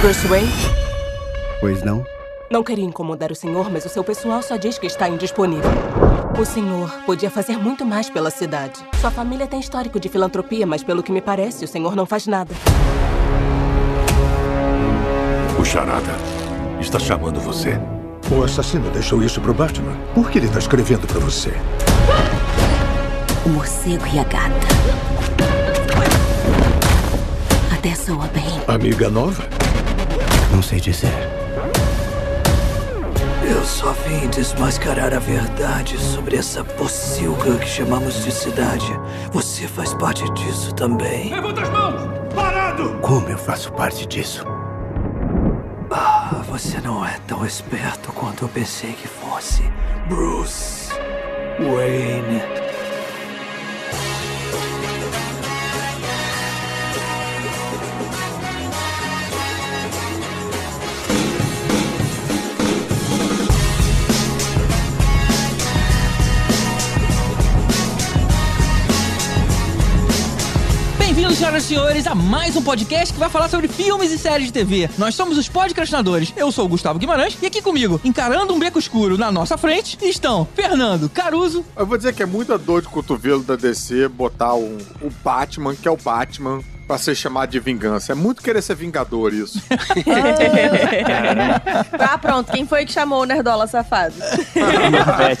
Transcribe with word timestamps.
Bruce 0.00 0.26
Wayne? 0.28 0.48
Pois 1.60 1.82
não? 1.82 2.06
Não 2.50 2.64
queria 2.64 2.86
incomodar 2.86 3.30
o 3.30 3.34
senhor, 3.34 3.70
mas 3.70 3.84
o 3.84 3.88
seu 3.90 4.02
pessoal 4.02 4.40
só 4.42 4.56
diz 4.56 4.78
que 4.78 4.86
está 4.86 5.06
indisponível. 5.06 5.70
O 6.40 6.44
senhor 6.46 6.90
podia 7.04 7.30
fazer 7.30 7.58
muito 7.58 7.84
mais 7.84 8.08
pela 8.08 8.30
cidade. 8.30 8.80
Sua 8.98 9.10
família 9.10 9.46
tem 9.46 9.60
histórico 9.60 10.00
de 10.00 10.08
filantropia, 10.08 10.66
mas 10.66 10.82
pelo 10.82 11.02
que 11.02 11.12
me 11.12 11.20
parece, 11.20 11.66
o 11.66 11.68
senhor 11.68 11.94
não 11.94 12.06
faz 12.06 12.26
nada. 12.26 12.54
O 15.58 15.64
Charada 15.66 16.14
está 16.80 16.98
chamando 16.98 17.38
você. 17.38 17.78
O 18.34 18.42
assassino 18.42 18.88
deixou 18.90 19.22
isso 19.22 19.38
pro 19.38 19.52
Batman. 19.52 19.94
Por 20.14 20.30
que 20.30 20.38
ele 20.38 20.48
tá 20.48 20.60
escrevendo 20.60 21.06
pra 21.06 21.20
você? 21.20 21.52
O 23.44 23.50
morcego 23.50 24.06
e 24.14 24.18
a 24.18 24.24
gata. 24.24 24.66
Até 27.74 27.94
soa 27.94 28.26
bem. 28.28 28.62
Amiga 28.66 29.10
nova? 29.10 29.60
Não 30.52 30.62
sei 30.62 30.80
dizer. 30.80 31.12
Eu 33.48 33.64
só 33.64 33.92
vim 33.92 34.28
desmascarar 34.28 35.12
a 35.12 35.18
verdade 35.18 35.98
sobre 35.98 36.36
essa 36.36 36.62
pocilga 36.64 37.58
que 37.58 37.68
chamamos 37.68 38.24
de 38.24 38.30
cidade. 38.30 38.86
Você 39.32 39.66
faz 39.66 39.92
parte 39.94 40.24
disso 40.34 40.74
também. 40.74 41.30
Levanta 41.32 41.62
as 41.62 41.70
mãos! 41.70 42.34
Parado! 42.34 42.98
Como 43.02 43.28
eu 43.28 43.38
faço 43.38 43.72
parte 43.72 44.06
disso? 44.06 44.44
Ah, 45.90 46.42
você 46.48 46.80
não 46.80 47.04
é 47.04 47.18
tão 47.26 47.44
esperto 47.44 48.12
quanto 48.12 48.44
eu 48.44 48.48
pensei 48.48 48.92
que 48.92 49.08
fosse. 49.08 49.62
Bruce 50.08 50.92
Wayne. 51.58 52.59
Senhoras 71.60 71.64
e 71.64 71.68
senhores, 71.68 72.06
a 72.06 72.14
mais 72.14 72.56
um 72.56 72.62
podcast 72.62 73.12
que 73.12 73.18
vai 73.18 73.28
falar 73.28 73.48
sobre 73.48 73.68
filmes 73.68 74.10
e 74.10 74.18
séries 74.18 74.46
de 74.46 74.52
TV. 74.52 74.88
Nós 74.96 75.14
somos 75.14 75.36
os 75.36 75.48
podcastinadores. 75.48 76.32
Eu 76.36 76.50
sou 76.50 76.64
o 76.64 76.68
Gustavo 76.68 76.98
Guimarães 76.98 77.36
e 77.40 77.46
aqui 77.46 77.60
comigo, 77.60 78.00
encarando 78.04 78.54
um 78.54 78.58
beco 78.58 78.78
escuro 78.78 79.18
na 79.18 79.30
nossa 79.30 79.58
frente, 79.58 79.98
estão 80.02 80.46
Fernando 80.54 81.08
Caruso. 81.08 81.64
Eu 81.76 81.86
vou 81.86 81.96
dizer 81.96 82.14
que 82.14 82.22
é 82.22 82.26
muita 82.26 82.56
dor 82.56 82.82
de 82.82 82.88
cotovelo 82.88 83.42
da 83.42 83.56
DC 83.56 84.08
botar 84.08 84.54
um, 84.54 84.78
o 85.02 85.10
Batman, 85.22 85.74
que 85.74 85.86
é 85.86 85.90
o 85.90 85.96
Batman, 85.96 86.62
pra 86.90 86.98
ser 86.98 87.14
chamado 87.14 87.50
de 87.50 87.60
vingança. 87.60 88.10
É 88.10 88.14
muito 88.16 88.42
querer 88.42 88.60
ser 88.60 88.74
vingador 88.74 89.32
isso. 89.32 89.62
Ah, 91.98 92.18
pronto. 92.18 92.50
Quem 92.50 92.66
foi 92.66 92.84
que 92.84 92.92
chamou 92.92 93.22
o 93.22 93.24
Nerdola 93.24 93.66
safado? 93.66 94.14
Né? 94.18 94.26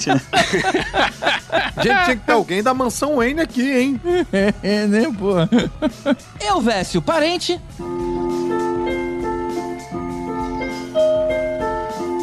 Gente, 1.82 2.04
tinha 2.04 2.16
que 2.16 2.24
ter 2.24 2.32
alguém 2.32 2.62
da 2.62 2.72
mansão 2.72 3.16
Wayne 3.16 3.40
aqui, 3.40 3.68
hein? 3.68 4.00
É, 4.62 4.86
né, 4.86 5.10
pô? 5.18 5.34
Eu, 6.40 6.60
Vécio, 6.60 7.02
parente. 7.02 7.60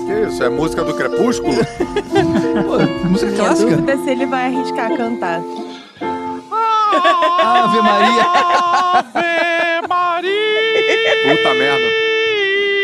Que 0.06 0.28
isso? 0.28 0.44
É 0.44 0.50
música 0.50 0.84
do 0.84 0.94
Crepúsculo? 0.94 1.58
Pô, 1.66 3.08
música 3.08 3.32
clássica. 3.34 3.72
dúvida 3.72 3.94
é 3.94 3.98
se 3.98 4.10
ele 4.10 4.26
vai 4.26 4.46
arriscar 4.46 4.96
cantar. 4.96 5.42
Ave 7.40 7.82
Maria. 7.82 8.26
Puta 11.36 11.54
merda. 11.54 11.86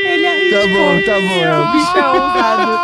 Ele 0.05 0.27
arriscou. 0.27 0.61
Tá 0.61 0.67
bom, 0.67 1.01
tá 1.01 1.19
bom. 1.19 1.39
O 1.39 1.43
Elvis. 1.43 1.73
bicho 1.85 1.97
é 1.97 2.07
ousado. 2.07 2.79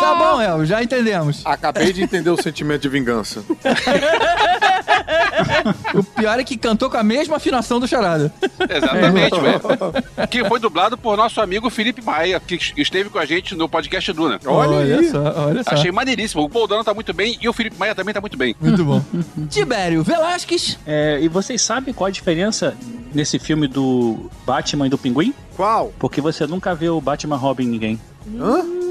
Tá 0.00 0.14
bom, 0.18 0.40
El, 0.40 0.64
já 0.66 0.82
entendemos. 0.82 1.42
Acabei 1.44 1.92
de 1.92 2.02
entender 2.02 2.30
o 2.30 2.40
sentimento 2.40 2.82
de 2.82 2.88
vingança. 2.88 3.44
O 5.94 6.02
pior 6.02 6.38
é 6.38 6.44
que 6.44 6.56
cantou 6.56 6.88
com 6.88 6.96
a 6.96 7.02
mesma 7.02 7.36
afinação 7.36 7.78
do 7.78 7.86
Charada. 7.86 8.32
Exatamente, 8.58 9.40
velho. 9.40 10.28
Que 10.30 10.44
foi 10.44 10.58
dublado 10.58 10.96
por 10.96 11.16
nosso 11.16 11.40
amigo 11.40 11.68
Felipe 11.70 12.02
Maia, 12.02 12.40
que 12.40 12.58
esteve 12.76 13.10
com 13.10 13.18
a 13.18 13.24
gente 13.24 13.54
no 13.54 13.68
podcast 13.68 14.12
Duna. 14.12 14.40
Olha, 14.46 14.98
aí. 14.98 15.10
só, 15.10 15.46
olha 15.46 15.62
só. 15.62 15.70
Achei 15.70 15.92
maneiríssimo. 15.92 16.42
O 16.42 16.48
Paul 16.48 16.66
Dano 16.66 16.84
tá 16.84 16.94
muito 16.94 17.12
bem 17.12 17.38
e 17.40 17.48
o 17.48 17.52
Felipe 17.52 17.76
Maia 17.78 17.94
também 17.94 18.14
tá 18.14 18.20
muito 18.20 18.36
bem. 18.36 18.54
Muito 18.60 18.84
bom. 18.84 19.02
Tibério 19.50 20.02
Velasquez. 20.02 20.78
É, 20.86 21.18
e 21.20 21.28
vocês 21.28 21.60
sabem 21.60 21.92
qual 21.92 22.08
a 22.08 22.10
diferença 22.10 22.74
nesse 23.14 23.38
filme 23.38 23.66
do 23.66 24.30
Batman 24.46 24.86
e 24.86 24.90
do 24.90 24.98
Pinguim? 24.98 25.34
Qual? 25.56 25.92
Porque 25.98 26.20
você 26.20 26.46
nunca 26.46 26.74
vê 26.74 26.88
o 26.88 27.00
Batman 27.00 27.36
roubem 27.36 27.66
ninguém. 27.66 28.00
Hã? 28.38 28.81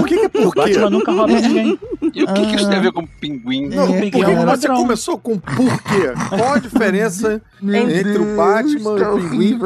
O 0.00 0.04
que, 0.04 0.16
que 0.18 0.24
é 0.24 0.28
por 0.28 0.46
O 0.46 0.52
quê? 0.52 0.60
Batman 0.60 0.90
nunca 0.90 1.12
rouba 1.12 1.40
ninguém. 1.40 1.78
E 2.14 2.22
o 2.22 2.26
que, 2.32 2.46
que 2.46 2.56
isso 2.56 2.68
tem 2.68 2.78
a 2.78 2.82
ver 2.82 2.92
com 2.92 3.06
pinguim? 3.06 3.68
Não, 3.68 3.94
É, 3.94 4.06
é 4.08 4.46
você 4.46 4.68
começou 4.68 5.18
com 5.18 5.38
por 5.38 5.82
quê? 5.82 6.12
Qual 6.28 6.52
a 6.54 6.58
diferença 6.58 7.42
entre 7.62 8.18
o 8.18 8.36
Batman 8.36 8.98
e 8.98 9.02
o 9.02 9.16
Pinguim? 9.16 9.58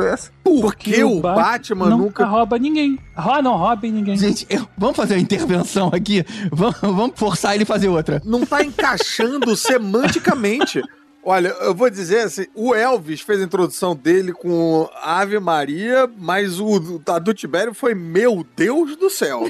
Por 0.42 0.74
que 0.74 1.04
o 1.04 1.20
Bat- 1.20 1.36
Batman 1.36 1.90
nunca 1.90 2.02
nunca... 2.04 2.24
rouba 2.26 2.58
ninguém. 2.58 2.98
Ah, 3.14 3.42
não 3.42 3.56
roubem 3.56 3.92
ninguém. 3.92 4.16
Gente, 4.16 4.46
eu- 4.48 4.66
vamos 4.78 4.96
fazer 4.96 5.14
uma 5.14 5.20
intervenção 5.20 5.90
aqui. 5.92 6.24
Vamos, 6.50 6.76
vamos 6.80 7.12
forçar 7.16 7.54
ele 7.54 7.64
a 7.64 7.66
fazer 7.66 7.88
outra. 7.88 8.22
Não 8.24 8.46
tá 8.46 8.62
encaixando 8.64 9.54
semanticamente. 9.56 10.82
Olha, 11.30 11.48
eu 11.60 11.74
vou 11.74 11.90
dizer 11.90 12.20
assim, 12.20 12.46
o 12.54 12.74
Elvis 12.74 13.20
fez 13.20 13.38
a 13.40 13.44
introdução 13.44 13.94
dele 13.94 14.32
com 14.32 14.88
Ave 15.02 15.38
Maria, 15.38 16.08
mas 16.16 16.58
o 16.58 16.78
do- 16.80 17.12
a 17.12 17.18
do 17.18 17.34
Tibério 17.34 17.74
foi 17.74 17.94
Meu 17.94 18.46
Deus 18.56 18.96
do 18.96 19.10
céu. 19.10 19.46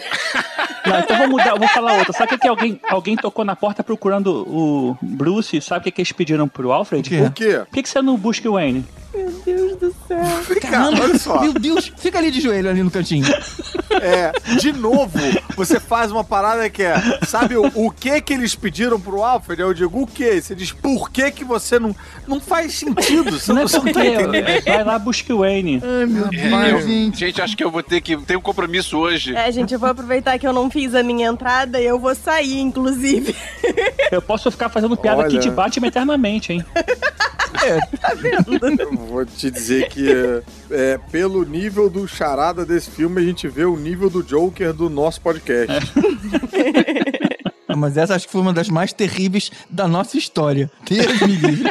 Não, 0.85 0.99
então 0.99 1.17
vou 1.19 1.29
mudar, 1.29 1.55
vou 1.57 1.69
falar 1.69 1.93
outra. 1.99 2.13
Sabe 2.13 2.35
o 2.35 2.39
que, 2.39 2.49
alguém, 2.49 2.81
alguém 2.89 3.15
tocou 3.17 3.45
na 3.45 3.55
porta 3.55 3.85
procurando 3.85 4.29
o 4.49 4.97
Bruce? 5.01 5.61
Sabe 5.61 5.81
o 5.81 5.85
que, 5.85 5.91
que 5.93 6.01
eles 6.01 6.11
pediram 6.11 6.49
pro 6.49 6.73
Alfred? 6.73 7.07
O 7.07 7.11
quê? 7.11 7.19
Por 7.23 7.33
quê? 7.33 7.59
Por 7.67 7.75
que, 7.75 7.83
que 7.85 7.89
você 7.89 8.03
não 8.03 8.17
busca 8.17 8.49
o 8.51 8.55
Wayne? 8.55 8.85
Meu 9.15 9.31
Deus 9.45 9.77
do 9.77 9.95
céu. 10.07 10.19
Cara, 10.61 10.87
olha 11.01 11.19
só. 11.19 11.41
Meu 11.41 11.53
Deus, 11.53 11.93
fica 11.97 12.19
ali 12.19 12.31
de 12.31 12.41
joelho 12.41 12.69
ali 12.71 12.83
no 12.83 12.91
cantinho. 12.91 13.25
É, 13.91 14.33
de 14.57 14.73
novo, 14.73 15.19
você 15.57 15.81
faz 15.81 16.11
uma 16.13 16.23
parada 16.25 16.69
que 16.71 16.83
é, 16.83 16.95
sabe 17.27 17.57
o, 17.57 17.71
o 17.75 17.91
que 17.91 18.21
que 18.21 18.33
eles 18.33 18.55
pediram 18.55 19.01
pro 19.01 19.23
Alfred? 19.23 19.61
Eu 19.63 19.73
digo, 19.75 20.03
o 20.03 20.07
que? 20.07 20.41
Você 20.41 20.55
diz, 20.55 20.73
por 20.73 21.11
que 21.11 21.31
que 21.31 21.45
você 21.45 21.79
não... 21.79 21.95
Não 22.27 22.41
faz 22.41 22.75
sentido, 22.75 23.31
você 23.39 23.49
Não 23.53 23.57
não, 23.57 23.63
é 23.65 23.69
você 23.69 23.79
não 23.79 23.93
tá 23.93 24.05
entendendo. 24.05 24.65
vai 24.65 24.85
lá 24.85 24.99
busca 24.99 25.35
o 25.35 25.39
Wayne. 25.39 25.83
Ai, 25.83 26.07
meu 26.07 26.27
É, 26.27 26.73
eu- 26.73 26.83
gente. 26.83 27.19
gente, 27.19 27.41
acho 27.43 27.57
que 27.57 27.65
eu 27.65 27.71
vou 27.71 27.83
ter 27.83 28.01
que 28.01 28.17
ter 28.19 28.37
um 28.37 28.41
compromisso 28.41 28.99
hoje. 28.99 29.35
É, 29.35 29.51
gente, 29.51 29.73
eu 29.73 29.81
vou 29.81 29.89
aproveitar 29.89 30.39
que 30.39 30.47
eu 30.47 30.53
não 30.53 30.71
fiz 30.71 30.95
a 30.95 31.03
minha 31.03 31.29
entrada 31.29 31.81
e 31.81 31.87
eu 31.87 31.99
vou 31.99 32.15
sair, 32.15 32.61
inclusive. 32.61 33.35
Eu 34.13 34.21
posso 34.23 34.51
ficar 34.51 34.69
fazendo 34.69 34.97
piada 34.97 35.23
aqui 35.23 35.35
Olha. 35.37 35.41
de 35.43 35.51
Batman 35.51 35.87
eternamente, 35.89 36.53
hein? 36.53 36.65
Eu 38.79 38.93
vou 38.97 39.25
te 39.25 39.51
dizer 39.51 39.89
que 39.89 40.11
é, 40.11 40.43
é, 40.71 40.99
pelo 41.11 41.45
nível 41.45 41.89
do 41.89 42.07
charada 42.07 42.65
desse 42.65 42.91
filme, 42.91 43.21
a 43.21 43.25
gente 43.25 43.49
vê 43.49 43.65
o 43.65 43.77
nível 43.77 44.09
do 44.11 44.23
Joker 44.23 44.73
do 44.73 44.89
nosso 44.89 45.21
podcast. 45.21 45.93
Ah, 47.69 47.77
Mas 47.77 47.97
essa 47.97 48.15
acho 48.15 48.27
que 48.27 48.33
foi 48.33 48.41
uma 48.41 48.53
das 48.53 48.69
mais 48.69 48.93
terríveis 48.93 49.51
da 49.69 49.87
nossa 49.87 50.17
história. 50.17 50.71
Deus 50.89 51.21
me 51.21 51.37
livre. 51.37 51.71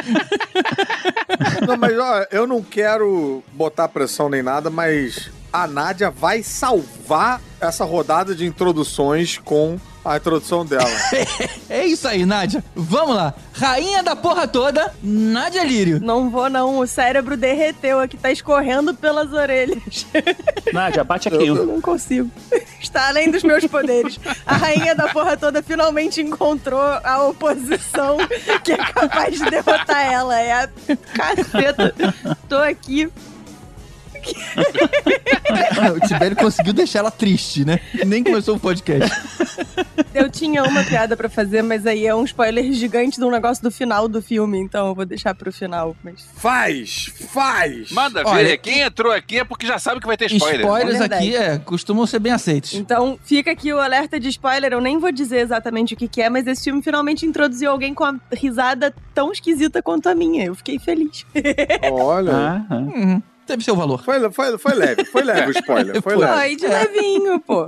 Não, 1.66 1.76
mas 1.76 1.98
ó, 1.98 2.26
eu 2.30 2.46
não 2.46 2.62
quero 2.62 3.42
botar 3.52 3.88
pressão 3.88 4.28
nem 4.28 4.42
nada, 4.42 4.70
mas 4.70 5.30
a 5.52 5.66
Nádia 5.66 6.10
vai 6.10 6.42
salvar 6.42 7.40
essa 7.60 7.84
rodada 7.84 8.34
de 8.34 8.46
introduções 8.46 9.38
com 9.38 9.78
a 10.04 10.16
introdução 10.16 10.64
dela. 10.64 10.88
É 11.70 11.84
isso 11.84 12.08
aí, 12.08 12.24
Nádia. 12.24 12.64
Vamos 12.74 13.14
lá. 13.14 13.34
Rainha 13.52 14.02
da 14.02 14.16
porra 14.16 14.48
toda, 14.48 14.94
Nádia 15.02 15.62
Lírio. 15.64 16.00
Não 16.00 16.30
vou, 16.30 16.48
não. 16.48 16.78
O 16.78 16.86
cérebro 16.86 17.36
derreteu 17.36 18.00
aqui, 18.00 18.16
tá 18.16 18.30
escorrendo 18.30 18.94
pelas 18.94 19.32
orelhas. 19.34 20.06
Nádia, 20.72 21.04
bate 21.04 21.28
aqui. 21.28 21.46
Eu 21.46 21.66
não 21.66 21.80
consigo. 21.80 22.30
Está 22.80 23.08
além 23.08 23.30
dos 23.30 23.42
meus 23.42 23.66
poderes. 23.66 24.18
A 24.46 24.56
rainha 24.56 24.94
da 24.94 25.08
porra 25.08 25.36
toda 25.36 25.62
finalmente 25.62 26.22
encontrou 26.22 26.80
a 26.80 27.26
oposição 27.26 28.16
que 28.64 28.72
é 28.72 28.76
capaz 28.78 29.38
de 29.38 29.50
derrotar 29.50 30.10
ela. 30.10 30.40
É 30.40 30.52
a 30.52 30.68
caceta. 31.14 31.94
Tô 32.48 32.56
aqui. 32.56 33.10
o 35.94 36.06
Tibério 36.06 36.36
conseguiu 36.36 36.72
deixar 36.72 37.00
ela 37.00 37.10
triste, 37.10 37.64
né? 37.64 37.80
Nem 38.06 38.22
começou 38.22 38.56
o 38.56 38.60
podcast. 38.60 39.10
Eu 40.14 40.30
tinha 40.30 40.62
uma 40.62 40.82
piada 40.84 41.16
pra 41.16 41.28
fazer, 41.28 41.62
mas 41.62 41.86
aí 41.86 42.06
é 42.06 42.14
um 42.14 42.24
spoiler 42.24 42.72
gigante 42.72 43.18
de 43.18 43.24
um 43.24 43.30
negócio 43.30 43.62
do 43.62 43.70
final 43.70 44.08
do 44.08 44.20
filme, 44.20 44.58
então 44.58 44.88
eu 44.88 44.94
vou 44.94 45.04
deixar 45.04 45.34
pro 45.34 45.52
final. 45.52 45.96
Mas... 46.02 46.28
Faz! 46.36 47.12
Faz! 47.30 47.90
Manda 47.92 48.22
ver. 48.22 48.28
Olha, 48.28 48.58
Quem 48.58 48.80
entrou 48.80 49.12
aqui 49.12 49.38
é 49.38 49.44
porque 49.44 49.66
já 49.66 49.78
sabe 49.78 50.00
que 50.00 50.06
vai 50.06 50.16
ter 50.16 50.30
spoiler. 50.32 50.60
Spoilers 50.60 51.00
É 51.00 51.04
aqui 51.04 51.36
é, 51.36 51.58
costumam 51.58 52.06
ser 52.06 52.18
bem 52.18 52.32
aceitos. 52.32 52.74
Então, 52.74 53.18
fica 53.22 53.50
aqui 53.50 53.72
o 53.72 53.80
alerta 53.80 54.18
de 54.18 54.28
spoiler. 54.28 54.72
Eu 54.72 54.80
nem 54.80 54.98
vou 54.98 55.12
dizer 55.12 55.38
exatamente 55.38 55.94
o 55.94 55.96
que, 55.96 56.08
que 56.08 56.22
é, 56.22 56.28
mas 56.28 56.46
esse 56.46 56.64
filme 56.64 56.82
finalmente 56.82 57.26
introduziu 57.26 57.70
alguém 57.70 57.94
com 57.94 58.04
a 58.04 58.14
risada 58.32 58.94
tão 59.14 59.32
esquisita 59.32 59.82
quanto 59.82 60.08
a 60.08 60.14
minha. 60.14 60.44
Eu 60.44 60.54
fiquei 60.54 60.78
feliz. 60.78 61.26
Olha. 61.90 62.32
Ah, 62.32 62.66
ah. 62.70 62.76
Uhum. 62.76 63.22
Teve 63.48 63.64
seu 63.64 63.74
valor. 63.74 64.04
Foi, 64.04 64.30
foi, 64.30 64.58
foi 64.58 64.74
leve, 64.74 65.06
foi 65.06 65.22
leve 65.22 65.48
o 65.48 65.58
spoiler. 65.58 66.02
Foi 66.02 66.12
Foi. 66.12 66.16
leve. 66.16 66.32
Ai, 66.38 66.54
de 66.54 66.66
levinho, 66.66 67.40
pô. 67.40 67.66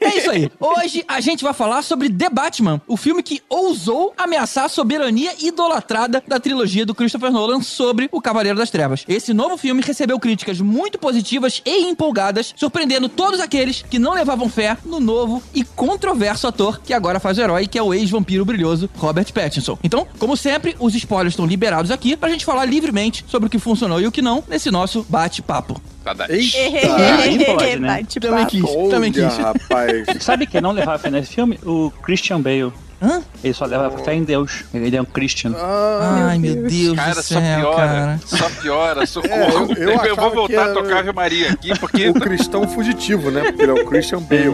É 0.00 0.16
isso 0.16 0.30
aí. 0.30 0.48
Hoje 0.60 1.04
a 1.08 1.20
gente 1.20 1.42
vai 1.42 1.52
falar 1.52 1.82
sobre 1.82 2.08
The 2.08 2.30
Batman, 2.30 2.80
o 2.86 2.96
filme 2.96 3.24
que 3.24 3.42
ousou 3.48 4.14
ameaçar 4.16 4.66
a 4.66 4.68
soberania 4.68 5.32
idolatrada 5.40 6.22
da 6.28 6.38
trilogia 6.38 6.86
do 6.86 6.94
Christopher 6.94 7.32
Nolan 7.32 7.60
sobre 7.60 8.08
o 8.12 8.20
Cavaleiro 8.20 8.56
das 8.56 8.70
Trevas. 8.70 9.04
Esse 9.08 9.34
novo 9.34 9.56
filme 9.56 9.82
recebeu 9.82 10.20
críticas 10.20 10.60
muito 10.60 10.96
positivas 10.96 11.60
e 11.66 11.88
empolgadas, 11.88 12.54
surpreendendo 12.56 13.08
todos 13.08 13.40
aqueles 13.40 13.82
que 13.82 13.98
não 13.98 14.14
levavam 14.14 14.48
fé 14.48 14.76
no 14.84 15.00
novo 15.00 15.42
e 15.52 15.64
controverso 15.64 16.46
ator 16.46 16.80
que 16.80 16.94
agora 16.94 17.18
faz 17.18 17.36
o 17.36 17.40
herói, 17.40 17.66
que 17.66 17.78
é 17.78 17.82
o 17.82 17.92
ex-vampiro 17.92 18.44
brilhoso 18.44 18.88
Robert 18.96 19.32
Pattinson. 19.32 19.76
Então, 19.82 20.06
como 20.20 20.36
sempre, 20.36 20.76
os 20.78 20.94
spoilers 20.94 21.32
estão 21.32 21.46
liberados 21.46 21.90
aqui 21.90 22.16
pra 22.16 22.30
gente 22.30 22.44
falar 22.44 22.64
livremente 22.64 23.24
sobre 23.26 23.48
o 23.48 23.50
que 23.50 23.58
funcionou 23.58 24.00
e 24.00 24.06
o 24.06 24.12
que 24.12 24.22
não 24.22 24.44
nesse 24.46 24.70
nosso 24.70 25.04
bate-papo. 25.16 25.80
Eita! 26.28 26.96
Aí 27.22 27.44
pode, 27.44 27.76
né? 27.80 27.88
Bate 28.02 28.20
Também 28.20 28.44
papo. 28.44 28.50
quis, 28.50 28.90
também 28.90 29.12
Olha, 29.16 29.28
quis. 29.28 29.38
rapaz. 29.38 30.06
Sabe 30.20 30.46
quem 30.46 30.60
não 30.60 30.72
levava 30.72 30.98
fé 30.98 31.10
nesse 31.10 31.32
filme? 31.34 31.58
O 31.64 31.90
Christian 32.02 32.40
Bale. 32.40 32.72
Hã? 33.00 33.22
Ele 33.44 33.52
só 33.52 33.66
leva 33.66 33.90
fé 33.98 34.14
em 34.14 34.24
Deus. 34.24 34.64
Ele 34.72 34.96
é 34.96 35.02
um 35.02 35.04
Christian. 35.04 35.52
Ah, 35.56 36.28
Ai, 36.30 36.38
meu 36.38 36.62
Deus, 36.66 36.96
Cara, 36.96 37.10
do 37.10 37.22
só 37.22 37.40
céu, 37.40 37.60
piora. 37.60 37.76
cara. 37.76 38.20
Só 38.24 38.50
piora. 38.62 39.06
Socorro. 39.06 39.34
É, 39.34 39.84
eu- 39.84 39.88
eu 39.92 40.04
eu, 40.06 40.16
vou 40.16 40.30
voltar 40.30 40.70
a 40.70 40.72
tocar 40.72 40.98
Ave 41.00 41.12
Maria 41.12 41.50
aqui, 41.52 41.76
porque. 41.78 42.08
o 42.08 42.14
cristão 42.14 42.66
fugitivo, 42.68 43.30
né? 43.30 43.42
Porque 43.44 43.62
ele 43.62 43.70
é 43.70 43.74
o 43.74 43.84
Christian 43.86 44.20
Bale. 44.24 44.48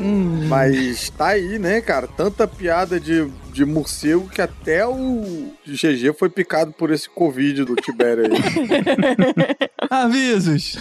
Hum. 0.00 0.46
Mas 0.48 1.08
tá 1.10 1.28
aí, 1.28 1.58
né, 1.58 1.80
cara? 1.80 2.06
Tanta 2.06 2.46
piada 2.46 3.00
de, 3.00 3.26
de 3.52 3.64
morcego 3.64 4.28
que 4.28 4.42
até 4.42 4.86
o 4.86 5.50
GG 5.66 6.12
foi 6.18 6.28
picado 6.28 6.72
por 6.72 6.90
esse 6.90 7.08
Covid 7.08 7.64
do 7.64 7.74
Tibério 7.76 8.24
aí. 8.26 9.58
Avisos. 9.88 10.78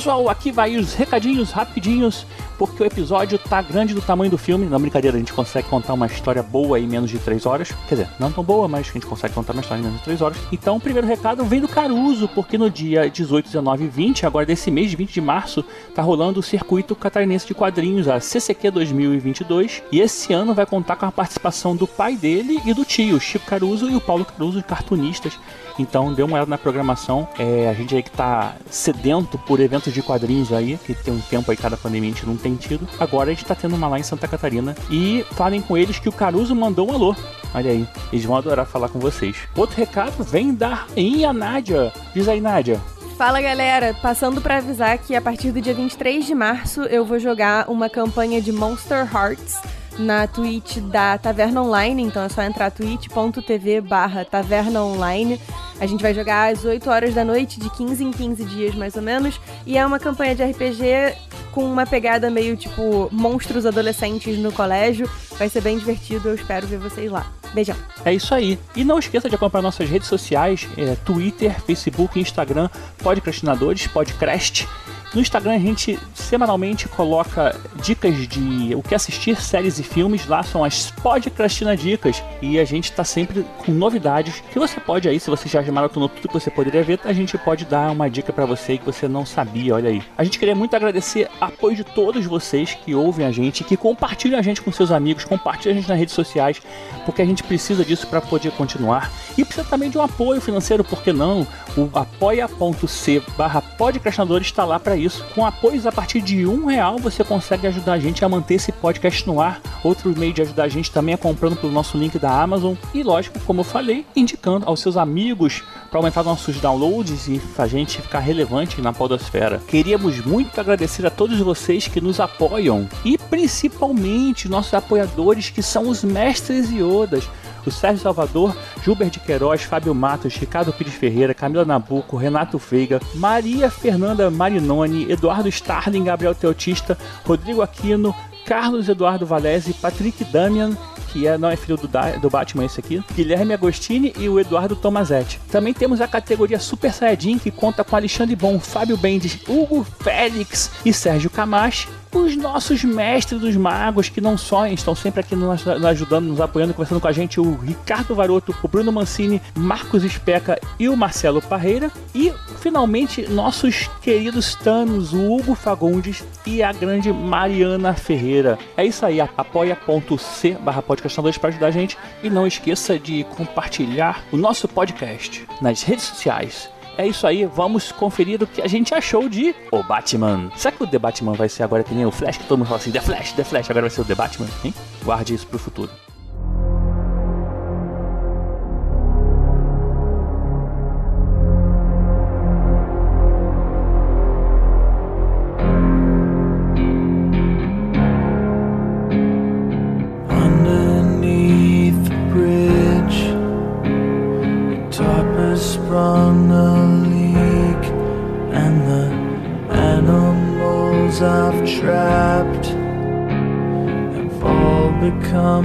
Pessoal, 0.00 0.30
aqui 0.30 0.50
vai 0.50 0.78
os 0.78 0.94
recadinhos 0.94 1.50
rapidinhos, 1.50 2.26
porque 2.60 2.82
o 2.82 2.84
episódio 2.84 3.38
tá 3.38 3.62
grande 3.62 3.94
do 3.94 4.02
tamanho 4.02 4.30
do 4.30 4.36
filme. 4.36 4.66
Na 4.66 4.78
brincadeira, 4.78 5.16
a 5.16 5.18
gente 5.18 5.32
consegue 5.32 5.66
contar 5.66 5.94
uma 5.94 6.04
história 6.06 6.42
boa 6.42 6.78
em 6.78 6.86
menos 6.86 7.08
de 7.08 7.18
3 7.18 7.46
horas. 7.46 7.72
Quer 7.88 7.94
dizer, 7.94 8.10
não 8.18 8.30
tão 8.30 8.44
boa, 8.44 8.68
mas 8.68 8.90
a 8.90 8.92
gente 8.92 9.06
consegue 9.06 9.32
contar 9.32 9.54
uma 9.54 9.62
história 9.62 9.80
em 9.80 9.84
menos 9.84 9.96
de 9.96 10.04
3 10.04 10.20
horas. 10.20 10.36
Então, 10.52 10.76
o 10.76 10.80
primeiro 10.80 11.06
recado 11.06 11.42
vem 11.42 11.58
do 11.58 11.66
Caruso, 11.66 12.28
porque 12.28 12.58
no 12.58 12.68
dia 12.68 13.08
18, 13.08 13.46
19 13.46 13.84
e 13.84 13.88
20, 13.88 14.26
agora 14.26 14.44
desse 14.44 14.70
mês 14.70 14.90
de 14.90 14.96
20 14.96 15.10
de 15.10 15.20
março, 15.22 15.64
tá 15.94 16.02
rolando 16.02 16.40
o 16.40 16.42
Circuito 16.42 16.94
Catarinense 16.94 17.46
de 17.46 17.54
Quadrinhos, 17.54 18.06
a 18.08 18.20
CCQ 18.20 18.70
2022. 18.72 19.82
E 19.90 19.98
esse 19.98 20.34
ano 20.34 20.52
vai 20.52 20.66
contar 20.66 20.96
com 20.96 21.06
a 21.06 21.12
participação 21.12 21.74
do 21.74 21.86
pai 21.86 22.14
dele 22.14 22.60
e 22.66 22.74
do 22.74 22.84
tio, 22.84 23.18
Chico 23.18 23.46
Caruso 23.46 23.88
e 23.88 23.96
o 23.96 24.02
Paulo 24.02 24.26
Caruso, 24.26 24.62
cartunistas. 24.62 25.38
Então 25.78 26.12
dê 26.12 26.22
uma 26.22 26.34
olhada 26.34 26.50
na 26.50 26.58
programação. 26.58 27.26
É, 27.38 27.68
a 27.68 27.72
gente 27.72 27.94
aí 27.96 28.02
que 28.02 28.10
tá 28.10 28.54
sedento 28.70 29.38
por 29.38 29.60
eventos 29.60 29.94
de 29.94 30.02
quadrinhos 30.02 30.52
aí, 30.52 30.78
que 30.84 30.94
tem 30.94 31.14
um 31.14 31.20
tempo 31.20 31.50
aí 31.50 31.56
cada 31.56 31.76
pandemia 31.76 32.10
a 32.10 32.12
gente 32.12 32.26
não 32.26 32.36
tem 32.36 32.49
tido. 32.56 32.88
Agora 32.98 33.30
a 33.30 33.34
gente 33.34 33.44
tá 33.44 33.54
tendo 33.54 33.76
uma 33.76 33.88
lá 33.88 33.98
em 33.98 34.02
Santa 34.02 34.28
Catarina. 34.28 34.74
E 34.90 35.24
falem 35.32 35.60
com 35.60 35.76
eles 35.76 35.98
que 35.98 36.08
o 36.08 36.12
Caruso 36.12 36.54
mandou 36.54 36.90
um 36.90 36.94
alô. 36.94 37.16
Olha 37.54 37.70
aí, 37.70 37.86
eles 38.12 38.24
vão 38.24 38.36
adorar 38.36 38.66
falar 38.66 38.88
com 38.88 38.98
vocês. 38.98 39.36
Outro 39.56 39.76
recado 39.76 40.22
vem 40.22 40.54
da 40.54 40.68
Rainha 40.74 41.32
Nádia. 41.32 41.92
Diz 42.14 42.28
aí, 42.28 42.40
Nádia. 42.40 42.80
Fala 43.16 43.42
galera, 43.42 43.94
passando 44.00 44.40
pra 44.40 44.56
avisar 44.56 44.96
que 44.96 45.14
a 45.14 45.20
partir 45.20 45.52
do 45.52 45.60
dia 45.60 45.74
23 45.74 46.24
de 46.24 46.34
março 46.34 46.82
eu 46.84 47.04
vou 47.04 47.18
jogar 47.18 47.68
uma 47.68 47.86
campanha 47.86 48.40
de 48.40 48.50
Monster 48.50 49.06
Hearts 49.14 49.60
na 49.98 50.26
Twitch 50.26 50.78
da 50.78 51.18
Taverna 51.18 51.62
Online, 51.62 52.02
então 52.02 52.22
é 52.22 52.28
só 52.30 52.42
entrar 52.42 52.70
twitch.tv 52.70 53.82
barra 53.82 54.24
Taverna 54.24 54.82
Online. 54.82 55.38
A 55.80 55.86
gente 55.86 56.02
vai 56.02 56.12
jogar 56.12 56.52
às 56.52 56.64
8 56.64 56.90
horas 56.90 57.14
da 57.14 57.24
noite, 57.24 57.58
de 57.58 57.70
15 57.70 58.04
em 58.04 58.10
15 58.10 58.44
dias 58.44 58.74
mais 58.74 58.96
ou 58.96 59.02
menos, 59.02 59.40
e 59.66 59.78
é 59.78 59.86
uma 59.86 59.98
campanha 59.98 60.34
de 60.34 60.42
RPG 60.44 61.16
com 61.52 61.64
uma 61.64 61.86
pegada 61.86 62.30
meio 62.30 62.56
tipo 62.56 63.08
monstros 63.10 63.64
adolescentes 63.64 64.38
no 64.38 64.52
colégio. 64.52 65.08
Vai 65.38 65.48
ser 65.48 65.62
bem 65.62 65.78
divertido, 65.78 66.28
eu 66.28 66.34
espero 66.34 66.66
ver 66.66 66.78
vocês 66.78 67.10
lá. 67.10 67.32
Beijão. 67.54 67.76
É 68.04 68.12
isso 68.12 68.34
aí. 68.34 68.58
E 68.76 68.84
não 68.84 68.98
esqueça 68.98 69.28
de 69.28 69.34
acompanhar 69.34 69.62
nossas 69.62 69.88
redes 69.88 70.06
sociais, 70.06 70.68
é, 70.76 70.94
Twitter, 70.96 71.58
Facebook, 71.62 72.20
Instagram, 72.20 72.68
Podcrastinadores, 72.98 73.86
Podcast. 73.86 74.68
No 75.12 75.20
Instagram 75.20 75.54
a 75.54 75.58
gente 75.58 75.98
semanalmente 76.14 76.86
coloca 76.86 77.58
dicas 77.82 78.28
de 78.28 78.76
o 78.76 78.82
que 78.82 78.94
assistir, 78.94 79.40
séries 79.40 79.80
e 79.80 79.82
filmes. 79.82 80.26
Lá 80.26 80.44
são 80.44 80.62
as 80.62 80.92
Podcastina 80.92 81.76
Dicas. 81.76 82.22
E 82.40 82.60
a 82.60 82.64
gente 82.64 82.92
tá 82.92 83.02
sempre 83.02 83.44
com 83.58 83.72
novidades 83.72 84.40
que 84.52 84.58
você 84.58 84.78
pode 84.78 85.08
aí, 85.08 85.18
se 85.18 85.28
você 85.28 85.48
já 85.48 85.60
maratonou 85.70 86.08
tudo 86.08 86.28
que 86.28 86.34
você 86.34 86.50
poderia 86.50 86.82
ver, 86.82 87.00
a 87.04 87.12
gente 87.12 87.36
pode 87.38 87.64
dar 87.64 87.90
uma 87.90 88.08
dica 88.08 88.32
pra 88.32 88.46
você 88.46 88.78
que 88.78 88.84
você 88.84 89.08
não 89.08 89.24
sabia, 89.24 89.74
olha 89.74 89.90
aí. 89.90 90.02
A 90.16 90.24
gente 90.24 90.38
queria 90.38 90.54
muito 90.54 90.74
agradecer 90.74 91.28
o 91.40 91.44
apoio 91.44 91.76
de 91.76 91.84
todos 91.84 92.24
vocês 92.26 92.74
que 92.74 92.94
ouvem 92.94 93.26
a 93.26 93.30
gente, 93.30 93.64
que 93.64 93.76
compartilham 93.76 94.38
a 94.38 94.42
gente 94.42 94.62
com 94.62 94.72
seus 94.72 94.90
amigos, 94.90 95.24
compartilham 95.24 95.76
a 95.76 95.80
gente 95.80 95.88
nas 95.88 95.98
redes 95.98 96.14
sociais, 96.14 96.60
porque 97.04 97.22
a 97.22 97.26
gente 97.26 97.42
precisa 97.42 97.84
disso 97.84 98.06
para 98.06 98.20
poder 98.20 98.52
continuar. 98.52 99.10
E 99.36 99.44
precisa 99.44 99.66
também 99.66 99.90
de 99.90 99.98
um 99.98 100.02
apoio 100.02 100.40
financeiro, 100.40 100.84
por 100.84 101.02
que 101.02 101.12
não? 101.12 101.46
O 101.76 101.88
apoia.c 101.94 103.22
barra 103.36 103.60
podcastinadores 103.60 104.48
está 104.48 104.64
lá 104.64 104.78
para 104.78 104.96
isso. 104.96 105.24
Com 105.34 105.46
apoios 105.46 105.86
a 105.86 105.92
partir 105.92 106.20
de 106.20 106.46
um 106.46 106.66
real 106.66 106.98
você 106.98 107.24
consegue 107.24 107.66
ajudar 107.66 107.94
a 107.94 107.98
gente 107.98 108.24
a 108.24 108.28
manter 108.28 108.54
esse 108.54 108.72
podcast 108.72 109.26
no 109.26 109.40
ar. 109.40 109.60
Outro 109.82 110.16
meio 110.16 110.32
de 110.32 110.42
ajudar 110.42 110.64
a 110.64 110.68
gente 110.68 110.90
também 110.90 111.14
é 111.14 111.16
comprando 111.16 111.56
pelo 111.56 111.72
nosso 111.72 111.96
link 111.96 112.18
da 112.18 112.30
Amazon. 112.42 112.74
E 112.92 113.02
lógico, 113.02 113.38
como 113.40 113.60
eu 113.60 113.64
falei, 113.64 114.04
indicando 114.14 114.66
aos 114.66 114.80
seus 114.80 114.96
amigos 114.96 115.59
para 115.90 115.98
aumentar 115.98 116.22
nossos 116.22 116.60
downloads 116.60 117.28
e 117.28 117.40
a 117.58 117.66
gente 117.66 118.00
ficar 118.00 118.20
relevante 118.20 118.80
na 118.80 118.92
podosfera. 118.92 119.60
Queríamos 119.66 120.24
muito 120.24 120.60
agradecer 120.60 121.04
a 121.04 121.10
todos 121.10 121.38
vocês 121.40 121.88
que 121.88 122.00
nos 122.00 122.20
apoiam 122.20 122.88
e 123.04 123.18
principalmente 123.18 124.48
nossos 124.48 124.74
apoiadores 124.74 125.50
que 125.50 125.62
são 125.62 125.88
os 125.88 126.04
mestres 126.04 126.70
Iodas 126.70 127.28
o 127.66 127.70
Sérgio 127.70 128.02
Salvador, 128.02 128.56
Gilbert 128.82 129.10
de 129.10 129.20
Queiroz, 129.20 129.62
Fábio 129.62 129.94
Matos, 129.94 130.34
Ricardo 130.36 130.72
Pires 130.72 130.94
Ferreira, 130.94 131.34
Camila 131.34 131.64
Nabuco, 131.64 132.16
Renato 132.16 132.58
Veiga, 132.58 133.00
Maria 133.14 133.70
Fernanda 133.70 134.30
Marinoni, 134.30 135.10
Eduardo 135.10 135.48
Starling, 135.48 136.04
Gabriel 136.04 136.34
Teotista, 136.34 136.96
Rodrigo 137.24 137.62
Aquino, 137.62 138.14
Carlos 138.44 138.88
Eduardo 138.88 139.26
Valese, 139.26 139.74
Patrick 139.74 140.24
Damian, 140.24 140.76
que 141.12 141.26
é, 141.26 141.36
não 141.36 141.50
é 141.50 141.56
filho 141.56 141.76
do, 141.76 141.88
da, 141.88 142.12
do 142.16 142.30
Batman 142.30 142.64
esse 142.64 142.80
aqui, 142.80 143.02
Guilherme 143.14 143.54
Agostini 143.54 144.12
e 144.18 144.28
o 144.28 144.38
Eduardo 144.38 144.76
Tomazetti. 144.76 145.40
Também 145.50 145.74
temos 145.74 146.00
a 146.00 146.08
categoria 146.08 146.58
Super 146.58 146.92
Saiyajin, 146.92 147.38
que 147.38 147.50
conta 147.50 147.84
com 147.84 147.96
Alexandre 147.96 148.36
Bom, 148.36 148.58
Fábio 148.58 148.98
Mendes, 148.98 149.38
Hugo 149.48 149.86
Félix 150.00 150.70
e 150.84 150.92
Sérgio 150.92 151.30
Camacho. 151.30 151.88
Os 152.12 152.36
nossos 152.36 152.82
mestres 152.82 153.40
dos 153.40 153.54
magos, 153.54 154.08
que 154.08 154.20
não 154.20 154.36
só 154.36 154.66
estão 154.66 154.96
sempre 154.96 155.20
aqui 155.20 155.36
nos, 155.36 155.64
nos 155.64 155.84
ajudando, 155.84 156.26
nos 156.26 156.40
apoiando, 156.40 156.74
conversando 156.74 157.00
com 157.00 157.06
a 157.06 157.12
gente, 157.12 157.40
o 157.40 157.54
Ricardo 157.54 158.16
Varoto, 158.16 158.52
o 158.62 158.68
Bruno 158.68 158.90
Mancini, 158.90 159.40
Marcos 159.54 160.02
Especa 160.02 160.58
e 160.76 160.88
o 160.88 160.96
Marcelo 160.96 161.40
Parreira. 161.40 161.90
E, 162.12 162.32
finalmente, 162.60 163.28
nossos 163.28 163.88
queridos 164.02 164.56
Thanos, 164.56 165.12
o 165.12 165.32
Hugo 165.32 165.54
Fagundes 165.54 166.24
e 166.44 166.64
a 166.64 166.72
grande 166.72 167.12
Mariana 167.12 167.94
Ferreira. 167.94 168.58
É 168.76 168.84
isso 168.84 169.06
aí, 169.06 169.20
apoia.c 169.20 170.58
barra 170.60 170.82
podcastadores 171.00 171.38
para 171.38 171.48
ajudar 171.48 171.66
a 171.68 171.70
gente. 171.70 171.98
E 172.22 172.30
não 172.30 172.46
esqueça 172.46 172.98
de 172.98 173.24
compartilhar 173.24 174.24
o 174.30 174.36
nosso 174.36 174.68
podcast 174.68 175.46
nas 175.60 175.82
redes 175.82 176.04
sociais. 176.04 176.70
É 176.98 177.06
isso 177.06 177.26
aí, 177.26 177.46
vamos 177.46 177.90
conferir 177.92 178.42
o 178.42 178.46
que 178.46 178.60
a 178.60 178.66
gente 178.66 178.94
achou 178.94 179.28
de 179.28 179.54
O 179.72 179.82
Batman. 179.82 180.50
Será 180.54 180.76
que 180.76 180.82
o 180.82 180.86
The 180.86 180.98
Batman 180.98 181.32
vai 181.32 181.48
ser 181.48 181.62
agora 181.62 181.82
que 181.82 181.94
nem 181.94 182.04
o 182.04 182.10
Flash, 182.10 182.36
que 182.36 182.44
todo 182.44 182.58
mundo 182.58 182.66
fala 182.66 182.78
assim, 182.80 182.90
The 182.90 183.00
Flash, 183.00 183.32
The 183.32 183.44
Flash, 183.44 183.70
agora 183.70 183.82
vai 183.82 183.90
ser 183.90 184.02
o 184.02 184.04
The 184.04 184.14
Batman, 184.14 184.48
hein? 184.64 184.74
Guarde 185.02 185.32
isso 185.32 185.46
pro 185.46 185.58
futuro. 185.58 185.90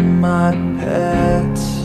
My 0.05 0.51
pets. 0.79 1.84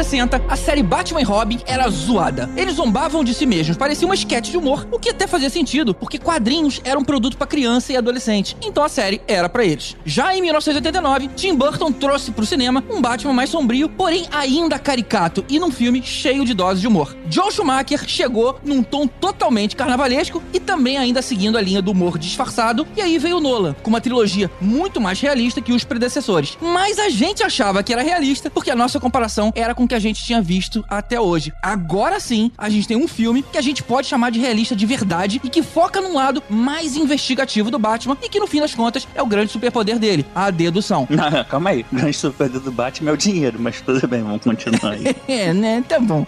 60, 0.00 0.42
a 0.48 0.56
série 0.56 0.82
Batman 0.82 1.20
e 1.20 1.24
Robin 1.24 1.60
era 1.66 1.88
zoada. 1.90 2.48
Eles 2.56 2.76
zombavam 2.76 3.22
de 3.22 3.34
si 3.34 3.44
mesmos, 3.44 3.76
parecia 3.76 4.08
uma 4.08 4.14
sketch 4.14 4.50
de 4.50 4.56
humor, 4.56 4.88
o 4.90 4.98
que 4.98 5.10
até 5.10 5.26
fazia 5.26 5.50
sentido, 5.50 5.94
porque 5.94 6.18
quadrinhos 6.18 6.80
eram 6.84 7.02
um 7.02 7.04
produto 7.04 7.36
pra 7.36 7.46
criança 7.46 7.92
e 7.92 7.96
adolescente, 7.98 8.56
então 8.62 8.82
a 8.82 8.88
série 8.88 9.20
era 9.28 9.46
pra 9.46 9.62
eles. 9.62 9.96
Já 10.06 10.34
em 10.34 10.40
1989, 10.40 11.28
Tim 11.36 11.54
Burton 11.54 11.92
trouxe 11.92 12.30
pro 12.30 12.46
cinema 12.46 12.82
um 12.90 13.02
Batman 13.02 13.34
mais 13.34 13.50
sombrio, 13.50 13.90
porém 13.90 14.26
ainda 14.32 14.78
caricato 14.78 15.44
e 15.50 15.58
num 15.58 15.70
filme 15.70 16.02
cheio 16.02 16.46
de 16.46 16.54
doses 16.54 16.80
de 16.80 16.88
humor. 16.88 17.14
Joe 17.28 17.52
Schumacher 17.52 18.08
chegou 18.08 18.58
num 18.64 18.82
tom 18.82 19.06
totalmente 19.06 19.76
carnavalesco 19.76 20.42
e 20.54 20.58
também 20.58 20.96
ainda 20.96 21.20
seguindo 21.20 21.58
a 21.58 21.60
linha 21.60 21.82
do 21.82 21.90
humor 21.90 22.16
disfarçado, 22.16 22.86
e 22.96 23.02
aí 23.02 23.18
veio 23.18 23.38
Nolan, 23.38 23.74
com 23.82 23.90
uma 23.90 24.00
trilogia 24.00 24.50
muito 24.62 24.98
mais 24.98 25.20
realista 25.20 25.60
que 25.60 25.74
os 25.74 25.84
predecessores. 25.84 26.56
Mas 26.58 26.98
a 26.98 27.10
gente 27.10 27.42
achava 27.42 27.82
que 27.82 27.92
era 27.92 28.02
realista 28.02 28.48
porque 28.48 28.70
a 28.70 28.76
nossa 28.76 28.98
comparação 28.98 29.52
era 29.54 29.74
com 29.74 29.89
que 29.90 29.94
a 29.94 29.98
gente 29.98 30.24
tinha 30.24 30.40
visto 30.40 30.84
até 30.88 31.20
hoje. 31.20 31.52
Agora 31.60 32.20
sim, 32.20 32.52
a 32.56 32.70
gente 32.70 32.86
tem 32.86 32.96
um 32.96 33.08
filme 33.08 33.42
que 33.42 33.58
a 33.58 33.60
gente 33.60 33.82
pode 33.82 34.06
chamar 34.06 34.30
de 34.30 34.38
realista 34.38 34.76
de 34.76 34.86
verdade 34.86 35.40
e 35.42 35.50
que 35.50 35.64
foca 35.64 36.00
num 36.00 36.14
lado 36.14 36.40
mais 36.48 36.96
investigativo 36.96 37.72
do 37.72 37.78
Batman 37.78 38.16
e 38.22 38.28
que 38.28 38.38
no 38.38 38.46
fim 38.46 38.60
das 38.60 38.72
contas 38.72 39.06
é 39.16 39.20
o 39.20 39.26
grande 39.26 39.50
superpoder 39.50 39.98
dele, 39.98 40.24
a 40.32 40.48
dedução. 40.48 41.08
Não, 41.10 41.26
não, 41.28 41.44
calma 41.44 41.70
aí. 41.70 41.84
O 41.90 41.96
grande 41.96 42.16
superpoder 42.16 42.60
do 42.60 42.70
Batman 42.70 43.10
é 43.10 43.14
o 43.14 43.16
dinheiro, 43.16 43.58
mas 43.60 43.80
tudo 43.80 44.06
bem, 44.06 44.22
vamos 44.22 44.44
continuar 44.44 44.92
aí. 44.92 45.16
é, 45.26 45.52
né? 45.52 45.82
Tá 45.88 45.98
bom. 45.98 46.24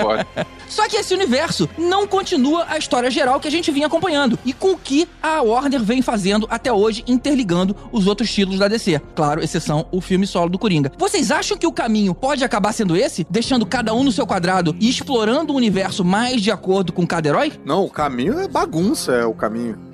Pode. 0.00 0.24
Só 0.68 0.86
que 0.86 0.96
esse 0.96 1.12
universo 1.12 1.68
não 1.76 2.06
continua 2.06 2.66
a 2.68 2.78
história 2.78 3.10
geral 3.10 3.40
que 3.40 3.48
a 3.48 3.50
gente 3.50 3.72
vinha 3.72 3.88
acompanhando 3.88 4.38
e 4.44 4.52
com 4.52 4.72
o 4.72 4.78
que 4.78 5.08
a 5.20 5.42
Warner 5.42 5.82
vem 5.82 6.00
fazendo 6.00 6.46
até 6.48 6.72
hoje, 6.72 7.02
interligando 7.08 7.74
os 7.90 8.06
outros 8.06 8.32
títulos 8.32 8.60
da 8.60 8.68
DC. 8.68 9.00
Claro, 9.16 9.42
exceção 9.42 9.86
o 9.90 10.00
filme 10.00 10.28
solo 10.28 10.48
do 10.48 10.58
Coringa. 10.58 10.92
Vocês 10.96 11.32
acham 11.32 11.56
que 11.56 11.66
o 11.66 11.72
caminho 11.72 12.14
pode 12.14 12.44
acabar 12.44 12.57
sendo 12.72 12.96
esse? 12.96 13.26
Deixando 13.30 13.64
cada 13.64 13.94
um 13.94 14.02
no 14.02 14.12
seu 14.12 14.26
quadrado 14.26 14.76
e 14.80 14.88
explorando 14.88 15.52
o 15.52 15.56
universo 15.56 16.04
mais 16.04 16.40
de 16.42 16.50
acordo 16.50 16.92
com 16.92 17.06
cada 17.06 17.28
herói? 17.28 17.52
Não, 17.64 17.84
o 17.84 17.90
caminho 17.90 18.38
é 18.38 18.48
bagunça, 18.48 19.12
é 19.12 19.24
o 19.24 19.34
caminho. 19.34 19.87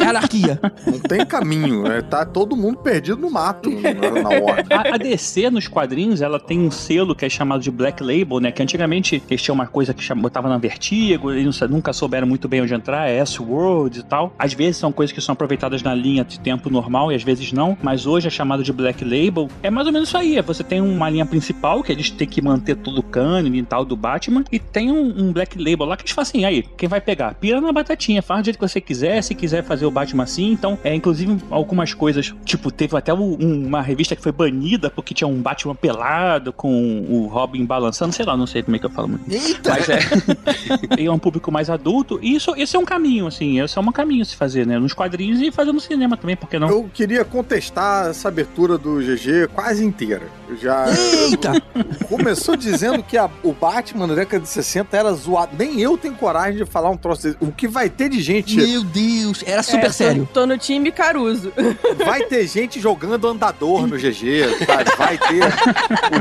É 0.00 0.04
anarquia. 0.06 0.60
Não 0.86 0.98
tem 0.98 1.24
caminho, 1.24 1.86
é, 1.86 2.02
tá 2.02 2.24
todo 2.24 2.56
mundo 2.56 2.78
perdido 2.78 3.16
no 3.20 3.30
mato 3.30 3.70
na, 3.70 4.22
na 4.22 4.28
ordem. 4.30 4.66
A, 4.76 4.94
a 4.94 4.98
DC 4.98 5.50
nos 5.50 5.68
quadrinhos, 5.68 6.20
ela 6.20 6.38
tem 6.40 6.58
um 6.60 6.70
selo 6.70 7.14
que 7.14 7.24
é 7.24 7.28
chamado 7.28 7.62
de 7.62 7.70
Black 7.70 8.02
Label, 8.02 8.40
né? 8.40 8.50
Que 8.52 8.62
antigamente 8.62 9.22
eles 9.28 9.42
tinham 9.42 9.54
uma 9.54 9.66
coisa 9.66 9.92
que 9.94 10.02
cham- 10.02 10.16
botava 10.16 10.48
na 10.48 10.58
Vertigo, 10.58 11.30
eles 11.30 11.60
nunca 11.68 11.92
souberam 11.92 12.26
muito 12.26 12.48
bem 12.48 12.62
onde 12.62 12.74
entrar, 12.74 13.08
é 13.08 13.18
S-World 13.18 14.00
e 14.00 14.02
tal. 14.02 14.34
Às 14.38 14.52
vezes 14.54 14.76
são 14.76 14.90
coisas 14.92 15.12
que 15.12 15.20
são 15.20 15.32
aproveitadas 15.32 15.82
na 15.82 15.94
linha 15.94 16.24
de 16.24 16.40
tempo 16.40 16.70
normal 16.70 17.12
e 17.12 17.14
às 17.14 17.22
vezes 17.22 17.52
não, 17.52 17.76
mas 17.82 18.06
hoje 18.06 18.26
é 18.28 18.30
chamado 18.30 18.62
de 18.62 18.72
Black 18.72 19.04
Label. 19.04 19.48
É 19.62 19.70
mais 19.70 19.86
ou 19.86 19.92
menos 19.92 20.08
isso 20.08 20.18
aí, 20.18 20.36
é 20.38 20.42
você 20.42 20.62
tem 20.64 20.80
uma 20.80 21.08
linha 21.10 21.26
principal 21.26 21.82
que 21.82 21.92
eles 21.92 22.10
têm 22.10 22.26
que 22.26 22.40
manter 22.42 22.76
todo 22.76 22.98
o 22.98 23.02
cânone 23.02 23.58
e 23.58 23.62
tal 23.62 23.84
do 23.84 23.96
Batman, 23.96 24.44
e 24.50 24.58
tem 24.58 24.90
um, 24.90 25.24
um 25.28 25.32
Black 25.32 25.58
Label 25.58 25.86
lá 25.86 25.96
que 25.96 26.02
eles 26.02 26.12
falam 26.12 26.28
assim, 26.28 26.44
aí, 26.44 26.62
quem 26.76 26.88
vai 26.88 27.00
pegar? 27.00 27.34
Pira 27.34 27.60
na 27.60 27.72
batatinha, 27.72 28.22
faz 28.22 28.42
do 28.42 28.44
jeito 28.46 28.58
que 28.58 28.66
você 28.68 28.80
quiser, 28.80 29.22
se 29.22 29.34
quiser 29.34 29.43
fazer 29.62 29.86
o 29.86 29.90
Batman 29.90 30.24
assim, 30.24 30.50
então, 30.52 30.78
é, 30.84 30.94
inclusive 30.94 31.38
algumas 31.50 31.92
coisas, 31.94 32.32
tipo, 32.44 32.70
teve 32.70 32.96
até 32.96 33.12
um- 33.12 33.34
uma 33.66 33.80
revista 33.82 34.14
que 34.16 34.22
foi 34.22 34.32
banida 34.32 34.90
porque 34.90 35.14
tinha 35.14 35.28
um 35.28 35.40
Batman 35.40 35.74
pelado 35.74 36.52
com 36.52 37.04
o 37.08 37.26
Robin 37.26 37.64
balançando, 37.64 38.12
sei 38.14 38.24
lá, 38.24 38.36
não 38.36 38.46
sei 38.46 38.62
como 38.62 38.76
é 38.76 38.78
que 38.78 38.86
eu 38.86 38.90
falo 38.90 39.08
muito. 39.08 39.30
Eita! 39.30 39.70
Mas 39.70 39.88
é. 39.88 39.98
e 40.98 41.06
é 41.06 41.10
um 41.12 41.18
público 41.18 41.50
mais 41.50 41.68
adulto. 41.70 42.18
E 42.22 42.34
isso, 42.34 42.54
esse 42.56 42.76
é 42.76 42.78
um 42.78 42.84
caminho, 42.84 43.26
assim. 43.26 43.60
Esse 43.60 43.76
é 43.78 43.80
um 43.80 43.92
caminho 43.92 44.22
a 44.22 44.24
se 44.24 44.36
fazer, 44.36 44.66
né? 44.66 44.78
Nos 44.78 44.92
quadrinhos 44.92 45.40
e 45.40 45.50
fazer 45.50 45.72
no 45.72 45.80
cinema 45.80 46.16
também, 46.16 46.36
porque 46.36 46.58
não? 46.58 46.68
Eu 46.68 46.88
queria 46.92 47.24
contestar 47.24 48.08
essa 48.10 48.28
abertura 48.28 48.78
do 48.78 49.00
GG 49.00 49.48
quase 49.52 49.84
inteira. 49.84 50.22
Eu 50.48 50.56
Já 50.56 50.86
Eita! 51.28 51.52
começou 52.08 52.56
dizendo 52.56 53.02
que 53.02 53.16
a- 53.16 53.30
o 53.42 53.52
Batman 53.52 54.06
na 54.06 54.14
década 54.14 54.42
de 54.42 54.48
60 54.48 54.96
era 54.96 55.12
zoado. 55.12 55.52
Nem 55.58 55.80
eu 55.80 55.96
tenho 55.96 56.14
coragem 56.14 56.64
de 56.64 56.70
falar 56.70 56.90
um 56.90 56.96
troço 56.96 57.22
desse. 57.24 57.36
O 57.40 57.50
que 57.52 57.66
vai 57.68 57.88
ter 57.88 58.08
de 58.08 58.20
gente? 58.22 58.56
Meu 58.56 58.82
Deus, 58.84 59.33
era 59.46 59.62
super 59.62 59.84
É, 59.84 59.86
tô- 59.86 59.92
sério. 59.92 60.28
Tô 60.32 60.46
no 60.46 60.56
time 60.58 60.90
Caruso. 60.92 61.52
Vai 62.04 62.22
ter 62.24 62.46
gente 62.46 62.80
jogando 62.80 63.26
andador 63.28 63.86
no 63.86 63.96
GG, 63.96 64.64
sabe? 64.66 64.96
Vai 64.96 65.18
ter 65.18 65.42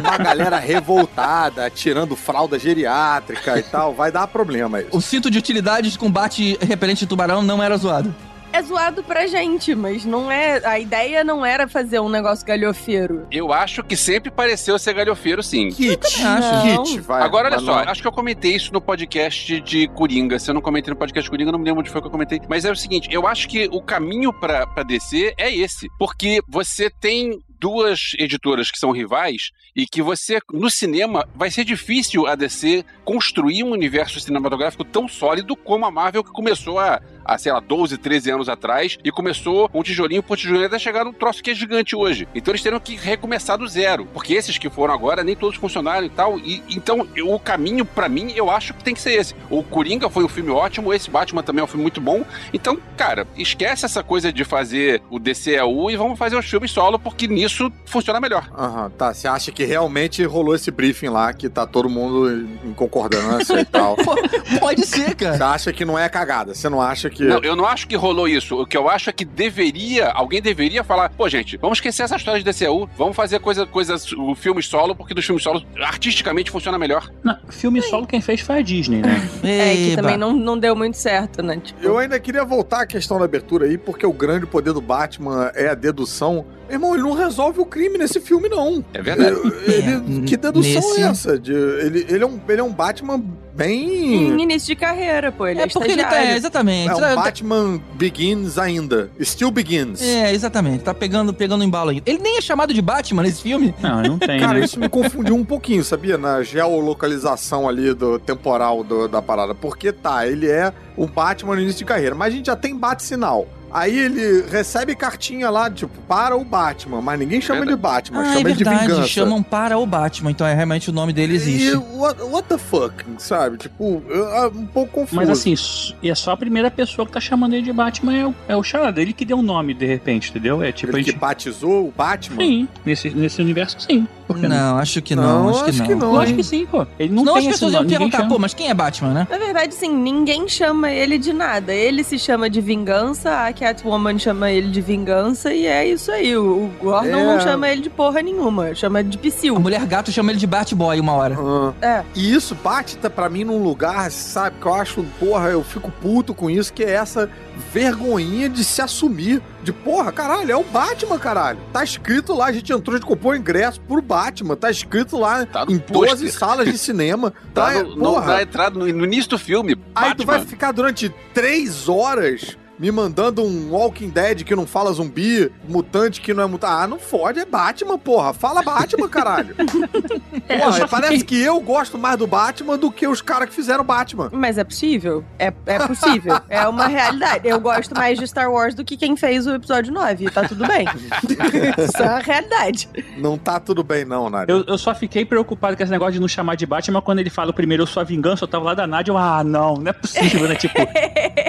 uma 0.01 0.17
galera 0.17 0.57
revoltada, 0.59 1.69
tirando 1.69 2.15
fralda 2.15 2.57
geriátrica 2.57 3.57
e 3.59 3.63
tal. 3.63 3.93
Vai 3.93 4.11
dar 4.11 4.27
problema 4.27 4.79
isso. 4.81 4.89
O 4.91 5.01
cinto 5.01 5.29
de 5.29 5.37
utilidade 5.37 5.91
de 5.91 5.97
combate 5.97 6.57
repelente 6.61 6.99
de 6.99 7.07
tubarão 7.07 7.41
não 7.41 7.61
era 7.61 7.75
zoado. 7.77 8.13
É 8.53 8.61
zoado 8.61 9.03
pra 9.03 9.25
gente, 9.25 9.73
mas 9.73 10.05
não 10.05 10.31
é. 10.31 10.61
A 10.63 10.79
ideia 10.79 11.23
não 11.23 11.43
era 11.45 11.67
fazer 11.67 11.99
um 11.99 12.07
negócio 12.07 12.45
galhofeiro. 12.45 13.25
Eu 13.31 13.51
acho 13.51 13.83
que 13.83 13.97
sempre 13.97 14.29
pareceu 14.29 14.77
ser 14.77 14.93
galhofeiro, 14.93 15.41
sim. 15.41 15.69
Kit, 15.69 16.21
Não. 16.21 16.83
kit, 16.83 16.99
vai. 17.01 17.23
Agora, 17.23 17.49
olha 17.49 17.59
só, 17.59 17.79
acho 17.79 18.01
que 18.01 18.07
eu 18.07 18.11
comentei 18.11 18.55
isso 18.55 18.71
no 18.71 18.79
podcast 18.79 19.59
de 19.61 19.87
Coringa. 19.89 20.37
Se 20.37 20.51
eu 20.51 20.53
não 20.53 20.61
comentei 20.61 20.93
no 20.93 20.97
podcast 20.99 21.25
de 21.25 21.29
Coringa, 21.31 21.49
eu 21.49 21.53
não 21.53 21.59
me 21.59 21.65
lembro 21.65 21.79
onde 21.81 21.89
foi 21.89 21.99
que 21.99 22.07
eu 22.07 22.11
comentei. 22.11 22.39
Mas 22.47 22.63
é 22.63 22.71
o 22.71 22.75
seguinte, 22.75 23.07
eu 23.11 23.25
acho 23.27 23.47
que 23.49 23.67
o 23.71 23.81
caminho 23.81 24.31
pra, 24.31 24.67
pra 24.67 24.83
DC 24.83 25.33
é 25.37 25.53
esse. 25.53 25.87
Porque 25.97 26.39
você 26.47 26.89
tem 26.89 27.39
duas 27.67 28.11
editoras 28.19 28.69
que 28.69 28.77
são 28.77 28.91
rivais 28.91 29.51
e 29.73 29.87
que 29.87 30.01
você, 30.01 30.39
no 30.51 30.69
cinema, 30.69 31.25
vai 31.33 31.49
ser 31.49 31.63
difícil 31.63 32.27
a 32.27 32.35
DC 32.35 32.83
construir 33.05 33.63
um 33.63 33.71
universo 33.71 34.19
cinematográfico 34.19 34.83
tão 34.83 35.07
sólido 35.07 35.55
como 35.55 35.85
a 35.85 35.91
Marvel 35.91 36.25
que 36.25 36.31
começou 36.31 36.77
a, 36.77 36.99
há, 37.23 37.37
sei 37.37 37.53
lá, 37.53 37.61
12, 37.61 37.97
13 37.97 38.31
anos 38.31 38.49
atrás 38.49 38.97
e 39.01 39.09
começou 39.11 39.69
um 39.73 39.81
tijolinho 39.81 40.21
por 40.21 40.35
tijolinho 40.37 40.65
até 40.65 40.77
chegar 40.77 41.05
num 41.05 41.13
troço 41.13 41.41
que 41.41 41.51
é 41.51 41.55
gigante 41.55 41.95
hoje. 41.95 42.27
Então 42.35 42.51
eles 42.51 42.61
terão 42.61 42.81
que 42.81 42.97
recomeçar 42.97 43.57
do 43.57 43.65
zero, 43.65 44.05
porque 44.13 44.33
esses 44.33 44.57
que 44.57 44.69
foram 44.69 44.93
agora 44.93 45.23
nem 45.23 45.35
todos 45.37 45.57
funcionaram 45.57 46.05
e 46.05 46.09
tal. 46.09 46.37
E 46.39 46.61
então 46.69 47.07
eu- 47.15 47.31
o 47.33 47.39
caminho 47.39 47.85
pra 47.85 48.09
mim 48.09 48.33
eu 48.35 48.51
acho 48.51 48.73
que 48.73 48.83
tem 48.83 48.93
que 48.93 48.99
ser 49.01 49.13
esse. 49.13 49.33
O 49.49 49.63
Coringa 49.63 50.09
foi 50.09 50.25
um 50.25 50.29
filme 50.29 50.49
ótimo, 50.51 50.93
esse 50.93 51.09
Batman 51.09 51.43
também 51.43 51.61
é 51.61 51.63
um 51.63 51.67
filme 51.67 51.83
muito 51.83 52.01
bom. 52.01 52.25
Então, 52.53 52.77
cara, 52.97 53.25
esquece 53.37 53.85
essa 53.85 54.03
coisa 54.03 54.33
de 54.33 54.43
fazer 54.43 55.01
o 55.09 55.17
DCEU 55.17 55.89
e 55.91 55.95
vamos 55.95 56.19
fazer 56.19 56.35
os 56.37 56.45
filmes 56.45 56.71
solo 56.71 56.99
porque 56.99 57.25
nisso 57.27 57.52
funciona 57.85 58.19
melhor. 58.19 58.49
Aham, 58.57 58.89
tá. 58.91 59.13
Você 59.13 59.27
acha 59.27 59.51
que 59.51 59.63
realmente 59.63 60.23
rolou 60.23 60.55
esse 60.55 60.71
briefing 60.71 61.09
lá, 61.09 61.33
que 61.33 61.49
tá 61.49 61.65
todo 61.65 61.89
mundo 61.89 62.47
em 62.63 62.73
concordância 62.73 63.59
e 63.59 63.65
tal. 63.65 63.95
Pode 64.59 64.85
ser, 64.85 65.15
cara. 65.15 65.37
Você 65.37 65.43
acha 65.43 65.73
que 65.73 65.85
não 65.85 65.97
é 65.97 66.07
cagada? 66.09 66.53
Você 66.53 66.69
não 66.69 66.81
acha 66.81 67.09
que. 67.09 67.23
Não, 67.23 67.39
eu 67.39 67.55
não 67.55 67.65
acho 67.65 67.87
que 67.87 67.95
rolou 67.95 68.27
isso. 68.27 68.61
O 68.61 68.65
que 68.65 68.77
eu 68.77 68.89
acho 68.89 69.09
é 69.09 69.13
que 69.13 69.25
deveria, 69.25 70.09
alguém 70.11 70.41
deveria 70.41 70.83
falar, 70.83 71.09
pô, 71.09 71.27
gente, 71.29 71.57
vamos 71.57 71.77
esquecer 71.77 72.03
essa 72.03 72.15
história 72.15 72.41
de 72.41 72.51
DCU, 72.51 72.89
vamos 72.97 73.15
fazer 73.15 73.39
coisa, 73.39 73.65
coisas, 73.65 74.11
o 74.13 74.35
filme 74.35 74.61
solo, 74.61 74.95
porque 74.95 75.13
dos 75.13 75.25
filmes 75.25 75.43
solos 75.43 75.65
artisticamente 75.81 76.51
funciona 76.51 76.77
melhor. 76.77 77.11
Não, 77.23 77.37
filme 77.49 77.81
solo 77.81 78.07
quem 78.07 78.21
fez 78.21 78.41
foi 78.41 78.59
a 78.59 78.61
Disney, 78.61 79.01
né? 79.01 79.29
É, 79.43 79.75
que 79.75 79.95
também 79.95 80.17
não, 80.17 80.33
não 80.33 80.57
deu 80.57 80.75
muito 80.75 80.97
certo, 80.97 81.43
né? 81.43 81.59
Tipo, 81.61 81.83
Eu 81.83 81.97
ainda 81.97 82.19
queria 82.19 82.43
voltar 82.45 82.81
à 82.81 82.85
questão 82.87 83.19
da 83.19 83.25
abertura 83.25 83.65
aí, 83.65 83.77
porque 83.77 84.05
o 84.05 84.13
grande 84.13 84.45
poder 84.45 84.73
do 84.73 84.81
Batman 84.81 85.51
é 85.53 85.69
a 85.69 85.75
dedução. 85.75 86.45
Irmão, 86.73 86.93
ele 86.93 87.03
não 87.03 87.13
resolve 87.13 87.59
o 87.59 87.65
crime 87.65 87.97
nesse 87.97 88.19
filme, 88.19 88.49
não. 88.49 88.83
É 88.93 89.01
verdade. 89.01 89.37
Ele- 89.67 90.21
É, 90.23 90.25
que 90.25 90.35
dedução 90.37 90.61
nesse- 90.73 91.01
é 91.01 91.05
essa? 91.05 91.39
De- 91.39 91.51
ele, 91.53 92.05
ele, 92.09 92.23
é 92.23 92.27
um, 92.27 92.39
ele 92.49 92.61
é 92.61 92.63
um 92.63 92.71
Batman 92.73 93.23
bem. 93.55 94.15
em 94.33 94.41
início 94.41 94.67
de 94.67 94.75
carreira, 94.75 95.31
pô. 95.31 95.45
Ele 95.47 95.59
é, 95.59 95.63
É 95.63 95.67
porque 95.67 95.91
ele 95.91 96.03
tá. 96.03 96.21
É, 96.23 96.35
exatamente. 96.35 96.89
É 96.89 96.95
um 96.95 96.99
Tá- 96.99 97.15
Batman 97.15 97.79
Begins 97.93 98.57
ainda. 98.57 99.09
Still 99.21 99.51
Begins. 99.51 100.01
É, 100.01 100.33
exatamente. 100.33 100.83
Tá 100.83 100.93
pegando, 100.93 101.33
pegando 101.33 101.63
embalo 101.63 101.91
aí. 101.91 102.01
Ele 102.05 102.17
nem 102.19 102.37
é 102.37 102.41
chamado 102.41 102.73
de 102.73 102.81
Batman 102.81 103.23
nesse 103.23 103.41
filme. 103.41 103.73
Não, 103.79 104.01
não 104.01 104.17
tem, 104.19 104.39
Cara, 104.39 104.59
né? 104.59 104.65
isso 104.65 104.79
me 104.79 104.89
confundiu 104.89 105.35
um 105.35 105.45
pouquinho, 105.45 105.83
sabia? 105.83 106.17
Na 106.17 106.41
geolocalização 106.41 107.67
ali 107.67 107.93
do 107.93 108.19
temporal 108.19 108.83
do- 108.83 109.07
da 109.07 109.21
parada. 109.21 109.53
Porque 109.53 109.91
tá, 109.91 110.27
ele 110.27 110.49
é 110.49 110.73
o 110.97 111.07
Batman 111.07 111.55
no 111.55 111.61
início 111.61 111.79
de 111.79 111.85
carreira, 111.85 112.15
mas 112.15 112.33
a 112.33 112.37
gente 112.37 112.45
já 112.47 112.55
tem 112.55 112.75
bate-sinal. 112.75 113.47
Aí 113.73 113.97
ele 113.97 114.43
recebe 114.51 114.95
cartinha 114.95 115.49
lá, 115.49 115.69
tipo, 115.69 115.99
para 116.07 116.35
o 116.37 116.45
Batman, 116.45 117.01
mas 117.01 117.19
ninguém 117.19 117.41
chama 117.41 117.65
de 117.65 117.75
Batman, 117.75 118.19
Ah, 118.21 118.27
é 118.27 118.33
chama 118.35 118.49
ele 118.49 118.53
de 118.57 118.63
verdade. 118.63 118.87
vingança. 118.87 119.07
Chamam 119.07 119.41
para 119.41 119.77
o 119.79 119.85
Batman. 119.85 120.29
Então 120.31 120.45
é 120.45 120.53
realmente 120.53 120.89
o 120.89 120.93
nome 120.93 121.11
dele 121.11 121.33
existe. 121.35 121.69
E 121.69 121.75
what, 121.75 122.21
what 122.21 122.47
the 122.47 122.57
fuck, 122.57 122.93
sabe? 123.17 123.57
Tipo, 123.57 124.03
é 124.11 124.47
um 124.47 124.65
pouco 124.67 124.91
confuso. 124.91 125.15
Mas 125.15 125.29
assim, 125.29 125.55
e 126.03 126.09
é 126.09 126.15
só 126.15 126.31
a 126.31 126.37
primeira 126.37 126.69
pessoa 126.69 127.05
que 127.05 127.11
tá 127.11 127.19
chamando 127.19 127.53
ele 127.53 127.63
de 127.63 127.73
Batman 127.73 128.15
é 128.15 128.25
o, 128.27 128.35
é 128.49 128.55
o 128.55 128.61
Charada. 128.63 129.01
Ele 129.01 129.11
que 129.11 129.25
deu 129.25 129.39
o 129.39 129.41
nome, 129.41 129.73
de 129.73 129.85
repente, 129.85 130.29
entendeu? 130.29 130.61
É 130.61 130.71
tipo, 130.71 130.91
ele 130.93 131.01
a 131.01 131.03
que 131.03 131.11
gente... 131.11 131.19
batizou 131.19 131.87
o 131.87 131.91
Batman? 131.91 132.43
Sim, 132.43 132.67
nesse, 132.85 133.09
nesse 133.09 133.41
universo, 133.41 133.77
sim. 133.79 134.07
Por 134.27 134.37
que 134.39 134.47
Não, 134.47 134.77
acho 134.77 135.01
que 135.01 135.15
não, 135.15 135.23
Não, 135.43 135.49
acho 135.49 135.63
que 135.63 135.69
acho 135.69 135.79
não. 135.79 135.85
que 135.87 135.95
não. 135.95 136.13
Eu 136.15 136.21
acho 136.21 136.33
que 136.33 136.43
sim, 136.43 136.65
pô. 136.65 136.85
Ele 136.97 137.13
não 137.13 137.23
as 137.23 137.33
tem 137.33 137.37
esse 137.39 137.49
pessoas 137.49 137.73
iam 137.73 137.85
perguntar, 137.85 138.17
chama. 138.19 138.29
pô, 138.29 138.39
mas 138.39 138.53
quem 138.53 138.69
é 138.69 138.73
Batman, 138.73 139.13
né? 139.13 139.27
Na 139.29 139.37
verdade, 139.37 139.73
sim, 139.75 139.93
ninguém 139.93 140.47
chama 140.47 140.89
ele 140.91 141.17
de 141.17 141.33
nada. 141.33 141.73
Ele 141.73 142.03
se 142.03 142.17
chama 142.17 142.49
de 142.49 142.61
vingança, 142.61 143.45
a 143.45 143.53
Catwoman 143.53 144.17
chama 144.17 144.49
ele 144.51 144.69
de 144.69 144.81
vingança 144.81 145.53
e 145.53 145.65
é 145.65 145.85
isso 145.87 146.11
aí. 146.11 146.35
O, 146.37 146.43
o 146.65 146.71
Gordon 146.81 147.07
É. 147.17 147.23
não 147.25 147.39
chama 147.41 147.67
ele 147.69 147.81
de 147.81 147.89
porra 147.89 148.21
nenhuma, 148.21 148.73
chama 148.75 148.99
ele 149.01 149.09
de 149.09 149.17
A 149.17 149.21
psil. 149.21 149.59
mulher 149.59 149.85
gato 149.85 150.11
chama 150.11 150.31
ele 150.31 150.39
de 150.39 150.47
Batboy 150.47 150.99
uma 150.99 151.13
hora. 151.13 151.37
Ah. 151.39 151.73
É. 151.81 152.03
E 152.15 152.33
isso 152.33 152.55
bate 152.63 152.97
tá, 152.97 153.09
pra 153.09 153.29
mim 153.29 153.43
num 153.43 153.61
lugar, 153.61 154.09
sabe, 154.11 154.55
que 154.61 154.65
eu 154.65 154.73
acho, 154.73 155.03
porra, 155.19 155.49
eu 155.49 155.63
fico 155.63 155.91
puto 156.01 156.33
com 156.33 156.49
isso, 156.49 156.71
que 156.73 156.83
é 156.83 156.91
essa 156.91 157.29
vergonhinha 157.71 158.49
de 158.49 158.63
se 158.63 158.81
assumir. 158.81 159.41
De 159.63 159.71
porra, 159.71 160.11
caralho, 160.11 160.51
é 160.51 160.55
o 160.55 160.63
Batman, 160.63 161.17
caralho. 161.17 161.59
Tá 161.71 161.83
escrito 161.83 162.33
lá, 162.33 162.47
a 162.47 162.51
gente 162.51 162.71
entrou, 162.73 162.97
gente 162.97 163.05
comprou 163.05 163.31
o 163.33 163.35
ingresso 163.35 163.79
pro 163.81 164.01
Batman. 164.01 164.55
Tá 164.55 164.69
escrito 164.69 165.17
lá 165.17 165.45
Tá 165.45 165.65
no 165.65 165.71
em 165.71 165.77
12 165.77 165.87
pôster. 165.91 166.31
salas 166.33 166.65
de 166.71 166.77
cinema. 166.77 167.33
Tá 167.53 167.73
Tá, 167.73 167.83
no, 167.83 167.95
no, 167.95 168.03
porra. 168.03 168.33
na 168.33 168.41
entrada, 168.41 168.77
no, 168.79 168.85
no 168.85 169.05
início 169.05 169.29
do 169.29 169.39
filme. 169.39 169.71
Aí 169.95 170.09
Batman. 170.09 170.15
tu 170.15 170.25
vai 170.25 170.45
ficar 170.45 170.71
durante 170.71 171.13
três 171.33 171.87
horas 171.87 172.57
me 172.77 172.91
mandando 172.91 173.43
um 173.43 173.71
Walking 173.71 174.09
Dead 174.09 174.43
que 174.43 174.55
não 174.55 174.65
fala 174.65 174.91
zumbi, 174.91 175.51
mutante 175.67 176.21
que 176.21 176.33
não 176.33 176.43
é 176.43 176.45
mutante. 176.45 176.73
Ah, 176.73 176.87
não 176.87 176.99
fode, 176.99 177.39
é 177.39 177.45
Batman, 177.45 177.97
porra. 177.97 178.33
Fala 178.33 178.61
Batman, 178.61 179.07
caralho. 179.07 179.55
porra, 180.47 180.87
parece 180.87 181.23
que 181.23 181.39
eu 181.39 181.59
gosto 181.61 181.97
mais 181.97 182.17
do 182.17 182.27
Batman 182.27 182.77
do 182.77 182.91
que 182.91 183.07
os 183.07 183.21
caras 183.21 183.49
que 183.49 183.55
fizeram 183.55 183.83
Batman. 183.83 184.29
Mas 184.31 184.57
é 184.57 184.63
possível? 184.63 185.23
É, 185.37 185.53
é 185.65 185.79
possível. 185.79 186.39
é 186.49 186.67
uma 186.67 186.87
realidade. 186.87 187.47
Eu 187.47 187.59
gosto 187.59 187.93
mais 187.95 188.17
de 188.17 188.27
Star 188.27 188.51
Wars 188.51 188.73
do 188.73 188.83
que 188.83 188.97
quem 188.97 189.15
fez 189.15 189.45
o 189.45 189.51
episódio 189.51 189.93
9. 189.93 190.29
Tá 190.31 190.47
tudo 190.47 190.65
bem. 190.67 190.85
Isso 191.77 192.01
é 192.01 192.05
uma 192.05 192.19
realidade. 192.19 192.89
Não 193.17 193.37
tá 193.37 193.59
tudo 193.59 193.83
bem, 193.83 194.05
não, 194.05 194.29
Nádia. 194.29 194.51
Eu, 194.51 194.63
eu 194.67 194.77
só 194.77 194.93
fiquei 194.95 195.25
preocupado 195.25 195.77
com 195.77 195.83
esse 195.83 195.91
negócio 195.91 196.13
de 196.13 196.19
não 196.19 196.27
chamar 196.27 196.55
de 196.55 196.65
Batman 196.65 197.01
quando 197.01 197.19
ele 197.19 197.29
fala 197.29 197.51
o 197.51 197.53
primeiro 197.53 197.83
eu 197.83 197.87
sou 197.87 198.01
a 198.01 198.03
vingança, 198.03 198.43
eu 198.43 198.47
tava 198.47 198.65
lá 198.65 198.73
da 198.73 198.87
Nádia, 198.87 199.11
eu, 199.11 199.17
ah, 199.17 199.43
não, 199.43 199.75
não 199.75 199.89
é 199.89 199.93
possível, 199.93 200.47
né? 200.47 200.55
Tipo, 200.55 200.79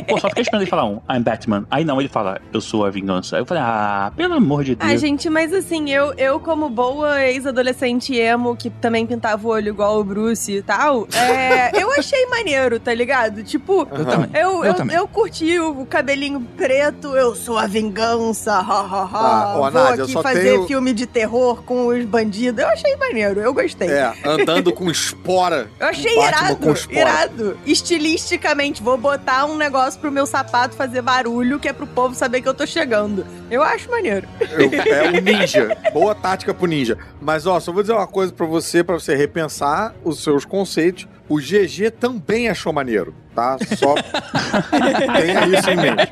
pô, 0.08 0.18
só 0.18 0.28
fiquei 0.28 0.42
esperando 0.42 0.62
ele 0.62 0.70
falar 0.70 0.84
um, 0.86 1.00
I'm 1.14 1.22
Batman. 1.22 1.66
Aí 1.70 1.84
não, 1.84 2.00
ele 2.00 2.08
fala, 2.08 2.40
eu 2.52 2.60
sou 2.60 2.84
a 2.84 2.90
vingança. 2.90 3.36
Aí 3.36 3.42
eu 3.42 3.46
falei, 3.46 3.62
ah, 3.64 4.12
pelo 4.16 4.34
amor 4.34 4.64
de 4.64 4.74
Deus. 4.74 4.90
Ah, 4.90 4.96
gente, 4.96 5.28
mas 5.30 5.52
assim, 5.52 5.90
eu, 5.90 6.12
eu 6.14 6.38
como 6.40 6.68
boa 6.68 7.22
ex-adolescente 7.24 8.14
emo, 8.16 8.56
que 8.56 8.70
também 8.70 9.06
pintava 9.06 9.46
o 9.46 9.50
olho 9.50 9.68
igual 9.68 9.98
o 10.00 10.04
Bruce 10.04 10.52
e 10.52 10.62
tal, 10.62 11.06
é, 11.14 11.70
eu 11.80 11.90
achei 11.92 12.26
maneiro, 12.26 12.78
tá 12.80 12.92
ligado? 12.94 13.42
Tipo, 13.42 13.86
Eu 13.90 14.04
também. 14.04 14.30
eu, 14.34 14.50
Eu 14.50 14.64
eu, 14.64 14.74
também. 14.74 14.96
eu 14.96 15.06
curti 15.08 15.58
o 15.58 15.84
cabelinho 15.86 16.40
preto, 16.56 17.16
eu 17.16 17.34
sou 17.34 17.58
a 17.58 17.66
vingança, 17.66 18.52
ha, 18.54 18.60
ha, 18.60 19.04
ha. 19.04 19.08
Tá, 19.08 19.54
ó, 19.56 19.58
Vou 19.58 19.70
Nádia, 19.70 20.00
eu 20.00 20.04
aqui 20.04 20.12
só 20.12 20.22
fazer 20.22 20.42
tenho- 20.42 20.66
filme 20.66 20.92
de 20.92 21.06
terror 21.06 21.62
com 21.62 21.86
os 21.86 22.04
bandidos. 22.04 22.60
Eu 22.62 22.68
achei 22.68 22.96
maneiro, 22.96 23.40
eu 23.40 23.52
gostei. 23.54 23.88
É, 23.90 24.12
andando 24.24 24.72
com 24.72 24.90
espora. 24.90 25.68
Eu 25.78 25.88
achei 25.88 26.14
Batman 26.14 26.28
irado, 26.50 26.74
irado. 26.90 27.58
Estilisticamente, 27.66 28.82
vou 28.82 28.96
botar 28.96 29.44
um 29.46 29.56
negócio 29.56 30.00
pro 30.00 30.10
meu 30.10 30.26
sapato 30.26 30.74
fazer 30.74 31.02
barulho, 31.04 31.60
que 31.60 31.68
é 31.68 31.72
pro 31.72 31.86
povo 31.86 32.14
saber 32.14 32.40
que 32.42 32.48
eu 32.48 32.54
tô 32.54 32.66
chegando. 32.66 33.24
Eu 33.50 33.62
acho 33.62 33.88
maneiro. 33.90 34.26
Eu- 34.40 34.70
é 34.92 35.08
o 35.10 35.20
ninja. 35.22 35.76
Boa 35.92 36.14
tática 36.14 36.52
pro 36.52 36.66
ninja. 36.66 36.98
Mas, 37.20 37.46
ó, 37.46 37.60
só 37.60 37.70
vou 37.72 37.82
dizer 37.82 37.92
uma 37.92 38.06
coisa 38.06 38.32
pra 38.32 38.46
você, 38.46 38.82
pra 38.82 38.94
você 38.94 39.14
repensar 39.14 39.94
os 40.02 40.22
seus 40.22 40.44
conceitos. 40.44 41.06
O 41.28 41.36
GG 41.38 41.90
também 41.98 42.48
achou 42.50 42.70
maneiro, 42.72 43.14
tá? 43.34 43.56
Só 43.78 43.94
tenha 44.72 45.46
isso 45.58 45.70
em 45.70 45.76
mente. 45.76 46.02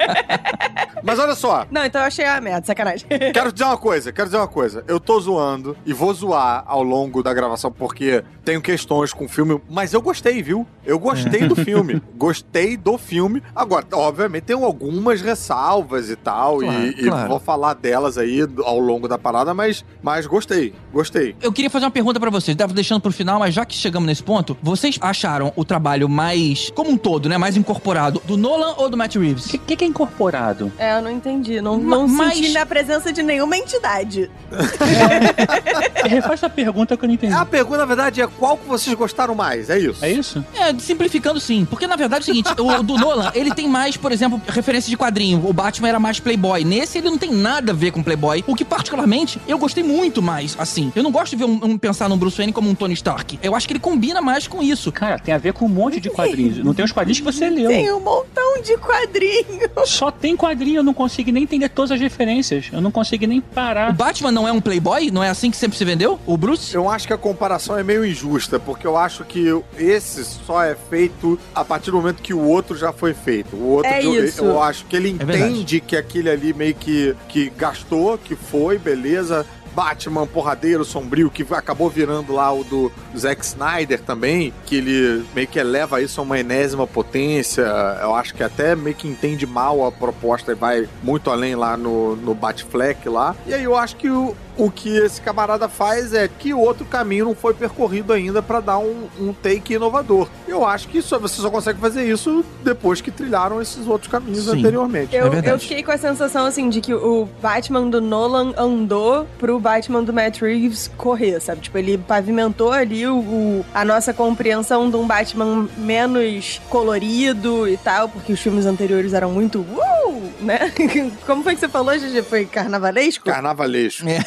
Mas 1.02 1.18
olha 1.18 1.34
só, 1.34 1.66
Não, 1.70 1.84
então 1.84 2.00
eu 2.00 2.06
achei 2.06 2.24
a 2.24 2.40
merda, 2.40 2.66
sacanagem. 2.66 3.06
quero 3.32 3.52
dizer 3.52 3.64
uma 3.64 3.76
coisa, 3.78 4.12
quero 4.12 4.28
dizer 4.28 4.38
uma 4.38 4.48
coisa. 4.48 4.84
Eu 4.86 4.98
tô 5.00 5.18
zoando 5.20 5.76
e 5.84 5.92
vou 5.92 6.12
zoar 6.14 6.62
ao 6.66 6.82
longo 6.82 7.22
da 7.22 7.32
gravação 7.34 7.70
porque 7.72 8.22
tenho 8.44 8.60
questões 8.60 9.12
com 9.12 9.24
o 9.24 9.28
filme, 9.28 9.60
mas 9.70 9.92
eu 9.92 10.02
gostei, 10.02 10.42
viu? 10.42 10.66
Eu 10.84 10.98
gostei 10.98 11.46
do 11.46 11.54
filme. 11.56 12.02
Gostei 12.16 12.76
do 12.76 12.96
filme. 12.98 13.42
Agora, 13.54 13.84
obviamente, 13.92 14.44
tem 14.44 14.56
algumas 14.56 15.20
ressalvas 15.20 16.08
e 16.10 16.16
tal, 16.16 16.58
Claro, 16.58 16.82
e, 16.82 16.88
e 16.90 17.04
claro. 17.08 17.28
vou 17.28 17.40
falar 17.40 17.74
delas 17.74 18.16
aí 18.18 18.40
ao 18.64 18.78
longo 18.78 19.08
da 19.08 19.18
parada, 19.18 19.52
mas, 19.52 19.84
mas 20.02 20.26
gostei, 20.26 20.72
gostei. 20.92 21.34
Eu 21.40 21.52
queria 21.52 21.68
fazer 21.70 21.84
uma 21.84 21.90
pergunta 21.90 22.18
pra 22.20 22.30
vocês, 22.30 22.56
tava 22.56 22.72
deixando 22.72 23.00
pro 23.00 23.10
final, 23.12 23.38
mas 23.40 23.52
já 23.54 23.64
que 23.64 23.74
chegamos 23.74 24.06
nesse 24.06 24.22
ponto, 24.22 24.56
vocês 24.62 24.98
acharam 25.00 25.52
o 25.56 25.64
trabalho 25.64 26.08
mais, 26.08 26.70
como 26.70 26.90
um 26.90 26.96
todo, 26.96 27.28
né, 27.28 27.36
mais 27.38 27.56
incorporado, 27.56 28.20
do 28.24 28.36
Nolan 28.36 28.74
ou 28.76 28.88
do 28.88 28.96
Matt 28.96 29.16
O 29.16 29.20
Reeves? 29.20 29.46
que, 29.46 29.58
que 29.58 29.76
que 29.76 29.84
é 29.84 29.88
incorporado? 29.88 30.72
É, 30.78 30.91
eu 30.96 31.02
não 31.02 31.10
entendi. 31.10 31.60
Não, 31.60 31.76
não 31.78 32.06
mas- 32.08 32.34
senti 32.36 32.52
na 32.52 32.64
presença 32.66 33.12
de 33.12 33.22
nenhuma 33.22 33.56
entidade. 33.56 34.30
Refaz 36.04 36.34
essa 36.34 36.50
pergunta 36.50 36.96
que 36.96 37.04
eu 37.04 37.06
não 37.08 37.14
entendi. 37.14 37.32
A 37.32 37.44
pergunta, 37.44 37.78
na 37.78 37.84
verdade, 37.84 38.20
é 38.20 38.26
qual 38.26 38.56
que 38.56 38.66
vocês 38.66 38.94
gostaram 38.96 39.34
mais? 39.34 39.70
É 39.70 39.78
isso? 39.78 40.04
É 40.04 40.10
isso? 40.10 40.44
É, 40.54 40.76
simplificando 40.78 41.38
sim, 41.40 41.64
porque 41.68 41.86
na 41.86 41.96
verdade 41.96 42.22
é 42.22 42.32
o 42.32 42.34
seguinte, 42.34 42.50
o 42.60 42.82
do 42.82 42.96
Nolan, 42.98 43.30
ele 43.34 43.54
tem 43.54 43.68
mais, 43.68 43.96
por 43.96 44.12
exemplo, 44.12 44.40
referência 44.48 44.90
de 44.90 44.96
quadrinho, 44.96 45.42
o 45.46 45.52
Batman 45.52 45.88
era 45.88 46.00
mais 46.00 46.18
playboy, 46.20 46.64
nesse 46.64 46.98
ele 46.98 47.08
não 47.10 47.18
tem 47.18 47.32
nada 47.32 47.72
a 47.72 47.74
ver 47.74 47.90
com 47.90 48.02
playboy, 48.02 48.42
o 48.46 48.54
que 48.54 48.64
particularmente 48.64 49.40
eu 49.46 49.58
gostei 49.58 49.82
muito 49.82 50.20
mais, 50.22 50.56
assim, 50.58 50.92
eu 50.94 51.02
não 51.02 51.10
gosto 51.10 51.30
de 51.30 51.36
ver 51.36 51.44
um, 51.44 51.60
um- 51.64 51.78
pensar 51.78 52.08
num 52.08 52.16
Bruce 52.16 52.36
Wayne 52.36 52.52
como 52.52 52.68
um 52.68 52.74
Tony 52.74 52.94
Stark, 52.94 53.38
eu 53.42 53.54
acho 53.54 53.66
que 53.66 53.72
ele 53.72 53.80
combina 53.80 54.20
mais 54.20 54.46
com 54.46 54.62
isso. 54.62 54.90
Cara, 54.92 55.18
tem 55.18 55.32
a 55.34 55.38
ver 55.38 55.52
com 55.52 55.64
um 55.66 55.68
monte 55.68 56.00
de 56.00 56.10
quadrinhos. 56.10 56.58
Não 56.58 56.74
tem 56.74 56.84
os 56.84 56.92
quadrinhos 56.92 57.18
que 57.18 57.24
você 57.24 57.48
leu. 57.48 57.68
Tem 57.68 57.92
um 57.92 58.00
montão 58.00 58.60
de 58.62 58.76
quadrinhos. 58.76 59.70
Só 59.86 60.10
tem 60.10 60.36
quadrinho, 60.36 60.81
eu 60.82 60.86
não 60.86 60.92
consigo 60.94 61.30
nem 61.30 61.44
entender 61.44 61.68
todas 61.68 61.92
as 61.92 62.00
referências. 62.00 62.66
Eu 62.72 62.80
não 62.80 62.90
consigo 62.90 63.26
nem 63.26 63.38
O 63.38 63.42
parar. 63.42 63.92
Batman 63.92 64.30
não 64.32 64.46
é 64.46 64.52
um 64.52 64.60
playboy? 64.60 65.10
Não 65.10 65.22
é 65.22 65.28
assim 65.30 65.50
que 65.50 65.56
sempre 65.56 65.78
se 65.78 65.84
vendeu? 65.84 66.18
O 66.26 66.36
Bruce? 66.36 66.74
Eu 66.74 66.88
acho 66.90 67.06
que 67.06 67.12
a 67.12 67.18
comparação 67.18 67.78
é 67.78 67.82
meio 67.82 68.04
injusta, 68.04 68.58
porque 68.58 68.86
eu 68.86 68.96
acho 68.96 69.24
que 69.24 69.46
esse 69.78 70.24
só 70.24 70.62
é 70.62 70.74
feito 70.74 71.38
a 71.54 71.64
partir 71.64 71.90
do 71.90 71.96
momento 71.96 72.20
que 72.22 72.34
o 72.34 72.40
outro 72.40 72.76
já 72.76 72.92
foi 72.92 73.14
feito. 73.14 73.54
O 73.56 73.68
outro, 73.70 73.90
É 73.90 74.04
eu, 74.04 74.24
isso. 74.24 74.44
eu 74.44 74.60
acho 74.62 74.84
que 74.86 74.96
ele 74.96 75.16
É 75.18 75.24
verdade. 75.24 75.52
entende 75.52 75.80
que 75.80 75.96
aquele 75.96 76.28
ali 76.28 76.52
meio 76.52 76.74
que, 76.74 77.14
que 77.28 77.50
gastou, 77.56 78.18
que 78.18 78.34
foi, 78.34 78.78
beleza. 78.78 79.46
Batman 79.74 80.26
porradeiro, 80.26 80.84
sombrio, 80.84 81.30
que 81.30 81.46
acabou 81.52 81.88
virando 81.88 82.32
lá 82.32 82.52
o 82.52 82.64
do 82.64 82.92
Zack 83.16 83.44
Snyder 83.44 84.00
também, 84.00 84.52
que 84.66 84.76
ele 84.76 85.24
meio 85.34 85.46
que 85.46 85.58
eleva 85.58 86.00
isso 86.00 86.20
a 86.20 86.24
uma 86.24 86.38
enésima 86.38 86.86
potência. 86.86 87.62
Eu 88.00 88.14
acho 88.14 88.34
que 88.34 88.42
até 88.42 88.74
meio 88.74 88.96
que 88.96 89.08
entende 89.08 89.46
mal 89.46 89.84
a 89.86 89.92
proposta 89.92 90.52
e 90.52 90.54
vai 90.54 90.88
muito 91.02 91.30
além 91.30 91.54
lá 91.54 91.76
no, 91.76 92.16
no 92.16 92.34
Batfleck 92.34 93.08
lá. 93.08 93.34
E 93.46 93.54
aí 93.54 93.64
eu 93.64 93.76
acho 93.76 93.96
que 93.96 94.08
o, 94.08 94.34
o 94.56 94.70
que 94.70 94.96
esse 94.96 95.20
camarada 95.20 95.68
faz 95.68 96.12
é 96.12 96.28
que 96.28 96.52
outro 96.52 96.84
caminho 96.84 97.24
não 97.26 97.34
foi 97.34 97.54
percorrido 97.54 98.12
ainda 98.12 98.42
pra 98.42 98.60
dar 98.60 98.78
um, 98.78 99.08
um 99.18 99.32
take 99.32 99.74
inovador. 99.74 100.28
Eu 100.46 100.66
acho 100.66 100.88
que 100.88 101.00
só, 101.00 101.18
você 101.18 101.40
só 101.40 101.50
consegue 101.50 101.80
fazer 101.80 102.04
isso 102.10 102.44
depois 102.62 103.00
que 103.00 103.10
trilharam 103.10 103.60
esses 103.62 103.86
outros 103.86 104.10
caminhos 104.10 104.44
Sim. 104.44 104.58
anteriormente. 104.58 105.14
Eu, 105.16 105.24
verdade. 105.30 105.48
eu 105.48 105.58
fiquei 105.58 105.82
com 105.82 105.90
a 105.90 105.98
sensação, 105.98 106.44
assim, 106.46 106.68
de 106.68 106.80
que 106.80 106.92
o 106.94 107.28
Batman 107.40 107.88
do 107.88 108.00
Nolan 108.00 108.52
andou 108.56 109.26
pro 109.38 109.58
Batman 109.58 110.02
do 110.02 110.12
Matt 110.12 110.40
Reeves 110.40 110.90
correr, 110.96 111.40
sabe? 111.40 111.60
Tipo, 111.62 111.78
ele 111.78 111.96
pavimentou 111.98 112.72
ali 112.72 113.06
o, 113.06 113.16
o- 113.18 113.64
a 113.74 113.84
nossa 113.84 114.12
compreensão 114.12 114.90
de 114.90 114.96
um 114.96 115.06
Batman 115.06 115.68
menos 115.78 116.60
colorido 116.68 117.68
e 117.68 117.76
tal, 117.76 118.08
porque 118.08 118.32
os 118.32 118.40
filmes 118.40 118.66
anteriores 118.66 119.12
eram 119.14 119.30
muito 119.30 119.60
uh, 119.60 120.22
né? 120.40 120.72
Como 121.26 121.42
foi 121.42 121.54
que 121.54 121.60
você 121.60 121.68
falou, 121.68 121.96
Gigi? 121.98 122.22
Foi 122.22 122.44
carnavalesco? 122.44 123.24
Carnavalesco. 123.24 124.06
É, 124.08 124.22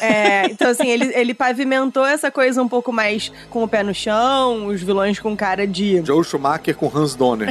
então, 0.50 0.68
assim, 0.68 0.88
ele, 0.88 1.12
ele 1.14 1.34
pavimentou 1.34 2.04
essa 2.04 2.30
coisa 2.30 2.62
um 2.62 2.68
pouco 2.68 2.92
mais 2.92 3.32
com 3.50 3.62
o 3.62 3.68
pé 3.68 3.82
no 3.82 3.94
chão, 3.94 4.66
os 4.66 4.82
vilões 4.82 5.18
com 5.18 5.36
cara 5.36 5.66
de. 5.66 6.04
Joe 6.04 6.24
Schumacher 6.24 6.76
com 6.76 6.90
Hans 6.94 7.14
Donner. 7.14 7.48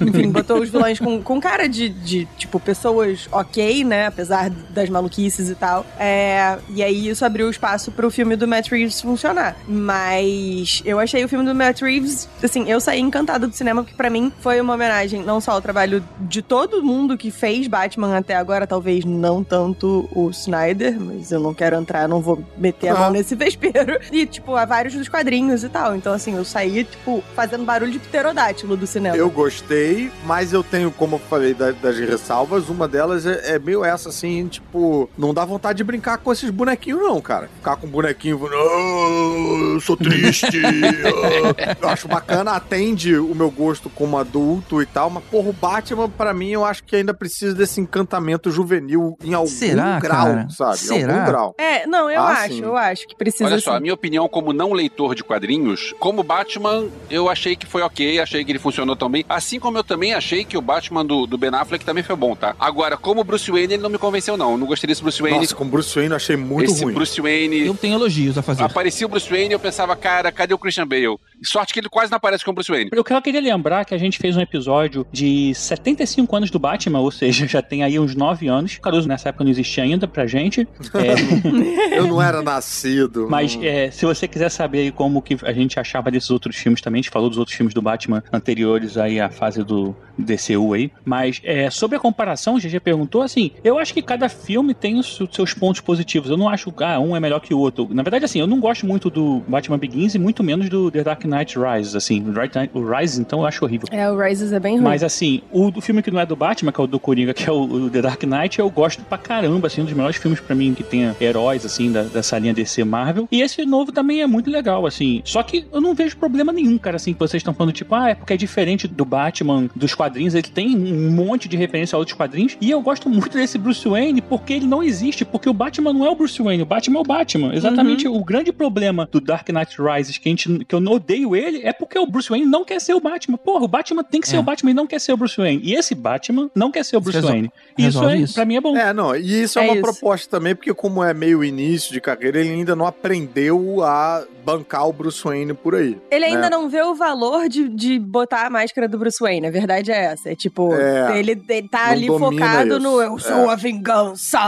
Enfim, 0.00 0.30
botou 0.30 0.60
os 0.60 0.70
vilões 0.70 0.98
com, 0.98 1.22
com 1.22 1.40
cara 1.40 1.68
de, 1.68 1.88
de, 1.88 2.26
tipo, 2.36 2.58
pessoas 2.60 3.28
ok, 3.32 3.84
né? 3.84 4.06
Apesar 4.06 4.50
das 4.50 4.88
maluquices 4.88 5.50
e 5.50 5.54
tal. 5.54 5.84
É, 5.98 6.58
e 6.70 6.82
aí 6.82 7.08
isso 7.08 7.24
abriu 7.24 7.48
espaço 7.50 7.90
pro 7.90 8.10
filme 8.10 8.36
do 8.36 8.46
Matt 8.46 8.70
Reeves 8.70 9.00
funcionar. 9.00 9.56
Mas 9.68 10.82
eu 10.84 10.98
achei 10.98 11.24
o 11.24 11.28
filme 11.28 11.44
do 11.44 11.54
Matt 11.54 11.80
Reeves, 11.80 12.28
assim, 12.42 12.68
eu 12.68 12.80
saí 12.80 13.00
encantada 13.00 13.46
do 13.46 13.54
cinema, 13.54 13.82
porque 13.82 13.96
pra 13.96 14.10
mim 14.10 14.32
foi 14.40 14.60
uma 14.60 14.74
homenagem 14.74 15.22
não 15.22 15.40
só 15.40 15.52
ao 15.52 15.60
trabalho 15.60 16.02
de 16.20 16.42
todo 16.42 16.82
mundo 16.82 17.16
que 17.16 17.30
fez 17.30 17.66
Batman 17.66 18.16
até 18.16 18.34
agora, 18.34 18.66
talvez 18.66 19.04
não 19.04 19.42
tanto 19.42 20.08
o 20.12 20.30
Snyder, 20.30 21.00
mas 21.00 21.32
eu 21.32 21.40
não 21.40 21.54
quero 21.54 21.65
entrar, 21.74 22.08
não 22.08 22.20
vou 22.20 22.42
meter 22.56 22.88
a 22.88 22.94
Ah. 22.94 22.98
mão 23.00 23.10
nesse 23.10 23.34
vespeiro. 23.34 23.98
E, 24.12 24.24
tipo, 24.26 24.54
a 24.54 24.64
vários 24.64 24.94
dos 24.94 25.08
quadrinhos 25.08 25.64
e 25.64 25.68
tal. 25.68 25.94
Então, 25.96 26.12
assim, 26.12 26.36
eu 26.36 26.44
saí, 26.44 26.84
tipo, 26.84 27.22
fazendo 27.34 27.64
barulho 27.64 27.90
de 27.92 27.98
pterodátilo 27.98 28.76
do 28.76 28.86
cinema. 28.86 29.16
Eu 29.16 29.28
gostei, 29.30 30.10
mas 30.24 30.52
eu 30.52 30.62
tenho, 30.62 30.90
como 30.90 31.16
eu 31.16 31.20
falei 31.20 31.52
da- 31.54 31.72
das 31.72 31.98
ressalvas, 31.98 32.68
uma 32.68 32.86
delas 32.88 33.26
é, 33.26 33.54
é 33.54 33.58
meio 33.58 33.84
essa, 33.84 34.08
assim, 34.08 34.46
tipo, 34.48 35.08
não 35.18 35.34
dá 35.34 35.44
vontade 35.44 35.78
de 35.78 35.84
brincar 35.84 36.18
com 36.18 36.32
esses 36.32 36.50
bonequinhos, 36.50 37.00
não, 37.00 37.20
cara. 37.20 37.48
Ficar 37.56 37.76
com 37.76 37.86
um 37.86 37.90
bonequinho, 37.90 38.40
"Ah, 38.46 39.72
eu 39.74 39.80
sou 39.80 39.96
triste. 39.96 40.46
ah." 40.64 41.76
eu 41.82 41.88
acho 41.88 42.08
bacana, 42.08 42.52
atende 42.52 43.16
o 43.16 43.34
meu 43.34 43.50
gosto 43.50 43.90
como 43.90 44.16
adulto 44.18 44.80
e 44.82 44.86
tal, 44.86 45.10
mas, 45.10 45.24
porra, 45.24 45.48
o 45.50 45.52
Batman, 45.52 46.08
pra 46.08 46.32
mim, 46.32 46.50
eu 46.50 46.64
acho 46.64 46.84
que 46.84 46.96
ainda 46.96 47.12
precisa 47.14 47.54
desse 47.54 47.80
encantamento 47.80 48.50
juvenil 48.50 49.16
em 49.22 49.34
algum 49.34 49.46
Será, 49.48 49.98
grau, 50.00 50.26
cara? 50.26 50.46
sabe? 50.50 50.74
Em 50.74 50.76
Será? 50.76 51.12
algum 51.14 51.26
grau. 51.26 51.54
É, 51.58 51.86
não, 51.86 52.10
eu 52.10 52.20
Ah, 52.20 52.32
acho, 52.42 52.54
sim. 52.54 52.62
eu 52.62 52.76
acho 52.76 53.06
que 53.08 53.16
precisa 53.16 53.46
Olha 53.46 53.58
só, 53.60 53.70
sim. 53.72 53.76
a 53.78 53.80
minha 53.80 53.94
opinião 53.94 54.28
como 54.28 54.52
não 54.52 54.72
leitor 54.72 55.14
de 55.14 55.24
quadrinhos, 55.24 55.94
como 55.98 56.22
Batman, 56.22 56.86
eu 57.10 57.28
achei 57.28 57.56
que 57.56 57.64
foi 57.66 57.82
ok, 57.82 58.18
achei 58.20 58.44
que 58.44 58.52
ele 58.52 58.58
funcionou 58.58 58.94
tão 58.94 59.08
bem. 59.08 59.24
Assim 59.28 59.58
como 59.58 59.78
eu 59.78 59.84
também 59.84 60.12
achei 60.14 60.44
que 60.44 60.56
o 60.56 60.60
Batman 60.60 61.04
do, 61.04 61.26
do 61.26 61.38
Ben 61.38 61.50
Affleck 61.54 61.84
também 61.84 62.02
foi 62.04 62.14
bom, 62.16 62.34
tá? 62.36 62.54
Agora, 62.58 62.96
como 62.96 63.24
Bruce 63.24 63.50
Wayne, 63.50 63.74
ele 63.74 63.82
não 63.82 63.90
me 63.90 63.98
convenceu, 63.98 64.36
não. 64.36 64.52
Eu 64.52 64.58
não 64.58 64.66
gostei 64.66 64.88
desse 64.88 65.02
Bruce 65.02 65.20
Wayne. 65.22 65.38
Nossa, 65.40 65.54
com 65.54 65.66
Bruce 65.66 65.94
Wayne 65.94 66.10
eu 66.10 66.16
achei 66.16 66.36
muito 66.36 66.70
Esse 66.70 66.84
ruim. 66.84 66.94
Bruce 66.94 67.20
Wayne. 67.20 67.66
Eu 67.66 67.74
tenho 67.74 67.94
elogios 67.94 68.36
a 68.36 68.42
fazer. 68.42 68.62
Aparecia 68.62 69.06
o 69.06 69.08
Bruce 69.10 69.28
Wayne 69.30 69.50
e 69.50 69.52
eu 69.52 69.60
pensava, 69.60 69.96
cara, 69.96 70.30
cadê 70.30 70.52
o 70.52 70.58
Christian 70.58 70.86
Bale? 70.86 71.16
Sorte 71.42 71.72
que 71.72 71.80
ele 71.80 71.88
quase 71.88 72.10
não 72.10 72.16
aparece 72.16 72.44
com 72.44 72.50
o 72.50 72.54
Bruce 72.54 72.70
Wayne. 72.70 72.90
Eu 72.92 73.04
quero- 73.04 73.22
queria 73.22 73.40
lembrar 73.40 73.84
que 73.84 73.94
a 73.94 73.98
gente 73.98 74.18
fez 74.18 74.36
um 74.36 74.40
episódio 74.40 75.06
de 75.12 75.54
75 75.54 76.36
anos 76.36 76.50
do 76.50 76.58
Batman, 76.58 77.00
ou 77.00 77.10
seja, 77.10 77.46
já 77.48 77.62
tem 77.62 77.82
aí 77.82 77.98
uns 77.98 78.14
9 78.14 78.46
anos. 78.48 78.78
Caruso 78.82 79.08
nessa 79.08 79.30
época 79.30 79.44
não 79.44 79.50
existia 79.50 79.84
ainda 79.84 80.06
pra 80.06 80.26
gente. 80.26 80.66
É, 80.94 81.45
Eu 81.92 82.06
não 82.06 82.20
era 82.20 82.42
nascido. 82.42 83.26
Mas 83.28 83.58
é, 83.62 83.90
se 83.90 84.04
você 84.04 84.26
quiser 84.26 84.50
saber 84.50 84.92
como 84.92 85.22
que 85.22 85.36
a 85.42 85.52
gente 85.52 85.78
achava 85.78 86.10
desses 86.10 86.30
outros 86.30 86.56
filmes 86.56 86.80
também, 86.80 87.00
a 87.00 87.02
gente 87.02 87.10
falou 87.10 87.28
dos 87.28 87.38
outros 87.38 87.56
filmes 87.56 87.74
do 87.74 87.82
Batman 87.82 88.22
anteriores 88.32 88.96
aí 88.96 89.20
à 89.20 89.28
fase 89.28 89.62
do 89.62 89.94
DCU 90.18 90.72
aí. 90.74 90.90
Mas 91.04 91.40
é, 91.44 91.70
sobre 91.70 91.96
a 91.96 92.00
comparação, 92.00 92.54
o 92.54 92.58
GG 92.58 92.80
perguntou 92.80 93.22
assim: 93.22 93.50
eu 93.62 93.78
acho 93.78 93.92
que 93.94 94.02
cada 94.02 94.28
filme 94.28 94.74
tem 94.74 94.98
os 94.98 95.18
seus 95.32 95.54
pontos 95.54 95.80
positivos. 95.80 96.30
Eu 96.30 96.36
não 96.36 96.48
acho 96.48 96.70
que 96.72 96.82
ah, 96.84 96.98
um 97.00 97.14
é 97.16 97.20
melhor 97.20 97.40
que 97.40 97.52
o 97.54 97.58
outro. 97.58 97.88
Na 97.90 98.02
verdade, 98.02 98.24
assim, 98.24 98.38
eu 98.40 98.46
não 98.46 98.60
gosto 98.60 98.86
muito 98.86 99.10
do 99.10 99.42
Batman 99.46 99.78
Begins 99.78 100.14
e 100.14 100.18
muito 100.18 100.42
menos 100.42 100.68
do 100.68 100.90
The 100.90 101.02
Dark 101.04 101.24
Knight 101.24 101.56
Rises. 101.58 101.94
Assim, 101.94 102.20
o 102.28 102.32
Dark 102.32 102.54
Knight- 102.54 102.70
o 102.74 102.84
Rise, 102.88 103.20
então, 103.20 103.40
eu 103.40 103.46
acho 103.46 103.64
horrível. 103.64 103.88
É, 103.90 104.10
o 104.10 104.18
Rises 104.18 104.52
é 104.52 104.60
bem 104.60 104.74
ruim. 104.74 104.84
Mas 104.84 105.02
assim, 105.02 105.42
o 105.50 105.70
do 105.70 105.80
filme 105.80 106.02
que 106.02 106.10
não 106.10 106.20
é 106.20 106.26
do 106.26 106.36
Batman, 106.36 106.72
que 106.72 106.80
é 106.80 106.84
o 106.84 106.86
do 106.86 106.98
Coringa, 106.98 107.34
que 107.34 107.48
é 107.48 107.52
o, 107.52 107.62
o 107.62 107.90
The 107.90 108.02
Dark 108.02 108.22
Knight, 108.24 108.58
eu 108.58 108.68
gosto 108.70 109.02
pra 109.04 109.18
caramba, 109.18 109.66
assim, 109.66 109.80
um 109.82 109.84
dos 109.84 109.94
melhores 109.94 110.16
filmes 110.16 110.40
pra 110.40 110.54
mim 110.54 110.74
que 110.74 110.82
tenha 110.82 111.14
heróis, 111.20 111.64
assim, 111.64 111.90
da- 111.92 112.02
dessa 112.02 112.38
linha 112.38 112.54
DC 112.54 112.84
Marvel. 112.84 113.28
E 113.30 113.42
esse 113.42 113.64
novo 113.64 113.92
também 113.92 114.22
é 114.22 114.26
muito 114.26 114.50
legal, 114.50 114.86
assim. 114.86 115.20
Só 115.24 115.42
que 115.42 115.66
eu 115.72 115.80
não 115.80 115.94
vejo 115.94 116.16
problema 116.16 116.52
nenhum, 116.52 116.78
cara, 116.78 116.96
assim, 116.96 117.12
que 117.12 117.18
vocês 117.18 117.40
estão 117.40 117.54
falando, 117.54 117.72
tipo, 117.72 117.94
ah, 117.94 118.10
é 118.10 118.14
porque 118.14 118.32
é 118.32 118.36
diferente 118.36 118.86
do 118.88 119.04
Batman 119.04 119.68
dos 119.74 119.94
quadrinhos, 120.06 120.34
ele 120.34 120.48
tem 120.48 120.76
um 120.76 121.10
monte 121.10 121.48
de 121.48 121.56
referência 121.56 121.96
a 121.96 121.98
outros 121.98 122.16
quadrinhos. 122.16 122.56
E 122.60 122.70
eu 122.70 122.80
gosto 122.80 123.08
muito 123.08 123.30
desse 123.36 123.58
Bruce 123.58 123.86
Wayne 123.88 124.20
porque 124.20 124.52
ele 124.52 124.66
não 124.66 124.82
existe, 124.82 125.24
porque 125.24 125.48
o 125.48 125.52
Batman 125.52 125.92
não 125.92 126.06
é 126.06 126.10
o 126.10 126.14
Bruce 126.14 126.40
Wayne, 126.40 126.62
o 126.62 126.66
Batman 126.66 126.98
é 126.98 127.00
o 127.00 127.04
Batman. 127.04 127.54
Exatamente 127.54 128.06
o 128.08 128.22
grande 128.24 128.52
problema 128.52 129.08
do 129.10 129.20
Dark 129.20 129.48
Knight 129.48 129.76
Rises, 129.80 130.18
que, 130.18 130.28
a 130.28 130.30
gente, 130.30 130.64
que 130.64 130.74
eu 130.74 130.78
odeio 130.86 131.34
ele, 131.34 131.62
é 131.64 131.72
porque 131.72 131.98
o 131.98 132.06
Bruce 132.06 132.28
Wayne 132.28 132.46
não 132.46 132.64
quer 132.64 132.80
ser 132.80 132.94
o 132.94 133.00
Batman. 133.00 133.36
Porra, 133.36 133.64
o 133.64 133.68
Batman 133.68 134.04
tem 134.04 134.20
que 134.20 134.28
ser 134.28 134.36
É. 134.36 134.38
o 134.38 134.42
Batman 134.42 134.70
e 134.70 134.74
não 134.74 134.86
quer 134.86 135.00
ser 135.00 135.12
o 135.12 135.16
Bruce 135.16 135.36
Wayne. 135.36 135.60
E 135.64 135.74
esse 135.74 135.94
Batman 135.94 136.48
não 136.54 136.70
quer 136.70 136.84
ser 136.84 136.96
o 136.96 137.00
Bruce 137.00 137.16
Resol- 137.18 137.30
Wayne. 137.32 137.50
Isso, 137.76 138.04
é, 138.04 138.16
isso. 138.18 138.34
pra 138.34 138.44
mim 138.44 138.56
é 138.56 138.60
bom. 138.60 138.76
É, 138.76 138.92
não, 138.92 139.14
e 139.16 139.42
isso 139.42 139.58
é, 139.58 139.62
É 139.62 139.66
uma 139.66 139.74
isso. 139.74 139.82
proposta 139.82 140.30
também, 140.30 140.54
porque 140.54 140.72
como 140.72 141.02
é 141.02 141.12
meio 141.12 141.42
início 141.42 141.92
de 141.92 142.00
carreira, 142.00 142.38
ele 142.40 142.50
ainda 142.50 142.76
não 142.76 142.86
aprendeu 142.86 143.82
a 143.82 144.24
bancar 144.44 144.88
o 144.88 144.92
Bruce 144.92 145.22
Wayne 145.24 145.54
por 145.54 145.74
aí. 145.74 145.98
Ele 146.10 146.24
ainda 146.24 146.42
né? 146.42 146.50
não 146.50 146.68
vê 146.68 146.80
o 146.82 146.94
valor 146.94 147.48
de, 147.48 147.68
de 147.68 147.98
botar 147.98 148.46
a 148.46 148.50
máscara 148.50 148.86
do 148.88 148.96
Bruce 148.96 149.18
Wayne. 149.20 149.46
A 149.46 149.50
verdade 149.50 149.90
é 149.96 150.04
essa. 150.12 150.30
É 150.30 150.34
tipo, 150.34 150.74
É, 150.74 151.18
ele, 151.18 151.42
ele 151.48 151.68
tá 151.68 151.88
ali 151.90 152.06
focado 152.06 152.68
isso. 152.74 152.78
no 152.80 153.00
eu 153.00 153.18
sou 153.18 153.50
É. 153.50 153.52
a 153.52 153.56
vingança. 153.56 154.38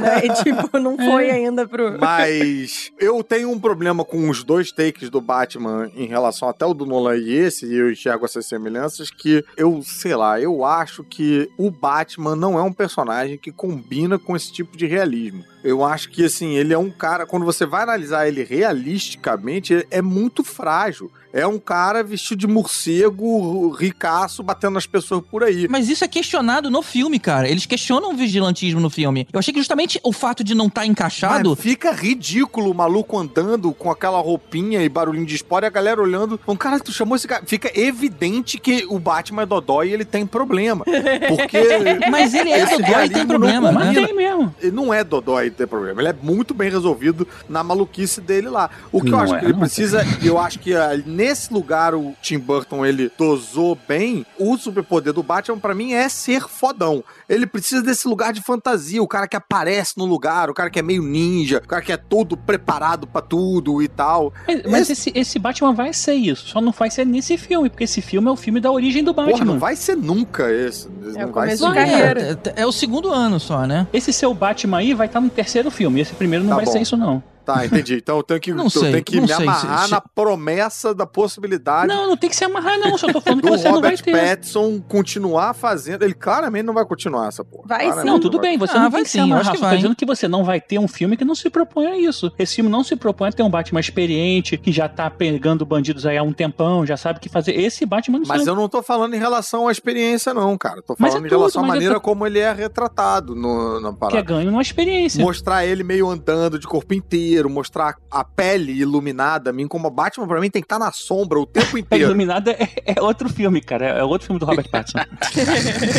né? 0.00 0.26
E, 0.26 0.32
tipo, 0.44 0.78
não 0.78 0.96
foi 0.98 1.30
ainda 1.30 1.66
pro. 1.66 1.98
Mas 1.98 2.90
eu 2.98 3.22
tenho 3.22 3.50
um 3.50 3.58
problema 3.58 4.04
com 4.04 4.28
os 4.28 4.42
dois 4.44 4.72
takes 4.72 5.10
do 5.10 5.20
Batman 5.20 5.90
em 5.94 6.06
relação 6.06 6.48
até 6.48 6.64
o 6.64 6.74
do 6.74 6.86
Nolan 6.86 7.16
e 7.16 7.32
esse, 7.34 7.66
e 7.66 7.76
eu 7.76 7.90
enxergo 7.90 8.24
essas 8.24 8.46
semelhanças, 8.46 9.10
que 9.10 9.44
eu, 9.56 9.80
sei 9.82 10.14
lá, 10.16 10.40
eu 10.40 10.64
acho 10.64 11.04
que 11.04 11.48
o 11.58 11.70
Batman 11.70 12.34
não 12.36 12.58
é 12.58 12.62
um 12.62 12.72
personagem 12.72 13.36
que 13.38 13.52
combina 13.52 14.18
com 14.18 14.34
esse 14.36 14.52
tipo 14.52 14.76
de 14.76 14.86
realismo. 14.86 15.44
Eu 15.62 15.84
acho 15.84 16.10
que, 16.10 16.24
assim, 16.24 16.54
ele 16.56 16.72
é 16.72 16.78
um 16.78 16.90
cara, 16.90 17.26
quando 17.26 17.44
você 17.44 17.66
vai 17.66 17.82
analisar 17.82 18.26
ele 18.26 18.42
realisticamente, 18.42 19.72
ele 19.72 19.86
é 19.90 20.02
muito 20.02 20.42
frágil. 20.42 21.10
É 21.32 21.46
um 21.46 21.58
cara 21.58 22.02
vestido 22.02 22.40
de 22.40 22.46
morcego, 22.46 23.70
ricaço, 23.70 24.42
batendo 24.42 24.74
nas 24.74 24.86
pessoas 24.86 25.22
por 25.30 25.44
aí. 25.44 25.68
Mas 25.68 25.88
isso 25.88 26.04
é 26.04 26.08
questionado 26.08 26.68
no 26.70 26.82
filme, 26.82 27.20
cara. 27.20 27.48
Eles 27.48 27.66
questionam 27.66 28.10
o 28.10 28.16
vigilantismo 28.16 28.80
no 28.80 28.90
filme. 28.90 29.28
Eu 29.32 29.38
achei 29.38 29.54
que 29.54 29.60
justamente 29.60 30.00
o 30.02 30.12
fato 30.12 30.42
de 30.42 30.56
não 30.56 30.66
estar 30.66 30.84
encaixado. 30.84 31.50
Mas 31.50 31.60
fica 31.60 31.92
ridículo 31.92 32.72
o 32.72 32.74
maluco 32.74 33.16
andando 33.16 33.72
com 33.72 33.90
aquela 33.90 34.18
roupinha 34.18 34.82
e 34.82 34.88
barulhinho 34.88 35.26
de 35.26 35.36
espora 35.36 35.66
e 35.66 35.68
a 35.68 35.70
galera 35.70 36.02
olhando. 36.02 36.38
Falando, 36.44 36.58
cara, 36.58 36.80
tu 36.80 36.92
chamou 36.92 37.14
esse 37.14 37.28
cara. 37.28 37.44
Fica 37.46 37.70
evidente 37.78 38.58
que 38.58 38.84
o 38.88 38.98
Batman 38.98 39.42
é 39.42 39.46
dodói 39.46 39.90
e 39.90 39.92
ele 39.92 40.04
tem 40.04 40.26
problema. 40.26 40.84
Porque. 41.28 41.58
Mas 42.10 42.34
ele 42.34 42.50
é 42.50 42.66
dodói 42.66 43.04
e 43.06 43.10
tem 43.10 43.26
problema, 43.26 43.70
não 43.70 43.80
né? 43.80 43.94
Tem 43.94 44.16
mesmo. 44.16 44.52
Ele 44.60 44.72
não 44.72 44.92
é 44.92 45.04
dodói 45.04 45.49
tem 45.52 45.66
problema. 45.66 46.00
Ele 46.00 46.08
é 46.08 46.16
muito 46.22 46.54
bem 46.54 46.70
resolvido 46.70 47.26
na 47.48 47.62
maluquice 47.62 48.20
dele 48.20 48.48
lá. 48.48 48.70
O 48.92 49.00
que 49.00 49.08
eu 49.08 49.12
Não 49.12 49.20
acho 49.20 49.34
é, 49.34 49.38
que 49.38 49.44
ele 49.46 49.54
precisa, 49.54 50.02
eu 50.22 50.38
acho 50.38 50.58
que 50.58 50.74
ah, 50.74 51.00
nesse 51.04 51.52
lugar 51.52 51.94
o 51.94 52.14
Tim 52.22 52.38
Burton 52.38 52.84
ele 52.84 53.10
dosou 53.18 53.78
bem. 53.88 54.24
O 54.38 54.56
superpoder 54.56 55.12
do 55.12 55.22
Batman 55.22 55.58
pra 55.58 55.74
mim 55.74 55.92
é 55.92 56.08
ser 56.08 56.48
fodão. 56.48 57.02
Ele 57.28 57.46
precisa 57.46 57.82
desse 57.82 58.08
lugar 58.08 58.32
de 58.32 58.42
fantasia, 58.42 59.02
o 59.02 59.08
cara 59.08 59.28
que 59.28 59.36
aparece 59.36 59.94
no 59.96 60.04
lugar, 60.04 60.50
o 60.50 60.54
cara 60.54 60.70
que 60.70 60.78
é 60.78 60.82
meio 60.82 61.02
ninja, 61.02 61.58
o 61.64 61.68
cara 61.68 61.82
que 61.82 61.92
é 61.92 61.96
todo 61.96 62.36
preparado 62.36 63.06
pra 63.06 63.20
tudo 63.20 63.82
e 63.82 63.88
tal. 63.88 64.32
Mas, 64.46 64.62
mas 64.64 64.90
esse, 64.90 65.12
esse 65.14 65.38
Batman 65.38 65.72
vai 65.72 65.92
ser 65.92 66.14
isso. 66.14 66.48
Só 66.48 66.60
não 66.60 66.72
vai 66.72 66.90
ser 66.90 67.06
nesse 67.06 67.36
filme, 67.36 67.68
porque 67.68 67.84
esse 67.84 68.00
filme 68.00 68.28
é 68.28 68.30
o 68.30 68.36
filme 68.36 68.60
da 68.60 68.70
origem 68.70 69.04
do 69.04 69.12
Batman. 69.12 69.32
Porra, 69.32 69.44
não 69.44 69.58
vai 69.58 69.76
ser 69.76 69.96
nunca 69.96 70.50
esse. 70.52 70.88
É 71.14 71.24
o 71.24 71.26
não 71.26 71.32
vai 71.32 71.56
ser. 71.56 71.74
carreira. 71.74 72.40
É, 72.56 72.62
é 72.62 72.66
o 72.66 72.72
segundo 72.72 73.12
ano 73.12 73.38
só, 73.38 73.66
né? 73.66 73.86
Esse 73.92 74.12
seu 74.12 74.32
Batman 74.34 74.78
aí 74.78 74.94
vai 74.94 75.06
estar 75.06 75.20
no 75.20 75.30
terceiro 75.40 75.70
filme. 75.70 76.00
Esse 76.00 76.12
primeiro 76.14 76.44
não 76.44 76.50
Tá 76.50 76.56
vai 76.56 76.64
bom. 76.66 76.72
ser 76.72 76.80
isso, 76.80 76.96
não. 76.96 77.22
Tá, 77.54 77.66
entendi. 77.66 77.94
Então 77.96 78.16
eu 78.18 78.22
tenho 78.22 78.40
que, 78.40 78.52
Não 78.52 78.64
eu 78.64 78.70
sei, 78.70 78.92
tenho 78.92 79.04
que 79.04 79.16
não 79.16 79.22
me 79.22 79.28
sei, 79.28 79.36
amarrar 79.46 79.78
se- 79.80 79.84
se- 79.86 79.90
na 79.90 80.00
promessa 80.00 80.94
da 80.94 81.06
possibilidade 81.06 81.88
Não, 81.88 82.06
não 82.06 82.16
tem 82.16 82.30
que 82.30 82.36
se 82.36 82.44
amarrar, 82.44 82.78
não. 82.78 82.96
Só 82.96 83.12
tô 83.12 83.20
falando 83.20 83.40
que 83.42 83.48
do 83.50 83.56
você 83.58 83.64
não 83.64 83.80
vai 83.80 83.90
Robert 83.92 84.02
ter. 84.02 84.12
Pattinson 84.12 84.80
continuar 84.80 85.54
fazendo. 85.54 86.02
Ele 86.04 86.14
claramente 86.14 86.64
não 86.64 86.74
vai 86.74 86.84
continuar 86.84 87.28
essa 87.28 87.44
porra. 87.44 87.64
Vai 87.66 87.78
Claramente 87.80 88.02
sim. 88.06 88.10
Não, 88.12 88.20
tudo 88.20 88.38
vai. 88.38 88.48
bem, 88.50 88.58
você 88.58 88.76
Ah, 88.76 88.80
não 88.82 88.90
vai 88.90 89.04
sim, 89.04 89.18
eu 89.18 89.24
acho 89.24 89.32
amarrar. 89.32 89.50
que 89.52 89.56
Eu 89.56 89.60
tô 89.60 89.66
vai. 89.66 89.76
dizendo 89.76 89.96
que 89.96 90.06
você 90.06 90.28
não 90.28 90.44
vai 90.44 90.60
ter 90.60 90.78
um 90.78 90.88
filme 90.88 91.16
que 91.16 91.24
não 91.24 91.34
se 91.34 91.48
propõe 91.50 91.86
a 91.86 91.98
isso. 91.98 92.32
Esse 92.38 92.56
filme 92.56 92.70
não 92.70 92.84
se 92.84 92.96
propõe 92.96 93.28
a 93.28 93.32
ter 93.32 93.42
um 93.42 93.50
Batman 93.50 93.80
experiente, 93.80 94.56
que 94.56 94.70
já 94.72 94.88
tá 94.88 95.10
pegando 95.10 95.64
bandidos 95.64 96.06
aí 96.06 96.16
há 96.16 96.22
um 96.22 96.32
tempão, 96.32 96.84
já 96.86 96.96
sabe 96.96 97.18
o 97.18 97.20
que 97.22 97.28
fazer. 97.28 97.52
Esse 97.58 97.84
Batman 97.86 98.18
não 98.18 98.26
Mas 98.26 98.38
sabe. 98.38 98.50
eu 98.50 98.54
não 98.56 98.68
tô 98.68 98.82
falando 98.82 99.14
em 99.14 99.18
relação 99.18 99.68
à 99.68 99.72
experiência, 99.72 100.32
não, 100.34 100.56
cara. 100.58 100.82
Tô 100.82 100.94
Mas 100.98 101.12
falando 101.12 101.24
é 101.24 101.28
em 101.28 101.30
relação 101.30 101.62
à 101.62 101.64
é 101.64 101.68
maneira 101.68 101.94
tudo. 101.94 102.02
como 102.04 102.26
ele 102.26 102.38
é 102.38 102.52
retratado 102.52 103.34
no, 103.34 103.80
na 103.80 103.90
Que 103.90 103.94
é 103.94 103.98
parada. 103.98 104.22
ganho 104.22 104.50
numa 104.50 104.62
experiência. 104.62 105.22
Mostrar 105.24 105.64
ele 105.64 105.82
meio 105.82 106.08
andando 106.08 106.58
de 106.58 106.66
corpo 106.66 106.92
inteiro, 106.94 107.39
mostrar 107.48 107.94
a 108.10 108.24
pele 108.24 108.72
iluminada. 108.72 109.50
A 109.50 109.52
mim, 109.52 109.66
como 109.66 109.88
Batman, 109.90 110.26
pra 110.26 110.40
mim, 110.40 110.50
tem 110.50 110.60
que 110.62 110.66
estar 110.66 110.78
na 110.78 110.92
sombra 110.92 111.38
o 111.38 111.46
tempo 111.46 111.76
A 111.76 111.78
inteiro. 111.80 112.04
Iluminada 112.06 112.50
é, 112.52 112.94
é 112.96 113.00
outro 113.00 113.28
filme, 113.28 113.60
cara. 113.60 113.86
É 113.86 114.04
outro 114.04 114.26
filme 114.26 114.38
do 114.40 114.46
Robert 114.46 114.68
Pattinson. 114.70 114.98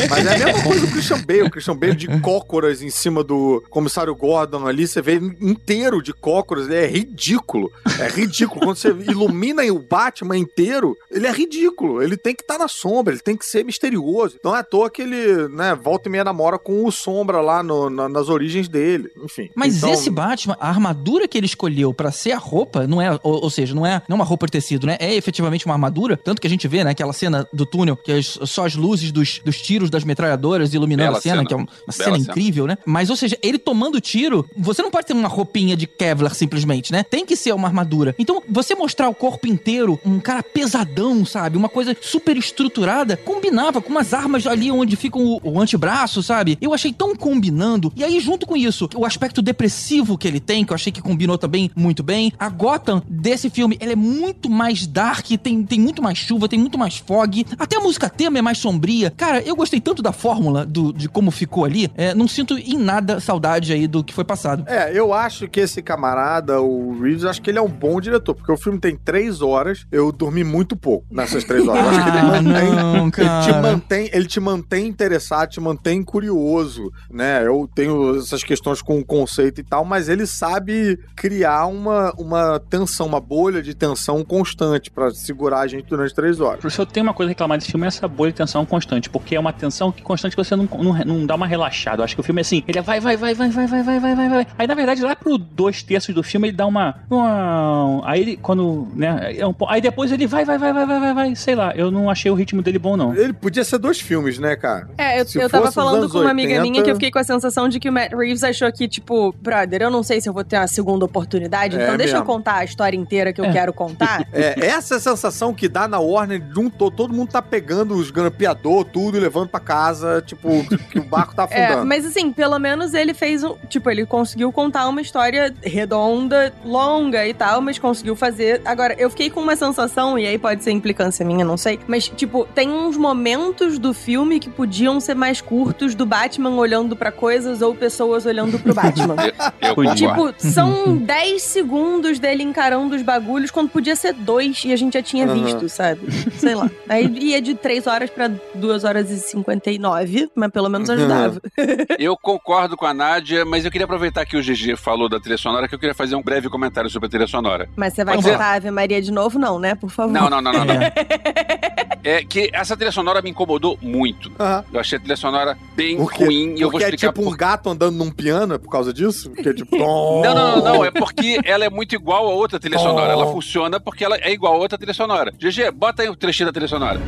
Mas 0.10 0.25
é 0.25 0.36
a 0.36 0.45
mesma 0.45 0.63
coisa 0.63 0.86
do 0.86 0.91
Christian 0.91 1.21
Bale. 1.23 1.41
O 1.43 1.49
Christian 1.51 1.75
Bale 1.77 1.95
de 1.95 2.19
cócoras 2.21 2.82
em 2.82 2.89
cima 2.89 3.23
do 3.23 3.63
comissário 3.69 4.15
Gordon 4.15 4.67
ali, 4.67 4.88
você 4.88 5.01
vê 5.01 5.15
inteiro 5.41 6.01
de 6.01 6.13
cócoras, 6.13 6.65
ele 6.67 6.75
é 6.75 6.88
ridículo. 6.88 7.69
É 7.99 8.08
ridículo. 8.08 8.62
Quando 8.65 8.75
você 8.77 8.89
ilumina 8.89 9.63
o 9.71 9.80
Batman 9.80 10.38
inteiro, 10.38 10.95
ele 11.10 11.27
é 11.27 11.32
ridículo. 11.32 12.01
Ele 12.01 12.17
tem 12.17 12.36
que 12.36 12.41
estar 12.41 12.58
na 12.58 12.67
sombra, 12.67 13.13
ele 13.13 13.21
tem 13.21 13.36
que 13.38 13.45
ser 13.45 13.63
misterioso. 13.63 14.38
Não 14.43 14.56
é 14.56 14.60
à 14.60 14.63
toa 14.63 14.89
que 14.89 15.01
ele, 15.01 15.47
né, 15.49 15.75
volta 15.75 16.08
e 16.10 16.12
meia 16.12 16.23
namora 16.23 16.58
com 16.60 16.86
o 16.86 16.91
Sombra 16.91 17.41
lá 17.41 17.63
no- 17.63 17.89
na- 17.89 18.10
nas 18.10 18.30
origens 18.30 18.67
dele. 18.67 19.10
Enfim. 19.23 19.49
Mas 19.56 19.77
Então, 19.77 19.93
esse 19.93 20.10
Batman, 20.10 20.58
a 20.60 20.69
armadura 20.69 21.27
que 21.32 21.38
ele 21.38 21.46
escolheu 21.46 21.94
pra 21.94 22.12
ser 22.12 22.34
a 22.34 22.38
roupa, 22.38 22.86
não 22.86 23.02
é, 23.02 23.12
ou, 23.24 23.44
ou 23.44 23.50
seja, 23.50 23.74
não 23.74 23.86
é, 23.86 24.02
não 24.08 24.15
uma 24.15 24.26
roupa 24.26 24.46
de 24.46 24.52
tecido, 24.52 24.86
né? 24.86 24.98
É 25.00 25.15
efetivamente 25.15 25.65
uma 25.65 25.74
armadura. 25.74 26.17
Tanto 26.17 26.41
que 26.41 26.48
a 26.48 26.50
gente 26.50 26.67
vê, 26.67 26.84
né, 26.84 26.91
aquela 26.91 27.13
cena 27.13 27.48
do 27.54 27.65
túnel, 27.65 27.96
que 27.96 28.12
é 28.12 28.22
só 28.22 28.65
as 28.65 28.76
luzes 28.76 29.12
dos, 29.12 29.39
dos 29.39 29.62
tiros 29.62 29.89
das 29.89 30.04
metralhadoras 30.04 30.74
iluminando 30.74 31.08
Bela 31.08 31.17
a 31.17 31.22
cena, 31.22 31.38
cena. 31.38 31.48
que 31.48 31.54
é 31.54 31.58
uma, 31.58 31.63
uma 31.63 31.70
Bela 31.98 32.04
cena 32.04 32.20
cena. 32.20 32.32
incrível, 32.32 32.67
né? 32.67 32.78
Mas, 32.86 33.10
ou 33.10 33.15
seja, 33.15 33.38
ele 33.41 33.58
tomando 33.58 34.02
tiro, 34.02 34.46
você 34.58 34.82
não 34.82 34.91
pode 34.91 35.08
ter 35.08 35.13
uma 35.13 35.28
roupinha 35.28 35.76
de 35.78 35.88
Kevlar 35.88 36.36
simplesmente, 36.36 36.91
né? 36.91 37.04
Tem 37.04 37.26
que 37.26 37.36
ser 37.36 37.54
uma 37.54 37.67
armadura. 37.67 38.13
Então, 38.20 38.44
você 38.50 38.76
mostrar 38.76 39.10
o 39.10 39.15
corpo 39.15 39.48
inteiro, 39.48 40.00
um 40.06 40.20
cara 40.20 40.44
pesadão, 40.44 41.26
sabe? 41.26 41.58
Uma 41.58 41.70
coisa 41.70 41.96
super 42.02 42.36
estruturada, 42.38 43.15
combinava 43.17 43.82
com 43.82 43.89
umas 43.89 44.13
armas 44.13 44.46
ali 44.46 44.72
onde 44.72 44.96
fica 44.96 45.17
o, 45.17 45.39
o 45.44 45.60
antebraço, 45.60 46.22
sabe? 46.22 46.58
Eu 46.62 46.74
achei 46.74 46.91
tão 46.91 47.15
combinando. 47.15 47.91
E 47.96 48.04
aí, 48.04 48.20
junto 48.20 48.46
com 48.46 48.58
isso, 48.58 48.89
o 48.96 49.06
aspecto 49.06 49.41
depressivo 49.41 50.17
que 50.17 50.28
ele 50.28 50.39
tem, 50.39 50.65
que 50.65 50.72
eu 50.72 50.76
achei 50.76 50.91
que 50.91 51.02
combinou 51.12 51.38
também 51.38 51.69
muito 51.76 52.02
bem. 52.02 52.32
A 52.39 52.47
Gotham 52.47 53.02
desse 53.08 53.50
filme, 53.50 53.78
ela 53.82 53.91
é 53.91 53.95
muito 53.95 54.50
mais 54.50 54.88
dark, 54.88 55.26
tem, 55.43 55.63
tem 55.63 55.80
muito 55.80 56.02
mais 56.02 56.17
chuva, 56.17 56.47
tem 56.47 56.58
muito 56.58 56.78
mais 56.78 56.97
fog. 56.97 57.45
Até 57.60 57.78
a 57.78 57.82
música 57.82 58.10
tema 58.10 58.39
é 58.39 58.41
mais 58.41 58.58
sombria. 58.58 59.12
Cara, 59.12 59.41
eu 59.41 59.56
gostei 59.56 59.82
tanto 59.82 60.02
da 60.02 60.13
fórmula 60.13 60.65
do, 60.65 60.93
de 60.93 61.10
como 61.10 61.30
ficou 61.30 61.65
ali. 61.65 61.91
É, 61.97 62.13
não 62.13 62.28
sinto 62.28 62.58
em 62.58 62.78
nada 62.78 63.19
saudade 63.19 63.74
aí 63.74 63.88
do 63.88 64.04
que 64.04 64.13
foi 64.13 64.24
passado. 64.24 64.63
É, 64.67 64.97
eu 64.97 65.13
acho 65.13 65.50
que 65.50 65.60
esse 65.60 65.82
camarada, 65.82 66.62
o 66.62 66.97
Reeves, 67.02 67.26
acho 67.26 67.41
que 67.41 67.50
ele 67.50 67.60
é 67.60 67.62
um 67.62 67.69
bom 67.69 68.00
diretor, 68.00 68.34
porque 68.34 68.52
o 68.52 68.58
filme 68.58 68.80
tem 68.80 68.95
três 68.95 69.41
horas, 69.41 69.86
eu 69.91 70.12
dormi 70.12 70.43
muito 70.43 70.76
pouco 70.78 71.06
nessas 71.12 71.43
três 71.43 71.67
horas. 71.67 71.82
Que 72.04 72.10
ele 72.10 72.19
Ah, 72.19 72.24
mantém, 72.24 72.71
não, 72.71 73.06
ele 73.06 73.43
te 73.43 73.62
mantém, 73.62 74.10
ele 74.13 74.26
te 74.26 74.39
mantém 74.39 74.88
interessado, 74.88 75.50
te 75.50 75.60
mantém 75.60 76.02
curioso, 76.04 76.91
né? 77.10 77.45
Eu 77.45 77.69
tenho 77.74 78.17
essas 78.17 78.43
questões 78.43 78.82
com 78.82 79.00
o 79.00 79.06
conceito 79.06 79.60
e 79.60 79.63
tal, 79.63 79.84
mas 79.84 80.08
ele 80.08 80.26
sabe 80.26 80.97
criar 81.16 81.68
uma, 81.68 82.14
uma 82.18 82.60
tensão, 82.60 83.06
uma 83.06 83.20
bolha 83.20 83.62
de 83.62 83.74
tensão 83.74 84.24
constante 84.24 84.90
pra 84.90 85.12
segurar 85.12 85.60
a 85.62 85.68
gente 85.68 85.86
durante 85.88 86.14
três 86.14 86.40
horas. 86.40 86.74
Se 86.74 86.80
eu 86.80 86.86
tenho 86.86 87.06
uma 87.06 87.14
coisa 87.14 87.30
a 87.30 87.32
reclamar 87.32 87.58
desse 87.58 87.70
filme 87.70 87.86
é 87.86 87.88
essa 87.88 88.08
bolha 88.08 88.32
de 88.32 88.38
tensão 88.38 88.66
constante, 88.66 89.10
porque 89.10 89.36
é 89.36 89.40
uma 89.40 89.54
tensão 89.54 89.92
que 89.92 90.02
constante 90.02 90.36
que 90.36 90.44
você 90.44 90.56
não, 90.56 90.68
não, 90.80 90.94
não 91.06 91.26
dá 91.26 91.36
uma 91.36 91.48
relaxada. 91.48 92.02
Eu 92.02 92.06
acho 92.06 92.16
que 92.16 92.22
o 92.22 92.24
filme 92.24 92.40
é 92.40 92.44
assim, 92.44 92.64
ele 92.68 92.80
é 92.80 92.82
vai, 92.82 93.00
vai, 93.00 93.18
vai, 93.18 93.34
vai, 93.34 93.50
vai, 93.50 93.68
vai, 93.68 93.84
vai, 93.84 94.00
vai, 94.00 94.16
vai, 94.16 94.30
vai. 94.30 94.48
Aí, 94.58 94.68
na 94.68 94.74
verdade, 94.74 95.02
lá 95.02 95.16
pro 95.16 95.38
dois 95.38 95.84
terços 95.84 96.14
do 96.16 96.24
filme, 96.24 96.48
ele 96.48 96.58
dá 96.58 96.66
uma. 96.66 96.96
uma 97.10 98.02
aí 98.06 98.22
ele, 98.22 98.38
quando. 98.38 98.88
né? 98.96 99.36
é 99.38 99.46
um 99.46 99.54
aí 99.68 99.82
depois 99.82 100.12
ele 100.12 100.26
vai, 100.28 100.46
vai, 100.46 100.58
vai, 100.58 100.74
vai, 100.74 100.86
vai, 100.86 101.00
vai, 101.00 101.14
vai. 101.14 101.36
Sei 101.36 101.56
lá, 101.56 101.74
eu 101.76 101.92
não 101.92 102.10
achei 102.10 102.32
o 102.32 102.36
ritmo 102.36 102.62
dele 102.62 102.80
bom, 102.80 102.98
não. 102.98 103.14
Ele 103.16 103.34
podia 103.34 103.64
ser 103.64 103.78
dois 103.78 104.00
filmes, 104.00 104.40
né, 104.40 104.56
cara? 104.56 104.90
É, 104.98 105.22
eu, 105.22 105.28
Se 105.28 105.40
eu 105.40 105.50
tava 105.50 105.72
falando 105.72 106.10
com 106.10 106.20
uma 106.20 106.32
amiga 106.32 106.50
80, 106.50 106.62
minha 106.62 106.84
que 106.84 106.90
eu 106.90 106.96
fiquei 106.96 107.12
com 107.12 107.20
a 107.20 107.24
sensação 107.24 107.70
de 107.70 107.80
que 107.80 107.90
o 107.90 107.94
Matt 107.94 108.12
Reeves 108.14 108.44
achou 108.44 108.72
que, 108.72 108.88
tipo, 108.88 109.34
brother, 109.42 109.82
eu 109.82 109.92
não 109.92 110.04
sei 110.04 110.20
se 110.20 110.28
eu 110.28 110.34
vou 110.34 110.44
ter 110.44 110.58
uma 110.58 110.68
segunda 110.68 110.90
oportunidade, 111.06 111.77
É 111.77 111.84
então 111.84 111.97
deixa 111.97 112.13
eu 112.13 112.19
mesmo. 112.19 112.25
contar 112.34 112.56
a 112.58 112.63
história 112.63 112.97
inteira 112.97 113.32
que 113.34 113.39
eu 113.41 113.45
É. 113.45 113.51
quero 113.51 113.73
contar. 113.73 114.25
É, 114.34 114.65
essa 114.67 114.95
é 114.95 114.97
a 114.97 114.99
sensação 114.99 115.54
que 115.54 115.67
dá 115.67 115.88
na 115.88 115.99
Warner 115.99 116.39
de 116.39 116.60
um 116.60 116.69
todo, 116.69 116.95
todo 116.95 117.13
mundo 117.13 117.32
tá 117.32 117.41
pegando 117.41 117.95
os 117.95 118.10
grampeador, 118.12 118.84
tudo, 118.86 119.17
e 119.17 119.19
levando 119.19 119.49
pra 119.49 119.60
casa, 119.60 120.21
tipo, 120.25 120.49
que 120.89 120.99
o 120.99 121.04
barco 121.04 121.36
tá 121.36 121.47
É, 121.51 121.65
afundando. 121.65 121.86
mas 121.88 122.06
assim, 122.06 122.32
pelo 122.32 122.58
menos 122.60 122.93
ele 122.93 123.13
fez 123.13 123.43
um. 123.43 123.56
Tipo, 123.69 123.89
ele 123.89 124.06
conseguiu 124.06 124.51
contar 124.51 124.88
uma 124.88 125.01
história 125.01 125.54
redonda, 125.63 126.54
longa 126.65 127.27
e 127.27 127.34
tal, 127.34 127.62
mas 127.62 127.77
conseguiu 127.77 128.15
fazer. 128.15 128.62
Agora, 128.65 128.95
eu 128.97 129.10
fiquei 129.10 129.30
com 129.30 129.39
uma 129.41 129.56
sensação, 129.56 130.17
e 130.17 130.25
aí 130.25 130.38
pode 130.38 130.63
ser 130.63 130.71
implicância 130.71 131.25
minha, 131.25 131.43
não 131.45 131.58
sei. 131.58 131.80
Mas, 131.88 132.08
tipo, 132.08 132.45
tem 132.56 132.69
uns 132.69 132.97
momentos 132.97 133.77
do 133.77 133.93
filme 133.93 134.39
que 134.39 134.49
podiam 134.49 134.99
ser 134.99 135.15
mais 135.15 135.41
curtos 135.41 135.93
do 135.95 136.06
Batman 136.06 136.51
olhando 136.56 136.95
pra 136.95 137.12
coisas 137.12 137.62
ou 137.62 137.75
pessoas 137.75 138.25
olhando 138.25 138.58
pro 138.60 138.73
Batman. 138.75 139.15
Eu 139.62 139.75
concordo. 139.75 139.95
Tipo, 139.95 140.34
são 140.38 140.81
10 140.98 141.41
segundos 141.41 142.20
dele 142.20 142.44
encarando 142.44 142.96
os 142.96 143.02
bagulhos 143.02 143.52
quando 143.52 143.70
podia 143.70 143.96
ser 143.96 144.13
dois 144.13 144.63
e 144.65 144.74
a 144.74 144.76
gente 144.76 144.94
já 144.94 145.02
tinha 145.02 145.26
Aham. 145.26 145.44
visto, 145.44 145.70
sabe? 145.70 146.02
Sei 146.38 146.56
lá. 146.56 146.70
Aí 146.88 147.08
ia 147.20 147.41
de 147.41 147.56
3 147.56 147.88
horas 147.88 148.10
pra 148.10 148.30
2 148.56 148.84
horas 148.84 149.10
e 149.10 149.20
59, 149.20 150.30
mas 150.36 150.52
pelo 150.52 150.70
menos 150.70 150.89
ajudava. 150.89 151.41
Eu 151.98 152.17
concordo 152.17 152.76
com 152.76 152.86
a 152.86 152.94
Nádia, 152.94 153.46
mas 153.46 153.65
eu 153.65 153.72
queria 153.72 153.86
aproveitar 153.86 154.26
que 154.26 154.36
o 154.36 154.41
GG 154.41 154.76
falou 154.76 155.08
da 155.08 155.20
trilha 155.20 155.38
sonora, 155.38 155.67
que 155.67 155.76
eu 155.76 155.80
queria 155.80 155.94
fazer 155.94 156.15
um 156.15 156.22
breve 156.22 156.50
comentário 156.50 156.89
sobre 156.89 157.08
a 157.08 157.10
trilha 157.10 157.28
sonora. 157.28 157.70
Mas 157.76 157.94
você 157.94 158.04
vai 158.04 158.15
Pode 158.15 158.30
cantar 158.30 158.56
Ave 158.56 158.72
Maria 158.72 159.02
de 159.02 159.12
novo, 159.12 159.38
não, 159.38 159.60
né? 159.60 159.76
Por 159.76 159.89
favor. 159.89 160.12
Não, 160.12 160.30
não, 160.30 160.41
não, 160.41 160.52
não, 160.52 160.65
não. 160.65 160.82
É. 160.82 160.91
É 162.04 162.24
que 162.24 162.50
essa 162.52 162.76
trilha 162.76 162.91
sonora 162.91 163.22
me 163.22 163.30
incomodou 163.30 163.78
muito. 163.82 164.32
Aham. 164.39 164.65
Eu 164.74 164.80
achei 164.80 164.98
a 164.98 165.00
trilha 165.00 165.15
sonora 165.15 165.58
bem 165.76 165.98
ruim 165.98 166.56
e 166.58 166.62
eu 166.62 166.70
vou 166.70 166.72
Porque 166.72 166.86
é 166.86 166.88
explicar 166.88 167.13
tipo 167.13 167.22
um 167.22 167.26
por 167.26 167.38
gato 167.38 167.70
andando 167.70 167.96
num 167.96 168.10
piano, 168.10 168.56
é 168.56 168.58
por 168.58 168.70
causa 168.70 168.91
disso? 168.91 169.30
Porque 169.30 169.50
é 169.50 169.54
tipo... 169.54 169.78
Não, 169.78 170.22
não, 170.22 170.34
não, 170.34 170.63
não. 170.63 170.71
É 170.86 170.92
porque 170.92 171.40
ela 171.44 171.66
é 171.66 171.70
muito 171.70 171.94
igual 171.96 172.28
a 172.28 172.34
outra 172.34 172.60
trilha 172.60 172.78
Oh. 172.78 172.84
sonora. 172.84 173.12
Ela 173.14 173.28
funciona 173.32 173.80
porque 173.80 174.04
ela 174.04 174.18
é 174.18 174.32
igual 174.32 174.54
a 174.54 174.58
outra 174.58 174.78
trilha 174.78 174.94
sonora. 174.94 175.32
GG, 175.38 175.72
bota 175.72 176.02
aí 176.04 176.10
o 176.10 176.16
trechinho 176.16 176.48
da 176.48 176.54
trilha 176.54 176.68
sonora. 176.68 177.00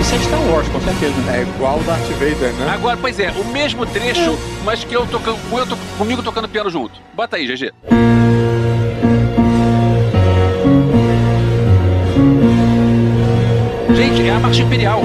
Isso 0.00 0.14
é 0.14 0.18
Star 0.20 0.40
Wars, 0.50 0.68
com 0.68 0.80
certeza. 0.80 1.14
É 1.30 1.42
igual 1.42 1.78
o 1.78 1.82
Darth 1.82 2.06
Vader, 2.12 2.52
né? 2.54 2.70
Agora, 2.72 2.96
pois 2.96 3.18
é, 3.18 3.30
o 3.32 3.44
mesmo 3.46 3.84
trecho, 3.84 4.38
mas 4.64 4.84
que 4.84 4.94
eu 4.94 5.06
tocando, 5.06 5.38
eu 5.52 5.66
to- 5.66 5.76
comigo 5.98 6.22
tocando 6.22 6.48
piano 6.48 6.70
junto. 6.70 6.94
Bota 7.14 7.36
aí, 7.36 7.46
GG. 7.46 7.72
Gente, 13.98 14.22
é 14.22 14.30
a 14.30 14.38
marcha 14.38 14.62
imperial. 14.62 15.02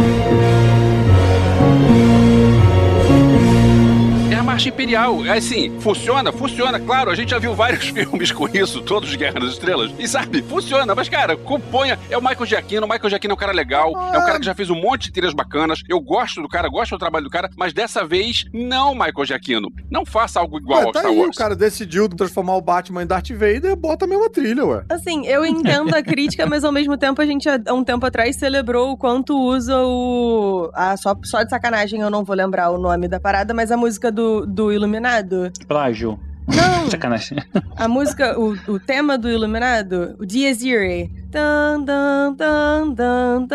Marcha 4.53 4.69
imperial. 4.69 5.25
É 5.25 5.37
assim, 5.39 5.79
funciona? 5.79 6.31
Funciona, 6.31 6.79
claro. 6.79 7.09
A 7.09 7.15
gente 7.15 7.29
já 7.29 7.39
viu 7.39 7.55
vários 7.55 7.85
filmes 7.89 8.31
com 8.31 8.47
isso, 8.47 8.83
todos 8.83 9.09
de 9.09 9.17
Guerra 9.17 9.39
das 9.39 9.53
Estrelas. 9.53 9.91
E 9.97 10.07
sabe, 10.07 10.43
funciona. 10.43 10.93
Mas, 10.93 11.09
cara, 11.09 11.35
componha. 11.35 11.97
É 12.07 12.15
o 12.15 12.21
Michael 12.21 12.45
Giacchino. 12.45 12.85
O 12.85 12.89
Michael 12.89 13.09
Giacchino 13.09 13.31
é 13.31 13.35
um 13.35 13.39
cara 13.39 13.51
legal. 13.51 13.91
É 14.13 14.19
um 14.19 14.25
cara 14.25 14.39
que 14.39 14.45
já 14.45 14.53
fez 14.53 14.69
um 14.69 14.75
monte 14.75 15.05
de 15.05 15.13
trilhas 15.13 15.33
bacanas. 15.33 15.81
Eu 15.89 15.99
gosto 15.99 16.39
do 16.39 16.47
cara, 16.47 16.69
gosto 16.69 16.91
do 16.91 16.99
trabalho 16.99 17.25
do 17.25 17.31
cara. 17.31 17.49
Mas 17.57 17.73
dessa 17.73 18.05
vez, 18.05 18.45
não, 18.53 18.93
Michael 18.93 19.25
Giacchino. 19.25 19.71
Não 19.89 20.05
faça 20.05 20.39
algo 20.39 20.59
igual 20.59 20.81
Ué, 20.81 20.85
ao 20.85 20.91
tá 20.91 20.99
Star 20.99 21.11
aí, 21.11 21.17
Wars. 21.17 21.35
o 21.35 21.39
cara 21.39 21.55
decidiu 21.55 22.07
transformar 22.07 22.55
o 22.55 22.61
Batman 22.61 23.01
em 23.01 23.07
Darth 23.07 23.31
Vader, 23.31 23.75
bota 23.75 24.05
a 24.05 24.07
mesma 24.07 24.29
trilha, 24.29 24.63
ué. 24.65 24.85
Assim, 24.87 25.25
eu 25.25 25.43
entendo 25.43 25.95
a 25.95 26.03
crítica, 26.03 26.45
mas 26.45 26.63
ao 26.63 26.71
mesmo 26.71 26.95
tempo 26.95 27.19
a 27.21 27.25
gente, 27.25 27.49
há 27.49 27.73
um 27.73 27.83
tempo 27.83 28.05
atrás, 28.05 28.35
celebrou 28.35 28.91
o 28.91 28.97
quanto 28.97 29.35
usa 29.35 29.75
o. 29.79 30.69
Ah, 30.75 30.95
só, 30.95 31.15
só 31.23 31.41
de 31.41 31.49
sacanagem 31.49 32.01
eu 32.01 32.11
não 32.11 32.23
vou 32.23 32.35
lembrar 32.35 32.69
o 32.69 32.77
nome 32.77 33.07
da 33.07 33.19
parada, 33.19 33.51
mas 33.51 33.71
a 33.71 33.77
música 33.77 34.11
do, 34.11 34.42
do 34.45 34.71
Iluminado. 34.71 35.51
Plágio. 35.67 36.19
Não! 36.47 36.87
Sacanagem. 36.89 37.37
A 37.75 37.87
música, 37.87 38.39
o, 38.39 38.53
o 38.67 38.79
tema 38.79 39.17
do 39.17 39.29
Iluminado, 39.29 40.15
o 40.19 40.25
Dias 40.25 40.61
Irae. 40.61 41.09
Tan, 41.31 41.83
tan, 41.83 42.35
tan, 42.35 42.93
tan. 42.93 43.45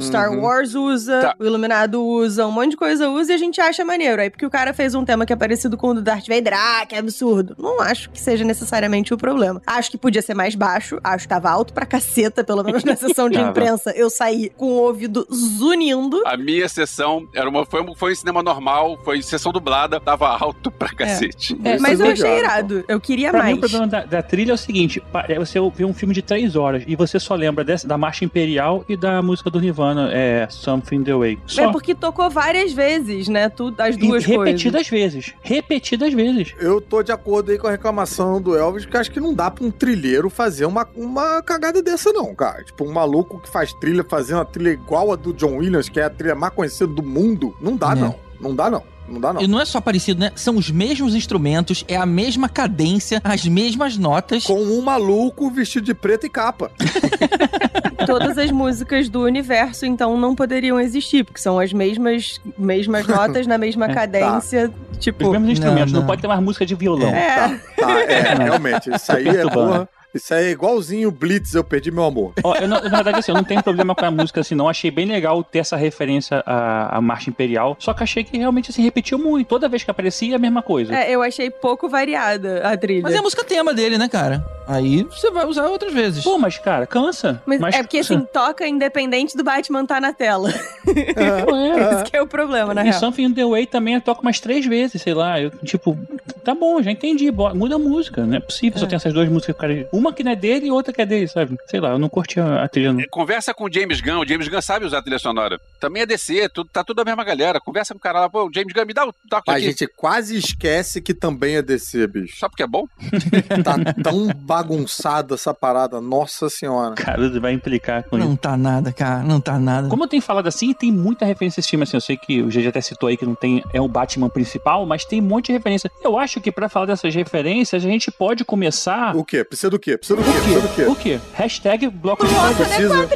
Star 0.00 0.30
Uhum. 0.30 0.40
Wars 0.40 0.74
usa, 0.74 1.20
Tá. 1.20 1.34
o 1.38 1.44
Iluminado 1.44 2.02
usa, 2.02 2.46
um 2.46 2.50
monte 2.50 2.70
de 2.70 2.76
coisa 2.78 3.08
usa 3.10 3.32
e 3.32 3.34
a 3.34 3.38
gente 3.38 3.60
acha 3.60 3.84
maneiro. 3.84 4.22
Aí 4.22 4.30
porque 4.30 4.46
o 4.46 4.50
cara 4.50 4.72
fez 4.72 4.94
um 4.94 5.04
tema 5.04 5.26
que 5.26 5.32
é 5.32 5.36
parecido 5.36 5.76
com 5.76 5.88
o 5.88 5.94
do 5.94 6.00
Darth 6.02 6.26
Vader, 6.26 6.54
ah, 6.54 6.86
que 6.86 6.94
absurdo. 6.96 7.54
Não 7.58 7.82
acho 7.82 8.08
que 8.08 8.18
seja 8.20 8.44
necessariamente 8.44 9.12
o 9.12 9.18
problema. 9.18 9.60
Acho 9.66 9.90
que 9.90 9.98
podia 9.98 10.22
ser 10.22 10.32
mais 10.34 10.54
baixo, 10.54 10.98
acho 11.04 11.24
que 11.24 11.28
tava 11.28 11.50
alto 11.50 11.74
pra 11.74 11.84
caceta, 11.84 12.42
pelo 12.42 12.62
menos 12.64 12.82
na 12.84 12.96
sessão 12.96 13.28
de 13.28 13.36
imprensa. 13.38 13.90
Eu 13.94 14.08
saí 14.08 14.50
com 14.56 14.66
o 14.66 14.82
ouvido 14.84 15.26
zunindo. 15.32 16.22
A 16.26 16.36
minha 16.36 16.68
sessão 16.68 17.28
era 17.34 17.48
uma, 17.48 17.66
foi, 17.66 17.82
um- 17.82 17.94
foi 17.94 18.12
em 18.12 18.16
cinema 18.16 18.42
normal, 18.42 18.98
foi 19.04 19.20
sessão 19.22 19.52
dublada, 19.52 20.00
tava 20.00 20.28
alto 20.28 20.67
pra 20.70 20.88
cacete. 20.88 21.58
É, 21.64 21.78
mas 21.78 22.00
eu 22.00 22.06
achei 22.06 22.38
irado. 22.38 22.84
Eu 22.88 23.00
queria 23.00 23.30
Pra 23.30 23.44
mim, 23.44 23.52
mais. 23.52 23.56
o 23.56 23.60
problema 23.60 23.86
da, 23.86 24.04
da 24.04 24.22
trilha 24.22 24.52
é 24.52 24.54
o 24.54 24.58
seguinte: 24.58 25.02
é 25.28 25.38
você 25.38 25.58
vê 25.74 25.84
um 25.84 25.92
filme 25.94 26.14
de 26.14 26.22
três 26.22 26.56
horas 26.56 26.82
e 26.86 26.94
você 26.96 27.18
só 27.20 27.34
lembra 27.34 27.64
dessa, 27.64 27.86
da 27.86 27.96
Marcha 27.98 28.24
Imperial 28.24 28.84
e 28.88 28.96
da 28.96 29.20
música 29.22 29.50
do 29.50 29.60
Nirvana, 29.60 30.10
é 30.12 30.46
Something 30.50 31.02
the 31.04 31.14
Way. 31.14 31.38
Só. 31.46 31.64
É 31.68 31.72
porque 31.72 31.94
tocou 31.94 32.28
várias 32.30 32.72
vezes, 32.72 33.28
né? 33.28 33.48
Tu, 33.48 33.74
as 33.78 33.94
E 33.96 33.98
duas 33.98 34.24
coisas. 34.24 34.44
repetidas 34.46 34.88
vezes. 34.88 35.34
Repetidas 35.42 36.12
vezes. 36.12 36.54
Eu 36.58 36.80
tô 36.80 37.02
de 37.02 37.12
acordo 37.12 37.50
aí 37.50 37.58
com 37.58 37.66
a 37.66 37.70
reclamação 37.70 38.40
do 38.40 38.56
Elvis, 38.56 38.84
que 38.86 38.96
acho 38.96 39.10
que 39.10 39.20
não 39.20 39.34
dá 39.34 39.50
pra 39.50 39.64
um 39.64 39.70
trilheiro 39.70 40.28
fazer 40.30 40.66
uma, 40.66 40.86
uma 40.96 41.42
cagada 41.42 41.82
dessa, 41.82 42.12
não, 42.12 42.34
cara. 42.34 42.62
Tipo, 42.64 42.84
um 42.84 42.92
maluco 42.92 43.40
que 43.40 43.48
faz 43.48 43.72
trilha, 43.74 44.04
fazer 44.04 44.34
uma 44.34 44.44
trilha 44.44 44.70
igual 44.70 45.12
a 45.12 45.16
do 45.16 45.32
John 45.32 45.56
Williams, 45.56 45.88
que 45.88 46.00
é 46.00 46.04
a 46.04 46.10
trilha 46.10 46.34
mais 46.34 46.52
conhecida 46.52 46.86
do 46.86 47.02
mundo, 47.02 47.56
não 47.60 47.76
dá, 47.76 47.92
É. 47.92 47.94
não. 47.94 48.14
Não 48.40 48.54
dá, 48.54 48.70
não. 48.70 48.82
Não 49.08 49.20
dá, 49.20 49.32
não. 49.32 49.40
E 49.42 49.46
não 49.46 49.60
é 49.60 49.64
só 49.64 49.80
parecido, 49.80 50.20
né? 50.20 50.32
São 50.34 50.56
os 50.56 50.70
mesmos 50.70 51.14
instrumentos, 51.14 51.84
é 51.88 51.96
a 51.96 52.04
mesma 52.06 52.48
cadência, 52.48 53.20
as 53.24 53.44
mesmas 53.46 53.96
notas. 53.96 54.44
Com 54.44 54.60
um 54.60 54.82
maluco 54.82 55.50
vestido 55.50 55.84
de 55.86 55.94
preto 55.94 56.26
e 56.26 56.28
capa. 56.28 56.70
Todas 58.06 58.38
as 58.38 58.50
músicas 58.50 59.08
do 59.08 59.22
universo, 59.22 59.84
então, 59.84 60.16
não 60.16 60.34
poderiam 60.34 60.78
existir, 60.80 61.24
porque 61.24 61.40
são 61.40 61.58
as 61.58 61.72
mesmas, 61.72 62.40
mesmas 62.58 63.06
notas 63.08 63.46
na 63.46 63.58
mesma 63.58 63.86
É, 63.86 63.94
cadência. 63.94 64.70
Os 64.92 64.98
Tipo, 64.98 65.30
mesmos 65.30 65.50
instrumentos. 65.50 65.92
Não, 65.92 66.00
não. 66.00 66.06
pode 66.06 66.20
ter 66.20 66.26
mais 66.28 66.40
música 66.42 66.66
de 66.66 66.74
violão. 66.74 67.08
é. 67.10 67.60
Tá, 67.76 68.00
é, 68.02 68.34
realmente. 68.44 68.90
Isso 68.94 69.12
aí 69.12 69.28
é 69.28 69.42
porra. 69.48 69.88
Isso 70.14 70.32
aí 70.34 70.46
é 70.46 70.50
igualzinho 70.50 71.10
Blitz, 71.10 71.54
eu 71.54 71.62
perdi 71.62 71.90
meu 71.90 72.04
amor. 72.04 72.32
Ó, 72.42 72.54
eu 72.56 72.66
não- 72.66 72.80
na 72.82 72.88
verdade, 72.96 73.18
assim, 73.18 73.30
eu 73.30 73.36
não 73.36 73.44
tenho 73.44 73.62
problema 73.62 73.94
com 73.94 74.04
a 74.04 74.10
música, 74.10 74.40
assim, 74.40 74.54
não. 74.54 74.68
Achei 74.68 74.90
bem 74.90 75.06
legal 75.06 75.42
ter 75.44 75.58
essa 75.58 75.76
referência 75.76 76.42
à, 76.46 76.96
à 76.96 77.00
Marcha 77.00 77.28
Imperial. 77.30 77.76
Só 77.78 77.92
que 77.92 78.02
achei 78.02 78.24
que 78.24 78.36
realmente, 78.38 78.70
assim, 78.70 78.82
repetiu 78.82 79.18
muito. 79.18 79.46
Toda 79.48 79.68
vez 79.68 79.84
que 79.84 79.90
aparecia, 79.90 80.36
a 80.36 80.38
mesma 80.38 80.62
coisa. 80.62 80.94
É, 80.94 81.10
eu 81.10 81.22
achei 81.22 81.50
pouco 81.50 81.88
variada 81.88 82.62
a 82.66 82.76
trilha. 82.76 83.02
Mas 83.02 83.14
é 83.14 83.18
a 83.18 83.22
música 83.22 83.44
tema 83.44 83.74
dele, 83.74 83.98
né, 83.98 84.08
cara? 84.08 84.44
Aí 84.66 85.02
você 85.04 85.30
vai 85.30 85.46
usar 85.46 85.66
outras 85.68 85.92
vezes. 85.94 86.22
Pô, 86.24 86.36
mas 86.38 86.58
cara, 86.58 86.86
cansa. 86.86 87.42
Mas, 87.46 87.58
Mas 87.60 87.74
é 87.74 87.82
porque 87.82 87.98
cansa. 87.98 88.14
assim, 88.14 88.26
toca 88.32 88.66
independente 88.68 89.34
do 89.36 89.42
Batman 89.44 89.82
estar 89.82 90.00
na 90.00 90.12
tela. 90.12 90.52
É. 90.88 91.94
Esse 91.94 92.04
que 92.10 92.16
é 92.16 92.22
o 92.22 92.26
problema, 92.26 92.72
na 92.74 92.82
E 92.82 92.88
real. 92.88 92.98
Something 93.00 93.24
in 93.24 93.34
the 93.34 93.44
Way 93.44 93.66
também 93.66 93.94
eu 93.94 94.00
toco 94.00 94.22
umas 94.22 94.40
três 94.40 94.64
vezes, 94.66 95.00
sei 95.02 95.14
lá. 95.14 95.40
Eu, 95.40 95.50
tipo, 95.64 95.96
tá 96.44 96.54
bom, 96.54 96.82
já 96.82 96.90
entendi. 96.90 97.30
Muda 97.30 97.76
a 97.76 97.78
música. 97.78 98.24
Não 98.26 98.36
é 98.36 98.40
possível 98.40 98.78
só 98.78 98.86
ter 98.86 98.96
essas 98.96 99.12
duas 99.12 99.28
músicas. 99.28 99.56
Cara, 99.56 99.86
uma 99.98 100.12
que 100.12 100.22
não 100.24 100.32
é 100.32 100.36
dele 100.36 100.66
e 100.66 100.70
outra 100.70 100.92
que 100.92 101.00
é 101.02 101.06
dele, 101.06 101.28
sabe? 101.28 101.56
Sei 101.66 101.80
lá, 101.80 101.90
eu 101.90 101.98
não 101.98 102.08
curti 102.08 102.40
a, 102.40 102.64
a 102.64 102.68
trilha. 102.68 102.92
Não. 102.92 103.02
Conversa 103.10 103.52
com 103.52 103.64
o 103.64 103.72
James 103.72 104.00
Gunn, 104.00 104.20
o 104.20 104.26
James 104.26 104.48
Gunn 104.48 104.60
sabe 104.62 104.86
usar 104.86 105.02
trilha 105.02 105.18
sonora. 105.18 105.60
Também 105.80 106.02
é 106.02 106.06
DC, 106.06 106.48
tudo, 106.48 106.70
tá 106.72 106.82
tudo 106.84 107.00
a 107.00 107.04
mesma 107.04 107.24
galera. 107.24 107.60
Conversa 107.60 107.94
com 107.94 107.98
o 107.98 108.02
cara 108.02 108.20
lá, 108.20 108.30
pô, 108.30 108.50
James 108.54 108.72
Gunn, 108.72 108.86
me 108.86 108.94
dá 108.94 109.06
o 109.06 109.12
toque 109.28 109.50
A 109.50 109.54
aqui. 109.54 109.62
gente 109.62 109.86
quase 109.86 110.36
esquece 110.36 111.00
que 111.00 111.12
também 111.14 111.56
é 111.56 111.62
DC, 111.62 112.06
bicho. 112.06 112.38
Só 112.38 112.48
porque 112.48 112.62
é 112.62 112.66
bom? 112.66 112.86
Tá 113.64 113.76
tão 114.02 114.28
bagunçada 114.34 115.34
essa 115.34 115.52
parada, 115.54 116.00
nossa 116.00 116.48
senhora. 116.48 116.94
Caruso 116.94 117.40
vai 117.40 117.52
implicar 117.52 118.04
com 118.04 118.16
Não 118.16 118.28
isso. 118.28 118.36
tá 118.38 118.56
nada, 118.56 118.92
cara. 118.92 119.22
Não 119.22 119.40
tá 119.40 119.58
nada. 119.58 119.88
Como 119.88 120.04
eu 120.04 120.08
tenho 120.08 120.22
falado 120.22 120.46
assim, 120.46 120.72
tem 120.72 120.92
muita 120.92 121.24
referência 121.24 121.60
a 121.60 121.62
esse 121.62 121.70
filme. 121.70 121.82
Assim, 121.84 121.96
eu 121.96 122.00
sei 122.00 122.16
que 122.16 122.42
o 122.42 122.48
GG 122.48 122.68
até 122.68 122.80
citou 122.80 123.08
aí 123.08 123.16
que 123.16 123.24
não 123.26 123.34
tem 123.34 123.62
é 123.72 123.80
o 123.80 123.88
Batman 123.88 124.28
principal, 124.28 124.84
mas 124.86 125.04
tem 125.04 125.20
um 125.20 125.24
monte 125.24 125.46
de 125.46 125.52
referência. 125.52 125.90
Eu 126.02 126.18
acho 126.18 126.40
que 126.40 126.52
pra 126.52 126.68
falar 126.68 126.86
dessas 126.86 127.14
referências, 127.14 127.84
a 127.84 127.88
gente 127.88 128.10
pode 128.10 128.44
começar. 128.44 129.16
O 129.16 129.24
quê? 129.24 129.42
Precisa 129.44 129.70
do 129.70 129.78
quê? 129.78 129.87
Precisa 129.96 130.16
do 130.16 130.24
quê? 130.24 130.30
Precisa 130.32 130.60
do 130.60 130.68
quê? 130.74 130.82
O 130.84 130.94
quê? 130.94 131.20
Hashtag 131.34 131.88
bloco 131.88 132.26
de 132.26 132.34
Precisa. 132.34 133.08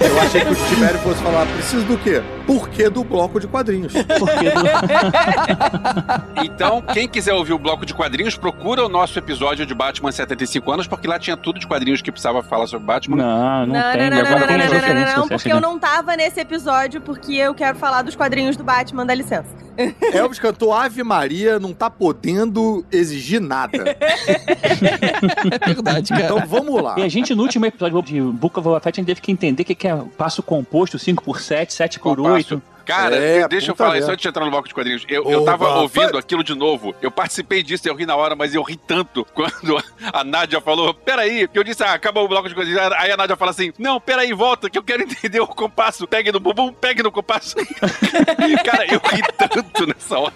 Eu 0.00 0.20
achei 0.20 0.40
que 0.40 0.52
o 0.52 0.54
Tibério 0.68 0.98
fosse 1.00 1.22
falar, 1.22 1.46
precisa 1.46 1.84
do 1.84 1.96
quê? 1.98 2.22
porquê 2.46 2.88
do 2.88 3.02
bloco 3.02 3.40
de 3.40 3.46
quadrinhos. 3.46 3.92
do... 3.92 4.02
então, 6.44 6.80
quem 6.80 7.08
quiser 7.08 7.34
ouvir 7.34 7.52
o 7.52 7.58
bloco 7.58 7.84
de 7.84 7.92
quadrinhos, 7.92 8.36
procura 8.36 8.84
o 8.84 8.88
nosso 8.88 9.18
episódio 9.18 9.66
de 9.66 9.74
Batman 9.74 10.12
75 10.12 10.70
anos, 10.70 10.86
porque 10.86 11.08
lá 11.08 11.18
tinha 11.18 11.36
tudo 11.36 11.58
de 11.58 11.66
quadrinhos 11.66 12.00
que 12.00 12.12
precisava 12.12 12.42
falar 12.42 12.66
sobre 12.66 12.86
Batman. 12.86 13.16
Não, 13.16 13.66
não, 13.66 13.74
não 13.74 13.92
tem. 13.92 14.10
Não, 14.10 14.16
não, 14.16 14.22
não, 14.22 14.46
tem 14.46 14.58
não, 14.58 14.66
não, 14.66 14.72
não, 14.72 14.94
não, 14.94 15.16
não, 15.16 15.28
porque 15.28 15.52
eu 15.52 15.60
não 15.60 15.78
tava 15.78 16.16
nesse 16.16 16.40
episódio, 16.40 17.00
porque 17.00 17.34
eu 17.34 17.54
quero 17.54 17.76
falar 17.76 18.02
dos 18.02 18.14
quadrinhos 18.14 18.56
do 18.56 18.64
Batman, 18.64 19.04
dá 19.04 19.14
licença. 19.14 19.66
Elvis 20.12 20.38
cantou 20.38 20.72
Ave 20.72 21.02
Maria, 21.02 21.58
não 21.58 21.72
tá 21.72 21.90
podendo 21.90 22.84
exigir 22.90 23.40
nada. 23.40 23.96
É 25.50 25.66
verdade, 25.66 26.10
cara. 26.10 26.24
Então 26.24 26.46
vamos 26.46 26.82
lá. 26.82 26.94
E 26.98 27.02
a 27.02 27.08
gente, 27.08 27.34
no 27.34 27.42
último 27.42 27.66
episódio 27.66 28.02
de 28.02 28.20
Book 28.20 28.58
of 28.58 28.68
Fett, 28.82 28.88
a 28.88 29.00
gente 29.00 29.06
teve 29.06 29.20
que 29.20 29.30
entender 29.30 29.62
o 29.62 29.66
que, 29.66 29.86
é 29.86 29.96
passo 30.16 30.42
composto 30.42 30.98
5 30.98 31.22
por 31.22 31.40
7 31.40 31.72
7 31.72 32.00
por 32.00 32.20
8. 32.20 32.35
2008. 32.42 32.75
Cara, 32.86 33.16
É, 33.16 33.46
deixa 33.48 33.72
eu 33.72 33.76
falar 33.76 33.90
merda. 33.90 34.04
isso 34.04 34.12
antes 34.12 34.22
de 34.22 34.28
entrar 34.28 34.44
no 34.44 34.50
bloco 34.50 34.68
de 34.68 34.74
quadrinhos. 34.74 35.04
Eu, 35.08 35.24
eu 35.30 35.44
tava 35.44 35.80
ouvindo 35.80 36.16
aquilo 36.16 36.42
de 36.44 36.54
novo. 36.54 36.94
Eu 37.02 37.10
participei 37.10 37.62
disso, 37.62 37.88
eu 37.88 37.94
ri 37.94 38.06
na 38.06 38.14
hora, 38.16 38.34
mas 38.36 38.54
eu 38.54 38.62
ri 38.62 38.76
tanto 38.76 39.26
quando 39.34 39.82
a 40.12 40.24
Nádia 40.24 40.60
falou: 40.60 40.94
Peraí, 40.94 41.46
que 41.48 41.58
eu 41.58 41.64
disse, 41.64 41.82
ah, 41.82 41.92
acaba 41.92 42.20
o 42.20 42.28
bloco 42.28 42.48
de 42.48 42.54
quadrinhos. 42.54 42.80
Aí 42.98 43.10
a 43.10 43.16
Nádia 43.16 43.36
fala 43.36 43.50
assim: 43.50 43.72
Não, 43.78 44.00
peraí, 44.00 44.32
volta, 44.32 44.70
que 44.70 44.78
eu 44.78 44.82
quero 44.82 45.02
entender 45.04 45.40
o 45.40 45.46
compasso. 45.46 46.06
Pegue 46.06 46.30
no 46.32 46.40
bumbum, 46.40 46.72
pegue 46.72 47.02
no 47.02 47.10
compasso. 47.12 47.56
Cara, 48.64 48.86
eu 48.86 49.00
ri 49.04 49.22
tanto 49.36 49.86
nessa 49.86 50.18
hora. 50.18 50.32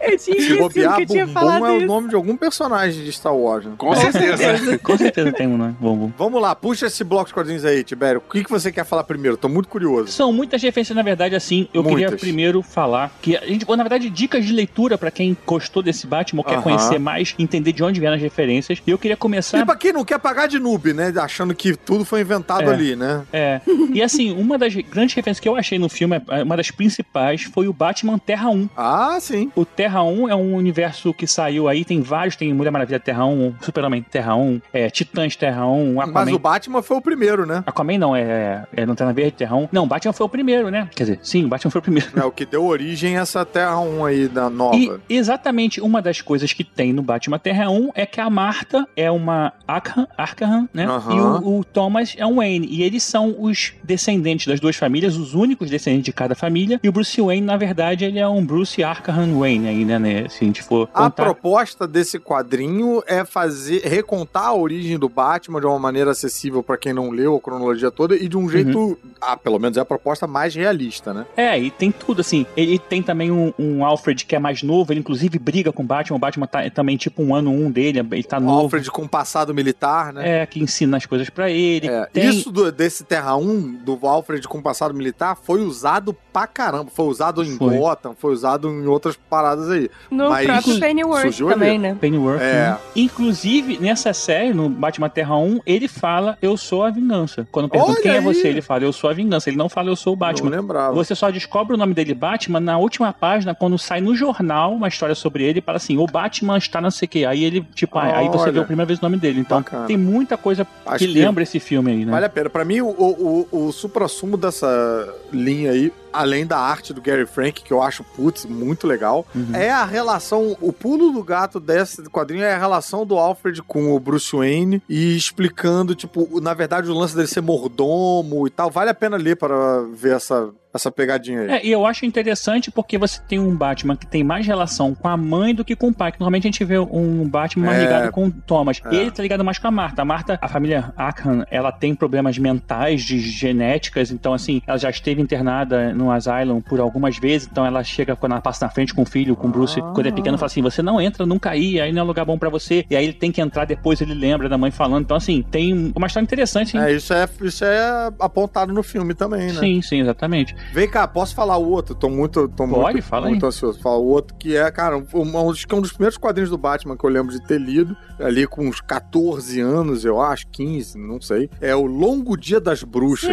Eu 0.00 0.18
tinha 0.18 0.40
Se 0.40 0.56
bobear, 0.56 0.96
que 0.96 1.02
eu 1.02 1.06
tinha 1.06 1.26
Bumbum 1.26 1.40
falado 1.40 1.66
é 1.66 1.70
o 1.72 1.86
nome 1.86 2.08
de 2.08 2.14
algum 2.14 2.36
personagem 2.36 3.04
de 3.04 3.12
Star 3.12 3.34
Wars. 3.34 3.64
né? 3.66 3.72
Com 3.76 3.94
certeza. 3.94 4.78
Com 4.78 4.96
certeza 4.96 5.32
tem 5.32 5.46
um, 5.46 5.58
né? 5.58 5.74
Bom. 5.80 6.10
Vamos 6.16 6.40
lá, 6.40 6.54
puxa 6.54 6.86
esse 6.86 7.02
bloco 7.04 7.26
de 7.28 7.34
quadrinhos 7.34 7.64
aí, 7.64 7.82
Tibério. 7.84 8.22
O 8.26 8.30
que, 8.32 8.44
que 8.44 8.50
você 8.50 8.70
quer 8.72 8.84
falar 8.84 9.04
primeiro? 9.04 9.36
Tô 9.36 9.48
muito 9.48 9.68
curioso. 9.68 9.87
São 10.06 10.32
muitas 10.32 10.62
referências, 10.62 10.94
na 10.96 11.02
verdade, 11.02 11.34
assim. 11.34 11.68
Eu 11.72 11.82
queria 11.82 12.06
Muitas. 12.08 12.20
primeiro 12.20 12.62
falar 12.62 13.10
que 13.20 13.36
a 13.36 13.44
gente, 13.46 13.66
na 13.68 13.76
verdade, 13.82 14.08
dicas 14.10 14.44
de 14.44 14.52
leitura 14.52 14.96
pra 14.98 15.10
quem 15.10 15.36
gostou 15.46 15.82
desse 15.82 16.06
Batman, 16.06 16.40
ou 16.40 16.44
quer 16.44 16.54
Aham. 16.54 16.62
conhecer 16.62 16.98
mais, 16.98 17.34
entender 17.38 17.72
de 17.72 17.82
onde 17.82 18.00
vieram 18.00 18.16
as 18.16 18.22
referências. 18.22 18.80
E 18.86 18.90
eu 18.90 18.98
queria 18.98 19.16
começar. 19.16 19.58
E 19.58 19.64
pra 19.64 19.76
quem 19.76 19.92
não 19.92 20.04
quer 20.04 20.18
pagar 20.18 20.46
de 20.46 20.58
noob, 20.58 20.92
né? 20.92 21.12
Achando 21.20 21.54
que 21.54 21.76
tudo 21.76 22.04
foi 22.04 22.20
inventado 22.20 22.70
É. 22.70 22.74
ali, 22.74 22.96
né? 22.96 23.22
É. 23.32 23.60
E 23.92 24.02
assim, 24.02 24.32
uma 24.32 24.56
das 24.58 24.74
grandes 24.74 25.14
referências 25.14 25.40
que 25.40 25.48
eu 25.48 25.56
achei 25.56 25.78
no 25.78 25.88
filme, 25.88 26.20
é, 26.28 26.42
uma 26.42 26.56
das 26.56 26.70
principais, 26.70 27.42
foi 27.42 27.68
o 27.68 27.72
Batman 27.72 28.18
Terra 28.18 28.48
1. 28.50 28.68
Ah, 28.76 29.18
sim. 29.20 29.50
O 29.54 29.64
Terra 29.64 30.02
1 30.02 30.28
é 30.28 30.34
um 30.34 30.54
universo 30.54 31.12
que 31.14 31.26
saiu 31.26 31.68
aí, 31.68 31.84
tem 31.84 32.00
vários, 32.00 32.36
tem 32.36 32.52
Mulher 32.52 32.70
Maravilha 32.70 33.00
Terra 33.00 33.24
1, 33.26 33.54
Superman 33.60 34.02
Terra 34.02 34.34
1, 34.36 34.60
é, 34.72 34.90
Titãs 34.90 35.36
Terra 35.36 35.66
1, 35.66 36.00
Aquaman. 36.00 36.24
Mas 36.24 36.34
o 36.34 36.38
Batman 36.38 36.82
foi 36.82 36.96
o 36.96 37.00
primeiro, 37.00 37.46
né? 37.46 37.62
Aquaman 37.66 37.98
não, 37.98 38.14
é, 38.16 38.64
é 38.74 38.84
Lanterna 38.86 39.12
Verde 39.12 39.32
Terra 39.32 39.56
1. 39.56 39.68
Não, 39.72 39.77
Batman 39.86 40.12
foi 40.12 40.26
o 40.26 40.28
primeiro, 40.28 40.70
né? 40.70 40.88
Quer 40.94 41.04
dizer, 41.04 41.20
sim, 41.22 41.46
Batman 41.46 41.70
foi 41.70 41.78
o 41.80 41.82
primeiro. 41.82 42.08
É 42.18 42.24
o 42.24 42.30
que 42.32 42.44
deu 42.46 42.64
origem 42.64 43.16
a 43.18 43.22
essa 43.22 43.44
Terra 43.44 43.78
1 43.78 44.04
aí 44.04 44.28
da 44.28 44.48
nova. 44.50 44.76
E 44.76 44.90
exatamente 45.08 45.80
uma 45.80 46.00
das 46.02 46.20
coisas 46.20 46.52
que 46.52 46.64
tem 46.64 46.92
no 46.92 47.02
Batman 47.02 47.38
Terra 47.38 47.70
1 47.70 47.90
é 47.94 48.06
que 48.06 48.20
a 48.20 48.30
Marta 48.30 48.86
é 48.96 49.10
uma 49.10 49.52
Arkham, 49.66 50.06
Arkham 50.16 50.68
né? 50.72 50.86
Aham. 50.86 51.14
E 51.14 51.20
o, 51.20 51.58
o 51.58 51.64
Thomas 51.64 52.14
é 52.16 52.24
um 52.26 52.36
Wayne. 52.36 52.66
E 52.70 52.82
eles 52.82 53.02
são 53.02 53.34
os 53.38 53.72
descendentes 53.82 54.46
das 54.46 54.60
duas 54.60 54.76
famílias, 54.76 55.16
os 55.16 55.34
únicos 55.34 55.68
descendentes 55.70 56.04
de 56.04 56.12
cada 56.12 56.34
família. 56.34 56.80
E 56.82 56.88
o 56.88 56.92
Bruce 56.92 57.20
Wayne, 57.20 57.44
na 57.46 57.56
verdade, 57.56 58.04
ele 58.04 58.18
é 58.18 58.26
um 58.28 58.44
Bruce 58.44 58.82
Arkham 58.82 59.38
Wayne 59.38 59.68
aí, 59.68 59.84
né? 59.84 59.98
né? 59.98 60.28
Se 60.28 60.44
a 60.44 60.46
gente 60.46 60.62
for 60.62 60.88
A 60.94 61.04
contar. 61.04 61.10
proposta 61.24 61.86
desse 61.86 62.18
quadrinho 62.18 63.02
é 63.06 63.24
fazer 63.24 63.82
recontar 63.84 64.44
a 64.46 64.54
origem 64.54 64.98
do 64.98 65.08
Batman 65.08 65.60
de 65.60 65.66
uma 65.66 65.78
maneira 65.78 66.10
acessível 66.12 66.62
pra 66.62 66.76
quem 66.76 66.92
não 66.92 67.10
leu 67.10 67.36
a 67.36 67.40
cronologia 67.40 67.90
toda 67.90 68.14
e 68.16 68.28
de 68.28 68.36
um 68.36 68.48
jeito, 68.48 68.78
Uhum. 68.78 68.96
ah, 69.20 69.36
pelo 69.36 69.58
menos 69.58 69.67
é 69.76 69.80
a 69.80 69.84
proposta 69.84 70.26
mais 70.26 70.54
realista, 70.54 71.12
né? 71.12 71.26
É, 71.36 71.58
e 71.58 71.70
tem 71.70 71.90
tudo, 71.90 72.20
assim. 72.20 72.46
Ele 72.56 72.78
tem 72.78 73.02
também 73.02 73.30
um, 73.30 73.52
um 73.58 73.84
Alfred 73.84 74.24
que 74.24 74.34
é 74.34 74.38
mais 74.38 74.62
novo, 74.62 74.92
ele 74.92 75.00
inclusive 75.00 75.38
briga 75.38 75.72
com 75.72 75.82
o 75.82 75.86
Batman. 75.86 76.16
O 76.16 76.20
Batman 76.20 76.46
tá 76.46 76.62
é 76.64 76.70
também 76.70 76.96
tipo 76.96 77.22
um 77.22 77.34
ano 77.34 77.50
um 77.50 77.70
dele, 77.70 77.98
ele 78.12 78.22
tá 78.22 78.38
O 78.38 78.40
novo. 78.40 78.60
Alfred 78.62 78.90
com 78.90 79.06
passado 79.06 79.54
militar, 79.54 80.12
né? 80.12 80.42
É, 80.42 80.46
que 80.46 80.60
ensina 80.60 80.96
as 80.96 81.06
coisas 81.06 81.28
pra 81.30 81.50
ele. 81.50 81.88
É, 81.88 82.06
Tem- 82.06 82.28
Isso 82.28 82.50
do- 82.50 82.70
desse 82.72 83.04
Terra 83.04 83.36
1, 83.36 83.74
do 83.84 83.98
Alfred 84.06 84.46
com 84.48 84.60
passado 84.62 84.94
militar, 84.94 85.36
foi 85.42 85.62
usado 85.62 86.16
pra 86.32 86.46
caramba. 86.46 86.90
Foi 86.94 87.06
usado 87.06 87.42
em 87.42 87.56
Foi. 87.56 87.76
Gotham, 87.76 88.14
foi 88.18 88.32
usado 88.32 88.68
em 88.68 88.86
outras 88.86 89.16
paradas 89.28 89.68
aí. 89.70 89.90
No 90.10 90.28
Mas 90.30 90.46
próprio 90.46 90.78
Pennyworth 90.80 91.22
surgiu 91.22 91.48
ali. 91.48 91.54
também, 91.58 91.78
né? 91.78 91.96
Pennyworth. 92.00 92.40
É. 92.40 92.70
né? 92.70 92.78
Inclusive, 92.94 93.78
nessa 93.80 94.12
série, 94.12 94.52
no 94.54 94.68
Batman 94.68 95.08
Terra 95.08 95.36
1, 95.36 95.60
ele 95.66 95.88
fala, 95.88 96.38
eu 96.40 96.56
sou 96.56 96.84
a 96.84 96.90
vingança. 96.90 97.48
Quando 97.50 97.68
pergunta 97.68 97.92
Olha 97.94 98.02
quem 98.02 98.12
é 98.12 98.18
aí. 98.18 98.24
você, 98.24 98.46
ele 98.48 98.62
fala, 98.62 98.84
eu 98.84 98.92
sou 98.92 99.10
a 99.10 99.12
vingança. 99.12 99.50
Ele 99.50 99.56
não 99.58 99.68
fala, 99.68 99.90
eu 99.90 99.96
sou 99.96 100.14
o 100.14 100.16
Não 100.16 100.20
Batman. 100.20 100.50
lembrava. 100.50 100.94
Você 100.94 101.14
só 101.14 101.30
descobre 101.30 101.74
o 101.74 101.76
nome 101.76 101.92
dele, 101.92 102.14
Batman, 102.14 102.60
na 102.60 102.78
última 102.78 103.12
página, 103.12 103.54
quando 103.54 103.76
sai 103.76 104.00
no 104.00 104.14
jornal 104.14 104.72
uma 104.72 104.88
história 104.88 105.14
sobre 105.14 105.44
ele, 105.44 105.58
e 105.58 105.62
fala 105.62 105.76
assim, 105.76 105.98
o 105.98 106.06
Batman 106.06 106.56
está 106.56 106.80
não 106.80 106.90
sei 106.90 107.06
o. 107.08 107.26
Aí 107.26 107.44
ele, 107.44 107.66
tipo, 107.74 107.98
aí 107.98 108.28
você 108.28 108.50
vê 108.50 108.60
a 108.60 108.64
primeira 108.64 108.86
vez 108.86 108.98
o 108.98 109.02
nome 109.02 109.18
dele. 109.18 109.40
Então, 109.40 109.58
Bacana. 109.58 109.86
tem 109.86 109.96
muita 109.96 110.36
coisa 110.36 110.66
Acho 110.86 110.98
que, 110.98 111.12
que 111.12 111.18
lembra 111.20 111.42
esse 111.42 111.60
filme 111.60 111.90
aí, 111.90 112.04
né? 112.04 112.12
Vale 112.12 112.26
a 112.26 112.30
pena. 112.30 112.48
Pra 112.48 112.64
mim, 112.64 112.80
o, 112.80 112.88
o, 112.88 113.48
o, 113.52 113.66
o 113.66 113.72
supra-sumo 113.72 114.36
dessa 114.36 115.14
linha 115.32 115.72
aí, 115.72 115.92
além 116.18 116.46
da 116.46 116.58
arte 116.58 116.92
do 116.92 117.00
Gary 117.00 117.26
Frank, 117.26 117.62
que 117.62 117.72
eu 117.72 117.80
acho, 117.82 118.02
putz, 118.02 118.44
muito 118.44 118.86
legal, 118.86 119.26
Uhum. 119.34 119.54
é 119.54 119.70
a 119.70 119.84
relação, 119.84 120.56
o 120.60 120.72
pulo 120.72 121.12
do 121.12 121.22
gato 121.22 121.60
desse 121.60 122.02
quadrinho 122.10 122.42
é 122.44 122.54
a 122.54 122.58
relação 122.58 123.06
do 123.06 123.16
Alfred 123.16 123.62
com 123.62 123.94
o 123.94 124.00
Bruce 124.00 124.34
Wayne 124.34 124.82
e 124.88 125.16
explicando, 125.16 125.94
tipo, 125.94 126.40
na 126.40 126.54
verdade, 126.54 126.90
o 126.90 126.94
lance 126.94 127.14
dele 127.14 127.28
ser 127.28 127.40
mordomo 127.40 128.46
e 128.46 128.50
tal. 128.50 128.70
Vale 128.70 128.90
a 128.90 128.94
pena 128.94 129.16
ler 129.16 129.36
para 129.36 129.82
ver 129.92 130.16
essa, 130.16 130.50
essa 130.78 130.90
pegadinha 130.90 131.40
aí. 131.42 131.50
É, 131.50 131.66
e 131.66 131.70
eu 131.70 131.84
acho 131.86 132.06
interessante 132.06 132.70
porque 132.70 132.96
você 132.98 133.20
tem 133.28 133.38
um 133.38 133.54
Batman 133.54 133.96
que 133.96 134.06
tem 134.06 134.24
mais 134.24 134.46
relação 134.46 134.94
com 134.94 135.08
a 135.08 135.16
mãe 135.16 135.54
do 135.54 135.64
que 135.64 135.76
com 135.76 135.88
o 135.88 135.94
pai. 135.94 136.12
Que 136.12 136.18
normalmente 136.20 136.44
a 136.46 136.50
gente 136.50 136.64
vê 136.64 136.78
um 136.78 137.28
Batman 137.28 137.66
mais 137.66 137.78
É. 137.78 137.82
ligado 137.82 138.10
com 138.12 138.26
o 138.26 138.30
Thomas. 138.30 138.80
É. 138.84 138.94
Ele 138.94 139.10
tá 139.10 139.22
ligado 139.22 139.44
mais 139.44 139.58
com 139.58 139.68
a 139.68 139.70
Marta. 139.70 140.02
A 140.02 140.04
Marta, 140.04 140.38
a 140.40 140.48
família 140.48 140.92
Arkham, 140.96 141.44
ela 141.50 141.70
tem 141.72 141.94
problemas 141.94 142.38
mentais, 142.38 143.02
de 143.02 143.18
genéticas. 143.18 144.10
Então, 144.10 144.32
assim, 144.32 144.62
ela 144.66 144.78
já 144.78 144.90
esteve 144.90 145.20
internada 145.20 145.92
no 145.92 146.10
asylum 146.10 146.60
por 146.60 146.80
algumas 146.80 147.18
vezes. 147.18 147.48
Então, 147.50 147.64
ela 147.66 147.82
chega 147.84 148.14
quando 148.16 148.32
ela 148.32 148.40
passa 148.40 148.64
na 148.66 148.70
frente 148.70 148.94
com 148.94 149.02
o 149.02 149.06
filho, 149.06 149.34
com 149.36 149.48
o 149.48 149.50
Bruce, 149.50 149.80
Ah. 149.80 149.92
quando 149.94 150.06
é 150.06 150.12
pequeno, 150.12 150.38
fala 150.38 150.46
assim: 150.46 150.62
você 150.62 150.82
não 150.82 151.00
entra 151.00 151.26
nunca 151.26 151.50
aí, 151.50 151.80
aí 151.80 151.92
não 151.92 152.02
é 152.02 152.04
lugar 152.04 152.24
bom 152.24 152.38
pra 152.38 152.48
você. 152.48 152.84
E 152.88 152.96
aí 152.96 153.04
ele 153.04 153.12
tem 153.12 153.30
que 153.32 153.40
entrar 153.40 153.64
depois, 153.64 154.00
ele 154.00 154.14
lembra 154.14 154.48
da 154.48 154.56
mãe 154.58 154.70
falando. 154.70 155.04
Então, 155.04 155.16
assim, 155.16 155.42
tem 155.50 155.92
uma 155.94 156.06
história 156.06 156.24
interessante. 156.24 156.76
hein? 156.76 156.82
É, 156.82 156.92
isso 156.92 157.12
é, 157.12 157.28
isso 157.42 157.64
é 157.64 158.10
apontado 158.20 158.72
no 158.72 158.82
filme 158.82 159.14
também, 159.14 159.48
né? 159.48 159.60
Sim, 159.60 159.82
sim, 159.82 160.00
exatamente. 160.00 160.54
Vem 160.72 160.88
cá, 160.88 161.08
posso 161.08 161.34
falar 161.34 161.56
o 161.56 161.68
outro? 161.68 161.94
Tô 161.94 162.08
muito, 162.08 162.46
tô 162.48 162.66
Pode, 162.68 162.92
muito, 162.94 163.02
fala 163.02 163.28
muito 163.28 163.44
aí. 163.44 163.48
ansioso. 163.48 163.80
Fala 163.80 163.96
o 163.96 164.06
outro 164.06 164.36
que 164.36 164.56
é, 164.56 164.70
cara, 164.70 164.98
um, 164.98 165.06
um, 165.14 165.50
acho 165.50 165.66
que 165.66 165.74
é 165.74 165.78
um 165.78 165.80
dos 165.80 165.92
primeiros 165.92 166.18
quadrinhos 166.18 166.50
do 166.50 166.58
Batman 166.58 166.96
que 166.96 167.04
eu 167.04 167.10
lembro 167.10 167.32
de 167.32 167.42
ter 167.42 167.58
lido, 167.58 167.96
ali 168.18 168.46
com 168.46 168.66
uns 168.66 168.80
14 168.80 169.60
anos, 169.60 170.04
eu 170.04 170.20
acho, 170.20 170.46
15, 170.48 170.98
não 170.98 171.20
sei. 171.20 171.50
É 171.60 171.74
o 171.74 171.86
Longo 171.86 172.36
Dia 172.36 172.60
das 172.60 172.82
Bruxas, 172.82 173.30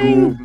do 0.00 0.36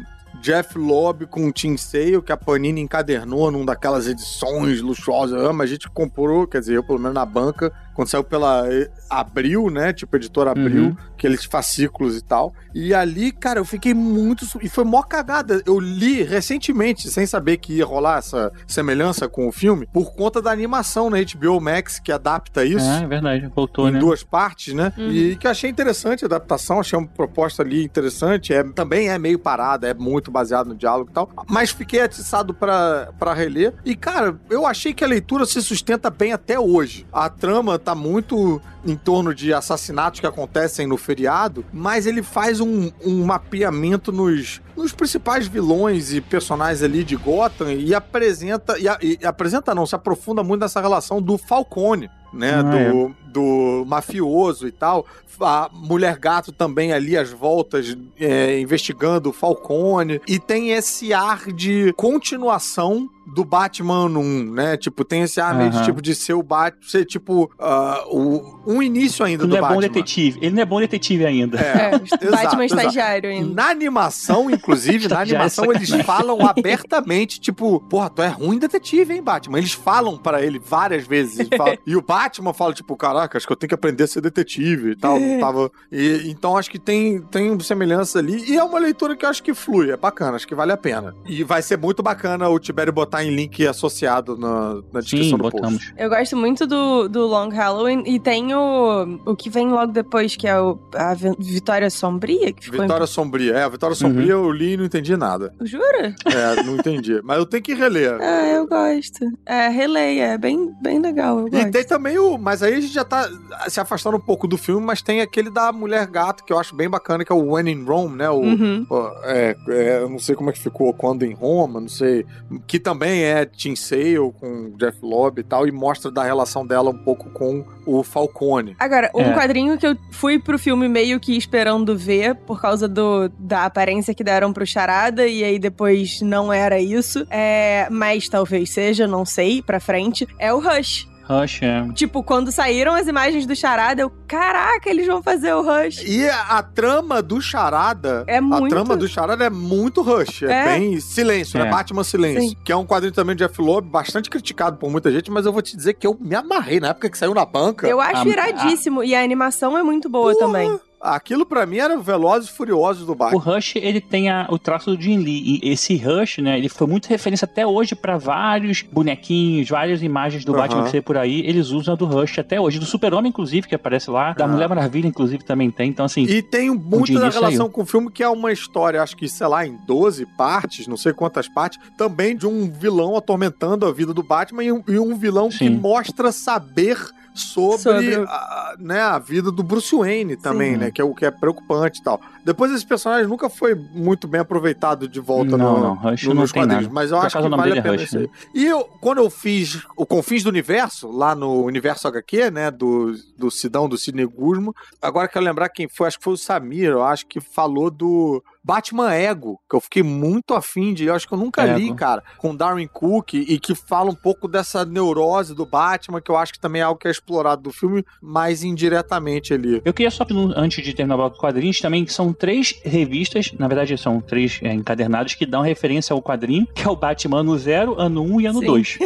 Jeff 0.41 0.77
Lobb 0.77 1.25
com 1.27 1.47
o 1.47 1.51
Tim 1.53 1.77
Sale, 1.77 2.21
que 2.21 2.33
a 2.33 2.37
Panini 2.37 2.81
encadernou 2.81 3.49
num 3.49 3.63
daquelas 3.63 4.07
edições 4.07 4.81
luxuosas. 4.81 5.41
Mas 5.55 5.69
a 5.69 5.73
gente 5.73 5.89
comprou, 5.89 6.45
quer 6.45 6.59
dizer, 6.59 6.75
eu 6.75 6.83
pelo 6.83 6.99
menos 6.99 7.15
na 7.15 7.25
banca, 7.25 7.71
quando 7.93 8.07
saiu 8.07 8.23
pela 8.23 8.67
eh, 8.71 8.89
Abril, 9.09 9.69
né? 9.69 9.93
Tipo, 9.93 10.15
editora 10.15 10.51
Abril, 10.51 10.83
Uhum. 10.85 10.97
aqueles 11.17 11.45
fascículos 11.45 12.17
e 12.17 12.21
tal. 12.23 12.53
E 12.73 12.93
ali, 12.93 13.31
cara, 13.31 13.59
eu 13.59 13.65
fiquei 13.65 13.93
muito. 13.93 14.45
E 14.61 14.67
foi 14.67 14.83
mó 14.83 15.01
cagada. 15.03 15.61
Eu 15.65 15.79
li 15.79 16.23
recentemente, 16.23 17.09
sem 17.09 17.25
saber 17.25 17.57
que 17.57 17.73
ia 17.73 17.85
rolar 17.85 18.17
essa 18.17 18.51
semelhança 18.67 19.27
com 19.29 19.47
o 19.47 19.51
filme, 19.51 19.87
por 19.93 20.13
conta 20.15 20.41
da 20.41 20.51
animação 20.51 21.09
na 21.09 21.17
HBO 21.21 21.61
Max 21.61 21.99
que 21.99 22.11
adapta 22.11 22.65
isso. 22.65 22.85
É, 22.85 23.03
é 23.03 23.07
verdade, 23.07 23.51
voltou, 23.55 23.87
Em 23.87 23.91
né? 23.93 23.99
duas 23.99 24.23
partes, 24.23 24.73
né? 24.73 24.91
Uhum. 24.97 25.11
E 25.11 25.35
que 25.35 25.45
eu 25.47 25.51
achei 25.51 25.69
interessante 25.69 26.23
a 26.25 26.27
adaptação, 26.27 26.79
achei 26.79 26.97
uma 26.97 27.07
proposta 27.07 27.61
ali 27.61 27.83
interessante. 27.83 28.53
É, 28.53 28.63
também 28.63 29.09
é 29.09 29.17
meio 29.19 29.37
parada, 29.37 29.87
é 29.87 29.93
muito 29.93 30.31
baseado 30.31 30.67
no 30.67 30.75
diálogo 30.75 31.09
e 31.11 31.13
tal. 31.13 31.29
Mas 31.47 31.69
fiquei 31.71 32.01
atiçado 32.01 32.53
pra 32.53 33.33
reler. 33.35 33.73
E, 33.85 33.95
cara, 33.95 34.35
eu 34.49 34.65
achei 34.65 34.93
que 34.93 35.03
a 35.03 35.07
leitura 35.07 35.45
se 35.45 35.61
sustenta 35.61 36.09
bem 36.09 36.33
até 36.33 36.59
hoje. 36.59 37.05
A 37.11 37.29
trama 37.29 37.77
tá 37.83 37.95
muito 37.95 38.61
em 38.85 38.95
torno 38.95 39.33
de 39.33 39.53
assassinatos 39.53 40.19
que 40.19 40.25
acontecem 40.27 40.87
no 40.87 40.97
feriado, 40.97 41.65
mas 41.71 42.05
ele 42.05 42.23
faz 42.23 42.59
um, 42.59 42.91
um 43.05 43.25
mapeamento 43.25 44.11
nos, 44.11 44.61
nos 44.75 44.91
principais 44.93 45.47
vilões 45.47 46.13
e 46.13 46.21
personagens 46.21 46.81
ali 46.83 47.03
de 47.03 47.15
Gotham 47.15 47.71
e 47.71 47.93
apresenta. 47.93 48.77
E, 48.79 48.87
a- 48.87 48.97
e 49.01 49.19
apresenta 49.25 49.73
não, 49.75 49.85
se 49.85 49.95
aprofunda 49.95 50.43
muito 50.43 50.61
nessa 50.61 50.81
relação 50.81 51.21
do 51.21 51.37
Falcone. 51.37 52.09
Né, 52.33 52.51
Ah, 52.55 52.63
do, 52.63 53.15
do 53.31 53.85
mafioso 53.85 54.67
e 54.67 54.71
tal. 54.71 55.05
A 55.39 55.69
Mulher 55.71 56.17
Gato 56.17 56.51
também 56.51 56.91
ali, 56.91 57.15
as 57.15 57.29
voltas, 57.29 57.95
é, 58.19 58.59
investigando 58.59 59.29
o 59.29 59.33
Falcone. 59.33 60.19
E 60.27 60.39
tem 60.39 60.71
esse 60.71 61.13
ar 61.13 61.51
de 61.51 61.93
continuação 61.93 63.07
do 63.25 63.43
Batman 63.45 64.05
1, 64.05 64.51
né? 64.51 64.77
Tipo, 64.77 65.03
tem 65.05 65.21
esse 65.21 65.39
ar 65.39 65.55
meio 65.55 65.69
de, 65.69 65.83
tipo, 65.83 66.01
de 66.01 66.13
ser 66.15 66.33
o 66.33 66.43
Batman, 66.43 66.81
ser 66.87 67.05
tipo 67.05 67.49
ah, 67.59 68.03
o, 68.07 68.61
um 68.65 68.81
início 68.81 69.23
ainda 69.25 69.43
Ele 69.43 69.49
do 69.49 69.51
não 69.51 69.57
é 69.57 69.61
bom 69.61 69.67
Batman. 69.75 69.81
detetive. 69.81 70.39
Ele 70.41 70.55
não 70.55 70.61
é 70.61 70.65
bom 70.65 70.79
detetive 70.79 71.25
ainda. 71.25 71.59
É, 71.59 71.63
É, 71.63 71.95
exato, 72.03 72.31
Batman 72.31 72.65
exato. 72.65 72.81
estagiário 72.81 73.29
ainda. 73.29 73.53
Na 73.53 73.69
animação, 73.69 74.49
inclusive, 74.49 75.07
na 75.09 75.19
é 75.19 75.21
animação, 75.21 75.71
eles 75.71 75.89
falam 76.03 76.45
abertamente, 76.45 77.39
tipo, 77.39 77.79
porra, 77.89 78.09
tu 78.09 78.21
é 78.21 78.27
ruim 78.27 78.57
detetive, 78.59 79.13
hein, 79.13 79.23
Batman? 79.23 79.57
Eles 79.59 79.73
falam 79.73 80.17
pra 80.17 80.41
ele 80.41 80.59
várias 80.59 81.05
vezes. 81.05 81.47
falam- 81.57 81.77
e 81.85 81.95
o 81.95 82.01
Batman 82.01 82.53
fala, 82.53 82.73
tipo, 82.73 82.95
caraca, 82.95 83.37
acho 83.37 83.45
que 83.47 83.53
eu 83.53 83.57
tenho 83.57 83.69
que 83.69 83.75
aprender 83.75 84.03
a 84.03 84.07
ser 84.07 84.21
detetive 84.21 84.91
e 84.91 84.95
tal. 84.95 85.17
Tava... 85.39 85.71
E, 85.91 86.23
então 86.29 86.57
acho 86.57 86.69
que 86.69 86.79
tem, 86.79 87.21
tem 87.21 87.57
semelhança 87.59 88.19
ali. 88.19 88.51
E 88.51 88.57
é 88.57 88.63
uma 88.63 88.79
leitura 88.79 89.15
que 89.15 89.25
eu 89.25 89.29
acho 89.29 89.41
que 89.43 89.53
flui, 89.53 89.91
é 89.91 89.97
bacana, 89.97 90.35
acho 90.35 90.47
que 90.47 90.55
vale 90.55 90.71
a 90.71 90.77
pena. 90.77 91.15
E 91.25 91.43
vai 91.43 91.61
ser 91.61 91.77
muito 91.77 92.01
bacana 92.03 92.49
o 92.49 92.59
Tibério 92.59 92.91
botar 92.93 93.12
em 93.21 93.35
link 93.35 93.67
associado 93.67 94.37
na, 94.37 94.75
na 94.93 95.01
descrição 95.01 95.37
Sim, 95.37 95.43
do 95.43 95.51
post. 95.51 95.55
botamos. 95.61 95.93
Eu 95.97 96.09
gosto 96.09 96.37
muito 96.37 96.65
do, 96.65 97.09
do 97.09 97.27
Long 97.27 97.49
Halloween 97.49 98.03
e 98.05 98.17
tem 98.19 98.55
o, 98.55 99.19
o 99.25 99.35
que 99.35 99.49
vem 99.49 99.69
logo 99.69 99.91
depois, 99.91 100.37
que 100.37 100.47
é 100.47 100.57
o, 100.57 100.79
a 100.95 101.13
Vi- 101.13 101.35
Vitória 101.37 101.89
Sombria, 101.89 102.53
que 102.53 102.63
ficou 102.65 102.81
Vitória 102.81 103.05
Sombria. 103.05 103.53
É, 103.55 103.63
a 103.63 103.69
Vitória 103.69 103.95
Sombria 103.95 104.37
Uhum. 104.37 104.45
eu 104.45 104.51
li 104.51 104.73
e 104.73 104.77
não 104.77 104.85
entendi 104.85 105.17
nada. 105.17 105.53
em... 105.61 105.65
Jura? 105.65 106.15
É, 106.25 106.63
não 106.63 106.75
entendi. 106.77 107.19
Mas 107.23 107.37
eu 107.37 107.45
tenho 107.45 107.61
que 107.63 107.73
reler. 107.73 108.17
Ah, 108.23 108.47
eu 108.47 108.65
gosto. 108.67 109.25
É, 109.45 109.67
releia, 109.67 110.23
é 110.33 110.37
bem, 110.37 110.71
bem 110.81 110.99
legal, 110.99 111.39
eu 111.39 111.47
E 111.47 111.71
tem 111.71 111.83
também 111.83 112.17
o. 112.17 112.37
Mas 112.37 112.63
aí 112.63 112.73
a 112.75 112.79
gente 112.79 112.93
já 112.93 113.03
tá 113.03 113.27
se 113.67 113.79
afastando 113.79 114.17
um 114.17 114.19
pouco 114.19 114.47
do 114.47 114.57
filme, 114.57 114.85
mas 114.85 115.01
tem 115.01 115.19
aquele 115.21 115.49
da 115.49 115.71
Mulher 115.71 116.07
Gato, 116.07 116.43
que 116.43 116.53
eu 116.53 116.59
acho 116.59 116.75
bem 116.75 116.89
bacana, 116.89 117.25
que 117.25 117.31
é 117.31 117.35
o 117.35 117.51
When 117.53 117.69
in 117.69 117.83
Rome, 117.83 118.15
né? 118.17 118.29
O, 118.29 118.39
Uhum. 118.41 118.85
o- 118.89 119.11
é, 119.23 119.55
é, 119.69 119.99
eu 120.01 120.09
não 120.09 120.19
sei 120.19 120.35
como 120.35 120.49
é 120.49 120.53
que 120.53 120.59
ficou 120.59 120.93
quando 120.93 121.23
em 121.23 121.33
Roma, 121.33 121.79
não 121.81 121.89
sei. 121.89 122.25
Que 122.67 122.79
também 122.79 123.02
é 123.09 123.45
Tim 123.45 123.75
Sale 123.75 124.31
com 124.39 124.71
Jeff 124.77 124.97
Lobb 125.01 125.39
e 125.39 125.43
tal, 125.43 125.67
e 125.67 125.71
mostra 125.71 126.09
da 126.11 126.23
relação 126.23 126.65
dela 126.65 126.89
um 126.89 126.97
pouco 126.97 127.29
com 127.31 127.65
o 127.85 128.03
Falcone. 128.03 128.75
Agora, 128.79 129.09
um 129.13 129.21
É. 129.21 129.33
quadrinho 129.33 129.77
que 129.77 129.85
eu 129.87 129.97
fui 130.11 130.39
pro 130.39 130.57
filme 130.59 130.87
meio 130.87 131.19
que 131.19 131.35
esperando 131.37 131.97
ver, 131.97 132.35
por 132.35 132.61
causa 132.61 132.87
do, 132.87 133.29
da 133.37 133.65
aparência 133.65 134.13
que 134.13 134.23
deram 134.23 134.53
pro 134.53 134.65
Charada, 134.65 135.27
e 135.27 135.43
aí 135.43 135.59
depois 135.59 136.21
não 136.21 136.51
era 136.51 136.79
isso, 136.79 137.25
é, 137.29 137.87
mas 137.91 138.27
talvez 138.29 138.69
seja, 138.71 139.05
não 139.07 139.25
sei, 139.25 139.61
pra 139.61 139.79
frente, 139.79 140.27
é 140.39 140.53
o 140.53 140.59
Rush. 140.59 141.07
Rush, 141.25 141.61
é. 141.63 141.87
Tipo, 141.93 142.21
quando 142.21 142.51
saíram 142.51 142.93
as 142.93 143.07
imagens 143.07 143.45
do 143.45 143.55
Charada, 143.55 144.01
eu, 144.01 144.11
caraca, 144.27 144.89
eles 144.89 145.07
vão 145.07 145.23
fazer 145.23 145.53
o 145.53 145.61
Rush. 145.61 146.03
E 146.05 146.27
a, 146.27 146.57
a 146.57 146.63
trama 146.63 147.21
do 147.21 147.41
Charada. 147.41 148.23
É 148.27 148.41
muito- 148.41 148.65
A 148.65 148.69
trama 148.69 148.97
do 148.97 149.07
Charada 149.07 149.45
é 149.45 149.49
muito 149.49 150.01
rush. 150.01 150.43
É, 150.43 150.51
É. 150.51 150.65
bem 150.65 150.99
silêncio, 150.99 151.57
né? 151.59 151.67
É. 151.67 151.71
Batman 151.71 152.03
Silêncio. 152.03 152.49
Sim. 152.49 152.57
Que 152.63 152.71
é 152.71 152.75
um 152.75 152.85
quadrinho 152.85 153.13
também 153.13 153.35
de 153.35 153.45
Jeff 153.45 153.61
Loeb, 153.61 153.87
bastante 153.87 154.29
criticado 154.29 154.77
por 154.77 154.89
muita 154.91 155.11
gente, 155.11 155.31
mas 155.31 155.45
eu 155.45 155.53
vou 155.53 155.61
te 155.61 155.75
dizer 155.77 155.93
que 155.93 156.05
eu 156.05 156.17
me 156.19 156.35
amarrei 156.35 156.79
na 156.79 156.89
época 156.89 157.09
que 157.09 157.17
saiu 157.17 157.33
na 157.33 157.45
banca. 157.45 157.87
Eu 157.87 158.01
acho 158.01 158.23
A- 158.23 158.27
iradíssimo, 158.27 159.03
e 159.03 159.15
a 159.15 159.23
animação 159.23 159.77
é 159.77 159.83
muito 159.83 160.09
boa 160.09 160.33
Porra! 160.33 160.45
também. 160.45 160.79
Aquilo 161.05 161.45
pra 161.45 161.65
mim 161.65 161.77
era 161.79 161.97
Velozes 161.97 162.49
e 162.49 162.53
Furiosos 162.53 163.05
do 163.05 163.11
O 163.11 163.15
Batman. 163.15 163.41
Rush, 163.41 163.75
ele 163.75 163.99
tem 163.99 164.29
a- 164.29 164.47
o 164.49 164.57
traço 164.57 164.95
do 164.95 165.01
Jim 165.01 165.17
Lee. 165.17 165.59
E 165.61 165.69
esse 165.69 165.97
Rush, 165.97 166.37
né, 166.37 166.57
ele 166.57 166.69
foi 166.69 166.87
muito 166.87 167.07
referência 167.07 167.43
até 167.43 167.67
hoje 167.67 167.93
pra 167.93 168.17
vários 168.17 168.81
bonequinhos, 168.83 169.67
várias 169.69 170.01
imagens 170.01 170.45
do. 170.45 170.53
Batman 170.53 170.83
que 170.85 170.91
você 170.91 171.01
por 171.01 171.17
aí. 171.17 171.41
Eles 171.41 171.71
usam 171.71 171.93
a 171.93 171.97
do 171.97 172.05
Rush 172.05 172.39
até 172.39 172.59
hoje. 172.61 172.79
Do 172.79 172.85
Super-Homem, 172.85 173.29
inclusive, 173.29 173.67
que 173.67 173.75
aparece 173.75 174.09
lá. 174.09 174.31
Da 174.33 174.45
Ah. 174.45 174.47
Mulher 174.47 174.69
Maravilha, 174.69 175.07
inclusive, 175.07 175.43
também 175.43 175.69
tem. 175.69 175.89
Então, 175.89 176.05
assim, 176.05 176.23
E 176.23 176.41
tem 176.41 176.69
muito 176.69 177.13
da 177.15 177.27
relação 177.29 177.51
saiu. 177.65 177.69
com 177.69 177.81
o 177.81 177.85
filme, 177.85 178.09
que 178.09 178.23
é 178.23 178.29
uma 178.29 178.51
história, 178.53 179.01
acho 179.03 179.17
que, 179.17 179.27
sei 179.27 179.47
lá, 179.47 179.65
em 179.67 179.75
12 179.85 180.25
partes, 180.37 180.87
não 180.87 180.95
sei 180.95 181.11
quantas 181.11 181.49
partes, 181.49 181.79
também 181.97 182.37
de 182.37 182.47
um 182.47 182.71
vilão 182.71 183.17
atormentando 183.17 183.85
a 183.85 183.91
vida 183.91 184.13
do 184.13 184.23
Batman 184.23 184.63
e 184.63 184.71
um, 184.71 184.83
e 184.87 184.97
um 184.97 185.15
vilão 185.17 185.49
que 185.49 185.57
Sim. 185.57 185.69
mostra 185.71 186.31
saber 186.31 186.97
sobre, 187.33 187.77
Sobre 187.81 188.15
A, 188.27 188.75
né, 188.77 189.01
a 189.01 189.17
vida 189.19 189.51
do 189.51 189.63
Bruce 189.63 189.95
Wayne 189.95 190.35
também, 190.37 190.73
Sim. 190.73 190.77
né? 190.77 190.91
Que 190.91 191.01
é 191.01 191.03
o 191.03 191.13
que 191.15 191.25
é 191.25 191.31
preocupante 191.31 191.99
e 191.99 192.03
tal. 192.03 192.21
Depois 192.45 192.71
esse 192.71 192.85
personagem 192.85 193.27
nunca 193.27 193.49
foi 193.49 193.73
muito 193.73 194.27
bem 194.27 194.41
aproveitado 194.41 195.07
de 195.07 195.19
volta 195.19 195.57
Não, 195.57 195.73
no, 195.77 195.79
não, 195.83 195.93
Rush 195.95 196.23
no- 196.23 196.33
não 196.33 196.41
nos 196.41 196.51
tem 196.51 196.61
quadrinhos, 196.63 196.87
mas 196.91 197.11
eu 197.11 197.17
Por 197.17 197.25
acho 197.25 197.41
que 197.41 197.49
vale 197.49 197.73
a 197.73 197.75
é 197.77 197.81
pena 197.81 197.95
Rush, 197.97 198.15
aí. 198.15 198.29
E 198.53 198.65
eu, 198.65 198.83
quando 199.01 199.17
eu 199.19 199.29
fiz 199.29 199.81
o 199.97 200.05
Confins 200.05 200.43
do 200.43 200.49
Universo, 200.49 201.09
lá 201.09 201.33
no 201.33 201.63
Universo 201.63 202.07
HQ, 202.07 202.51
né, 202.51 202.69
do, 202.69 203.15
do 203.37 203.49
Sidão, 203.49 203.87
do 203.89 203.97
Sidney 203.97 204.25
Guzman, 204.25 204.73
agora 205.01 205.27
quero 205.27 205.45
lembrar 205.45 205.69
quem 205.69 205.87
foi, 205.87 206.07
acho 206.07 206.17
que 206.17 206.23
foi 206.23 206.33
o 206.33 206.37
Samir, 206.37 206.89
eu 206.89 207.03
acho 207.03 207.25
que 207.25 207.39
falou 207.39 207.89
do 207.89 208.43
Batman 208.63 209.13
Ego, 209.13 209.59
que 209.69 209.75
eu 209.75 209.81
fiquei 209.81 210.03
muito 210.03 210.53
afim 210.53 210.93
de, 210.93 211.05
eu 211.05 211.13
acho 211.13 211.27
que 211.27 211.33
eu 211.33 211.37
nunca 211.37 211.65
li, 211.65 211.87
Ego. 211.87 211.95
cara, 211.95 212.23
com 212.37 212.55
Darwin 212.55 212.87
Cook, 212.87 213.33
e 213.33 213.59
que 213.59 213.75
fala 213.75 214.09
um 214.09 214.15
pouco 214.15 214.47
dessa 214.47 214.85
neurose 214.85 215.53
do 215.53 215.65
Batman, 215.65 216.21
que 216.21 216.31
eu 216.31 216.37
acho 216.37 216.53
que 216.53 216.59
também 216.59 216.81
é 216.81 216.85
algo 216.85 216.99
que 216.99 217.07
é 217.07 217.11
explorado 217.11 217.63
do 217.63 217.71
filme, 217.71 218.05
mais 218.21 218.63
indiretamente 218.63 219.53
ali. 219.53 219.81
Eu 219.83 219.93
queria 219.93 220.11
só, 220.11 220.25
antes 220.55 220.83
de 220.83 220.93
terminar 220.93 221.15
o 221.15 221.17
bloco 221.17 221.37
quadrinhos, 221.37 221.79
também 221.79 222.05
que 222.05 222.13
são 222.13 222.31
três 222.31 222.79
revistas, 222.83 223.51
na 223.59 223.67
verdade 223.67 223.97
são 223.97 224.21
três 224.21 224.59
é, 224.63 224.73
encadernados, 224.73 225.33
que 225.35 225.45
dão 225.45 225.61
referência 225.61 226.13
ao 226.13 226.21
quadrinho, 226.21 226.67
que 226.73 226.87
é 226.87 226.89
o 226.89 226.95
Batman 226.95 227.39
ano 227.39 227.57
0, 227.57 227.99
ano 227.99 228.23
1 228.23 228.33
um 228.33 228.41
e 228.41 228.45
ano 228.45 228.59
Sim. 228.59 228.65
2. 228.65 228.97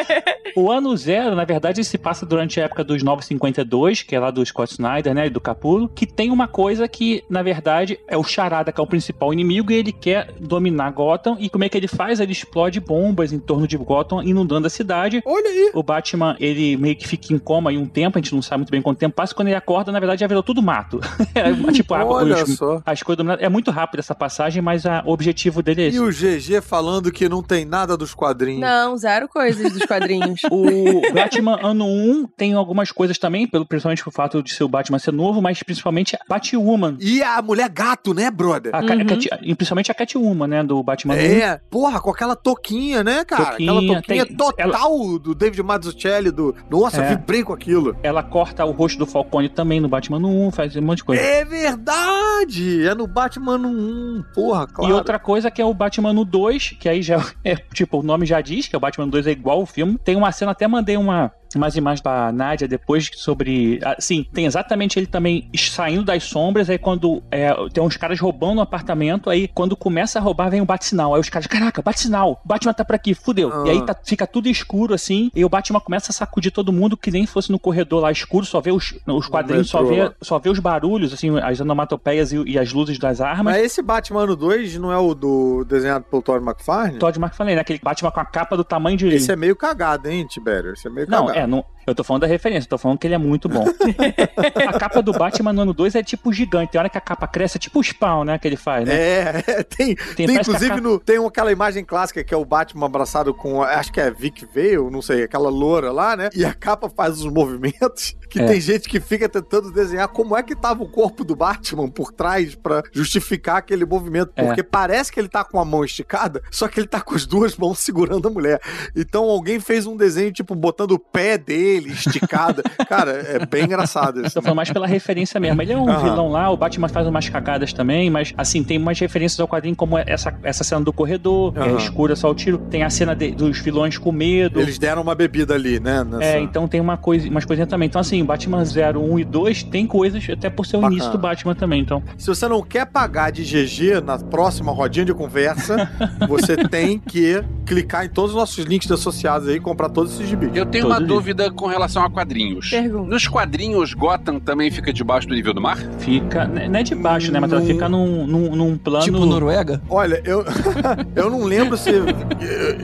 o 0.56 0.70
ano 0.70 0.96
0, 0.96 1.34
na 1.34 1.44
verdade, 1.44 1.84
se 1.84 1.98
passa 1.98 2.24
durante 2.24 2.60
a 2.60 2.64
época 2.64 2.84
dos 2.84 3.02
952, 3.02 4.02
que 4.02 4.14
é 4.14 4.20
lá 4.20 4.30
do 4.30 4.44
Scott 4.44 4.72
Snyder, 4.72 5.14
né, 5.14 5.26
e 5.26 5.30
do 5.30 5.40
Capullo, 5.40 5.88
que 5.88 6.06
tem 6.06 6.30
uma 6.30 6.48
coisa 6.48 6.88
que, 6.88 7.22
na 7.28 7.42
verdade, 7.42 7.98
é 8.08 8.16
o 8.16 8.24
Charada, 8.24 8.72
que 8.72 8.80
é 8.80 8.84
o 8.84 8.86
principal 8.94 9.32
inimigo, 9.32 9.72
e 9.72 9.74
ele 9.74 9.92
quer 9.92 10.32
dominar 10.40 10.90
Gotham, 10.92 11.36
e 11.40 11.48
como 11.50 11.64
é 11.64 11.68
que 11.68 11.76
ele 11.76 11.88
faz? 11.88 12.20
Ele 12.20 12.30
explode 12.32 12.78
bombas 12.78 13.32
em 13.32 13.38
torno 13.40 13.66
de 13.66 13.76
Gotham, 13.76 14.22
inundando 14.22 14.66
a 14.68 14.70
cidade, 14.70 15.20
Olha 15.26 15.48
aí! 15.50 15.70
o 15.74 15.82
Batman, 15.82 16.36
ele 16.38 16.76
meio 16.76 16.94
que 16.94 17.08
fica 17.08 17.32
em 17.34 17.38
coma 17.38 17.70
aí 17.70 17.76
um 17.78 17.86
tempo, 17.86 18.16
a 18.18 18.20
gente 18.20 18.32
não 18.34 18.40
sabe 18.42 18.58
muito 18.60 18.70
bem 18.70 18.80
quanto 18.80 18.98
tempo 18.98 19.14
passa, 19.16 19.34
quando 19.34 19.48
ele 19.48 19.56
acorda, 19.56 19.90
na 19.90 19.98
verdade, 19.98 20.20
já 20.20 20.26
virou 20.26 20.42
tudo 20.42 20.62
mato. 20.62 21.00
É, 21.34 21.52
tipo, 21.72 21.92
a 21.94 21.98
água, 22.00 22.18
Olha 22.18 22.44
os- 22.44 22.54
só. 22.56 22.80
as 22.86 23.02
coisas 23.02 23.16
dominadas. 23.18 23.44
É 23.44 23.48
muito 23.48 23.70
rápido 23.72 23.98
essa 23.98 24.14
passagem, 24.14 24.62
mas 24.62 24.86
a- 24.86 25.02
o 25.04 25.10
objetivo 25.12 25.62
dele 25.62 25.82
é 25.82 25.86
esse. 25.88 25.96
E 25.96 26.00
o 26.00 26.08
GG 26.10 26.60
falando 26.62 27.10
que 27.10 27.28
não 27.28 27.42
tem 27.42 27.64
nada 27.64 27.96
dos 27.96 28.14
quadrinhos. 28.14 28.60
Não, 28.60 28.96
zero 28.96 29.28
coisas 29.28 29.72
dos 29.72 29.84
quadrinhos. 29.84 30.40
O 30.50 31.12
Batman 31.12 31.58
ano 31.62 31.86
1 31.86 32.28
tem 32.36 32.52
algumas 32.54 32.92
coisas 32.92 33.18
também, 33.18 33.46
pelo, 33.48 33.66
principalmente 33.66 34.02
pelo 34.04 34.12
fato 34.14 34.42
de 34.42 34.54
ser 34.54 34.62
o 34.62 34.68
Batman 34.68 34.98
ser 35.00 35.12
novo, 35.12 35.42
mas 35.42 35.60
principalmente 35.62 36.16
Batwoman. 36.28 36.96
E 37.00 37.20
a 37.22 37.42
mulher 37.42 37.68
gato, 37.68 38.14
né, 38.14 38.30
brother? 38.30 38.74
A, 38.74 38.82
Uhum. 38.84 39.06
Cat- 39.06 39.38
e 39.42 39.54
principalmente 39.54 39.90
a 39.90 39.94
Catwoman, 39.94 40.46
né, 40.46 40.62
do 40.62 40.82
Batman 40.82 41.14
1. 41.14 41.16
É, 41.18 41.60
porra, 41.70 42.00
com 42.00 42.10
aquela 42.10 42.36
toquinha, 42.36 43.02
né, 43.04 43.24
cara? 43.24 43.52
Toquinha, 43.52 43.72
aquela 43.72 43.94
toquinha 44.00 44.26
tem- 44.26 44.36
total 44.36 45.18
do 45.18 45.34
David 45.34 45.62
Mazzucchelli, 45.62 46.30
do... 46.30 46.54
Nossa, 46.70 47.02
É. 47.02 47.10
vibrei 47.10 47.42
com 47.42 47.52
aquilo. 47.52 47.96
Ela 48.02 48.22
corta 48.22 48.64
o 48.64 48.70
rosto 48.72 48.98
do 48.98 49.06
Falcone 49.06 49.48
também 49.48 49.80
no 49.80 49.88
Batman 49.88 50.18
no 50.18 50.28
1, 50.46 50.50
faz 50.50 50.76
um 50.76 50.82
monte 50.82 50.98
de 50.98 51.04
coisa. 51.04 51.22
É 51.22 51.44
verdade! 51.44 52.86
É 52.86 52.94
no 52.94 53.06
Batman 53.06 53.56
1, 53.58 54.24
porra, 54.34 54.66
claro. 54.66 54.90
E 54.90 54.94
outra 54.94 55.18
coisa 55.18 55.50
que 55.50 55.60
é 55.60 55.64
o 55.64 55.74
Batman 55.74 56.12
no 56.12 56.24
2, 56.24 56.70
que 56.78 56.88
aí 56.88 57.02
já 57.02 57.16
é, 57.44 57.56
tipo, 57.56 57.98
o 58.00 58.02
nome 58.02 58.26
já 58.26 58.40
diz 58.40 58.66
que 58.68 58.76
o 58.76 58.80
Batman 58.80 59.08
2 59.08 59.26
é 59.26 59.30
igual 59.32 59.60
ao 59.60 59.66
filme. 59.66 59.98
Tem 60.04 60.16
uma 60.16 60.32
cena, 60.32 60.52
até 60.52 60.66
mandei 60.66 60.96
uma 60.96 61.32
umas 61.58 61.76
imagens 61.76 62.00
da 62.00 62.32
Nádia 62.32 62.66
depois 62.68 63.10
sobre. 63.14 63.80
Assim, 63.84 64.24
tem 64.32 64.46
exatamente 64.46 64.98
ele 64.98 65.06
também 65.06 65.48
saindo 65.56 66.04
das 66.04 66.24
sombras, 66.24 66.68
aí 66.70 66.78
quando 66.78 67.22
é, 67.30 67.52
tem 67.72 67.82
uns 67.82 67.96
caras 67.96 68.18
roubando 68.20 68.58
um 68.58 68.62
apartamento, 68.62 69.30
aí 69.30 69.48
quando 69.48 69.76
começa 69.76 70.18
a 70.18 70.22
roubar, 70.22 70.50
vem 70.50 70.60
o 70.60 70.64
bate-sinal. 70.64 71.14
Aí 71.14 71.20
os 71.20 71.28
caras, 71.28 71.46
caraca, 71.46 71.82
bate-sinal, 71.82 72.40
o 72.44 72.48
Batman 72.48 72.72
tá 72.72 72.84
por 72.84 72.94
aqui, 72.94 73.14
fudeu. 73.14 73.50
Ah. 73.52 73.64
E 73.66 73.70
aí 73.70 73.82
tá- 73.82 73.96
fica 74.04 74.26
tudo 74.26 74.48
escuro 74.48 74.94
assim, 74.94 75.30
e 75.34 75.44
o 75.44 75.48
Batman 75.48 75.80
começa 75.80 76.10
a 76.10 76.14
sacudir 76.14 76.52
todo 76.52 76.72
mundo 76.72 76.96
que 76.96 77.10
nem 77.10 77.26
fosse 77.26 77.50
no 77.50 77.58
corredor 77.58 78.02
lá 78.02 78.10
escuro, 78.12 78.44
só 78.44 78.60
vê 78.60 78.70
os, 78.70 78.94
os 79.06 79.28
quadrinhos, 79.28 79.68
só 79.68 79.82
vê, 79.82 80.10
só 80.20 80.38
vê 80.38 80.48
os 80.50 80.58
barulhos, 80.58 81.12
assim, 81.12 81.38
as 81.38 81.60
onomatopeias 81.60 82.32
e, 82.32 82.42
e 82.44 82.58
as 82.58 82.72
luzes 82.72 82.98
das 82.98 83.20
armas. 83.20 83.54
Mas 83.54 83.64
esse 83.64 83.82
Batman 83.82 84.22
ano 84.22 84.36
2 84.36 84.76
não 84.78 84.92
é 84.92 84.98
o 84.98 85.14
do 85.14 85.64
desenhado 85.64 86.04
pelo 86.04 86.22
Todd 86.22 86.44
McFarlane? 86.44 86.98
Todd 86.98 87.18
McFarlane, 87.18 87.56
né? 87.56 87.60
Aquele 87.60 87.80
Batman 87.82 88.10
com 88.10 88.20
a 88.20 88.24
capa 88.24 88.56
do 88.56 88.64
tamanho 88.64 88.96
de. 88.96 89.08
Esse 89.08 89.32
é 89.32 89.36
meio 89.36 89.56
cagado, 89.56 90.08
hein, 90.08 90.26
Tibério? 90.26 90.72
Esse 90.72 90.86
é 90.86 90.90
meio 90.90 91.06
Não, 91.08 91.26
cagado. 91.26 91.38
é, 91.38 91.43
não, 91.46 91.64
eu 91.86 91.94
tô 91.94 92.02
falando 92.04 92.22
da 92.22 92.26
referência, 92.26 92.68
tô 92.68 92.78
falando 92.78 92.98
que 92.98 93.06
ele 93.06 93.14
é 93.14 93.18
muito 93.18 93.48
bom. 93.48 93.64
a 94.68 94.78
capa 94.78 95.02
do 95.02 95.12
Batman 95.12 95.52
no 95.52 95.62
ano 95.62 95.74
2 95.74 95.94
é 95.94 96.02
tipo 96.02 96.32
gigante. 96.32 96.72
Tem 96.72 96.78
hora 96.78 96.88
que 96.88 96.98
a 96.98 97.00
capa 97.00 97.26
cresce, 97.26 97.56
é 97.56 97.60
tipo 97.60 97.78
o 97.80 97.82
spawn, 97.82 98.24
né? 98.24 98.38
Que 98.38 98.48
ele 98.48 98.56
faz, 98.56 98.86
né? 98.86 98.94
É, 98.94 99.44
é, 99.46 99.62
tem, 99.62 99.94
tem, 100.16 100.28
a 100.28 100.40
inclusive 100.40 100.68
capa- 100.68 100.80
no, 100.80 100.98
tem 100.98 101.24
aquela 101.24 101.52
imagem 101.52 101.84
clássica 101.84 102.22
que 102.24 102.32
é 102.32 102.36
o 102.36 102.44
Batman 102.44 102.86
abraçado 102.86 103.32
com, 103.34 103.62
acho 103.62 103.92
que 103.92 104.00
é 104.00 104.10
Vic 104.10 104.46
Vale, 104.54 104.90
não 104.90 105.02
sei, 105.02 105.24
aquela 105.24 105.48
loura 105.50 105.92
lá, 105.92 106.16
né? 106.16 106.28
E 106.34 106.44
a 106.44 106.54
capa 106.54 106.88
faz 106.88 107.18
os 107.20 107.32
movimentos 107.32 108.16
que 108.28 108.40
É. 108.40 108.46
tem 108.46 108.60
gente 108.60 108.88
que 108.88 109.00
fica 109.00 109.28
tentando 109.28 109.70
desenhar 109.72 110.08
como 110.08 110.36
é 110.36 110.42
que 110.42 110.54
tava 110.56 110.82
o 110.82 110.88
corpo 110.88 111.24
do 111.24 111.36
Batman 111.36 111.88
por 111.88 112.12
trás 112.12 112.54
pra 112.54 112.82
justificar 112.92 113.56
aquele 113.58 113.84
movimento, 113.84 114.32
É. 114.36 114.44
porque 114.44 114.62
parece 114.62 115.12
que 115.12 115.20
ele 115.20 115.28
tá 115.28 115.44
com 115.44 115.58
a 115.60 115.64
mão 115.64 115.84
esticada, 115.84 116.42
só 116.50 116.66
que 116.68 116.80
ele 116.80 116.86
tá 116.88 117.00
com 117.00 117.14
as 117.14 117.26
duas 117.26 117.56
mãos 117.56 117.78
segurando 117.78 118.26
a 118.28 118.30
mulher. 118.30 118.60
Então 118.96 119.24
alguém 119.24 119.60
fez 119.60 119.86
um 119.86 119.96
desenho 119.96 120.32
tipo 120.32 120.54
botando 120.54 120.92
o 120.92 120.98
pé 120.98 121.36
dele 121.38 121.73
esticado. 121.78 122.62
Cara, 122.88 123.10
é 123.12 123.44
bem 123.46 123.64
engraçado 123.64 124.20
isso. 124.24 124.34
Tô 124.34 124.42
falando 124.42 124.56
mais 124.56 124.70
pela 124.70 124.86
referência 124.86 125.38
mesmo. 125.40 125.60
Ele 125.62 125.72
é 125.72 125.76
um 125.76 125.88
Aham. 125.88 126.02
vilão 126.02 126.28
lá, 126.28 126.50
o 126.50 126.56
Batman 126.56 126.88
faz 126.88 127.06
umas 127.06 127.28
cagadas 127.28 127.72
também, 127.72 128.10
mas 128.10 128.32
assim, 128.36 128.62
tem 128.62 128.78
umas 128.78 128.98
referências 128.98 129.38
ao 129.40 129.48
quadrinho, 129.48 129.74
como 129.76 129.98
essa, 129.98 130.34
essa 130.42 130.64
cena 130.64 130.80
do 130.82 130.92
corredor, 130.92 131.52
é 131.56 131.60
Aham. 131.60 131.76
escura 131.76 132.16
só 132.16 132.30
o 132.30 132.34
tiro. 132.34 132.58
Tem 132.58 132.82
a 132.82 132.90
cena 132.90 133.14
de- 133.14 133.32
dos 133.32 133.58
vilões 133.58 133.98
com 133.98 134.12
medo. 134.12 134.60
Eles 134.60 134.78
deram 134.78 135.02
uma 135.02 135.14
bebida 135.14 135.54
ali, 135.54 135.80
né? 135.80 136.04
nessa- 136.04 136.24
É, 136.24 136.40
então 136.40 136.66
tem 136.68 136.80
uma 136.80 136.96
coisa, 136.96 137.28
umas 137.28 137.44
coisinhas 137.44 137.68
também. 137.68 137.86
Então, 137.86 138.00
assim, 138.00 138.24
Batman 138.24 138.64
0, 138.64 139.00
1 139.02 139.18
e 139.18 139.24
2 139.24 139.62
tem 139.62 139.86
coisas, 139.86 140.24
até 140.30 140.48
por 140.50 140.66
ser 140.66 140.76
o 140.76 140.80
Bacana. 140.80 140.94
início 140.96 141.12
do 141.12 141.18
Batman 141.18 141.54
também. 141.54 141.80
Então, 141.80 142.02
Se 142.16 142.26
você 142.26 142.46
não 142.48 142.62
quer 142.62 142.86
pagar 142.86 143.30
de 143.30 143.42
GG 143.44 144.00
na 144.04 144.18
próxima 144.18 144.72
rodinha 144.72 145.04
de 145.04 145.14
conversa, 145.14 145.90
você 146.28 146.56
tem 146.56 146.98
que 146.98 147.42
clicar 147.66 148.04
em 148.04 148.08
todos 148.08 148.30
os 148.32 148.36
nossos 148.36 148.64
links 148.64 148.90
associados 148.90 149.48
aí 149.48 149.56
e 149.56 149.60
comprar 149.60 149.88
todos 149.88 150.14
esses 150.14 150.28
gibis. 150.28 150.50
Eu 150.54 150.66
tenho 150.66 150.84
Todo 150.84 150.92
uma 150.92 150.98
dia. 150.98 151.06
dúvida 151.08 151.50
com 151.50 151.63
relação 151.66 152.04
a 152.04 152.10
quadrinhos. 152.10 152.70
Pergunta. 152.70 153.10
Nos 153.10 153.28
quadrinhos, 153.28 153.94
Gotham 153.94 154.38
também 154.38 154.70
fica 154.70 154.92
debaixo 154.92 155.28
do 155.28 155.34
nível 155.34 155.54
do 155.54 155.60
mar? 155.60 155.78
fica. 155.98 156.46
Não 156.46 156.78
é 156.78 156.82
de 156.82 156.94
baixo, 156.94 157.32
né? 157.32 157.40
Mas 157.40 157.52
ela 157.52 157.62
fica 157.62 157.88
num, 157.88 158.26
num, 158.26 158.56
num 158.56 158.76
plano. 158.76 159.04
Tipo 159.04 159.24
Noruega? 159.24 159.82
Olha, 159.88 160.20
eu, 160.24 160.44
eu 161.16 161.30
não 161.30 161.44
lembro 161.44 161.76
se. 161.76 161.90
Eu, 161.90 162.04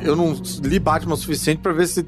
eu 0.02 0.16
não 0.16 0.34
li 0.64 0.78
Batman 0.78 1.14
o 1.14 1.16
suficiente 1.16 1.60
pra 1.60 1.72
ver 1.72 1.86
se. 1.86 2.02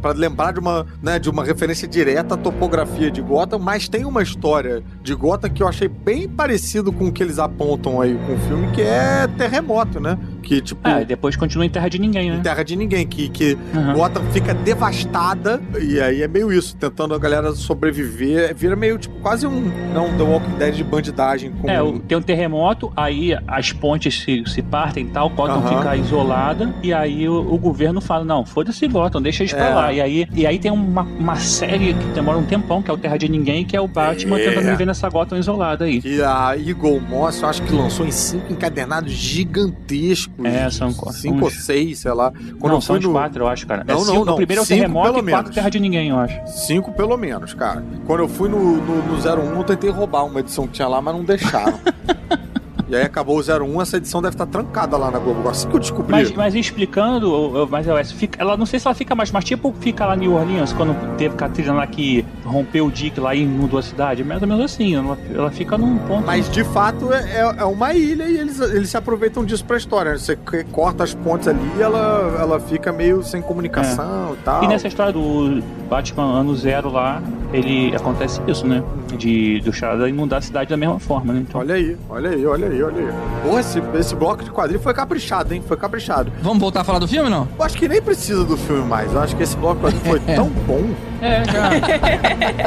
pra 0.00 0.12
lembrar 0.12 0.52
de 0.52 0.60
uma, 0.60 0.86
né, 1.02 1.18
de 1.18 1.30
uma 1.30 1.44
referência 1.44 1.88
direta 1.88 2.34
à 2.34 2.36
topografia 2.36 3.10
de 3.10 3.20
Gotham, 3.20 3.58
mas 3.58 3.88
tem 3.88 4.04
uma 4.04 4.22
história 4.22 4.82
de 5.02 5.14
Gotham 5.14 5.50
que 5.50 5.62
eu 5.62 5.68
achei 5.68 5.88
bem 5.88 6.28
parecido 6.28 6.92
com 6.92 7.06
o 7.06 7.12
que 7.12 7.22
eles 7.22 7.38
apontam 7.38 8.00
aí 8.00 8.18
com 8.26 8.34
o 8.34 8.38
filme, 8.40 8.70
que 8.72 8.82
é 8.82 9.26
terremoto, 9.36 10.00
né? 10.00 10.18
Que, 10.42 10.60
tipo. 10.60 10.80
Ah, 10.84 11.02
e 11.02 11.04
depois 11.04 11.36
continua 11.36 11.64
em 11.66 11.70
terra 11.70 11.88
de 11.88 11.98
ninguém, 11.98 12.30
né? 12.30 12.40
Terra 12.42 12.62
de 12.62 12.76
ninguém, 12.76 13.06
que, 13.06 13.28
que 13.28 13.56
Aham. 13.74 13.94
Gotham 13.94 14.22
fica 14.32 14.54
devastada, 14.54 15.60
e 15.80 16.00
aí 16.00 16.22
é 16.22 16.28
meio 16.28 16.52
isso, 16.52 16.76
tentando 16.76 17.14
a 17.14 17.18
galera 17.18 17.52
sobreviver. 17.52 18.54
Vira 18.54 18.76
meio, 18.76 18.98
tipo, 18.98 19.14
quase 19.20 19.46
um, 19.46 19.70
não, 19.92 20.16
The 20.16 20.22
Walking 20.22 20.56
Dead 20.58 20.74
de 20.74 20.84
bandidagem 20.84 21.50
com... 21.52 21.68
É, 21.68 21.78
tem 22.06 22.16
um 22.16 22.22
terremoto, 22.22 22.92
aí 22.96 23.36
as 23.46 23.72
pontes 23.72 24.22
se, 24.22 24.42
se 24.46 24.62
partem 24.62 25.06
e 25.06 25.10
tal, 25.10 25.28
Gotham 25.30 25.58
Aham. 25.58 25.78
fica 25.78 25.96
isolada, 25.96 26.74
e 26.82 26.92
aí 26.92 27.28
o, 27.28 27.34
o 27.54 27.58
governo 27.58 28.00
fala, 28.00 28.24
não, 28.24 28.44
foda-se 28.46 28.86
Gotham, 28.88 29.20
deixa 29.20 29.42
eles 29.42 29.52
É. 29.52 29.56
pra 29.56 29.74
lá. 29.74 29.92
E 29.92 30.00
aí, 30.00 30.26
e 30.32 30.46
aí 30.46 30.58
tem 30.58 30.70
uma, 30.70 31.02
uma 31.02 31.36
série 31.36 31.94
que 31.94 32.04
demora 32.14 32.38
um 32.38 32.44
tempão, 32.44 32.82
que 32.82 32.90
é 32.90 32.94
o 32.94 32.98
Terra 32.98 33.16
de 33.16 33.28
Ninguém, 33.28 33.64
que 33.64 33.76
é 33.76 33.80
o 33.80 33.88
Batman 33.88 34.38
É. 34.38 34.48
tentando 34.48 34.66
viver 34.70 34.86
nessa 34.86 35.08
Gotham 35.08 35.38
isolada 35.38 35.84
aí. 35.84 36.00
E 36.04 36.22
a 36.22 36.54
Eagle 36.56 37.00
Moss, 37.00 37.42
eu 37.42 37.48
acho 37.48 37.62
que 37.62 37.72
lançou 37.72 38.06
em 38.06 38.10
cinco 38.10 38.52
encadernados 38.52 39.12
gigantescos. 39.12 40.37
É, 40.44 40.70
são- 40.70 40.90
Cinco 40.90 41.12
são 41.12 41.32
ou 41.40 41.46
uns- 41.48 41.64
seis, 41.64 41.98
sei 41.98 42.12
lá. 42.12 42.30
Quando 42.58 42.72
não, 42.72 42.74
eu 42.76 42.80
são 42.80 42.96
os 42.96 43.04
no... 43.04 43.12
quatro, 43.12 43.42
eu 43.44 43.48
acho, 43.48 43.66
cara. 43.66 43.84
Não, 43.84 43.94
é 43.94 43.98
não, 43.98 44.04
cinco, 44.04 44.24
não. 44.24 44.32
O 44.34 44.36
primeiro 44.36 44.60
é 44.60 44.62
o 44.62 44.66
Cinco, 44.66 44.78
terremoto 44.80 45.04
pelo 45.12 45.18
e 45.18 45.30
quatro 45.30 45.42
menos. 45.44 45.54
Terra 45.54 45.68
de 45.70 45.80
Ninguém, 45.80 46.08
eu 46.10 46.18
acho. 46.18 46.40
Cinco 46.46 46.92
pelo 46.92 47.16
menos, 47.16 47.54
cara. 47.54 47.84
Quando 48.06 48.20
eu 48.20 48.28
fui 48.28 48.48
no, 48.48 48.58
no, 48.76 49.02
no 49.02 49.14
01, 49.16 49.56
eu 49.56 49.64
tentei 49.64 49.90
roubar 49.90 50.24
uma 50.24 50.40
edição 50.40 50.66
que 50.66 50.74
tinha 50.74 50.86
lá, 50.88 51.00
mas 51.02 51.14
não 51.14 51.24
deixaram. 51.24 51.78
e 52.88 52.96
aí 52.96 53.02
acabou 53.02 53.38
o 53.38 53.42
01, 53.42 53.82
essa 53.82 53.96
edição 53.96 54.20
deve 54.22 54.34
estar 54.34 54.46
trancada 54.46 54.96
lá 54.96 55.10
na 55.10 55.18
Globo. 55.18 55.48
Assim 55.48 55.68
que 55.68 55.76
eu 55.76 55.80
descobri. 55.80 56.12
Mas, 56.12 56.32
mas 56.32 56.54
explicando, 56.54 57.68
mas 57.70 58.12
fica, 58.12 58.40
ela 58.40 58.56
não 58.56 58.66
sei 58.66 58.78
se 58.80 58.86
ela 58.86 58.94
fica 58.94 59.14
mais, 59.14 59.30
mas 59.30 59.44
tipo 59.44 59.74
fica 59.80 60.06
lá 60.06 60.16
em 60.16 60.20
New 60.20 60.34
Orleans, 60.34 60.72
quando 60.72 60.94
teve 61.16 61.34
Katrina 61.36 61.72
lá 61.74 61.86
que 61.86 62.24
rompeu 62.44 62.86
o 62.86 62.90
dique 62.90 63.20
lá 63.20 63.34
e 63.34 63.42
inundou 63.42 63.78
a 63.78 63.82
cidade, 63.82 64.24
mais 64.24 64.40
ou 64.42 64.48
menos 64.48 64.64
assim, 64.64 64.94
ela, 64.94 65.18
ela 65.34 65.50
fica 65.50 65.76
num 65.76 65.98
ponto. 65.98 66.26
Mas 66.26 66.50
de 66.50 66.64
fato 66.64 67.12
é, 67.12 67.18
é- 67.40 67.54
é 67.58 67.64
uma 67.64 67.92
ilha 67.94 68.24
e 68.24 68.38
eles, 68.38 68.60
eles 68.60 68.88
se 68.90 68.96
aproveitam 68.96 69.44
disso 69.44 69.64
pra 69.64 69.76
história. 69.76 70.16
Você 70.18 70.36
corta 70.72 71.04
as 71.04 71.14
pontes 71.14 71.46
ali 71.48 71.60
e 71.78 71.82
ela, 71.82 72.36
ela 72.40 72.60
fica 72.60 72.92
meio 72.92 73.22
sem 73.22 73.40
comunicação 73.42 74.34
e 74.34 74.42
tal. 74.44 74.64
E 74.64 74.68
nessa 74.68 74.88
história 74.88 75.12
do 75.12 75.62
Batman 75.88 76.24
ano 76.40 76.54
zero 76.56 76.90
lá, 76.90 77.22
ele 77.52 77.94
acontece 77.94 78.40
isso, 78.46 78.66
né? 78.66 78.82
De 79.16 79.60
do 79.60 79.72
Charada 79.72 80.08
inundar 80.08 80.38
a 80.38 80.42
cidade 80.42 80.70
da 80.70 80.76
mesma 80.76 80.98
forma, 80.98 81.32
né? 81.32 81.44
Então, 81.48 81.60
Olha 81.60 81.74
aí, 81.74 81.96
olha 82.08 82.30
aí, 82.30 82.46
olha 82.46 82.68
aí, 82.68 82.77
olha 82.82 83.00
aí. 83.00 83.12
Porra, 83.42 83.60
esse, 83.60 83.82
esse 83.94 84.14
bloco 84.14 84.44
de 84.44 84.50
quadrinho 84.50 84.80
foi 84.80 84.94
caprichado, 84.94 85.54
hein? 85.54 85.62
Foi 85.66 85.76
caprichado. 85.76 86.32
Vamos 86.42 86.58
voltar 86.58 86.80
a 86.80 86.84
falar 86.84 86.98
do 86.98 87.08
filme, 87.08 87.28
não? 87.30 87.48
Eu 87.58 87.64
acho 87.64 87.76
que 87.76 87.88
nem 87.88 88.00
precisa 88.02 88.44
do 88.44 88.56
filme 88.56 88.82
mais. 88.86 89.12
Eu 89.12 89.20
acho 89.20 89.34
que 89.36 89.42
esse 89.42 89.56
bloco 89.56 89.76
de 89.76 89.82
quadrinho 89.96 90.04
foi 90.04 90.20
tão 90.34 90.48
bom. 90.48 90.84
é, 91.20 91.42
já. 91.44 91.70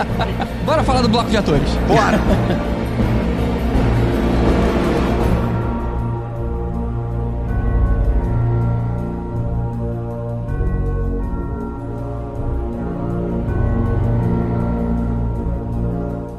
Bora 0.66 0.84
falar 0.84 1.02
do 1.02 1.10
bloco 1.10 1.30
de 1.30 1.38
atores. 1.38 1.70
Bora! 1.88 2.20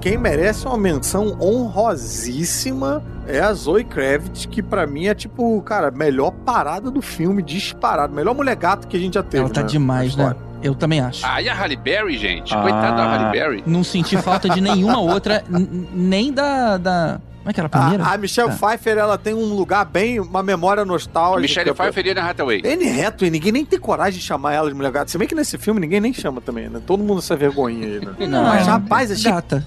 Quem 0.02 0.18
merece 0.18 0.66
uma 0.66 0.76
menção 0.76 1.38
honrosíssima 1.40 3.04
é 3.24 3.38
a 3.38 3.52
Zoe 3.52 3.84
Kravitz, 3.84 4.46
que 4.46 4.60
pra 4.60 4.84
mim 4.84 5.06
é 5.06 5.14
tipo, 5.14 5.62
cara, 5.62 5.92
melhor 5.92 6.32
parada 6.44 6.90
do 6.90 7.00
filme, 7.00 7.40
disparado. 7.40 8.12
Melhor 8.12 8.34
mulher 8.34 8.56
gato 8.56 8.88
que 8.88 8.96
a 8.96 9.00
gente 9.00 9.14
já 9.14 9.22
teve. 9.22 9.44
Ela 9.44 9.50
tá 9.52 9.60
né, 9.60 9.68
demais, 9.68 10.16
né? 10.16 10.34
Eu 10.60 10.74
também 10.74 11.00
acho. 11.00 11.24
Ah, 11.24 11.40
e 11.40 11.48
a 11.48 11.54
Halle 11.54 11.76
Berry, 11.76 12.18
gente? 12.18 12.52
Ah. 12.52 12.62
Coitada 12.62 12.96
da 12.96 13.04
Halle 13.04 13.30
Berry. 13.30 13.62
Não 13.64 13.84
senti 13.84 14.16
falta 14.16 14.48
de 14.48 14.60
nenhuma 14.60 14.98
outra, 14.98 15.44
nem 15.94 16.32
da, 16.32 16.78
da... 16.78 17.20
Como 17.42 17.50
é 17.50 17.52
que 17.52 17.58
era 17.60 17.66
a 17.66 17.70
primeira? 17.70 18.04
A, 18.04 18.12
a 18.12 18.18
Michelle 18.18 18.50
Ah. 18.50 18.54
Pfeiffer, 18.56 18.96
ela 18.96 19.18
tem 19.18 19.34
um 19.34 19.54
lugar 19.54 19.84
bem, 19.84 20.20
uma 20.20 20.42
memória 20.44 20.84
nostálgica. 20.84 21.40
Michelle 21.40 21.74
Pfeiffer 21.74 22.06
e 22.06 22.10
Anne 22.10 22.20
Hathaway. 22.20 22.62
Anne 22.64 23.02
Hathaway, 23.02 23.30
ninguém 23.30 23.50
nem 23.52 23.64
tem 23.64 23.78
coragem 23.80 24.20
de 24.20 24.24
chamar 24.24 24.52
ela 24.54 24.68
de 24.68 24.74
mulher 24.74 24.92
gata. 24.92 25.10
Se 25.10 25.18
bem 25.18 25.26
que 25.26 25.34
nesse 25.34 25.58
filme 25.58 25.80
ninguém 25.80 26.00
nem 26.00 26.12
chama 26.12 26.40
também, 26.40 26.68
né? 26.68 26.80
Todo 26.86 27.02
mundo 27.02 27.18
essa 27.18 27.34
vergonha 27.36 27.84
aí, 27.84 28.00
né? 28.00 28.26
Não, 28.28 28.44
Mas 28.44 28.66
é 28.66 28.70
rapaz, 28.70 29.10
achei 29.10 29.30
gata. 29.30 29.62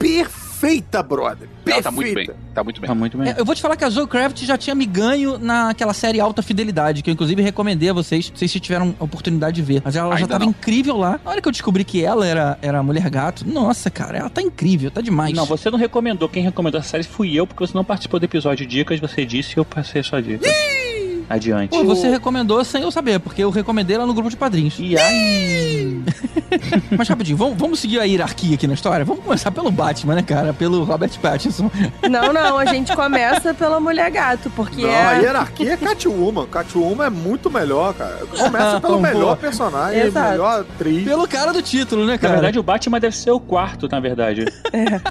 Perfeita, 0.55 1.03
brother. 1.03 1.47
Ela 1.47 1.63
Perfeita. 1.63 1.83
tá 1.83 1.91
muito 1.91 2.13
bem. 2.13 2.29
Tá 2.53 2.63
muito 2.63 2.81
bem. 2.81 2.87
Tá 2.87 2.95
muito 2.95 3.17
bem. 3.17 3.29
É, 3.29 3.35
eu 3.39 3.45
vou 3.45 3.53
te 3.55 3.61
falar 3.61 3.75
que 3.75 3.83
a 3.83 3.89
Zoe 3.89 4.07
Kravitz 4.07 4.41
já 4.45 4.57
tinha 4.57 4.75
me 4.75 4.85
ganho 4.85 5.37
naquela 5.37 5.93
série 5.93 6.19
Alta 6.19 6.41
Fidelidade, 6.41 7.01
que 7.01 7.09
eu 7.09 7.13
inclusive 7.13 7.41
recomendei 7.41 7.89
a 7.89 7.93
vocês, 7.93 8.29
não 8.29 8.37
sei 8.37 8.47
se 8.47 8.59
tiveram 8.59 8.95
a 8.99 9.03
oportunidade 9.03 9.55
de 9.55 9.61
ver. 9.61 9.81
Mas 9.83 9.95
ela 9.95 10.11
já 10.11 10.15
Ainda 10.17 10.27
tava 10.27 10.45
não. 10.45 10.51
incrível 10.51 10.97
lá. 10.97 11.19
Na 11.23 11.31
hora 11.31 11.41
que 11.41 11.47
eu 11.47 11.51
descobri 11.51 11.83
que 11.83 12.03
ela 12.03 12.25
era, 12.25 12.57
era 12.61 12.79
a 12.79 12.83
mulher 12.83 13.09
gato, 13.09 13.45
nossa, 13.47 13.89
cara, 13.89 14.17
ela 14.17 14.29
tá 14.29 14.41
incrível, 14.41 14.89
tá 14.89 15.01
demais. 15.01 15.33
Não, 15.33 15.45
você 15.45 15.69
não 15.69 15.77
recomendou. 15.77 16.29
Quem 16.29 16.43
recomendou 16.43 16.79
essa 16.79 16.89
série 16.89 17.03
fui 17.03 17.33
eu, 17.35 17.45
porque 17.45 17.65
você 17.65 17.75
não 17.75 17.83
participou 17.83 18.19
do 18.19 18.23
episódio 18.23 18.65
de 18.65 18.77
dicas, 18.77 18.99
você 18.99 19.25
disse 19.25 19.53
e 19.55 19.59
eu 19.59 19.65
passei 19.65 20.01
a 20.01 20.03
sua 20.03 20.21
dica. 20.21 20.47
Adiante. 21.30 21.69
Pô, 21.69 21.84
você 21.84 22.09
recomendou 22.09 22.63
sem 22.63 22.84
eu 22.84 22.91
saber, 22.91 23.19
porque 23.19 23.43
eu 23.43 23.49
recomendei 23.49 23.97
lá 23.97 24.05
no 24.05 24.13
grupo 24.13 24.30
de 24.30 24.38
padrinhos. 24.38 24.76
E 24.80 24.97
aí? 24.97 26.03
Mas 26.97 27.07
rapidinho, 27.07 27.38
vamos, 27.38 27.57
vamos 27.57 27.80
seguir 27.80 27.99
a 27.99 28.03
hierarquia 28.03 28.55
aqui 28.55 28.67
na 28.67 28.73
história? 28.73 29.03
Vamos 29.05 29.23
começar 29.23 29.51
pelo 29.51 29.71
Batman, 29.71 30.15
né, 30.15 30.21
cara? 30.21 30.53
Pelo 30.53 30.84
Robert 30.84 31.11
Pattinson. 31.21 31.69
Não, 32.09 32.32
não, 32.32 32.57
a 32.57 32.65
gente 32.65 32.95
começa 32.95 33.53
pela 33.53 33.80
mulher 33.80 34.09
gato, 34.11 34.49
porque 34.55 34.82
Não, 34.82 34.89
é. 34.89 35.05
a 35.05 35.13
hierarquia 35.13 35.73
é 35.73 35.78
Catwoman. 35.78 36.45
Catwoman 36.45 37.05
é 37.05 37.09
muito 37.09 37.49
melhor, 37.49 37.93
cara. 37.93 38.17
Começa 38.26 38.80
pelo 38.82 38.99
melhor 38.99 39.36
personagem, 39.38 40.01
Exato. 40.01 40.32
melhor 40.32 40.61
atriz. 40.61 41.03
Pelo 41.03 41.28
cara 41.28 41.51
do 41.51 41.61
título, 41.61 42.05
né, 42.05 42.13
Na 42.13 42.17
cara? 42.17 42.34
verdade, 42.36 42.59
o 42.59 42.63
Batman 42.63 42.99
deve 42.99 43.15
ser 43.15 43.32
o 43.32 43.39
quarto, 43.39 43.88
na 43.91 43.99
verdade. 43.99 44.45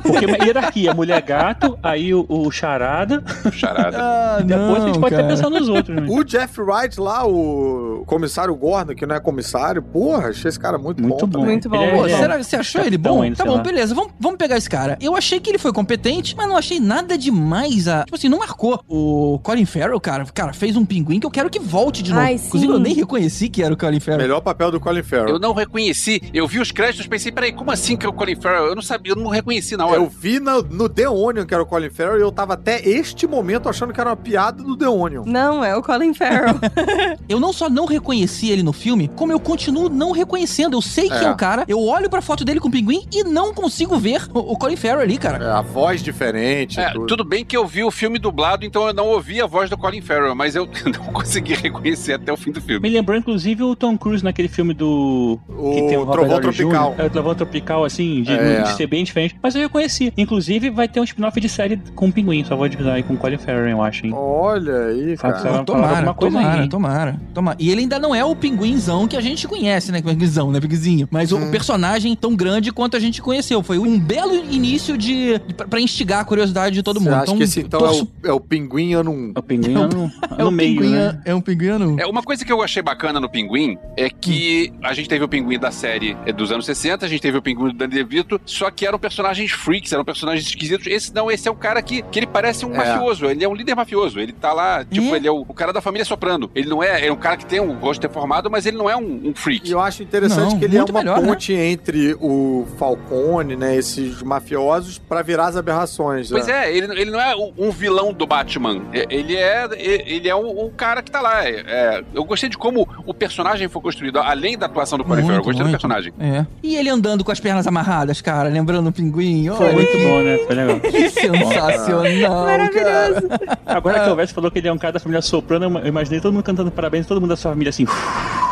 Porque 0.03 0.27
uma 0.27 0.37
hierarquia, 0.45 0.95
mulher 0.95 1.21
gato, 1.23 1.79
aí 1.83 2.15
o, 2.15 2.25
o 2.29 2.51
charada, 2.51 3.23
Charada. 3.53 3.99
Ah, 4.01 4.41
depois 4.43 4.83
a 4.83 4.87
gente 4.87 4.95
não, 4.95 5.01
pode 5.01 5.15
cara. 5.15 5.27
até 5.27 5.35
pensar 5.35 5.51
nos 5.51 5.69
outros, 5.69 5.97
né? 5.97 6.04
Exatamente. 6.05 6.21
O 6.21 6.25
Jeff 6.25 6.61
Wright 6.61 7.01
lá, 7.01 7.27
o 7.27 8.05
comissário 8.07 8.55
Gordon, 8.55 8.95
que 8.95 9.07
não 9.07 9.15
é 9.17 9.21
comissário, 9.21 9.83
porra, 9.83 10.29
achei 10.29 10.49
esse 10.49 10.59
cara 10.59 10.79
muito, 10.79 11.03
Muito 11.03 11.27
bom. 11.27 11.41
bom. 11.41 11.45
Muito 11.47 11.69
bom. 11.69 11.83
É- 11.83 11.91
Pô, 11.97 12.07
é- 12.07 12.17
será 12.17 12.37
que 12.39 12.45
você 12.45 12.57
achou 12.57 12.83
ele 12.83 12.97
bom? 12.99 13.23
ainda, 13.23 13.37
tá 13.37 13.45
bom, 13.45 13.63
beleza. 13.63 13.95
Vamos, 13.95 14.13
vamos 14.19 14.39
pegar 14.39 14.57
esse 14.57 14.69
cara. 14.69 14.97
Eu 15.01 15.17
achei 15.17 15.41
que 15.41 15.51
ele 15.51 15.59
foi 15.59 15.73
competente, 15.73 16.35
mas 16.37 16.49
não 16.49 16.57
achei 16.57 16.81
nada 16.81 17.17
demais 17.19 17.89
a. 17.89 18.05
Tipo 18.05 18.17
assim, 18.17 18.29
não 18.29 18.39
marcou. 18.39 18.81
O 18.89 19.39
Colin 19.43 19.65
Farrell, 19.65 20.01
cara, 20.01 20.25
cara, 20.33 20.53
fez 20.53 20.77
um 20.77 20.85
pinguim 20.85 21.19
que 21.21 21.27
eu 21.27 21.31
quero 21.31 21.51
que 21.51 21.59
volte 21.59 22.03
de 22.03 22.11
novo. 22.11 22.23
Ai, 22.23 22.35
Inclusive, 22.35 22.73
eu 22.73 22.79
nem 22.79 22.95
reconheci 22.95 23.49
que 23.49 23.63
era 23.63 23.73
o 23.73 23.77
Colin 23.77 24.01
Farrell. 24.01 24.21
Melhor 24.23 24.41
papel 24.41 24.71
do 24.71 24.81
Colin 24.81 25.03
Farrell. 25.03 25.29
Eu 25.29 25.39
não 25.39 25.53
reconheci. 25.53 26.21
Eu 26.33 26.47
vi 26.47 26.59
os 26.61 26.71
créditos, 26.71 27.07
pensei, 27.07 27.31
peraí, 27.33 27.53
como 27.53 27.71
assim 27.71 27.97
que 27.97 28.07
é 28.07 28.09
o 28.09 28.13
Colin 28.13 28.37
Farrell? 28.37 28.67
Eu 28.67 28.75
não 28.75 28.83
sabia, 28.83 29.13
eu 29.13 29.17
não 29.17 29.29
reconheci 29.31 29.77
na 29.77 29.87
hora. 29.87 29.97
Eu 29.97 30.09
vi 30.09 30.39
no, 30.41 30.63
no 30.63 30.89
The 30.89 31.09
Onion 31.09 31.45
que 31.47 31.55
era 31.55 31.63
o 31.63 31.67
Colin 31.67 31.91
Farrell 31.91 32.19
e 32.19 32.23
eu 32.23 32.33
tava 32.33 32.55
até 32.55 32.81
este 32.89 33.27
momento 33.27 33.69
achando 33.69 33.93
que 33.93 34.01
era 34.01 34.11
uma 34.11 34.17
piada 34.17 34.63
do 34.63 34.77
The 34.77 34.89
Onion. 34.89 35.25
Não, 35.27 35.65
é 35.65 35.75
o 35.77 35.83
Colin 35.83 35.94
Farrell. 36.15 36.57
Eu 37.29 37.39
não 37.41 37.53
só 37.53 37.69
não 37.71 37.87
reconheci 37.87 38.51
ele 38.51 38.63
no 38.63 38.73
filme, 38.73 39.09
como 39.17 39.33
eu 39.33 39.41
continuo 39.41 39.89
não 39.89 40.13
reconhecendo. 40.13 40.75
Eu 40.77 40.83
sei 40.83 41.09
que 41.09 41.15
é, 41.15 41.25
É. 41.25 41.31
o 41.31 41.37
cara, 41.37 41.65
eu 41.69 41.81
olho 41.83 42.09
pra 42.11 42.21
foto 42.21 42.45
dele 42.45 42.61
com 42.61 42.69
o 42.69 42.71
pinguim 42.71 43.05
e 43.13 43.25
não 43.25 43.53
consigo 43.55 43.97
ver 43.97 44.23
o, 44.33 44.39
o 44.53 44.59
Colin 44.59 44.77
Farrell 44.77 45.01
ali, 45.01 45.17
cara. 45.19 45.43
É, 45.45 45.51
a 45.51 45.61
voz 45.63 46.03
diferente. 46.03 46.79
É, 46.81 46.91
tudo. 46.91 47.07
tudo 47.07 47.25
bem 47.25 47.45
que 47.45 47.57
eu 47.57 47.67
vi 47.67 47.83
o 47.85 47.91
filme 47.91 48.19
dublado, 48.19 48.65
então 48.65 48.87
eu 48.87 48.93
não 48.95 49.07
ouvi 49.09 49.41
a 49.41 49.47
voz 49.47 49.71
do 49.71 49.77
Colin 49.79 50.01
Farrell, 50.01 50.35
mas 50.35 50.55
eu 50.55 50.67
não 50.87 51.13
consegui 51.13 51.55
reconhecer 51.55 52.15
até 52.15 52.33
o 52.33 52.37
fim 52.37 52.51
do 52.53 52.61
filme. 52.61 52.81
Me 52.89 52.95
lembrou, 52.95 53.17
inclusive, 53.17 53.63
o 53.63 53.75
Tom 53.75 53.97
Cruise 53.97 54.23
naquele 54.25 54.49
filme 54.49 54.75
do. 54.75 55.39
O 55.49 55.75
que 55.75 55.83
tem 55.89 55.97
o 55.97 56.07
Trovão 56.07 56.41
Tropical. 56.41 56.93
Jr. 56.95 57.01
É, 57.03 57.07
o 57.07 57.11
Trovão 57.11 57.35
Tropical, 57.35 57.85
assim, 57.85 58.23
de, 58.23 58.33
É. 58.33 58.63
de 58.63 58.73
ser 58.77 58.87
bem 58.87 59.05
diferente. 59.05 59.37
Mas 59.43 59.55
eu 59.55 59.63
reconheci. 59.63 60.13
Inclusive, 60.17 60.71
vai 60.71 60.89
ter 60.89 61.01
um 61.01 61.05
spin-off 61.05 61.41
de 61.41 61.49
série 61.49 61.81
com 61.95 62.09
o 62.09 62.13
Pinguim, 62.13 62.45
só 62.45 62.57
vou 62.57 62.65
avisar 62.67 62.95
aí 62.95 63.03
com 63.03 63.15
o 63.15 63.17
Colin 63.17 63.39
Farrell, 63.39 63.69
eu 63.69 63.83
acho, 63.83 64.07
hein? 64.07 64.13
Olha 64.15 64.87
aí, 64.87 65.17
cara. 65.17 65.39
fala 65.39 65.65
tomara, 65.89 65.97
alguma 65.99 66.15
coisa 66.15 66.37
tomara, 66.39 66.63
aí, 66.63 66.69
tomara, 66.69 67.21
tomara. 67.33 67.57
E 67.61 67.71
ele 67.71 67.83
ainda 67.83 67.99
não 67.99 68.15
é 68.15 68.25
o 68.25 68.35
pinguinzão 68.35 69.07
que 69.09 69.17
a 69.17 69.21
gente 69.21 69.47
conhece, 69.49 69.91
né? 69.93 70.01
Pinguinzão, 70.03 70.51
né? 70.51 70.61
Pinguinzinho. 70.61 71.09
Mas 71.11 71.33
Hum. 71.33 71.49
o 71.49 71.51
personagem 71.51 72.15
tão 72.17 72.35
grande 72.35 72.73
quanto 72.73 72.97
a 72.97 73.01
gente 73.01 73.21
conheceu. 73.23 73.63
Foi 73.63 73.79
um 73.79 73.99
belo 73.99 74.35
início 74.35 74.97
de, 74.97 75.39
de 75.39 75.55
pra 75.55 75.81
instigar 75.81 76.21
a 76.21 76.25
curiosidade 76.25 76.75
de 76.75 76.83
todo 76.83 77.01
Você 77.01 77.05
mundo. 77.11 77.15
acha 77.23 77.37
que 77.37 77.43
esse 77.43 77.61
então 77.61 77.81
torço- 77.81 78.09
é, 78.23 78.29
o, 78.29 78.31
é 78.31 78.33
o 78.33 78.41
pinguim 78.41 78.95
ano 78.95 79.11
1? 79.11 79.33
O 79.37 79.43
Pinguim 79.43 79.73
é 79.75 79.87
no, 79.87 80.13
é 80.39 80.43
no 80.43 80.49
um 80.49 80.51
meio, 80.51 80.81
pinguim, 80.81 80.93
né? 80.93 81.21
É 81.25 81.35
um 81.35 81.41
pinguim 81.41 81.65
É, 81.99 82.07
uma 82.07 82.23
coisa 82.23 82.45
que 82.45 82.53
eu 82.53 82.63
achei 82.63 82.83
bacana 82.83 83.19
no 83.21 83.29
Pinguim 83.29 83.77
é 83.97 84.09
que 84.11 84.73
a 84.83 84.93
gente 84.95 85.09
teve 85.09 85.25
o 85.25 85.29
Pinguim 85.29 85.59
da 85.59 85.71
série 85.71 86.17
é, 86.27 86.33
dos 86.33 86.51
anos 86.53 86.67
60, 86.67 87.05
a 87.05 87.09
gente 87.09 87.21
teve 87.21 87.39
o 87.39 87.43
Pinguim 87.43 87.69
do 87.69 87.75
Danny 87.75 87.95
DeVito, 87.95 88.41
só 88.45 88.71
que 88.71 88.87
eram 88.87 88.99
personagens 88.99 89.51
freaks, 89.53 89.93
eram 89.93 90.05
personagens 90.05 90.47
esquisitos. 90.47 90.87
Esse 90.87 91.15
não, 91.15 91.31
esse 91.31 91.49
é 91.49 91.51
o 91.51 91.55
cara 91.55 91.81
que, 91.83 92.03
que 92.03 92.19
ele 92.19 92.27
parece 92.27 92.65
um 92.67 92.75
É. 92.75 92.77
mafioso, 92.79 93.27
ele 93.27 93.45
é 93.45 93.49
um 93.49 93.55
líder 93.55 93.75
mafioso, 93.75 94.19
ele 94.21 94.33
tá 94.33 94.53
lá, 94.53 94.85
tipo, 94.85 95.15
É? 95.15 95.17
ele 95.17 95.27
é 95.29 95.31
o, 95.31 95.41
o 95.49 95.55
cara 95.55 95.73
da 95.75 95.81
família 95.81 96.05
soprando. 96.05 96.51
Ele 96.55 96.69
não 96.69 96.83
é, 96.83 97.07
é 97.07 97.13
um 97.13 97.17
cara 97.17 97.37
que 97.37 97.47
tem 97.47 97.61
um 97.61 97.75
rosto 97.75 98.01
deformado, 98.01 98.51
mas 98.51 98.65
ele 98.67 98.77
não 98.77 98.89
é 98.89 98.97
um, 98.97 99.03
um 99.25 99.31
E 99.31 99.35
freak. 99.39 99.71
eu 99.71 99.81
acho 99.81 100.03
interessante 100.03 100.53
Não, 100.53 100.59
que 100.59 100.65
ele 100.65 100.77
é 100.77 100.79
muito 100.79 100.91
uma 100.91 101.01
melhor, 101.01 101.21
né? 101.21 101.29
ponte 101.29 101.53
entre 101.53 102.15
o 102.21 102.67
Falcone, 102.79 103.57
né, 103.57 103.77
esses 103.77 104.23
mafiosos, 104.23 104.99
pra 104.99 105.23
virar 105.23 105.47
as 105.49 105.57
aberrações. 105.57 106.31
Pois 106.31 106.47
né? 106.47 106.67
é, 106.69 106.77
ele, 106.77 107.01
ele 107.01 107.11
não 107.11 107.21
é 107.21 107.35
um 107.59 107.71
vilão 107.71 108.13
do 108.13 108.27
Batman. 108.27 108.83
É, 108.93 109.07
Ele 109.11 109.37
é 109.37 109.69
ele 109.77 110.29
é 110.29 110.35
o, 110.35 110.67
o 110.67 110.71
cara 110.71 111.03
que 111.03 111.11
tá 111.11 111.21
lá. 111.21 111.45
É, 111.47 111.65
é, 111.67 112.05
eu 112.15 112.25
gostei 112.25 112.49
de 112.49 112.57
como 112.57 112.89
o 113.07 113.13
personagem 113.15 113.69
foi 113.69 113.83
construído, 113.83 114.19
além 114.19 114.57
da 114.57 114.67
atuação 114.67 114.97
do 114.99 115.05
Colin 115.05 115.23
Farrell. 115.23 115.39
Eu 115.39 115.45
gostei 115.45 115.65
do 115.65 115.71
personagem. 115.71 116.13
É. 116.19 116.47
E 116.63 116.77
ele 116.77 116.89
andando 116.89 117.25
com 117.25 117.33
as 117.33 117.41
pernas 117.41 117.67
amarradas, 117.67 118.21
cara, 118.21 118.49
lembrando 118.49 118.89
o 118.89 118.93
pinguim. 118.93 119.49
Foi 119.57 119.73
muito 119.73 119.99
bom, 119.99 120.23
né? 120.23 120.39
Foi 120.39 120.55
legal. 120.55 120.81
que 120.81 121.09
sensacional, 121.11 122.45
Maravilhoso. 122.45 123.29
cara. 123.29 123.59
Agora 123.67 124.01
que 124.01 124.07
o 124.07 124.11
Alves 124.11 124.31
falou 124.31 124.51
que 124.51 124.59
ele 124.59 124.69
é 124.69 124.73
um 124.73 124.79
cara 124.79 124.93
da 124.95 125.01
família 125.01 125.23
soprano, 125.23 125.64
eu 125.65 125.87
imaginei 125.87 126.21
todo 126.21 126.33
mundo 126.33 126.45
cantando 126.45 126.71
parabéns, 126.71 127.07
todo 127.07 127.21
mundo 127.21 127.31
da 127.31 127.37
sua 127.37 127.51
família 127.53 127.71
assim. 127.71 127.87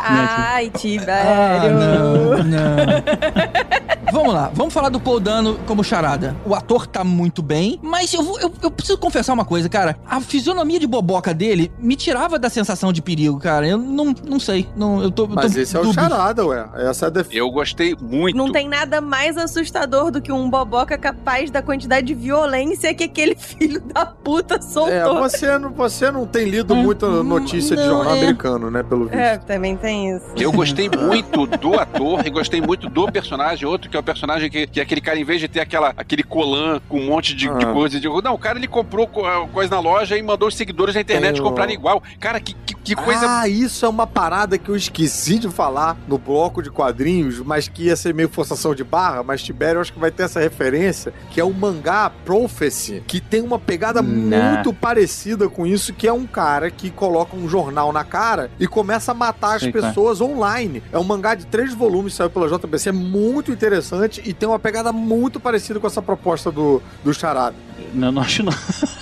Ai, 0.05 0.71
Ah, 0.73 0.77
Tibério. 0.77 1.73
não, 1.79 2.43
não. 2.43 4.11
vamos 4.11 4.33
lá, 4.33 4.51
vamos 4.53 4.73
falar 4.73 4.89
do 4.89 4.99
Paul 4.99 5.19
Dano 5.19 5.57
como 5.65 5.83
charada. 5.83 6.35
O 6.45 6.53
ator 6.53 6.85
tá 6.85 7.03
muito 7.03 7.41
bem, 7.41 7.79
mas 7.81 8.13
eu, 8.13 8.21
vou- 8.23 8.39
eu, 8.39 8.51
eu 8.61 8.69
preciso 8.71 8.97
confessar 8.97 9.33
uma 9.33 9.45
coisa, 9.45 9.67
cara. 9.69 9.97
A 10.07 10.19
fisionomia 10.21 10.79
de 10.79 10.87
boboca 10.87 11.33
dele 11.33 11.71
me 11.79 11.95
tirava 11.95 12.37
da 12.37 12.49
sensação 12.49 12.91
de 12.91 13.01
perigo, 13.01 13.39
cara. 13.39 13.67
Eu 13.67 13.77
não, 13.77 14.13
não 14.27 14.39
sei. 14.39 14.67
Não, 14.75 15.01
eu 15.01 15.09
tô, 15.11 15.23
eu 15.23 15.29
Mas 15.29 15.53
tô 15.53 15.59
esse 15.59 15.75
é 15.75 15.79
o 15.79 15.83
dúbio. 15.83 16.01
charada, 16.01 16.45
ué. 16.45 16.65
Essa 16.75 17.05
é 17.05 17.07
a 17.07 17.09
def... 17.09 17.29
Eu 17.33 17.49
gostei 17.49 17.95
muito. 18.01 18.35
Não 18.37 18.51
tem 18.51 18.67
nada 18.67 18.99
mais 19.01 19.37
assustador 19.37 20.11
do 20.11 20.21
que 20.21 20.31
um 20.31 20.49
boboca 20.49 20.97
capaz 20.97 21.49
da 21.49 21.61
quantidade 21.61 22.07
de 22.07 22.13
violência 22.13 22.93
que 22.93 23.03
aquele 23.05 23.35
filho 23.39 23.81
da 23.81 24.05
puta 24.05 24.55
É, 24.55 24.61
soltou. 24.61 25.19
você 25.19 25.57
não, 25.57 25.71
você 25.71 26.11
não 26.11 26.25
tem 26.25 26.49
lido 26.49 26.75
muita 26.75 27.07
notícia 27.23 27.75
de 27.75 27.83
não, 27.83 27.89
jornal 27.97 28.15
é. 28.15 28.19
americano, 28.19 28.69
né, 28.71 28.83
pelo 28.83 29.05
visto. 29.05 29.15
É, 29.19 29.37
também 29.37 29.75
tem 29.75 29.92
isso. 29.93 30.25
Eu 30.37 30.51
gostei 30.51 30.89
muito 30.89 31.45
do 31.45 31.79
ator 31.79 32.25
e 32.25 32.29
gostei 32.29 32.61
muito 32.61 32.89
do 32.89 33.11
personagem. 33.11 33.67
Outro 33.67 33.89
que 33.89 33.95
é 33.95 33.99
o 33.99 34.03
personagem 34.03 34.49
que, 34.49 34.67
que 34.67 34.79
é 34.79 34.83
aquele 34.83 35.01
cara, 35.01 35.19
em 35.19 35.23
vez 35.23 35.39
de 35.39 35.47
ter 35.47 35.59
aquela, 35.59 35.93
aquele 35.95 36.23
colan 36.23 36.81
com 36.89 36.99
um 36.99 37.05
monte 37.05 37.33
de, 37.35 37.47
de 37.47 37.65
Ah. 37.65 37.73
coisa, 37.73 37.99
de, 37.99 38.07
não, 38.07 38.33
o 38.33 38.37
cara 38.37 38.57
ele 38.57 38.67
comprou 38.67 39.07
co- 39.07 39.23
coisa 39.51 39.69
na 39.75 39.79
loja 39.79 40.17
e 40.17 40.21
mandou 40.21 40.47
os 40.47 40.55
seguidores 40.55 40.95
na 40.95 41.01
internet 41.01 41.33
Tem 41.35 41.41
o- 41.41 41.45
comprarem 41.45 41.75
igual. 41.75 42.01
Cara, 42.19 42.39
que, 42.39 42.53
que, 42.65 42.72
que 42.83 42.95
coisa. 42.95 43.25
Ah, 43.39 43.47
isso 43.47 43.85
é 43.85 43.89
uma 43.89 44.05
parada 44.05 44.57
que 44.57 44.69
eu 44.69 44.75
esqueci 44.75 45.39
de 45.39 45.49
falar 45.49 45.97
no 46.07 46.17
bloco 46.17 46.61
de 46.61 46.69
quadrinhos, 46.69 47.39
mas 47.39 47.67
que 47.67 47.83
ia 47.83 47.95
ser 47.95 48.13
meio 48.13 48.29
forçação 48.29 48.75
de 48.75 48.83
barra, 48.83 49.23
mas 49.23 49.41
Tibério 49.41 49.77
eu 49.77 49.81
acho 49.81 49.93
que 49.93 49.99
vai 49.99 50.11
ter 50.11 50.23
essa 50.23 50.39
referência, 50.39 51.13
que 51.29 51.39
é 51.39 51.43
o 51.43 51.53
mangá 51.53 52.11
Prophecy, 52.25 53.03
que 53.07 53.19
tem 53.21 53.41
uma 53.41 53.59
pegada 53.59 54.01
Nah. 54.01 54.53
muito 54.55 54.73
parecida 54.73 55.47
com 55.47 55.65
isso, 55.65 55.93
que 55.93 56.07
é 56.07 56.13
um 56.13 56.25
cara 56.25 56.69
que 56.69 56.89
coloca 56.89 57.35
um 57.35 57.47
jornal 57.47 57.91
na 57.93 58.03
cara 58.03 58.51
e 58.59 58.67
começa 58.67 59.11
a 59.11 59.15
matar 59.15 59.55
as 59.55 59.61
Sei 59.61 59.69
é. 59.69 59.71
pessoas 59.71 60.19
online. 60.21 60.83
É 60.91 60.97
um 60.97 61.03
mangá 61.03 61.35
de 61.35 61.45
três 61.45 61.73
volumes, 61.73 62.13
saiu 62.13 62.29
pela 62.29 62.47
JBC, 62.47 62.89
é 62.89 62.91
muito 62.91 63.51
interessante 63.51 64.21
e 64.25 64.33
tem 64.33 64.47
uma 64.47 64.59
pegada 64.59 64.91
muito 64.91 65.39
parecida 65.39 65.79
com 65.79 65.87
essa 65.87 66.01
proposta 66.01 66.51
do, 66.51 66.81
do 67.03 67.13
Charada. 67.13 67.55
Não, 67.93 68.11
não 68.11 68.21
acho 68.21 68.43
não. 68.43 68.53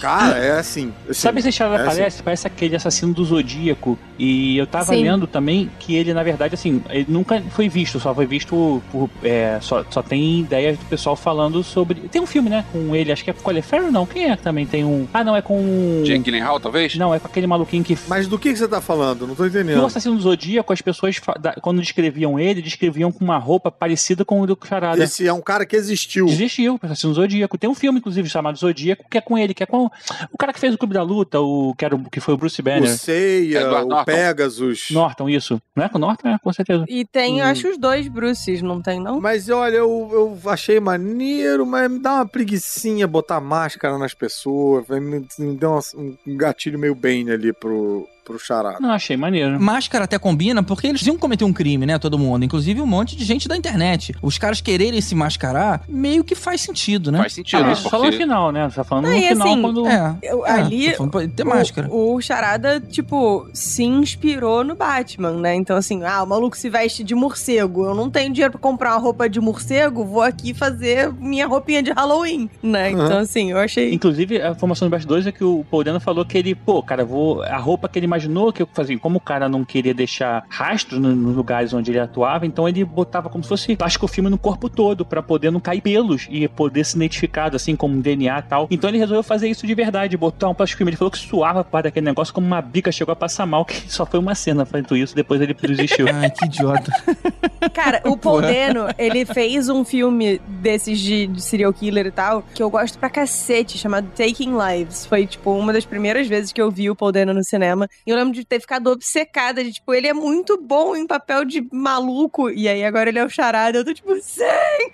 Cara, 0.01 0.37
é 0.37 0.57
assim. 0.59 0.93
assim, 1.09 1.21
Sabe 1.21 1.39
esse 1.39 1.51
charada 1.51 1.83
é 1.83 1.87
assim. 1.87 1.97
parece? 1.97 2.23
Parece 2.23 2.47
aquele 2.47 2.75
assassino 2.75 3.13
do 3.13 3.23
Zodíaco. 3.23 3.70
E 4.17 4.57
eu 4.57 4.67
tava 4.67 4.93
Sim. 4.93 5.03
lendo 5.03 5.25
também 5.25 5.69
que 5.79 5.95
ele, 5.95 6.13
na 6.13 6.21
verdade, 6.21 6.53
assim, 6.53 6.83
ele 6.89 7.07
nunca 7.09 7.41
foi 7.49 7.67
visto, 7.67 7.99
só 7.99 8.13
foi 8.13 8.25
visto 8.27 8.81
por. 8.91 9.09
é, 9.23 9.57
só, 9.61 9.83
só 9.89 10.01
tem 10.03 10.41
ideias 10.41 10.77
do 10.77 10.85
pessoal 10.85 11.15
falando 11.15 11.63
sobre. 11.63 11.95
Tem 12.01 12.21
um 12.21 12.27
filme, 12.27 12.49
né? 12.49 12.63
Com 12.71 12.95
ele, 12.95 13.11
acho 13.11 13.23
que 13.23 13.29
é 13.31 13.33
com 13.33 13.41
Colin 13.41 13.61
Farrell, 13.63 13.91
não. 13.91 14.05
Quem 14.05 14.29
é 14.29 14.37
que 14.37 14.43
também 14.43 14.65
tem 14.67 14.83
um. 14.85 15.07
Ah, 15.13 15.23
não, 15.23 15.35
é 15.35 15.41
com. 15.41 16.03
Jake 16.05 16.19
Gyllenhaal, 16.23 16.59
talvez? 16.59 16.95
Não, 16.95 17.13
é 17.15 17.19
com 17.19 17.27
aquele 17.27 17.47
maluquinho 17.47 17.83
que. 17.83 17.97
Mas 18.07 18.27
do 18.27 18.37
que, 18.37 18.51
que 18.53 18.59
você 18.59 18.67
tá 18.67 18.79
falando? 18.79 19.25
Não 19.25 19.33
tô 19.35 19.43
Que 19.43 19.49
o 19.49 19.61
entendendo. 19.61 19.85
assassino 19.85 20.15
do 20.15 20.21
Zodíaco, 20.21 20.71
as 20.71 20.81
pessoas, 20.81 21.19
quando 21.61 21.81
descreviam 21.81 22.39
ele, 22.39 22.61
descreviam 22.61 23.11
com 23.11 23.23
uma 23.25 23.37
roupa 23.39 23.71
parecida 23.71 24.23
com 24.23 24.39
o 24.41 24.45
do 24.45 24.57
Charada. 24.67 25.03
Esse 25.03 25.27
é 25.27 25.33
um 25.33 25.41
cara 25.41 25.65
que 25.65 25.75
existiu. 25.75 26.27
Existiu, 26.27 26.75
o 26.81 26.85
assassino 26.85 27.11
do 27.13 27.15
Zodíaco. 27.15 27.57
Tem 27.57 27.69
um 27.69 27.75
filme, 27.75 27.97
inclusive, 27.99 28.29
chamado 28.29 28.57
Zodíaco, 28.57 29.03
que 29.09 29.17
é 29.17 29.21
com 29.21 29.35
ele, 29.37 29.53
que 29.55 29.63
é 29.63 29.65
com 29.65 29.89
o 30.31 30.37
cara 30.37 30.53
que 30.53 30.59
fez 30.59 30.73
o 30.75 30.77
Clube 30.77 30.93
da 30.93 31.01
Luta, 31.01 31.39
o 31.39 31.73
que, 31.75 31.83
era, 31.85 31.95
o- 31.95 32.09
que 32.09 32.19
foi 32.19 32.33
o 32.35 32.37
Bruce 32.37 32.61
O 32.61 32.63
Banner. 32.63 32.89
Seiya, 32.97 33.60
O 33.63 33.85
Norton. 33.85 34.05
Pegasus. 34.05 34.87
Norton, 34.91 35.29
isso. 35.29 35.61
Não 35.75 35.83
é 35.85 35.89
com 35.89 35.97
o 35.97 36.01
Norton? 36.01 36.27
É, 36.29 36.37
com 36.39 36.51
certeza. 36.53 36.85
E 36.87 37.05
tem, 37.05 37.39
eu 37.39 37.45
Hum. 37.45 37.49
acho, 37.49 37.69
os 37.69 37.77
dois 37.77 38.07
Bruces, 38.07 38.61
não 38.61 38.81
tem, 38.81 38.99
não? 38.99 39.19
Mas 39.21 39.49
olha, 39.49 39.77
eu, 39.77 40.09
eu 40.43 40.49
achei 40.49 40.79
maneiro, 40.79 41.65
mas 41.65 41.89
me 41.91 41.99
dá 41.99 42.15
uma 42.15 42.27
preguiçinha 42.27 43.07
botar 43.07 43.39
máscara 43.41 43.97
nas 43.97 44.13
pessoas. 44.13 44.85
vai, 44.87 44.99
Me, 44.99 45.25
me 45.39 45.55
deu 45.55 45.71
uma- 45.71 45.81
um 46.27 46.37
gatilho 46.37 46.77
meio 46.79 46.95
bem 46.95 47.29
ali 47.29 47.51
pro, 47.53 48.07
pro 48.31 48.45
charada. 48.45 48.77
Não, 48.79 48.91
achei 48.91 49.15
maneiro. 49.17 49.59
Máscara 49.61 50.05
até 50.05 50.17
combina, 50.19 50.63
porque 50.63 50.87
eles 50.87 51.05
iam 51.05 51.17
cometer 51.17 51.43
um 51.45 51.53
crime, 51.53 51.85
né? 51.85 51.97
Todo 51.99 52.17
mundo. 52.17 52.43
Inclusive 52.45 52.81
um 52.81 52.85
monte 52.87 53.15
de 53.15 53.23
gente 53.25 53.47
da 53.47 53.55
internet. 53.55 54.13
Os 54.21 54.37
caras 54.37 54.61
quererem 54.61 54.99
se 55.01 55.13
mascarar, 55.15 55.83
meio 55.87 56.23
que 56.23 56.35
faz 56.35 56.61
sentido, 56.61 57.11
né? 57.11 57.19
Faz 57.19 57.33
sentido, 57.33 57.63
Ah, 57.63 57.71
isso 57.73 57.89
só 57.89 57.97
no 57.97 58.03
porque... 58.03 58.17
final, 58.17 58.51
né? 58.51 58.69
Você 58.69 58.75
tá 58.75 58.83
falando 58.83 59.05
Não, 59.05 59.11
no 59.15 59.21
final 59.21 59.47
assim, 59.47 59.61
quando. 59.61 59.87
É. 59.87 60.15
Eu- 60.23 60.45
É, 60.45 60.51
ali, 60.51 60.91
ter 61.35 61.43
o- 61.43 61.47
máscara. 61.49 61.87
O, 61.91 62.19
Charada, 62.21 62.79
tipo, 62.79 63.47
se 63.53 63.83
inspirou 63.83 64.63
no 64.63 64.75
Batman, 64.75 65.31
né? 65.33 65.55
Então, 65.55 65.75
assim, 65.77 66.03
ah, 66.03 66.23
o 66.23 66.27
maluco 66.27 66.57
se 66.57 66.69
veste 66.69 67.03
de 67.03 67.13
morcego. 67.15 67.85
Eu 67.85 67.95
não 67.95 68.09
tenho 68.09 68.31
dinheiro 68.31 68.51
pra 68.51 68.59
comprar 68.61 68.91
uma 68.91 68.99
roupa 68.99 69.29
de 69.29 69.39
morcego, 69.39 70.03
vou 70.05 70.21
aqui 70.21 70.53
fazer 70.53 71.11
minha 71.13 71.47
roupinha 71.47 71.81
de 71.81 71.91
Halloween, 71.91 72.49
né? 72.61 72.91
Então, 72.91 73.17
assim, 73.19 73.51
eu 73.51 73.57
achei. 73.57 73.93
Inclusive, 73.93 74.41
a 74.41 74.49
informação 74.51 74.87
dos 74.87 74.91
bastidores 74.97 75.25
é 75.27 75.31
que 75.31 75.43
o 75.43 75.65
Paul 75.69 75.83
Dano 75.83 75.99
falou 75.99 76.25
que 76.25 76.37
ele, 76.37 76.53
pô, 76.55 76.81
cara, 76.83 77.03
vou. 77.05 77.41
A 77.43 77.57
roupa 77.57 77.87
que 77.87 77.97
ele 77.99 78.07
imaginou 78.21 78.51
que 78.53 78.61
eu 78.61 78.67
fazia, 78.71 78.97
como 78.99 79.17
o 79.17 79.21
cara 79.21 79.49
não 79.49 79.63
queria 79.63 79.93
deixar 79.93 80.43
rastros 80.49 80.99
no- 80.99 81.15
nos 81.15 81.35
lugares 81.35 81.73
onde 81.73 81.91
ele 81.91 81.99
atuava, 81.99 82.45
então 82.45 82.67
ele 82.67 82.83
botava 82.83 83.29
como 83.29 83.43
se 83.43 83.49
fosse 83.49 83.75
plástico 83.75 84.07
filme 84.07 84.29
no 84.29 84.37
corpo 84.37 84.69
todo, 84.69 85.05
pra 85.05 85.21
poder 85.21 85.51
não 85.51 85.59
cair 85.59 85.81
pelos 85.81 86.27
e 86.29 86.47
poder 86.47 86.83
ser 86.85 86.97
identificado, 86.97 87.55
assim, 87.55 87.75
como 87.75 87.95
um 87.95 87.99
DNA 88.01 88.39
e 88.39 88.41
tal. 88.43 88.67
Então 88.69 88.89
ele 88.89 88.97
resolveu 88.97 89.23
fazer 89.23 89.49
isso 89.49 89.65
de 89.65 89.73
verdade, 89.73 90.15
botar 90.17 90.49
um 90.49 90.53
plástico 90.53 90.77
filme. 90.77 90.89
Ele 90.91 90.97
falou 90.97 91.11
que 91.11 91.17
suava 91.17 91.63
para 91.63 91.83
daquele 91.83 92.05
negócio 92.05 92.33
como 92.33 92.45
uma 92.47 92.61
bica, 92.61 92.91
chegou 92.91 93.13
a 93.13 93.15
passar 93.15 93.45
mal, 93.45 93.65
que 93.65 93.91
só 93.91 94.05
foi 94.05 94.19
uma 94.19 94.35
cena 94.35 94.65
feito 94.65 94.95
isso, 94.95 95.15
depois 95.15 95.41
ele 95.41 95.53
desistiu. 95.53 96.05
Ai, 96.13 96.29
que 96.29 96.45
idiota. 96.45 96.91
Cara, 97.73 98.01
o 98.05 98.17
Paul 98.17 98.41
Dano, 98.41 98.87
ele 98.97 99.25
fez 99.25 99.69
um 99.69 99.83
filme 99.85 100.39
desses 100.47 100.99
de, 100.99 101.27
de 101.27 101.41
serial 101.41 101.71
killer 101.73 102.07
e 102.07 102.11
tal, 102.11 102.43
que 102.53 102.61
eu 102.61 102.69
gosto 102.69 102.97
pra 102.97 103.09
cacete, 103.09 103.77
chamado 103.77 104.07
Taking 104.15 104.53
Lives. 104.57 105.05
Foi, 105.05 105.25
tipo, 105.25 105.51
uma 105.51 105.71
das 105.71 105.85
primeiras 105.85 106.27
vezes 106.27 106.51
que 106.51 106.61
eu 106.61 106.69
vi 106.71 106.89
o 106.89 106.95
Paul 106.95 107.11
Dano 107.11 107.33
no 107.33 107.43
cinema. 107.43 107.87
E 108.05 108.09
eu 108.09 108.15
lembro 108.17 108.33
de 108.33 108.43
ter 108.45 108.59
ficado 108.59 108.87
obcecada 108.87 109.63
de, 109.63 109.71
tipo, 109.73 109.93
ele 109.93 110.07
é 110.07 110.13
muito 110.13 110.57
bom 110.61 110.95
em 110.95 111.05
papel 111.07 111.45
de 111.45 111.65
maluco. 111.71 112.49
E 112.49 112.67
aí 112.67 112.83
agora 112.83 113.09
ele 113.09 113.19
é 113.19 113.25
o 113.25 113.29
charada. 113.29 113.77
Eu 113.77 113.85
tô 113.85 113.93
tipo, 113.93 114.13
sim! 114.21 114.43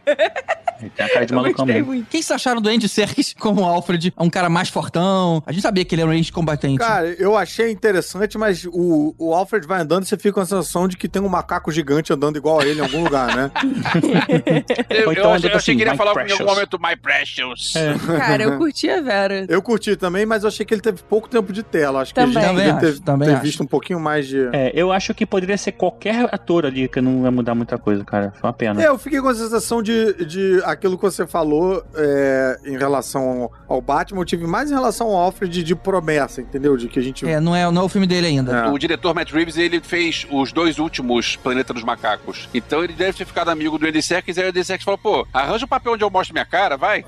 Ele 0.80 0.91
tem 0.91 1.05
a 1.08 1.10
cara 1.10 1.26
de 1.26 1.34
Eu 1.34 1.38
malucão 1.38 1.66
gostei 1.66 1.82
mesmo. 1.82 1.88
muito. 1.91 2.05
O 2.05 2.10
que 2.12 2.18
vocês 2.22 2.30
acharam 2.32 2.62
do 2.62 2.70
Andy 2.70 2.88
Serkis 2.88 3.34
como 3.39 3.64
Alfred? 3.66 4.14
É 4.16 4.22
um 4.22 4.30
cara 4.30 4.47
mais 4.47 4.70
fortão. 4.70 5.41
A 5.43 5.51
gente 5.51 5.64
sabia 5.64 5.84
que 5.84 5.95
ele 5.95 6.03
era 6.03 6.12
um 6.12 6.14
ex-combatente. 6.14 6.78
Cara, 6.78 7.08
eu 7.18 7.36
achei 7.36 7.72
interessante, 7.72 8.38
mas 8.38 8.64
o, 8.66 9.16
o 9.18 9.34
Alfred 9.34 9.66
vai 9.66 9.82
andando 9.82 10.03
e 10.03 10.05
você 10.05 10.16
fica 10.18 10.34
com 10.34 10.39
a 10.41 10.45
sensação 10.45 10.88
de 10.88 10.95
que 10.95 11.08
tem 11.10 11.20
um 11.20 11.28
macaco 11.28 11.72
gigante 11.72 12.14
andando 12.14 12.38
igual 12.38 12.60
a 12.60 12.64
ele 12.66 12.80
em 12.80 12.84
algum 12.84 13.03
lugar, 13.03 13.36
né? 13.36 13.51
Eu, 14.89 15.08
Ou 15.08 15.14
eu 15.14 15.20
então 15.20 15.34
achei, 15.34 15.49
eu 15.51 15.55
achei 15.55 15.76
que 15.76 15.82
ele 15.82 15.89
ia 15.89 15.93
assim, 15.93 15.97
falar 15.97 16.14
My 16.14 16.18
em 16.30 16.32
algum 16.32 16.36
Precious. 16.45 16.55
momento, 16.55 16.80
My 16.80 16.95
Precious. 16.95 17.74
Cara, 18.18 18.43
eu 18.43 18.58
curti 18.60 18.89
a 18.89 19.01
Vera. 19.01 19.45
Eu 19.49 19.62
curti 19.62 19.95
também, 19.95 20.26
mas 20.26 20.43
eu 20.43 20.49
achei 20.49 20.66
que 20.66 20.74
ele 20.74 20.82
teve 20.82 21.01
pouco 21.03 21.28
tempo 21.28 21.51
de 21.51 21.64
tela. 21.64 22.01
Acho 22.01 22.14
que 22.14 22.20
Também. 22.20 22.38
a 22.38 22.47
gente 22.47 22.55
Também 22.55 22.74
poderia 22.76 22.96
também 23.01 23.27
ter 23.27 23.35
acho. 23.35 23.43
visto 23.43 23.63
um 23.63 23.67
pouquinho 23.67 23.99
mais 23.99 24.27
de. 24.27 24.49
É, 24.53 24.71
eu 24.73 24.91
acho 24.91 25.13
que 25.13 25.25
poderia 25.25 25.57
ser 25.57 25.73
qualquer 25.73 26.27
ator 26.33 26.65
ali, 26.65 26.87
que 26.87 27.01
não 27.01 27.23
ia 27.23 27.31
mudar 27.31 27.55
muita 27.55 27.77
coisa, 27.77 28.03
cara. 28.03 28.33
Foi 28.35 28.47
uma 28.47 28.53
pena. 28.53 28.81
É, 28.81 28.87
eu 28.87 28.97
fiquei 28.97 29.21
com 29.21 29.27
a 29.27 29.35
sensação 29.35 29.81
de, 29.81 30.25
de 30.25 30.61
aquilo 30.65 30.97
que 30.97 31.03
você 31.03 31.25
falou 31.25 31.83
é, 31.95 32.59
em 32.65 32.77
relação 32.77 33.49
ao 33.67 33.81
Batman, 33.81 34.21
eu 34.21 34.25
tive 34.25 34.47
mais 34.47 34.71
em 34.71 34.73
relação 34.73 35.07
ao 35.07 35.15
Alfred 35.15 35.63
de 35.63 35.75
promessa, 35.75 36.41
entendeu? 36.41 36.77
De 36.77 36.87
que 36.87 36.99
a 36.99 37.01
gente. 37.01 37.27
É, 37.27 37.39
não 37.39 37.55
é, 37.55 37.69
não 37.71 37.81
é 37.81 37.85
o 37.85 37.89
filme 37.89 38.07
dele 38.07 38.27
ainda. 38.27 38.51
É. 38.51 38.67
O 38.69 38.77
diretor 38.77 39.13
Matt 39.13 39.31
Reeves, 39.31 39.57
ele 39.57 39.79
fez 39.81 40.27
os 40.31 40.51
dois 40.51 40.79
últimos 40.79 41.35
Planeta 41.35 41.73
dos 41.73 41.83
Macacos. 41.83 42.49
Então 42.53 42.83
ele 42.83 42.93
deve 42.93 43.17
ter 43.17 43.25
ficado 43.25 43.49
amigo 43.49 43.77
do 43.77 43.85
Andy 43.85 44.01
Serkis, 44.01 44.37
e 44.37 44.41
aí 44.41 44.47
o 44.47 44.49
Andy 44.49 44.63
Serkis 44.63 44.85
falou, 44.85 44.97
pô, 44.97 45.27
arranja 45.33 45.65
um 45.65 45.67
papel 45.67 45.93
onde 45.93 46.03
eu 46.03 46.09
mostro 46.09 46.33
minha 46.33 46.45
cara, 46.45 46.77
vai. 46.77 47.03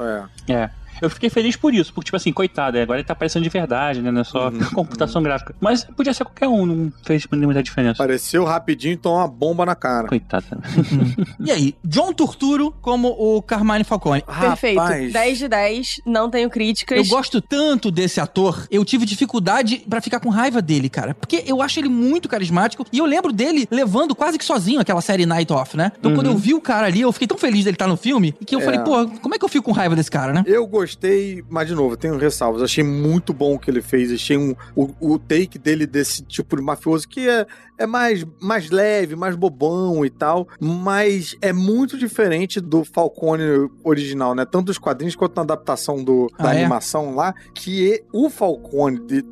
É. 0.48 0.54
É. 0.54 0.70
Eu 1.02 1.10
fiquei 1.10 1.30
feliz 1.30 1.56
por 1.56 1.74
isso, 1.74 1.94
porque, 1.94 2.06
tipo 2.06 2.18
assim, 2.18 2.32
coitado, 2.32 2.78
é, 2.78 2.82
agora 2.82 3.00
ele 3.00 3.06
tá 3.08 3.14
aparecendo 3.14 3.44
de 3.44 3.50
verdade, 3.50 4.02
né? 4.02 4.12
Não 4.12 4.22
é 4.22 4.24
só 4.24 4.50
Uhum. 4.50 4.60
computação 4.74 5.22
gráfica. 5.22 5.56
Mas 5.60 5.84
podia 5.84 6.14
ser 6.14 6.24
qualquer 6.26 6.48
um, 6.48 6.66
não 6.66 6.94
fez 7.04 7.26
muita 7.32 7.62
diferença. 7.64 8.02
Apareceu 8.04 8.44
rapidinho 8.46 8.94
e 8.94 8.98
tomou 8.98 9.20
uma 9.20 9.28
bomba 9.28 9.66
na 9.66 9.76
cara. 9.76 10.08
Coitado. 10.08 10.46
E 11.40 11.52
aí, 11.52 11.76
John 11.84 12.12
Turturro 12.14 12.72
como 12.82 13.10
o 13.18 13.42
Carmine 13.42 13.84
Falcone. 13.84 14.24
Perfeito. 14.40 14.80
Rapaz. 14.80 15.14
10 15.14 15.38
de 15.38 15.48
10, 15.48 15.88
não 16.06 16.30
tenho 16.30 16.50
críticas. 16.50 16.98
Eu 16.98 17.06
gosto 17.06 17.42
tanto 17.42 17.90
desse 17.92 18.20
ator, 18.20 18.68
eu 18.70 18.84
tive 18.84 19.06
dificuldade 19.06 19.84
pra 19.90 20.02
ficar 20.02 20.20
com 20.20 20.30
raiva 20.30 20.62
dele, 20.62 20.90
cara. 20.90 21.14
Porque 21.14 21.44
eu 21.46 21.62
acho 21.62 21.80
ele 21.80 21.90
muito 21.90 22.28
carismático 22.28 22.86
e 22.92 22.98
eu 22.98 23.06
lembro 23.06 23.32
dele 23.32 23.68
levando 23.72 24.16
quase 24.16 24.38
que 24.38 24.46
sozinho 24.46 24.80
aquela 24.80 25.02
série 25.02 25.26
Night 25.26 25.52
Off, 25.54 25.76
né? 25.78 25.92
Então 26.00 26.14
quando 26.14 26.28
eu 26.28 26.38
vi 26.38 26.54
o 26.54 26.62
cara 26.62 26.88
ali, 26.88 27.02
eu 27.02 27.12
fiquei 27.12 27.28
tão 27.28 27.38
feliz 27.38 27.64
dele 27.64 27.76
estar 27.76 27.88
no 27.88 27.98
filme 27.98 28.34
que 28.46 28.56
eu 28.56 28.60
É. 28.60 28.64
falei, 28.64 28.80
pô, 28.80 29.08
como 29.22 29.36
é 29.36 29.38
que 29.40 29.46
eu 29.46 29.50
fico 29.50 29.66
com 29.66 29.72
raiva 29.72 29.96
desse 29.96 30.12
cara, 30.12 30.34
né? 30.34 30.44
Eu 30.46 30.66
gostei, 30.68 30.89
mas 31.50 31.68
de 31.68 31.76
novo, 31.76 31.96
tenho 31.98 32.18
ressalvas. 32.18 32.62
Achei 32.62 32.84
muito 32.84 33.34
bom 33.34 33.56
o 33.56 33.60
que 33.60 33.70
ele 33.70 33.82
fez. 33.82 34.12
Achei 34.12 34.38
um, 34.38 34.56
o, 34.76 34.90
o 35.00 35.20
take 35.20 35.58
dele 35.58 35.86
desse 35.86 36.24
tipo 36.24 36.56
de 36.56 36.62
mafioso 36.62 37.08
que 37.08 37.28
é, 37.28 37.46
é 37.78 37.86
mais, 37.86 38.26
mais 38.42 38.70
leve, 38.70 39.16
mais 39.16 39.36
bobão 39.36 40.06
e 40.06 40.10
tal. 40.10 40.48
Mas 40.60 41.36
é 41.42 41.52
muito 41.54 41.98
diferente 41.98 42.60
do 42.60 42.84
Falcone 42.84 43.70
original, 43.84 44.34
né? 44.36 44.46
Tanto 44.46 44.68
dos 44.68 44.78
quadrinhos 44.78 45.16
quanto 45.16 45.36
na 45.36 45.42
adaptação 45.44 46.04
do, 46.04 46.28
da 46.38 46.50
Ah, 46.50 46.56
é? 46.56 46.60
animação 46.62 47.16
lá. 47.16 47.34
Que 47.54 48.04
o 48.14 48.30
Falcone 48.30 49.00
de- 49.00 49.26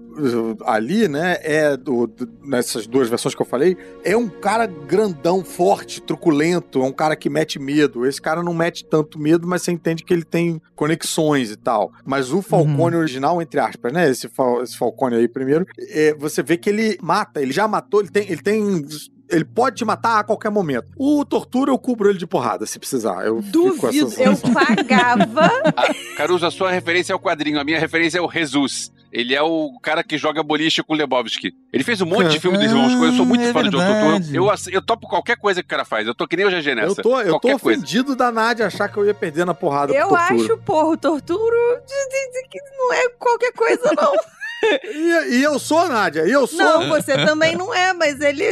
ali, 0.66 1.08
né, 1.08 1.38
é 1.42 1.78
do, 1.78 2.08
do- 2.08 2.30
nessas 2.44 2.88
duas 2.88 3.10
versões 3.10 3.36
que 3.36 3.42
eu 3.42 3.46
falei, 3.46 3.78
é 4.04 4.16
um 4.16 4.28
cara 4.28 4.66
grandão, 4.66 5.44
forte, 5.44 6.02
truculento, 6.02 6.82
é 6.82 6.86
um 6.86 6.92
cara 6.92 7.16
que 7.16 7.30
mete 7.30 7.60
medo. 7.60 8.06
Esse 8.06 8.22
cara 8.22 8.42
não 8.44 8.54
mete 8.54 8.86
tanto 8.86 9.20
medo, 9.20 9.48
mas 9.48 9.62
você 9.62 9.72
entende 9.72 10.04
que 10.04 10.14
ele 10.14 10.24
tem 10.24 10.62
conexões 10.76 11.52
e 11.52 11.56
tal. 11.56 11.92
Mas 12.06 12.32
o 12.32 12.42
Falcone 12.42 12.96
original, 12.96 13.42
entre 13.42 13.60
aspas, 13.60 13.92
né, 13.94 14.10
esse, 14.10 14.28
Fal- 14.28 14.64
esse 14.64 14.78
Falcone 14.78 15.16
aí 15.16 15.28
primeiro, 15.28 15.66
é, 15.90 16.14
você 16.16 16.42
vê 16.44 16.58
que 16.58 16.70
ele 16.70 16.98
mata, 17.02 17.42
ele 17.42 17.52
já 17.54 17.68
matou, 17.68 18.00
ele 18.02 18.10
tem, 18.10 18.24
ele 18.30 18.42
tem 18.42 18.86
ele 19.30 19.44
pode 19.44 19.76
te 19.76 19.84
matar 19.84 20.20
a 20.20 20.24
qualquer 20.24 20.50
momento. 20.50 20.88
O 20.96 21.26
tortura 21.26 21.70
eu 21.70 21.78
cubro 21.78 22.10
ele 22.10 22.18
de 22.18 22.26
porrada, 22.26 22.66
se 22.66 22.80
precisar. 22.80 23.26
Eu 23.26 23.42
Duvido. 23.42 24.10
Eu 24.18 24.38
pagava. 24.54 25.52
Ah, 25.76 25.94
Caruso, 26.16 26.46
a 26.46 26.52
sua 26.52 26.72
referência 26.72 27.12
é 27.12 27.16
o 27.16 27.20
quadrinho, 27.20 27.60
a 27.60 27.64
minha 27.66 27.78
referência 27.78 28.20
é 28.20 28.22
o 28.22 28.32
Jesus. 28.32 28.90
Ele 29.12 29.34
é 29.34 29.42
o 29.42 29.78
cara 29.82 30.04
que 30.04 30.18
joga 30.18 30.44
boliche 30.44 30.84
com 30.84 30.94
o 30.94 30.96
Lebowski. 30.96 31.54
Ele 31.72 31.84
fez 31.84 32.02
um 32.02 32.06
monte 32.06 32.28
de 32.30 32.40
filme 32.40 32.58
de 32.58 32.66
irmãos 32.66 32.94
Coen. 32.96 33.12
Eu 33.12 33.14
sou 33.18 33.26
muito 33.26 33.44
é 33.44 33.54
fã 33.54 33.64
do 33.64 33.70
John 33.72 33.78
verdade. 33.78 34.32
Turturro. 34.34 34.52
Eu, 34.68 34.74
eu 34.74 34.82
topo 34.82 35.08
qualquer 35.08 35.38
coisa 35.38 35.62
que 35.64 35.68
o 35.68 35.70
cara 35.70 35.86
faz. 35.86 36.06
Eu 36.08 36.14
tô 36.14 36.28
que 36.28 36.36
nem 36.36 36.46
o 36.46 36.50
GG 36.50 36.76
nessa. 36.76 37.00
Eu 37.00 37.04
tô, 37.04 37.20
eu 37.20 37.26
tô 37.26 37.40
qualquer 37.40 37.60
coisa. 37.60 37.80
ofendido 37.80 38.16
da 38.16 38.32
Nádia 38.32 38.68
achar 38.68 38.90
que 38.90 38.98
eu 38.98 39.06
ia 39.06 39.14
perder 39.14 39.46
na 39.46 39.54
porrada 39.54 39.94
Eu 39.94 40.16
acho, 40.16 40.58
porra, 40.60 40.90
o 40.90 40.98
torturo 40.98 41.56
de- 41.86 42.10
de- 42.10 42.32
de- 42.42 42.48
que 42.50 42.60
não 42.78 42.94
é 42.94 43.10
qualquer 43.18 43.52
coisa, 43.54 43.92
não. 43.96 44.14
E, 44.84 45.38
e 45.38 45.44
eu 45.44 45.58
sou, 45.60 45.88
Nádia, 45.88 46.26
e 46.28 46.32
eu 46.32 46.46
sou. 46.48 46.58
Não, 46.60 46.90
você 46.90 47.14
também 47.26 47.56
não 47.56 47.74
é, 47.74 47.94
mas 47.94 48.20
ele 48.20 48.44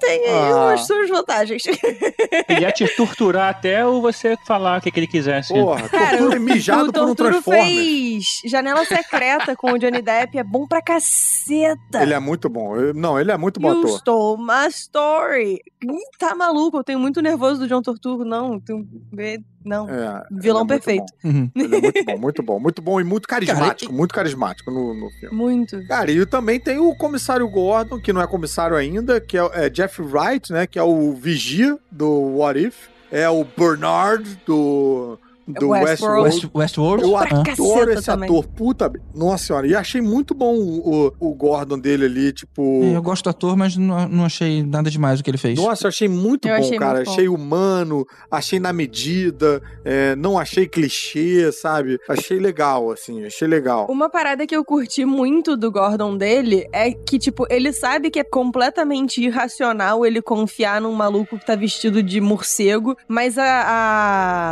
tem 0.00 0.24
aí 0.26 0.52
Ah. 0.52 0.72
as 0.74 0.86
suas 0.86 1.08
vantagens. 1.08 1.62
Ele 2.48 2.60
ia 2.60 2.72
te 2.72 2.86
torturar 2.96 3.50
até 3.50 3.84
ou 3.84 4.00
você 4.00 4.36
falar 4.46 4.78
o 4.78 4.80
que, 4.82 4.90
que 4.90 5.00
ele 5.00 5.06
quisesse. 5.06 5.52
Porra, 5.52 5.88
Cara, 5.88 6.10
tortura 6.18 6.36
é 6.36 6.38
mijado 6.38 6.90
o 6.90 6.92
por 6.92 7.02
um 7.08 7.14
Transformer. 7.14 7.64
fez 7.64 8.24
Janela 8.44 8.84
Secreta 8.84 9.56
com 9.56 9.72
o 9.72 9.78
Johnny 9.78 10.00
Depp, 10.02 10.38
é 10.38 10.44
bom 10.44 10.66
pra 10.66 10.80
caceta. 10.82 12.02
Ele 12.02 12.14
é 12.14 12.18
muito 12.18 12.48
bom. 12.48 12.74
Não, 12.94 13.18
ele 13.18 13.32
é 13.32 13.36
muito 13.36 13.58
bom 13.60 13.72
You 13.72 13.78
ator. 13.80 13.98
stole 13.98 14.42
my 14.42 14.68
story. 14.70 15.60
Tá 16.18 16.34
maluco, 16.34 16.78
eu 16.78 16.84
tenho 16.84 16.98
muito 16.98 17.20
nervoso 17.22 17.60
do 17.60 17.68
John 17.68 17.82
Torturro, 17.82 18.24
não. 18.24 18.60
tenho- 18.60 18.86
Não. 19.66 19.90
É, 19.90 20.24
Vilão 20.30 20.62
ele 20.62 20.72
é 20.72 20.78
perfeito. 20.78 21.12
Uhum. 21.24 21.50
É 22.06 22.16
muito 22.16 22.42
bom, 22.42 22.60
muito 22.60 22.60
bom. 22.60 22.60
Muito 22.60 22.82
bom 22.82 23.00
e 23.00 23.04
muito 23.04 23.28
carismático. 23.28 23.92
muito 23.92 24.14
carismático 24.14 24.70
no, 24.70 24.94
no 24.94 25.10
filme. 25.10 25.36
Muito. 25.36 25.84
Cara, 25.88 26.10
e 26.10 26.24
também 26.24 26.60
tem 26.60 26.78
o 26.78 26.94
comissário 26.94 27.48
Gordon, 27.48 28.00
que 28.00 28.12
não 28.12 28.20
é 28.20 28.26
comissário 28.26 28.76
ainda, 28.76 29.20
que 29.20 29.36
é, 29.36 29.50
é 29.52 29.68
Jeff 29.68 30.00
Wright, 30.00 30.52
né? 30.52 30.66
Que 30.66 30.78
é 30.78 30.82
o 30.82 31.12
vigia 31.12 31.76
do 31.90 32.08
What 32.36 32.60
If. 32.60 32.88
É 33.10 33.28
o 33.28 33.44
Bernard 33.44 34.38
do, 34.46 35.18
do 35.46 35.68
Westworld. 35.68 36.22
West, 36.24 36.44
Westworld. 36.54 37.02
Eu 37.04 37.16
adoro 37.16 37.92
esse 37.92 38.04
também. 38.06 38.28
ator. 38.28 38.46
Puta, 38.48 38.92
nossa 39.14 39.44
senhora. 39.46 39.66
E 39.66 39.74
achei 39.74 40.00
muito 40.00 40.34
bom 40.34 40.54
o, 40.56 41.12
o 41.20 41.34
Gordon 41.34 41.78
dele 41.78 42.04
ali, 42.06 42.32
tipo... 42.32 42.82
Eu 42.84 43.00
gosto 43.02 43.24
do 43.24 43.30
ator, 43.30 43.56
mas 43.56 43.76
não, 43.76 44.08
não 44.08 44.24
achei 44.24 44.62
nada 44.62 44.90
demais 44.90 45.20
o 45.20 45.22
que 45.24 45.30
ele 45.30 45.38
fez. 45.38 45.58
Nossa, 45.58 45.84
eu 45.86 45.88
achei 45.88 46.08
muito 46.08 46.48
Eu 46.48 46.56
bom, 46.56 46.60
achei 46.64 46.78
cara. 46.78 46.94
muito 46.96 47.06
bom. 47.06 47.12
achei 47.12 47.28
humano, 47.28 48.06
achei 48.30 48.58
na 48.60 48.72
medida, 48.72 49.62
é, 49.84 50.16
não 50.16 50.38
achei 50.38 50.66
clichê, 50.66 51.50
sabe? 51.52 51.98
Achei 52.08 52.38
legal, 52.38 52.90
assim, 52.90 53.24
achei 53.24 53.46
legal. 53.46 53.86
Uma 53.88 54.08
parada 54.10 54.46
que 54.46 54.56
eu 54.56 54.64
curti 54.64 55.04
muito 55.04 55.56
do 55.56 55.70
Gordon 55.70 56.16
dele 56.16 56.66
é 56.72 56.90
que, 56.92 57.18
tipo, 57.18 57.46
ele 57.48 57.72
sabe 57.72 58.10
que 58.10 58.18
é 58.18 58.24
completamente 58.24 59.22
irracional 59.22 60.04
ele 60.04 60.20
confiar 60.20 60.80
num 60.80 60.92
maluco 60.92 61.38
que 61.38 61.46
tá 61.46 61.54
vestido 61.54 62.02
de 62.02 62.20
morcego, 62.20 62.96
mas 63.08 63.38
a, 63.38 63.44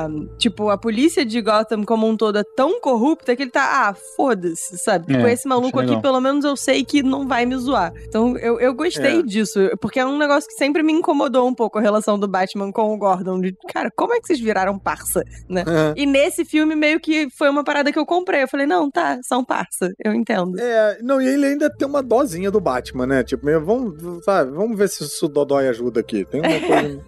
a- 0.05 0.09
tipo, 0.39 0.69
a 0.71 0.79
polícia 0.85 1.25
de 1.25 1.41
Gotham 1.41 1.83
como 1.83 2.07
um 2.07 2.15
todo 2.15 2.37
é 2.39 2.45
tão 2.55 2.79
corrupta 2.79 3.35
que 3.35 3.43
ele 3.45 3.51
tá, 3.51 3.89
ah, 3.89 3.95
foda-se, 4.17 4.77
sabe? 4.77 5.15
É, 5.15 5.19
Com 5.23 5.27
esse 5.29 5.49
maluco 5.49 5.79
aqui, 5.79 5.89
legal. 5.89 6.03
pelo 6.03 6.21
menos 6.21 6.45
eu 6.45 6.55
sei 6.59 6.85
que 6.85 7.03
não 7.03 7.27
vai 7.27 7.47
me 7.47 7.57
zoar. 7.57 7.91
Então, 8.07 8.37
eu, 8.37 8.61
eu 8.61 8.75
gostei 8.75 9.21
É. 9.21 9.23
disso, 9.23 9.59
porque 9.81 9.99
é 9.99 10.05
um 10.05 10.19
negócio 10.19 10.47
que 10.47 10.55
sempre 10.57 10.83
me 10.83 10.93
incomodou 10.93 11.49
um 11.49 11.55
pouco 11.55 11.79
a 11.79 11.81
relação 11.81 12.19
do 12.19 12.29
Batman 12.29 12.71
com 12.71 12.93
o 12.93 12.99
Gordon, 12.99 13.41
de, 13.41 13.57
cara, 13.73 13.91
como 13.97 14.13
é 14.13 14.21
que 14.21 14.27
vocês 14.27 14.39
viraram 14.39 14.79
parça, 14.79 15.23
né? 15.49 15.63
É. 15.67 15.95
E 15.99 16.05
nesse 16.05 16.45
filme, 16.45 16.75
meio 16.77 17.01
que 17.01 17.29
foi 17.31 17.49
uma 17.49 17.65
parada 17.65 17.91
que 17.91 17.99
eu 17.99 18.05
comprei. 18.05 18.43
Eu 18.43 18.49
falei, 18.49 18.67
não, 18.67 18.91
tá, 18.91 19.19
são 19.23 19.43
parça. 19.43 19.91
Eu 20.05 20.13
entendo. 20.13 20.61
É, 20.61 20.99
não, 21.03 21.19
e 21.19 21.27
ele 21.27 21.47
ainda 21.47 21.71
tem 21.75 21.89
uma 21.89 22.03
dosinha 22.03 22.51
do 22.51 22.61
Batman, 22.61 23.07
né? 23.07 23.25
Tipo, 23.25 23.47
meio, 23.47 23.65
vamos, 23.65 24.23
sabe, 24.23 24.51
vamos 24.51 24.77
ver 24.77 24.91
se 24.91 25.25
o 25.25 25.29
Dodói 25.29 25.67
ajuda 25.69 26.01
aqui. 26.01 26.27
Tem 26.27 26.41
uma 26.43 26.61
coisa. 26.61 27.03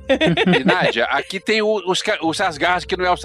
E, 0.58 0.64
Nádia, 0.64 1.04
aqui 1.06 1.38
tem 1.38 1.60
o, 1.60 1.74
os 1.86 2.00
o 2.22 2.32
Sarsgaard, 2.32 2.86
que 2.86 2.96
não 2.96 3.04
é 3.04 3.10
o 3.10 3.16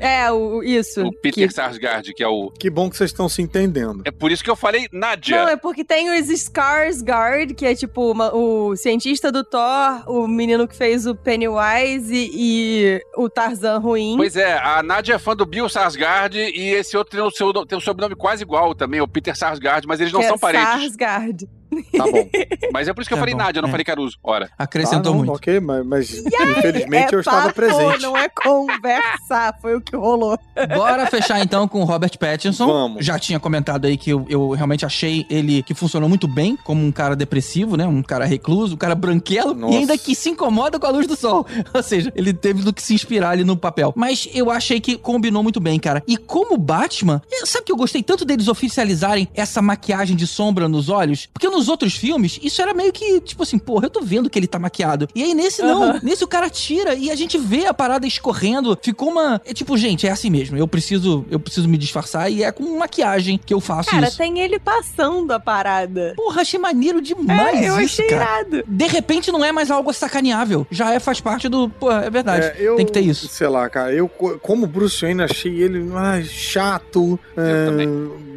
Sarsgaard. 0.00 0.04
É, 0.04 0.32
o, 0.32 0.62
isso. 0.62 1.04
O 1.06 1.12
Peter 1.12 1.48
que- 1.48 1.54
Sarsgaard, 1.54 2.14
que 2.14 2.22
é 2.22 2.28
o... 2.28 2.50
que 2.50 2.70
bom 2.70 2.88
que 2.90 2.96
vocês 2.96 3.10
estão 3.10 3.28
se 3.28 3.42
entendendo. 3.42 4.02
É 4.04 4.10
por 4.10 4.30
isso 4.32 4.42
que 4.42 4.50
eu 4.50 4.56
falei 4.56 4.88
Nádia. 4.92 5.42
Não, 5.42 5.48
é 5.48 5.56
porque 5.56 5.84
tem 5.84 6.10
os 6.18 6.28
Skarsgård, 6.28 7.54
que 7.54 7.66
é 7.66 7.74
tipo 7.74 8.10
uma- 8.12 8.34
o 8.34 8.76
cientista 8.76 9.30
do 9.30 9.44
Thor, 9.44 10.02
o 10.06 10.26
menino 10.26 10.66
que 10.66 10.76
fez 10.76 11.06
o 11.06 11.14
Pennywise 11.14 12.14
e, 12.14 12.30
e 12.34 13.00
o 13.16 13.28
Tarzan 13.28 13.78
ruim. 13.78 14.14
Pois 14.16 14.36
é, 14.36 14.58
a 14.58 14.82
Nádia 14.82 15.14
é 15.14 15.18
fã 15.18 15.34
do 15.36 15.44
Bill 15.46 15.68
Sarsgaard 15.68 16.36
e 16.38 16.70
esse 16.70 16.96
outro 16.96 17.16
tem, 17.16 17.26
o 17.26 17.30
seu, 17.30 17.52
tem 17.66 17.76
um 17.76 17.80
sobrenome 17.80 18.14
quase 18.14 18.42
igual 18.42 18.74
também, 18.74 19.00
o 19.00 19.08
Peter 19.08 19.36
Sarsgaard, 19.36 19.86
mas 19.86 20.00
eles 20.00 20.12
não 20.12 20.20
que 20.20 20.26
são 20.26 20.36
é 20.36 20.38
parentes. 20.38 20.68
Sarsgaard. 20.68 21.48
Tá 21.96 22.04
bom. 22.04 22.28
Mas 22.72 22.88
é 22.88 22.92
por 22.92 23.00
isso 23.00 23.08
que 23.08 23.14
eu 23.14 23.18
Tá 23.18 23.22
falei 23.22 23.34
bom, 23.34 23.38
Nádia, 23.38 23.58
eu 23.58 23.62
não 23.62 23.68
é. 23.68 23.70
falei 23.72 23.84
Caruso. 23.84 24.16
Ora. 24.22 24.50
Acrescentou 24.58 25.02
Tá, 25.02 25.10
não, 25.10 25.16
muito. 25.18 25.32
Ok, 25.32 25.60
mas, 25.60 25.86
mas 25.86 26.10
infelizmente 26.10 27.12
é 27.12 27.16
eu 27.16 27.20
estava 27.20 27.42
papo, 27.42 27.54
presente. 27.54 28.02
não 28.02 28.16
é 28.16 28.28
conversar, 28.28 29.56
foi 29.60 29.76
o 29.76 29.80
que 29.80 29.96
rolou. 29.96 30.38
Bora 30.76 31.06
fechar 31.06 31.40
então 31.40 31.66
com 31.68 31.80
o 31.80 31.84
Robert 31.84 32.16
Pattinson. 32.18 32.66
Vamos. 32.66 33.04
Já 33.04 33.18
tinha 33.18 33.38
comentado 33.40 33.84
aí 33.86 33.96
que 33.96 34.10
eu, 34.10 34.26
eu 34.28 34.50
realmente 34.50 34.84
achei 34.86 35.26
ele 35.30 35.62
que 35.62 35.74
funcionou 35.74 36.08
muito 36.08 36.26
bem 36.28 36.56
como 36.56 36.84
um 36.84 36.92
cara 36.92 37.14
depressivo, 37.16 37.76
né? 37.76 37.86
Um 37.86 38.02
cara 38.02 38.24
recluso, 38.24 38.74
um 38.74 38.78
cara 38.78 38.94
branquelo 38.94 39.54
Nossa. 39.54 39.74
e 39.74 39.76
ainda 39.78 39.98
que 39.98 40.14
se 40.14 40.30
incomoda 40.30 40.78
com 40.78 40.86
a 40.86 40.90
luz 40.90 41.06
do 41.06 41.16
sol. 41.16 41.46
Ou 41.74 41.82
seja, 41.82 42.12
ele 42.14 42.32
teve 42.32 42.62
do 42.62 42.72
que 42.72 42.82
se 42.82 42.94
inspirar 42.94 43.30
ali 43.30 43.44
no 43.44 43.56
papel. 43.56 43.92
Mas 43.96 44.28
eu 44.32 44.50
achei 44.50 44.80
que 44.80 44.96
combinou 44.96 45.42
muito 45.42 45.60
bem, 45.60 45.78
cara. 45.78 46.02
E 46.06 46.16
como 46.16 46.56
Batman, 46.56 47.20
sabe 47.44 47.64
que 47.66 47.72
eu 47.72 47.76
gostei 47.76 48.02
tanto 48.02 48.24
deles 48.24 48.48
oficializarem 48.48 49.28
essa 49.34 49.60
maquiagem 49.62 50.16
de 50.16 50.26
sombra 50.26 50.68
nos 50.68 50.88
olhos? 50.88 51.26
Porque 51.32 51.48
nos 51.48 51.59
nos 51.60 51.68
outros 51.68 51.94
filmes, 51.94 52.40
isso 52.42 52.62
era 52.62 52.72
meio 52.72 52.90
que, 52.90 53.20
tipo 53.20 53.42
assim, 53.42 53.58
porra, 53.58 53.84
eu 53.86 53.90
tô 53.90 54.00
vendo 54.00 54.30
que 54.30 54.38
ele 54.38 54.46
tá 54.46 54.58
maquiado. 54.58 55.06
E 55.14 55.22
aí 55.22 55.34
nesse 55.34 55.60
não. 55.62 55.82
Aham. 55.82 56.00
Nesse 56.02 56.24
o 56.24 56.28
cara 56.28 56.48
tira 56.48 56.94
e 56.94 57.10
a 57.10 57.14
gente 57.14 57.36
vê 57.36 57.66
a 57.66 57.74
parada 57.74 58.06
escorrendo. 58.06 58.78
Ficou 58.82 59.10
uma. 59.10 59.40
É 59.44 59.52
tipo, 59.52 59.76
gente, 59.76 60.06
é 60.06 60.10
assim 60.10 60.30
mesmo. 60.30 60.56
Eu 60.56 60.66
preciso, 60.66 61.26
eu 61.30 61.38
preciso 61.38 61.68
me 61.68 61.76
disfarçar 61.76 62.30
e 62.32 62.42
é 62.42 62.50
com 62.50 62.78
maquiagem 62.78 63.38
que 63.44 63.52
eu 63.52 63.60
faço 63.60 63.90
Cara, 63.90 64.08
isso. 64.08 64.16
tem 64.16 64.40
ele 64.40 64.58
passando 64.58 65.30
a 65.32 65.38
parada. 65.40 66.14
Porra, 66.16 66.40
achei 66.40 66.58
maneiro 66.58 67.02
demais 67.02 67.58
É, 67.60 67.68
eu 67.68 67.80
isso, 67.80 68.00
achei 68.02 68.06
cara. 68.08 68.22
irado. 68.40 68.64
De 68.66 68.86
repente 68.86 69.30
não 69.30 69.44
é 69.44 69.52
mais 69.52 69.70
algo 69.70 69.92
sacaneável. 69.92 70.66
Já 70.70 70.92
é, 70.94 70.98
faz 70.98 71.20
parte 71.20 71.46
do. 71.48 71.68
Pô, 71.68 71.90
é 71.92 72.08
verdade. 72.08 72.46
É, 72.46 72.56
eu, 72.58 72.76
Tem 72.76 72.86
que 72.86 72.92
ter 72.92 73.00
isso. 73.02 73.28
Sei 73.28 73.48
lá, 73.48 73.68
cara, 73.68 73.92
eu 73.92 74.08
co- 74.08 74.38
como 74.38 74.66
Bruce 74.66 75.00
Wayne 75.02 75.22
achei 75.22 75.60
ele 75.62 75.90
ai, 75.94 76.24
chato, 76.24 77.18
é, 77.36 77.66
também. 77.66 77.88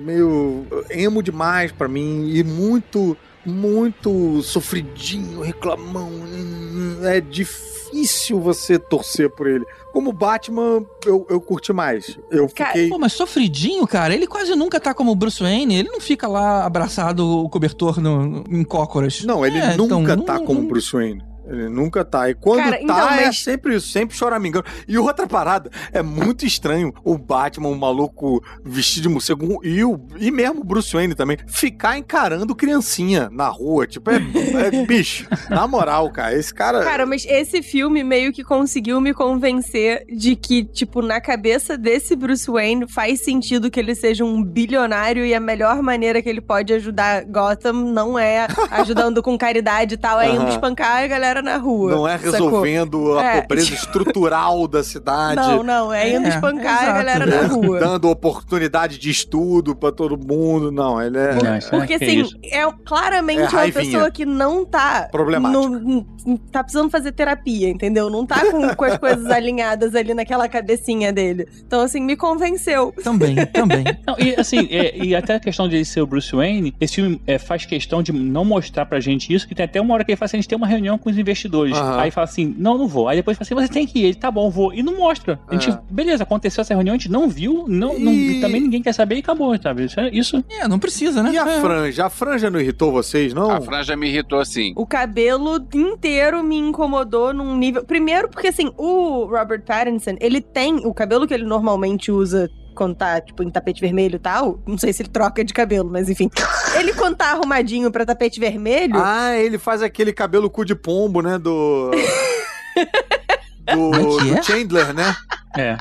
meio 0.05 0.65
emo 0.89 1.21
demais 1.24 1.71
pra 1.71 1.88
mim 1.88 2.30
e 2.34 2.43
muito, 2.43 3.12
muito 3.45 4.41
sofridinho, 4.41 5.41
reclamão. 5.41 6.09
hum, 6.09 6.99
É 7.03 7.19
difícil 7.21 8.39
você 8.39 8.79
torcer 8.79 9.29
por 9.29 9.45
ele. 9.47 9.65
Como 9.91 10.11
Batman, 10.11 10.83
eu, 11.05 11.25
eu 11.29 11.39
curti 11.39 11.71
mais. 11.71 12.17
Eu 12.31 12.49
Cara, 12.49 12.71
fiquei. 12.71 12.89
Pô, 12.89 12.97
mas 12.97 13.13
sofridinho, 13.13 13.85
cara, 13.85 14.13
ele 14.15 14.25
quase 14.25 14.55
nunca 14.55 14.79
tá 14.79 14.93
como 14.93 15.13
Bruce 15.15 15.41
Wayne. 15.43 15.75
Ele 15.75 15.89
não 15.89 15.99
fica 16.01 16.27
lá 16.27 16.65
abraçado 16.65 17.23
o 17.43 17.47
cobertor 17.49 17.99
no, 18.01 18.25
no- 18.25 18.43
em 18.49 18.63
cócoras. 18.63 19.23
Não, 19.23 19.45
ele 19.45 19.59
É, 19.59 19.77
nunca 19.77 19.95
então, 19.95 20.25
tá 20.25 20.39
não- 20.39 20.45
como 20.45 20.61
não- 20.61 20.67
Bruce 20.67 20.91
Wayne. 20.91 21.23
Ele 21.45 21.69
nunca 21.69 22.03
tá. 22.05 22.29
E 22.29 22.33
quando 22.33 22.59
Cara, 22.63 22.77
tá, 22.77 22.81
então, 22.83 23.09
é 23.09 23.25
mas- 23.25 23.39
sempre 23.39 23.75
isso, 23.75 23.89
sempre 23.89 24.15
choramingando. 24.15 24.65
E 24.87 24.97
outra 24.97 25.27
parada, 25.27 25.69
é 25.91 26.01
muito 26.01 26.45
estranho 26.45 26.93
o 27.03 27.17
Batman, 27.17 27.69
o 27.69 27.75
maluco 27.75 28.43
vestido 28.63 29.03
de 29.03 29.09
morcego, 29.09 29.59
e, 29.63 29.83
o, 29.83 29.99
e 30.17 30.31
mesmo 30.31 30.61
o 30.61 30.63
Bruce 30.63 30.93
Wayne 30.93 31.15
também, 31.15 31.37
ficar 31.47 31.97
encarando 31.97 32.55
criancinha 32.55 33.29
na 33.31 33.47
rua. 33.49 33.85
Tipo, 33.85 34.11
é, 34.11 34.15
é 34.15 34.71
bicho. 34.85 35.27
Na 35.49 35.67
moral, 35.67 36.09
cara, 36.11 36.33
esse 36.37 36.53
cara. 36.53 36.83
Cara, 36.83 37.05
mas 37.05 37.25
esse 37.25 37.61
filme 37.61 38.03
meio 38.03 38.31
que 38.31 38.43
conseguiu 38.43 38.99
me 39.01 39.13
convencer 39.13 40.05
de 40.15 40.35
que, 40.35 40.63
tipo, 40.63 41.01
na 41.01 41.19
cabeça 41.19 41.77
desse 41.77 42.15
Bruce 42.15 42.49
Wayne 42.49 42.87
faz 42.87 43.21
sentido 43.21 43.69
que 43.69 43.79
ele 43.79 43.93
seja 43.95 44.23
um 44.23 44.43
bilionário 44.43 45.25
e 45.25 45.33
a 45.33 45.39
melhor 45.39 45.81
maneira 45.83 46.21
que 46.21 46.29
ele 46.29 46.41
pode 46.41 46.71
ajudar 46.73 47.25
Gotham 47.25 47.73
não 47.73 48.17
é 48.17 48.47
ajudando 48.71 49.21
com 49.21 49.37
caridade 49.37 49.95
e 49.95 49.97
tal, 49.97 50.19
é 50.21 50.29
indo 50.29 50.41
Aham. 50.41 50.49
espancar 50.49 51.03
a 51.03 51.07
galera 51.07 51.41
na 51.43 51.57
rua. 51.57 51.91
não 51.91 52.07
é 52.07 52.17
sacou? 52.17 52.31
resolvendo 52.31 53.17
a 53.19 53.23
É. 53.23 53.41
pobreza 53.41 53.73
estrutural 53.75 54.67
da 54.67 54.83
cidade. 54.83 55.35
Não, 55.35 55.61
não, 55.63 55.93
é 55.93 56.09
indo 56.15 56.25
É, 56.25 56.29
espancar 56.29 56.79
a 56.79 56.83
exato. 56.83 56.97
galera 56.97 57.25
na 57.25 57.47
rua. 57.47 57.79
Dando 57.79 58.09
oportunidade 58.09 58.97
de 58.97 59.09
estudo 59.09 59.75
pra 59.75 59.91
todo 59.91 60.17
mundo. 60.17 60.71
Não, 60.71 61.01
ele 61.01 61.17
é. 61.17 61.35
Não, 61.35 61.57
isso 61.57 61.69
Porque, 61.69 61.97
que 61.99 62.03
assim, 62.05 62.23
é 62.45 62.63
claramente 62.85 63.53
É 63.55 63.57
uma 63.65 63.71
pessoa 63.71 64.09
que 64.11 64.25
não 64.25 64.65
tá. 64.65 65.07
Problemática. 65.11 65.69
no- 65.69 66.05
tá 66.51 66.63
precisando 66.63 66.89
fazer 66.89 67.11
terapia, 67.11 67.69
entendeu? 67.69 68.09
Não 68.09 68.25
tá 68.25 68.49
com, 68.49 68.73
com 68.75 68.85
as 68.85 68.97
coisas 68.97 69.25
alinhadas 69.29 69.93
ali 69.93 70.13
naquela 70.13 70.47
cabecinha 70.47 71.11
dele. 71.11 71.45
Então, 71.67 71.81
assim, 71.81 71.99
me 71.99 72.15
convenceu. 72.15 72.93
Também, 73.03 73.35
também. 73.51 73.83
Não, 74.07 74.15
e 74.17 74.33
assim, 74.39 74.67
é, 74.71 74.97
e 75.03 75.13
até 75.15 75.35
a 75.35 75.39
questão 75.39 75.67
de 75.67 75.75
ele 75.75 75.85
ser 75.85 76.01
o 76.01 76.07
Bruce 76.07 76.33
Wayne, 76.33 76.73
esse 76.79 76.95
filme 76.95 77.21
é, 77.27 77.37
faz 77.37 77.65
questão 77.65 78.01
de 78.01 78.13
não 78.13 78.45
mostrar 78.45 78.85
pra 78.85 78.99
gente 79.01 79.33
isso, 79.33 79.45
que 79.47 79.53
tem 79.53 79.65
até 79.65 79.81
uma 79.81 79.93
hora 79.93 80.03
que 80.05 80.11
ele 80.11 80.15
fala 80.17 80.27
assim, 80.27 80.37
a 80.37 80.39
gente 80.39 80.47
tem 80.49 80.57
uma 80.57 80.67
reunião 80.67 80.97
com 80.97 81.09
os 81.09 81.17
investidores. 81.24 81.76
Aham. 81.76 81.99
Aí 81.99 82.11
fala 82.11 82.26
assim, 82.26 82.53
não, 82.57 82.78
não 82.78 82.88
vou. 82.88 83.07
Aí 83.07 83.17
depois 83.17 83.38
fala 83.38 83.45
assim, 83.45 83.55
você 83.55 83.74
tem 83.74 83.88
que 83.88 83.99
ir. 83.99 84.03
Ele, 84.05 84.15
tá 84.15 84.30
bom, 84.30 84.49
vou. 84.49 84.74
E 84.74 84.84
não 84.84 84.97
mostra. 84.97 85.39
A 85.47 85.53
gente, 85.55 85.69
É. 85.71 85.80
beleza, 85.89 86.24
aconteceu 86.24 86.61
essa 86.61 86.74
reunião, 86.74 86.93
a 86.93 86.97
gente 86.97 87.09
não 87.11 87.28
viu, 87.28 87.65
não, 87.67 87.97
não- 87.97 88.11
E- 88.13 88.39
também 88.41 88.61
ninguém 88.61 88.82
quer 88.82 88.93
saber 88.93 89.15
e 89.15 89.19
acabou, 89.19 89.57
sabe? 89.61 89.86
Isso, 89.86 89.99
é- 89.99 90.09
isso 90.11 90.43
É, 90.49 90.67
não 90.67 90.78
precisa, 90.78 91.24
né? 91.24 91.32
E 91.34 91.38
a 91.38 91.47
É. 91.49 91.59
franja? 91.61 92.05
A 92.05 92.09
franja 92.09 92.49
não 92.49 92.59
irritou 92.59 92.91
vocês, 92.91 93.34
não? 93.34 93.49
A 93.49 93.59
franja 93.61 93.95
me 93.95 94.07
irritou 94.07 94.39
assim. 94.39 94.74
O 94.76 94.86
cabelo 94.86 95.59
inteiro 95.74 96.43
me 96.43 96.57
incomodou 96.57 97.34
num 97.34 97.55
nível. 97.57 97.84
Primeiro, 97.84 98.30
porque 98.30 98.47
assim, 98.47 98.71
o 98.78 99.26
Robert 99.26 99.63
Pattinson, 99.63 100.15
ele 100.19 100.41
tem 100.41 100.76
o 100.86 100.93
cabelo 100.93 101.26
que 101.28 101.34
ele 101.34 101.45
normalmente 101.45 102.11
usa 102.11 102.49
quando 102.74 102.95
tá, 102.95 103.21
tipo, 103.21 103.43
em 103.43 103.49
tapete 103.49 103.80
vermelho 103.82 104.15
e 104.15 104.19
tal. 104.19 104.61
Não 104.67 104.78
sei 104.78 104.91
se 104.93 105.01
ele 105.03 105.09
troca 105.09 105.43
de 105.43 105.53
cabelo, 105.53 105.89
mas 105.89 106.09
enfim. 106.09 106.30
Ele, 106.78 106.91
quando 106.93 107.15
tá 107.17 107.32
arrumadinho 107.32 107.91
pra 107.91 108.05
tapete 108.05 108.39
vermelho. 108.39 108.95
Ah, 108.97 109.38
ele 109.38 109.59
faz 109.59 109.82
aquele 109.84 110.11
cabelo 110.11 110.49
cu 110.49 110.65
de 110.65 110.74
pombo, 110.74 111.21
né? 111.21 111.38
Do. 111.38 111.91
do, 113.74 114.17
que 114.17 114.26
do 114.26 114.36
é? 114.38 114.41
Chandler, 114.41 114.93
né? 114.93 115.15
é. 115.55 115.78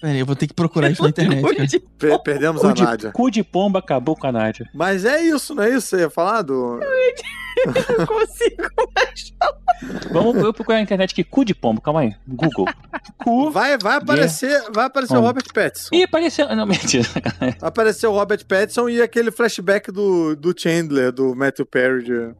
Peraí, 0.00 0.20
eu 0.20 0.26
vou 0.26 0.36
ter 0.36 0.46
que 0.46 0.54
procurar 0.54 0.90
isso 0.90 1.02
na 1.02 1.08
internet. 1.08 1.42
cara. 1.42 1.66
Pe- 1.98 2.22
perdemos 2.22 2.64
a 2.64 2.72
Cu 2.72 2.80
Nádia. 2.80 3.08
de, 3.08 3.12
cu 3.12 3.30
de 3.30 3.42
pomba 3.42 3.80
acabou 3.80 4.14
com 4.14 4.26
a 4.28 4.32
Nádia. 4.32 4.68
Mas 4.72 5.04
é 5.04 5.20
isso, 5.22 5.54
não 5.54 5.64
é 5.64 5.70
isso? 5.70 5.90
que 5.90 5.96
Você 5.96 6.02
ia 6.02 6.10
falar 6.10 6.42
do. 6.42 6.78
não 7.98 8.06
consigo 8.06 8.62
mais. 8.94 9.32
Vamos 10.22 10.36
eu 10.42 10.52
procurar 10.52 10.76
na 10.78 10.82
internet 10.82 11.12
aqui, 11.12 11.22
cu 11.24 11.44
de 11.44 11.54
pombo, 11.54 11.80
calma 11.80 12.00
aí. 12.00 12.14
Google. 12.26 12.66
Cu. 13.18 13.50
Vai, 13.50 13.76
vai 13.78 13.96
aparecer, 13.96 14.62
vai 14.72 14.86
aparecer 14.86 15.16
o. 15.16 15.20
Robert 15.20 15.44
Pattinson. 15.52 15.88
E 15.94 16.02
apareceu. 16.04 16.54
Não, 16.54 16.66
mentira. 16.66 17.06
Apareceu 17.60 18.10
o 18.12 18.14
Robert 18.14 18.44
Pattinson 18.46 18.88
e 18.88 19.00
aquele 19.02 19.30
flashback 19.30 19.90
do, 19.92 20.34
do 20.36 20.54
Chandler, 20.58 21.12
do 21.12 21.34
Matthew 21.34 21.66
Perry. 21.66 22.04
de- 22.04 22.34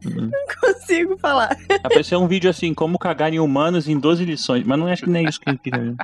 consigo 0.61 1.17
falar. 1.17 1.55
Apareceu 1.83 2.19
um 2.19 2.27
vídeo 2.27 2.49
assim, 2.49 2.73
como 2.73 2.97
cagar 2.99 3.33
em 3.33 3.39
humanos 3.39 3.87
em 3.87 3.97
12 3.99 4.25
lições. 4.25 4.65
Mas 4.65 4.79
não 4.79 4.87
acho 4.87 5.03
que 5.03 5.09
nem 5.09 5.25
é 5.25 5.29
isso 5.29 5.39
que 5.39 5.49
ele 5.49 5.57
queria. 5.57 5.95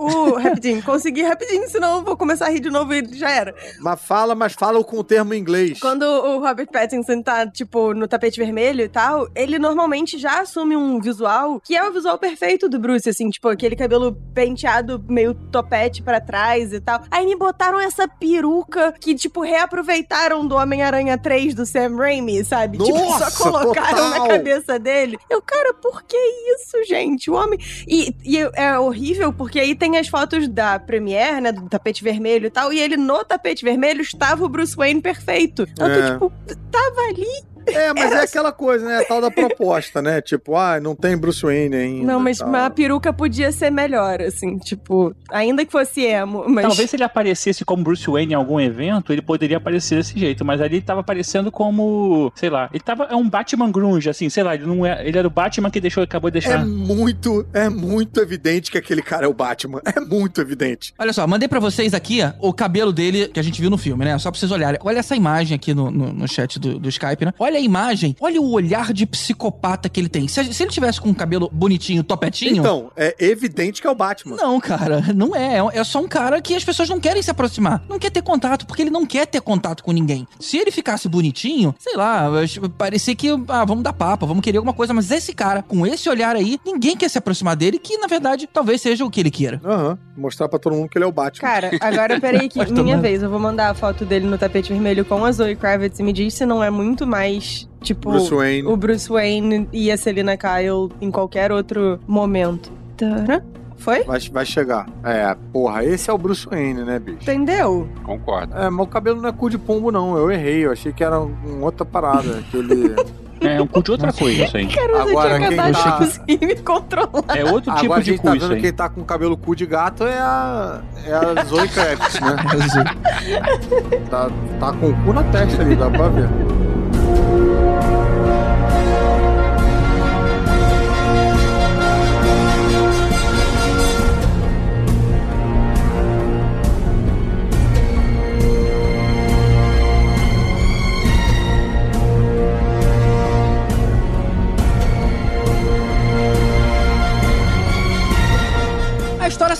Uh, 0.00 0.34
rapidinho, 0.38 0.82
consegui 0.82 1.22
rapidinho, 1.22 1.68
senão 1.68 1.98
eu 1.98 2.04
vou 2.04 2.16
começar 2.16 2.46
a 2.46 2.50
rir 2.50 2.60
de 2.60 2.70
novo 2.70 2.92
e 2.94 3.04
já 3.12 3.30
era. 3.30 3.54
Mas 3.80 4.00
fala, 4.00 4.34
mas 4.34 4.54
fala 4.54 4.82
com 4.82 4.98
o 4.98 5.04
termo 5.04 5.34
em 5.34 5.38
inglês. 5.40 5.78
Quando 5.80 6.02
o 6.02 6.40
Robert 6.40 6.68
Pattinson 6.68 7.22
tá, 7.22 7.46
tipo, 7.46 7.92
no 7.94 8.08
tapete 8.08 8.38
vermelho 8.38 8.82
e 8.82 8.88
tal, 8.88 9.28
ele 9.34 9.58
normalmente 9.58 10.18
já 10.18 10.40
assume 10.40 10.76
um 10.76 11.00
visual 11.00 11.60
que 11.60 11.76
é 11.76 11.86
o 11.86 11.92
visual 11.92 12.18
perfeito 12.18 12.68
do 12.68 12.78
Bruce, 12.78 13.08
assim, 13.08 13.28
tipo, 13.30 13.48
aquele 13.48 13.76
cabelo 13.76 14.16
penteado 14.34 15.02
meio 15.08 15.34
topete 15.34 16.02
pra 16.02 16.20
trás 16.20 16.72
e 16.72 16.80
tal. 16.80 17.02
Aí 17.10 17.26
me 17.26 17.36
botaram 17.36 17.78
essa 17.78 18.08
peruca 18.08 18.92
que, 18.98 19.14
tipo, 19.14 19.42
reaproveitaram 19.42 20.46
do 20.46 20.56
Homem-Aranha 20.56 21.18
3 21.18 21.54
do 21.54 21.66
Sam 21.66 21.96
Raimi, 21.96 22.44
sabe? 22.44 22.78
tipo, 22.78 22.98
Nossa, 22.98 23.30
só 23.30 23.44
colocaram 23.50 24.10
total! 24.10 24.20
na 24.20 24.28
cabeça 24.28 24.78
dele. 24.78 25.18
Eu, 25.28 25.42
cara, 25.42 25.74
por 25.74 26.02
que 26.04 26.16
isso, 26.16 26.82
gente? 26.86 27.30
O 27.30 27.34
homem. 27.34 27.58
E, 27.86 28.14
e 28.24 28.38
é 28.54 28.78
horrível 28.78 29.32
porque 29.32 29.58
aí 29.58 29.74
tem 29.74 29.89
as 29.96 30.08
fotos 30.08 30.48
da 30.48 30.78
Premiere, 30.78 31.40
né? 31.40 31.52
Do 31.52 31.68
tapete 31.68 32.02
vermelho 32.02 32.46
e 32.46 32.50
tal. 32.50 32.72
E 32.72 32.80
ele 32.80 32.96
no 32.96 33.24
tapete 33.24 33.64
vermelho 33.64 34.02
estava 34.02 34.44
o 34.44 34.48
Bruce 34.48 34.76
Wayne 34.76 35.00
perfeito. 35.00 35.66
Tô 35.74 35.84
É. 35.86 36.12
tipo, 36.12 36.32
tava 36.70 37.00
ali. 37.08 37.49
É, 37.66 37.92
mas 37.92 38.12
é 38.12 38.20
aquela 38.22 38.52
coisa, 38.52 38.84
né? 38.86 38.98
A 38.98 39.04
tal 39.04 39.20
da 39.20 39.30
proposta, 39.30 40.00
né? 40.02 40.20
Tipo, 40.20 40.56
ah, 40.56 40.80
não 40.80 40.94
tem 40.94 41.16
Bruce 41.16 41.42
Wayne 41.42 41.76
ainda. 41.76 42.06
Não, 42.06 42.20
mas 42.20 42.38
tal. 42.38 42.54
a 42.54 42.70
peruca 42.70 43.12
podia 43.12 43.52
ser 43.52 43.70
melhor, 43.70 44.20
assim, 44.20 44.58
tipo, 44.58 45.14
ainda 45.30 45.64
que 45.64 45.72
fosse 45.72 46.02
emo, 46.02 46.44
mas. 46.48 46.66
Talvez 46.66 46.90
se 46.90 46.96
ele 46.96 47.04
aparecesse 47.04 47.64
como 47.64 47.82
Bruce 47.82 48.08
Wayne 48.10 48.32
em 48.32 48.36
algum 48.36 48.60
evento, 48.60 49.12
ele 49.12 49.22
poderia 49.22 49.56
aparecer 49.58 49.96
desse 49.96 50.18
jeito, 50.18 50.44
mas 50.44 50.60
ali 50.60 50.76
ele 50.76 50.82
tava 50.84 51.00
aparecendo 51.00 51.50
como, 51.52 52.32
sei 52.34 52.50
lá, 52.50 52.68
ele 52.72 52.82
tava 52.82 53.04
é 53.04 53.14
um 53.14 53.28
Batman 53.28 53.70
grunge, 53.70 54.08
assim, 54.08 54.28
sei 54.28 54.42
lá, 54.42 54.54
ele 54.54 54.66
não 54.66 54.84
é, 54.84 55.06
ele 55.06 55.18
era 55.18 55.26
o 55.26 55.30
Batman 55.30 55.70
que 55.70 55.80
deixou, 55.80 56.02
acabou 56.02 56.30
de 56.30 56.38
É 56.38 56.40
deixar. 56.40 56.64
muito, 56.66 57.46
é 57.52 57.68
muito 57.68 58.20
evidente 58.20 58.70
que 58.70 58.78
aquele 58.78 59.02
cara 59.02 59.26
é 59.26 59.28
o 59.28 59.34
Batman. 59.34 59.80
É 59.94 60.00
muito 60.00 60.40
evidente. 60.40 60.94
Olha 60.98 61.12
só, 61.12 61.26
mandei 61.26 61.48
pra 61.48 61.58
vocês 61.60 61.92
aqui 61.94 62.20
ó, 62.22 62.32
o 62.48 62.52
cabelo 62.52 62.92
dele 62.92 63.28
que 63.28 63.40
a 63.40 63.42
gente 63.42 63.60
viu 63.60 63.68
no 63.70 63.76
filme, 63.76 64.04
né? 64.04 64.16
Só 64.18 64.30
pra 64.30 64.38
vocês 64.38 64.50
olharem. 64.52 64.78
Olha 64.82 64.98
essa 65.00 65.16
imagem 65.16 65.54
aqui 65.54 65.74
no, 65.74 65.90
no, 65.90 66.12
no 66.12 66.28
chat 66.28 66.58
do, 66.58 66.78
do 66.78 66.88
Skype, 66.88 67.24
né? 67.24 67.32
Olha 67.38 67.49
a 67.56 67.60
imagem, 67.60 68.16
olha 68.20 68.40
o 68.40 68.50
olhar 68.50 68.92
de 68.92 69.06
psicopata 69.06 69.88
que 69.88 70.00
ele 70.00 70.08
tem. 70.08 70.28
Se, 70.28 70.52
se 70.52 70.62
ele 70.62 70.70
tivesse 70.70 71.00
com 71.00 71.08
um 71.08 71.14
cabelo 71.14 71.48
bonitinho, 71.52 72.02
topetinho. 72.02 72.58
Então, 72.58 72.90
é 72.96 73.14
evidente 73.18 73.80
que 73.80 73.86
é 73.86 73.90
o 73.90 73.94
Batman. 73.94 74.36
Não, 74.36 74.60
cara, 74.60 75.04
não 75.14 75.34
é. 75.34 75.58
É 75.72 75.84
só 75.84 76.00
um 76.00 76.08
cara 76.08 76.40
que 76.40 76.54
as 76.54 76.64
pessoas 76.64 76.88
não 76.88 77.00
querem 77.00 77.22
se 77.22 77.30
aproximar. 77.30 77.82
Não 77.88 77.98
quer 77.98 78.10
ter 78.10 78.22
contato, 78.22 78.66
porque 78.66 78.82
ele 78.82 78.90
não 78.90 79.06
quer 79.06 79.26
ter 79.26 79.40
contato 79.40 79.82
com 79.82 79.92
ninguém. 79.92 80.26
Se 80.38 80.58
ele 80.58 80.70
ficasse 80.70 81.08
bonitinho, 81.08 81.74
sei 81.78 81.96
lá, 81.96 82.28
parecia 82.76 83.14
que, 83.14 83.28
ah, 83.48 83.64
vamos 83.64 83.84
dar 83.84 83.92
papo, 83.92 84.26
vamos 84.26 84.42
querer 84.42 84.58
alguma 84.58 84.74
coisa. 84.74 84.92
Mas 84.92 85.10
esse 85.10 85.32
cara, 85.32 85.62
com 85.62 85.86
esse 85.86 86.08
olhar 86.08 86.36
aí, 86.36 86.58
ninguém 86.64 86.96
quer 86.96 87.08
se 87.08 87.18
aproximar 87.18 87.56
dele, 87.56 87.78
que 87.78 87.96
na 87.98 88.06
verdade 88.06 88.48
talvez 88.52 88.80
seja 88.80 89.04
o 89.04 89.10
que 89.10 89.20
ele 89.20 89.30
queira. 89.30 89.60
Aham. 89.64 89.98
Mostrar 90.16 90.48
pra 90.48 90.58
todo 90.58 90.74
mundo 90.74 90.88
que 90.88 90.98
ele 90.98 91.04
é 91.04 91.08
o 91.08 91.12
Batman. 91.12 91.48
Cara, 91.48 91.70
agora 91.80 92.20
peraí 92.20 92.48
que 92.48 92.60
minha 92.82 92.98
vez. 92.98 93.22
Eu 93.22 93.30
vou 93.30 93.38
mandar 93.38 93.70
a 93.70 93.74
foto 93.74 94.04
dele 94.04 94.26
no 94.26 94.38
tapete 94.38 94.72
vermelho 94.72 95.04
com 95.04 95.24
a 95.24 95.32
Zoe 95.32 95.56
Kravitz 95.56 95.98
e 95.98 96.02
me 96.02 96.12
diz 96.12 96.34
se 96.34 96.46
não 96.46 96.62
é 96.62 96.70
muito 96.70 97.06
mais, 97.06 97.39
tipo, 97.82 98.10
Bruce 98.10 98.34
Wayne. 98.34 98.66
o 98.68 98.76
Bruce 98.76 99.08
Wayne 99.08 99.68
e 99.72 99.90
a 99.90 99.96
Selina 99.96 100.36
Kyle 100.36 100.90
em 101.00 101.10
qualquer 101.10 101.50
outro 101.52 101.98
momento. 102.06 102.70
Tará. 102.96 103.42
Foi? 103.76 104.04
Vai, 104.04 104.20
vai 104.30 104.44
chegar. 104.44 104.86
É, 105.02 105.34
porra, 105.52 105.82
esse 105.84 106.10
é 106.10 106.12
o 106.12 106.18
Bruce 106.18 106.46
Wayne, 106.46 106.84
né, 106.84 106.98
bicho? 106.98 107.18
Entendeu? 107.22 107.88
Concordo. 108.04 108.54
É, 108.54 108.68
mas 108.68 108.86
o 108.86 108.88
cabelo 108.90 109.22
não 109.22 109.28
é 109.30 109.32
cu 109.32 109.48
de 109.48 109.56
pombo, 109.56 109.90
não. 109.90 110.18
Eu 110.18 110.30
errei. 110.30 110.66
Eu 110.66 110.72
achei 110.72 110.92
que 110.92 111.02
era 111.02 111.18
um 111.18 111.62
outra 111.62 111.84
parada. 111.84 112.38
Aquele. 112.38 112.94
É 113.42 113.58
um 113.58 113.66
cu 113.66 113.82
de 113.82 113.90
outra 113.92 114.12
coisa 114.12 114.44
isso 114.44 114.54
aí. 114.54 114.68
Eu 114.76 115.00
Agora, 115.00 115.36
tinha 115.38 115.48
quem 115.48 115.58
acabado 115.58 116.12
tá- 116.12 116.24
de 116.26 116.46
me 116.46 116.56
controlar. 116.56 117.24
É 117.38 117.42
outro 117.42 117.72
tipo 117.74 117.86
Agora 117.86 118.00
a 118.00 118.02
de 118.02 118.10
gente 118.10 118.20
cu 118.20 118.26
tá 118.26 118.36
isso 118.36 118.40
vendo 118.48 118.54
aí. 118.56 118.60
quem 118.60 118.72
tá 118.74 118.88
com 118.90 119.02
cabelo 119.02 119.34
cu 119.34 119.56
de 119.56 119.64
gato 119.64 120.04
é 120.04 120.18
a. 120.18 120.82
É 121.06 121.12
a 121.14 121.44
Zoe 121.46 121.66
Kravitz, 121.70 122.20
né? 122.20 122.36
tá, 124.10 124.30
tá 124.60 124.72
com 124.74 124.90
o 124.90 125.04
cu 125.04 125.12
na 125.14 125.22
testa 125.24 125.62
ali, 125.62 125.74
dá 125.74 125.88
pra 125.88 126.08
ver. 126.08 126.28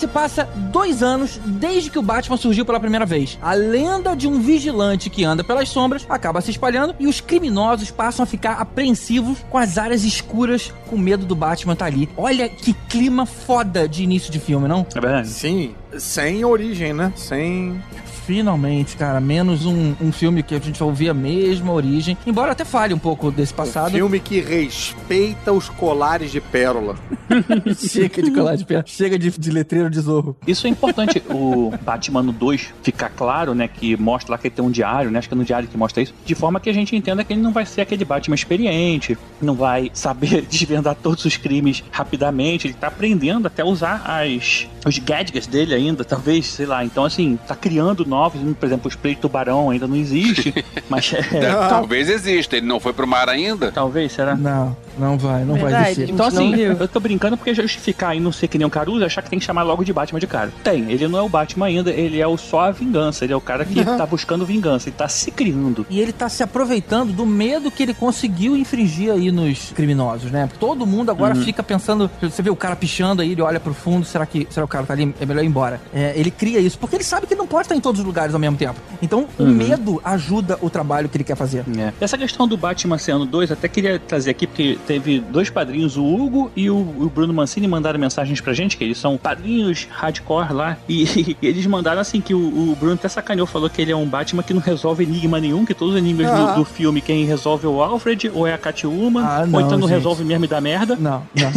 Passa 0.06 0.44
dois 0.72 1.02
anos 1.02 1.40
desde 1.44 1.90
que 1.90 1.98
o 1.98 2.02
Batman 2.02 2.36
surgiu 2.36 2.64
pela 2.64 2.78
primeira 2.78 3.06
vez. 3.06 3.38
A 3.40 3.54
lenda 3.54 4.14
de 4.14 4.28
um 4.28 4.40
vigilante 4.40 5.08
que 5.08 5.24
anda 5.24 5.42
pelas 5.42 5.68
sombras 5.68 6.06
acaba 6.08 6.40
se 6.40 6.50
espalhando 6.50 6.94
e 6.98 7.06
os 7.06 7.20
criminosos 7.20 7.90
passam 7.90 8.22
a 8.22 8.26
ficar 8.26 8.54
apreensivos 8.54 9.38
com 9.48 9.56
as 9.56 9.78
áreas 9.78 10.04
escuras, 10.04 10.72
com 10.86 10.98
medo 10.98 11.24
do 11.24 11.34
Batman 11.34 11.72
estar 11.72 11.86
ali. 11.86 12.08
Olha 12.16 12.48
que 12.48 12.74
clima 12.88 13.24
foda 13.24 13.88
de 13.88 14.02
início 14.02 14.30
de 14.30 14.38
filme, 14.38 14.68
não? 14.68 14.86
É 14.94 15.00
verdade. 15.00 15.28
Sim, 15.28 15.74
sem 15.98 16.44
origem, 16.44 16.92
né? 16.92 17.12
Sem. 17.16 17.80
Finalmente, 18.26 18.96
cara, 18.96 19.20
menos 19.20 19.66
um, 19.66 19.94
um 20.00 20.12
filme 20.12 20.42
que 20.42 20.54
a 20.54 20.60
gente 20.60 20.78
vai 20.78 20.88
ouvir 20.88 21.08
a 21.08 21.14
mesma 21.14 21.72
origem. 21.72 22.16
Embora 22.24 22.52
até 22.52 22.64
fale 22.64 22.94
um 22.94 22.98
pouco 22.98 23.28
desse 23.30 23.52
passado. 23.52 23.88
Um 23.88 23.96
filme 23.96 24.20
que 24.20 24.40
respeita 24.40 25.52
os 25.52 25.68
colares 25.68 26.30
de 26.30 26.40
pérola. 26.40 26.96
Chega 27.76 28.22
de 28.22 28.30
colar 28.30 28.56
de 28.56 28.64
pé. 28.64 28.84
Chega 28.86 29.18
de, 29.18 29.30
de 29.30 29.50
letreiro 29.50 29.90
de 29.90 29.98
zorro. 30.00 30.36
Isso 30.46 30.66
é 30.66 30.70
importante, 30.70 31.22
o 31.28 31.72
Batman 31.82 32.22
no 32.22 32.32
2 32.32 32.72
ficar 32.82 33.08
claro, 33.08 33.54
né, 33.54 33.68
que 33.68 33.96
mostra 33.96 34.32
lá 34.32 34.38
que 34.38 34.46
ele 34.46 34.54
tem 34.54 34.64
um 34.64 34.70
diário, 34.70 35.10
né, 35.10 35.18
acho 35.18 35.28
que 35.28 35.34
é 35.34 35.36
no 35.36 35.44
diário 35.44 35.68
que 35.68 35.76
mostra 35.76 36.02
isso, 36.02 36.14
de 36.24 36.34
forma 36.34 36.60
que 36.60 36.70
a 36.70 36.72
gente 36.72 36.94
entenda 36.94 37.24
que 37.24 37.32
ele 37.32 37.40
não 37.40 37.52
vai 37.52 37.66
ser 37.66 37.80
aquele 37.80 38.04
Batman 38.04 38.34
experiente, 38.34 39.16
não 39.40 39.54
vai 39.54 39.90
saber 39.92 40.42
desvendar 40.48 40.94
todos 40.94 41.24
os 41.24 41.36
crimes 41.36 41.82
rapidamente, 41.90 42.66
ele 42.66 42.74
tá 42.74 42.88
aprendendo 42.88 43.46
até 43.46 43.64
usar 43.64 44.02
as, 44.06 44.68
os 44.86 44.98
gadgets 44.98 45.46
dele 45.46 45.74
ainda, 45.80 46.04
talvez, 46.04 46.46
sei 46.46 46.66
lá, 46.66 46.84
então 46.84 47.04
assim, 47.04 47.38
tá 47.46 47.54
criando 47.54 48.04
novos, 48.04 48.40
por 48.58 48.66
exemplo, 48.66 48.86
o 48.86 48.90
spray 48.90 49.14
de 49.14 49.20
tubarão 49.20 49.70
ainda 49.70 49.86
não 49.86 49.96
existe, 49.96 50.54
mas 50.88 51.12
é, 51.12 51.22
Talvez 51.68 52.08
exista, 52.08 52.56
ele 52.56 52.66
não 52.66 52.78
foi 52.78 52.92
pro 52.92 53.06
mar 53.06 53.28
ainda. 53.28 53.72
talvez, 53.72 54.12
será? 54.12 54.34
Não, 54.36 54.76
não 54.98 55.18
vai, 55.18 55.44
não 55.44 55.54
vai 55.54 55.70
Verdade. 55.70 55.88
descer. 55.88 56.10
Então, 56.10 56.26
assim, 56.26 56.54
eu 56.56 56.88
tô 56.88 57.00
brincando 57.00 57.36
porque 57.36 57.54
justificar 57.54 58.16
e 58.16 58.20
não 58.20 58.32
ser 58.32 58.48
que 58.48 58.58
nem 58.58 58.66
o 58.66 58.70
Caruso, 58.70 59.04
achar 59.04 59.22
que 59.22 59.30
tem 59.30 59.38
que 59.38 59.44
chamar 59.44 59.62
logo 59.62 59.84
de 59.84 59.92
Batman 59.92 60.20
de 60.20 60.26
cara. 60.26 60.52
Tem, 60.62 60.90
ele 60.90 61.08
não 61.08 61.18
é 61.18 61.22
o 61.22 61.28
Batman 61.28 61.66
ainda, 61.66 61.90
ele 61.90 62.20
é 62.20 62.26
o 62.26 62.36
só 62.36 62.60
a 62.62 62.70
vingança, 62.70 63.24
ele 63.24 63.32
é 63.32 63.36
o 63.36 63.40
cara 63.40 63.64
que 63.64 63.84
tá 63.84 64.06
buscando 64.06 64.44
vingança, 64.44 64.88
ele 64.88 64.96
tá 64.96 65.08
se 65.08 65.30
criando. 65.30 65.86
E 65.88 66.00
ele 66.00 66.12
tá 66.12 66.28
se 66.28 66.42
aproveitando 66.42 67.12
do 67.12 67.26
medo 67.26 67.70
que 67.70 67.82
ele 67.82 67.94
conseguiu 67.94 68.56
infringir 68.56 69.12
aí 69.12 69.30
nos 69.30 69.72
criminosos, 69.72 70.30
né? 70.30 70.48
Todo 70.58 70.86
mundo 70.86 71.10
agora 71.10 71.34
fica 71.34 71.62
pensando. 71.62 72.10
Você 72.20 72.42
vê 72.42 72.50
o 72.50 72.56
cara 72.56 72.76
pichando 72.76 73.22
aí, 73.22 73.32
ele 73.32 73.42
olha 73.42 73.60
pro 73.60 73.74
fundo, 73.74 74.04
será 74.04 74.26
que 74.26 74.46
será 74.50 74.66
que 74.66 74.70
o 74.70 74.72
cara 74.72 74.86
tá 74.86 74.94
ali? 74.94 75.14
É 75.20 75.26
melhor 75.26 75.42
ir 75.42 75.46
embora. 75.46 75.80
É, 75.92 76.12
ele 76.16 76.30
cria 76.30 76.58
isso, 76.58 76.78
porque 76.78 76.96
ele 76.96 77.04
sabe 77.04 77.26
que 77.26 77.34
ele 77.34 77.40
não 77.40 77.46
pode 77.46 77.62
estar 77.62 77.74
em 77.74 77.80
todos 77.80 78.00
os 78.00 78.06
lugares 78.06 78.34
ao 78.34 78.40
mesmo 78.40 78.56
tempo. 78.56 78.80
Então, 79.02 79.26
o 79.38 79.44
medo 79.44 80.00
ajuda 80.04 80.58
o 80.60 80.70
trabalho 80.70 81.08
que 81.08 81.16
ele 81.16 81.24
quer 81.24 81.36
fazer. 81.36 81.64
É. 81.78 81.92
Essa 82.00 82.16
questão 82.18 82.46
do 82.46 82.56
Batman 82.56 82.98
ser 82.98 83.12
ano 83.12 83.26
2, 83.26 83.52
até 83.52 83.68
queria 83.68 83.98
trazer 83.98 84.30
aqui, 84.30 84.46
porque 84.46 84.78
teve 84.90 85.20
dois 85.20 85.48
padrinhos, 85.48 85.96
o 85.96 86.04
Hugo 86.04 86.50
e 86.56 86.68
o, 86.68 86.74
o 86.76 87.08
Bruno 87.14 87.32
Mancini, 87.32 87.68
mandaram 87.68 87.96
mensagens 87.96 88.40
pra 88.40 88.52
gente, 88.52 88.76
que 88.76 88.82
eles 88.82 88.98
são 88.98 89.16
padrinhos 89.16 89.86
hardcore 89.88 90.52
lá, 90.52 90.76
e, 90.88 91.36
eles 91.40 91.64
mandaram 91.66 92.00
assim 92.00 92.20
que 92.20 92.34
o, 92.34 92.38
o 92.72 92.76
Bruno 92.76 92.94
até 92.94 93.08
sacaneou, 93.08 93.46
falou 93.46 93.70
que 93.70 93.80
ele 93.80 93.92
é 93.92 93.96
um 93.96 94.06
Batman 94.06 94.42
que 94.42 94.52
não 94.52 94.60
resolve 94.60 95.04
enigma 95.04 95.38
nenhum, 95.38 95.64
que 95.64 95.74
todos 95.74 95.94
os 95.94 96.00
enigmas 96.00 96.26
Ah. 96.26 96.54
do, 96.54 96.60
do 96.60 96.64
filme, 96.64 97.00
quem 97.00 97.24
resolve 97.24 97.66
é 97.66 97.68
o 97.68 97.80
Alfred, 97.80 98.32
ou 98.34 98.48
é 98.48 98.52
a 98.52 98.58
Catwoman, 98.58 99.22
Ah, 99.24 99.40
ou 99.42 99.46
não, 99.46 99.60
então 99.60 99.78
não 99.78 99.86
gente. 99.86 99.96
resolve 99.96 100.24
mesmo 100.24 100.44
e 100.44 100.48
dá 100.48 100.60
merda. 100.60 100.96
Não, 100.96 101.22
não. 101.36 101.52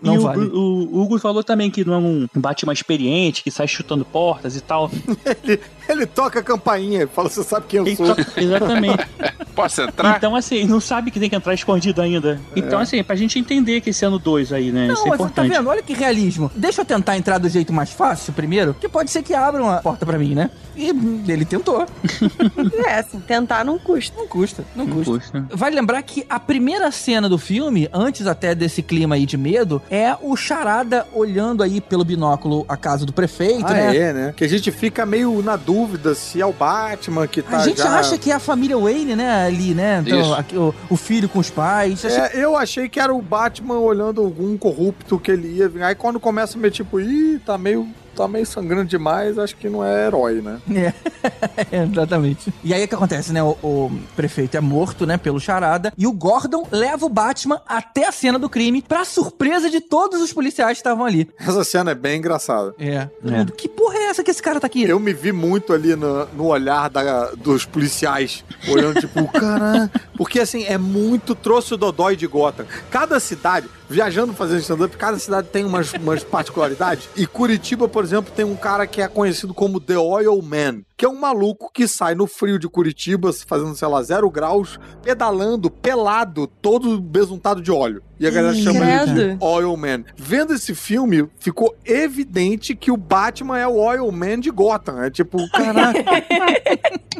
Não 0.00 0.14
e 0.16 0.18
o, 0.18 0.22
vale. 0.22 0.40
O 0.46 1.02
Hugo 1.02 1.18
falou 1.18 1.44
também 1.44 1.70
que 1.70 1.84
não 1.84 1.94
é 1.94 1.98
um 1.98 2.26
Batman 2.34 2.72
experiente, 2.72 3.42
que 3.42 3.50
sai 3.50 3.68
chutando 3.68 4.04
portas 4.06 4.56
e 4.56 4.60
tal. 4.62 4.90
Ele, 5.44 5.60
ele 5.92 6.06
toca 6.06 6.40
a 6.40 6.42
campainha, 6.42 7.06
fala, 7.08 7.28
você 7.28 7.42
sabe 7.42 7.66
quem 7.68 7.78
eu 7.78 7.86
Ele 7.86 7.96
sou. 7.96 8.06
toca- 8.14 8.26
Exatamente. 8.40 9.06
Posso 9.54 9.82
entrar? 9.82 10.16
Então, 10.16 10.34
assim, 10.36 10.64
não 10.64 10.80
sabe 10.80 11.10
que 11.10 11.18
tem 11.20 11.28
que 11.28 11.36
entrar 11.36 11.52
escondido 11.54 12.00
ainda. 12.00 12.40
Então, 12.56 12.78
assim, 12.78 13.02
pra 13.02 13.14
gente 13.16 13.38
entender 13.38 13.80
que 13.80 13.90
esse 13.90 14.04
ano 14.04 14.18
2 14.18 14.52
aí, 14.52 14.70
né? 14.72 14.86
Não, 14.86 14.94
Isso 14.94 15.06
é 15.06 15.08
mas 15.10 15.18
tá 15.18 15.24
importante. 15.24 15.50
vendo? 15.50 15.68
Olha 15.68 15.82
que 15.82 15.92
realismo. 15.92 16.50
Deixa 16.54 16.80
eu 16.80 16.84
tentar 16.84 17.16
entrar 17.16 17.38
do 17.38 17.48
jeito 17.48 17.72
mais 17.72 17.90
fácil 17.90 18.32
primeiro, 18.32 18.74
que 18.74 18.88
pode 18.88 19.10
ser 19.10 19.22
que 19.22 19.34
abram 19.34 19.68
a 19.68 19.78
porta 19.78 20.06
pra 20.06 20.16
mim, 20.18 20.34
né? 20.34 20.50
E 20.76 20.88
ele 21.28 21.44
tentou. 21.44 21.84
É, 22.86 23.00
assim, 23.00 23.20
tentar 23.20 23.64
não 23.64 23.78
custa. 23.78 24.16
Não 24.16 24.26
custa, 24.26 24.64
não 24.74 24.86
Não 24.86 24.96
custa. 24.96 25.12
custa. 25.40 25.46
Vale 25.56 25.74
lembrar 25.76 26.02
que 26.02 26.24
a 26.28 26.38
primeira 26.40 26.90
cena 26.90 27.28
do 27.28 27.38
filme, 27.38 27.88
antes 27.92 28.26
até 28.26 28.54
desse 28.54 28.82
clima 28.82 29.14
aí 29.16 29.26
de 29.26 29.36
medo, 29.36 29.82
é 29.90 30.16
o 30.20 30.36
Charada 30.36 31.06
olhando 31.12 31.62
aí 31.62 31.80
pelo 31.80 32.04
binóculo 32.04 32.64
a 32.68 32.76
casa 32.76 33.04
do 33.04 33.12
prefeito, 33.12 33.66
Ah, 33.66 33.72
né? 33.72 33.96
é, 33.96 34.12
né? 34.12 34.34
Que 34.36 34.44
a 34.44 34.48
gente 34.48 34.70
fica 34.70 35.04
meio 35.04 35.42
na 35.42 35.56
dúvida 35.56 35.79
se 36.14 36.40
é 36.40 36.46
o 36.46 36.52
Batman 36.52 37.26
que 37.26 37.42
tá 37.42 37.58
A 37.58 37.64
gente 37.64 37.78
já... 37.78 37.98
acha 37.98 38.18
que 38.18 38.30
é 38.30 38.34
a 38.34 38.38
família 38.40 38.76
Wayne, 38.76 39.16
né, 39.16 39.46
ali, 39.46 39.74
né? 39.74 40.02
Então, 40.04 40.20
Isso. 40.20 40.34
aqui, 40.34 40.56
o, 40.56 40.74
o 40.88 40.96
filho 40.96 41.28
com 41.28 41.38
os 41.38 41.50
pais. 41.50 42.04
É, 42.04 42.32
eu 42.34 42.56
achei 42.56 42.88
que 42.88 42.98
era 42.98 43.12
o 43.14 43.20
Batman 43.20 43.78
olhando 43.78 44.20
algum 44.20 44.56
corrupto 44.56 45.18
que 45.18 45.30
ele 45.30 45.48
ia 45.48 45.68
vir. 45.68 45.82
Aí 45.82 45.94
quando 45.94 46.18
começa 46.18 46.56
a 46.56 46.60
meio 46.60 46.72
tipo, 46.72 47.00
ih, 47.00 47.38
tá 47.44 47.56
meio, 47.56 47.88
tá 48.14 48.26
meio 48.28 48.46
sangrando 48.46 48.84
demais, 48.86 49.38
acho 49.38 49.56
que 49.56 49.68
não 49.68 49.84
é 49.84 50.06
herói, 50.06 50.40
né? 50.40 50.58
É, 50.74 51.82
exatamente. 51.84 52.52
E 52.62 52.72
aí 52.74 52.84
o 52.84 52.88
que 52.88 52.94
acontece, 52.94 53.32
né? 53.32 53.42
O, 53.42 53.50
o 53.62 53.92
prefeito 54.16 54.56
é 54.56 54.60
morto, 54.60 55.06
né, 55.06 55.16
pelo 55.16 55.40
charada, 55.40 55.92
e 55.96 56.06
o 56.06 56.12
Gordon 56.12 56.66
leva 56.70 57.04
o 57.06 57.08
Batman 57.08 57.60
até 57.66 58.06
a 58.06 58.12
cena 58.12 58.38
do 58.38 58.48
crime, 58.48 58.82
pra 58.82 59.04
surpresa 59.04 59.68
de 59.70 59.80
todos 59.80 60.20
os 60.20 60.32
policiais 60.32 60.72
que 60.72 60.80
estavam 60.80 61.04
ali. 61.04 61.28
Essa 61.38 61.64
cena 61.64 61.90
é 61.90 61.94
bem 61.94 62.18
engraçada. 62.18 62.74
É. 62.78 63.08
Mundo, 63.22 63.52
Que 63.52 63.68
porra 63.68 63.96
é 63.98 64.02
essa 64.10 64.22
que 64.22 64.30
esse 64.30 64.42
cara 64.42 64.60
tá 64.60 64.66
aqui? 64.66 64.82
Eu 64.84 64.98
me 65.00 65.12
vi 65.12 65.32
muito 65.32 65.72
ali 65.72 65.94
no, 65.96 66.26
no 66.26 66.46
olhar 66.46 66.88
da- 66.90 67.30
dos 67.32 67.64
policiais, 67.64 68.44
olhando 68.68 69.00
tipo, 69.00 69.26
caralho. 69.32 69.90
Porque 70.16 70.40
assim, 70.40 70.64
é 70.64 70.76
muito 70.78 71.34
trouxe 71.34 71.74
o 71.74 71.76
Dodói 71.76 72.16
de 72.16 72.26
Gotham. 72.26 72.66
Cada 72.90 73.18
cidade, 73.20 73.68
viajando 73.90 74.32
fazendo 74.32 74.60
stand-up, 74.60 74.96
cada 74.96 75.18
cidade 75.18 75.48
tem 75.48 75.64
umas, 75.64 75.92
umas 75.92 76.22
particularidades. 76.22 77.08
E 77.16 77.26
Curitiba, 77.26 77.88
por 77.88 78.04
exemplo, 78.04 78.32
tem 78.34 78.44
um 78.44 78.56
cara 78.56 78.86
que 78.86 79.02
é 79.02 79.08
conhecido 79.08 79.52
como 79.52 79.80
The 79.80 79.98
Oil 79.98 80.40
Man, 80.40 80.82
que 81.00 81.06
é 81.06 81.08
um 81.08 81.18
maluco 81.18 81.70
que 81.72 81.88
sai 81.88 82.14
no 82.14 82.26
frio 82.26 82.58
de 82.58 82.68
Curitiba, 82.68 83.32
fazendo, 83.46 83.74
sei 83.74 83.88
lá, 83.88 84.02
zero 84.02 84.28
graus, 84.28 84.78
pedalando, 85.02 85.70
pelado, 85.70 86.46
todo 86.46 87.00
besuntado 87.00 87.62
de 87.62 87.72
óleo. 87.72 88.02
E 88.18 88.26
a 88.26 88.30
galera 88.30 88.54
chama 88.54 88.84
ele 88.84 89.36
de. 89.36 89.42
Oil 89.42 89.74
Man. 89.78 90.04
Vendo 90.14 90.52
esse 90.52 90.74
filme, 90.74 91.26
ficou 91.38 91.74
evidente 91.86 92.76
que 92.76 92.90
o 92.90 92.96
Batman 92.98 93.58
é 93.58 93.66
o 93.66 93.76
Oil 93.76 94.12
Man 94.12 94.40
de 94.40 94.50
Gotham. 94.50 95.02
É 95.02 95.08
tipo, 95.10 95.38
caraca. 95.52 96.04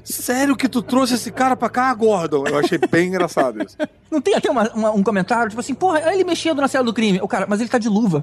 sério 0.05 0.55
que 0.55 0.69
tu 0.69 0.83
trouxe 0.83 1.15
esse 1.15 1.31
cara 1.33 1.57
pra 1.57 1.71
cá, 1.71 1.95
Gordon? 1.95 2.45
Eu 2.47 2.59
achei 2.59 2.77
bem 2.77 3.09
engraçado 3.09 3.63
isso. 3.65 3.79
Não 4.11 4.21
tem 4.21 4.35
até 4.35 4.51
uma- 4.51 4.69
uma- 4.75 4.91
um 4.91 5.03
comentário, 5.03 5.49
tipo 5.49 5.61
assim, 5.61 5.73
porra, 5.73 6.13
ele 6.13 6.23
mexendo 6.23 6.61
na 6.61 6.69
cela 6.69 6.85
do 6.85 6.93
crime. 6.93 7.19
O 7.23 7.29
cara, 7.29 7.47
mas 7.49 7.61
ele 7.61 7.71
tá 7.71 7.79
de 7.79 7.89
luva. 7.89 8.23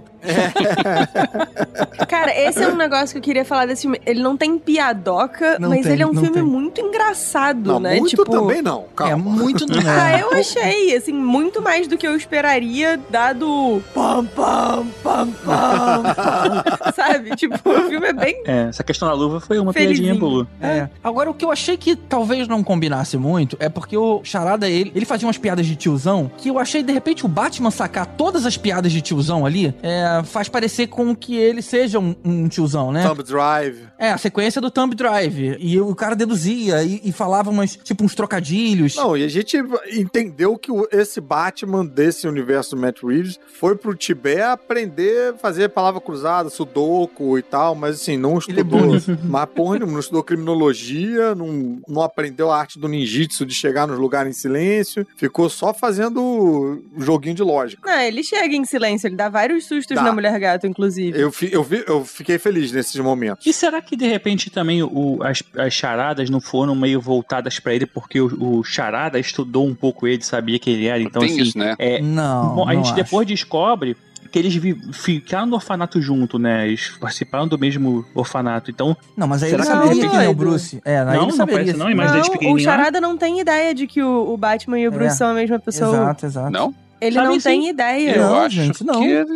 Cara, 2.07 2.31
esse 2.39 2.61
é 2.63 2.67
um 2.67 2.75
negócio 2.75 3.13
que 3.13 3.17
eu 3.17 3.21
queria 3.23 3.43
falar 3.45 3.65
desse 3.65 3.83
filme. 3.83 3.99
Ele 4.05 4.21
não 4.21 4.37
tem 4.37 4.59
piadoca, 4.59 5.46
Não 5.59 5.69
mas 5.69 5.83
tem, 5.83 5.93
ele 5.93 6.03
é 6.03 6.07
um 6.07 6.13
não 6.13 6.21
filme 6.21 6.37
tem. 6.37 6.43
muito 6.43 6.81
engraçado, 6.81 7.73
Não, 7.73 7.79
né? 7.79 7.95
muito 7.97 8.09
tipo, 8.09 8.25
também 8.25 8.61
não. 8.61 8.85
Calma. 8.95 9.13
É 9.13 9.15
muito. 9.15 9.65
Ah, 9.87 10.19
eu 10.19 10.31
achei, 10.33 10.95
assim, 10.95 11.13
muito 11.13 11.61
mais 11.61 11.87
do 11.87 11.97
que 11.97 12.05
eu 12.07 12.15
esperaria, 12.15 12.99
dado 13.09 13.81
pam, 13.93 14.25
pam, 14.25 14.85
pam, 15.03 15.27
pam, 15.45 16.03
pam, 16.03 16.91
sabe? 16.95 17.35
Tipo, 17.35 17.57
o 17.69 17.89
filme 17.89 18.07
é 18.07 18.13
bem... 18.13 18.41
É, 18.45 18.67
essa 18.69 18.83
questão 18.83 19.07
da 19.07 19.13
luva 19.13 19.39
foi 19.39 19.59
uma 19.59 19.71
Felizinho. 19.73 20.13
piadinha 20.13 20.19
boa. 20.19 20.47
É. 20.61 20.89
Agora, 21.03 21.29
o 21.29 21.33
que 21.33 21.45
eu 21.45 21.51
achei 21.51 21.77
que 21.77 21.95
talvez 21.95 22.47
não 22.47 22.63
combinasse 22.63 23.17
muito 23.17 23.55
é 23.59 23.69
porque 23.69 23.95
o 23.97 24.21
Charada, 24.23 24.67
ele, 24.69 24.91
ele 24.95 25.05
fazia 25.05 25.27
umas 25.27 25.37
piadas 25.37 25.65
de 25.65 25.75
tiozão 25.75 26.29
que 26.37 26.49
eu 26.49 26.59
achei, 26.59 26.83
de 26.83 26.91
repente, 26.91 27.25
o 27.25 27.29
Batman 27.29 27.71
sacar 27.71 28.05
todas 28.05 28.45
as 28.45 28.57
piadas 28.57 28.91
de 28.91 29.01
tiozão 29.01 29.45
ali 29.45 29.73
é, 29.81 30.21
faz 30.23 30.49
parecer 30.49 30.87
com 30.87 31.15
que 31.15 31.35
ele 31.35 31.61
seja 31.61 31.99
um, 31.99 32.15
um 32.23 32.47
tiozão, 32.47 32.91
né? 32.91 33.07
Thumb 33.07 33.23
Drive. 33.23 33.87
É, 33.97 34.11
a 34.11 34.17
sequência 34.17 34.61
do 34.61 34.69
Thumb 34.69 34.95
Drive. 34.95 35.36
E 35.37 35.79
o 35.79 35.93
cara 35.95 36.15
deduzia 36.15 36.83
e, 36.83 37.01
e 37.03 37.11
falava 37.11 37.49
umas, 37.49 37.75
tipo, 37.75 38.03
uns 38.03 38.15
trocadilhos. 38.15 38.95
Não, 38.95 39.15
e 39.15 39.23
a 39.23 39.27
gente 39.27 39.57
entendeu 39.91 40.57
que 40.57 40.71
esse 40.91 41.19
Batman 41.21 41.85
desse 41.85 42.27
universo 42.27 42.75
do 42.75 42.81
Matt 42.81 43.01
Reeves 43.03 43.39
foi 43.59 43.75
pro 43.75 43.95
Tibete 43.95 44.41
aprender 44.41 45.33
a 45.33 45.37
fazer 45.37 45.69
palavra 45.69 45.99
cruzada, 46.01 46.49
sudoku 46.49 47.37
e 47.37 47.41
tal, 47.41 47.75
mas 47.75 47.95
assim, 48.01 48.17
não 48.17 48.35
é 48.35 48.37
estudou. 48.39 48.81
mas 49.25 49.49
porra, 49.49 49.75
nenhuma, 49.75 49.93
não 49.93 49.99
estudou 49.99 50.23
criminologia, 50.23 51.33
não, 51.35 51.79
não 51.87 52.01
aprendeu 52.01 52.51
a 52.51 52.57
arte 52.59 52.79
do 52.79 52.87
ninjitsu 52.87 53.45
de 53.45 53.53
chegar 53.53 53.87
nos 53.87 53.97
lugares 53.99 54.35
em 54.35 54.39
silêncio, 54.39 55.05
ficou 55.15 55.49
só 55.49 55.73
fazendo 55.73 56.81
joguinho 56.97 57.35
de 57.35 57.43
lógica. 57.43 57.89
Não, 57.89 57.99
ele 58.01 58.23
chega 58.23 58.55
em 58.55 58.65
silêncio, 58.65 59.07
ele 59.07 59.15
dá 59.15 59.29
vários 59.29 59.65
sustos 59.65 59.95
Dá. 59.95 60.03
na 60.03 60.11
Mulher 60.11 60.37
Gato, 60.39 60.67
inclusive. 60.67 61.19
Eu, 61.19 61.31
fi- 61.31 61.49
eu, 61.51 61.63
vi- 61.63 61.83
eu 61.87 62.03
fiquei 62.05 62.37
feliz 62.37 62.71
nesses 62.71 62.95
momentos. 62.99 63.45
E 63.45 63.53
será 63.53 63.81
que 63.81 63.95
de 63.95 64.07
repente 64.07 64.49
também 64.49 64.83
o- 64.83 65.19
as, 65.27 65.43
as 65.57 65.73
charadas 65.73 66.29
não 66.29 66.39
foram 66.41 66.73
meio 66.75 66.99
voltadas 67.01 67.59
pra 67.59 67.73
ele 67.73 67.85
porque 67.85 68.19
o, 68.21 68.59
o 68.59 68.63
charada 68.63 69.19
estudou 69.19 69.65
um 69.67 69.75
pouco 69.75 70.07
ele, 70.07 70.23
sabia 70.23 70.57
que 70.59 70.69
ele 70.69 70.87
era? 70.87 71.01
Então, 71.01 71.21
Tem 71.21 71.31
assim, 71.31 71.41
isso, 71.41 71.57
né? 71.57 71.75
é, 71.77 72.01
Não. 72.01 72.55
bom, 72.55 72.63
a 72.63 72.67
não 72.67 72.73
gente 72.75 72.85
acho. 72.87 72.95
depois 72.95 73.27
descobre 73.27 73.95
que 74.31 74.37
eles 74.39 74.59
ficaram 74.91 75.45
no 75.45 75.55
orfanato 75.55 76.01
junto, 76.01 76.37
né? 76.37 76.67
Eles 76.67 76.89
participaram 76.99 77.47
do 77.47 77.57
mesmo 77.57 78.05
orfanato. 78.13 78.69
Então, 78.69 78.95
Não, 79.15 79.25
mas 79.25 79.41
aí 79.41 79.51
Será 79.51 79.63
ele 79.63 79.71
que 79.71 79.77
saberia 79.77 80.03
não? 80.03 80.11
quem 80.11 80.19
é 80.25 80.29
o. 80.29 80.33
Bruce. 80.35 80.81
É, 80.83 81.03
Não, 81.05 81.13
ele 81.13 81.21
não 81.21 81.31
saberia. 81.31 81.59
parece 81.61 81.77
não, 81.77 81.89
imagem 81.89 82.13
Não, 82.19 82.27
o 82.27 82.31
pequenininho 82.31 82.65
lá. 82.67 82.71
Charada 82.75 82.99
não 82.99 83.17
tem 83.17 83.39
ideia 83.39 83.73
de 83.73 83.87
que 83.87 84.01
o, 84.03 84.33
o 84.33 84.35
Batman 84.37 84.79
e 84.79 84.87
o 84.87 84.91
Bruce 84.91 85.13
É. 85.13 85.15
são 85.15 85.29
a 85.29 85.33
mesma 85.33 85.57
pessoa. 85.59 85.91
Exato, 85.95 86.25
exato. 86.25 86.51
Não? 86.51 86.75
Ele 86.99 87.13
Sabe 87.15 87.27
não 87.27 87.39
sim. 87.39 87.49
tem 87.49 87.69
ideia. 87.69 88.15
Eu 88.15 88.21
Não, 88.23 88.35
acho 88.39 88.55
gente, 88.55 88.83
não. 88.83 88.99
que 89.01 89.05
ele 89.07 89.33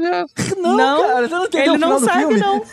Não, 0.59 0.77
Não, 0.77 1.01
cara, 1.01 1.27
você 1.27 1.35
não 1.35 1.45
entendeu 1.45 1.61
Ele 1.61 1.69
o 1.69 1.73
final 1.75 1.89
não 1.91 1.99
do 1.99 2.05
sabe, 2.05 2.19
filme? 2.19 2.39
não. 2.39 2.61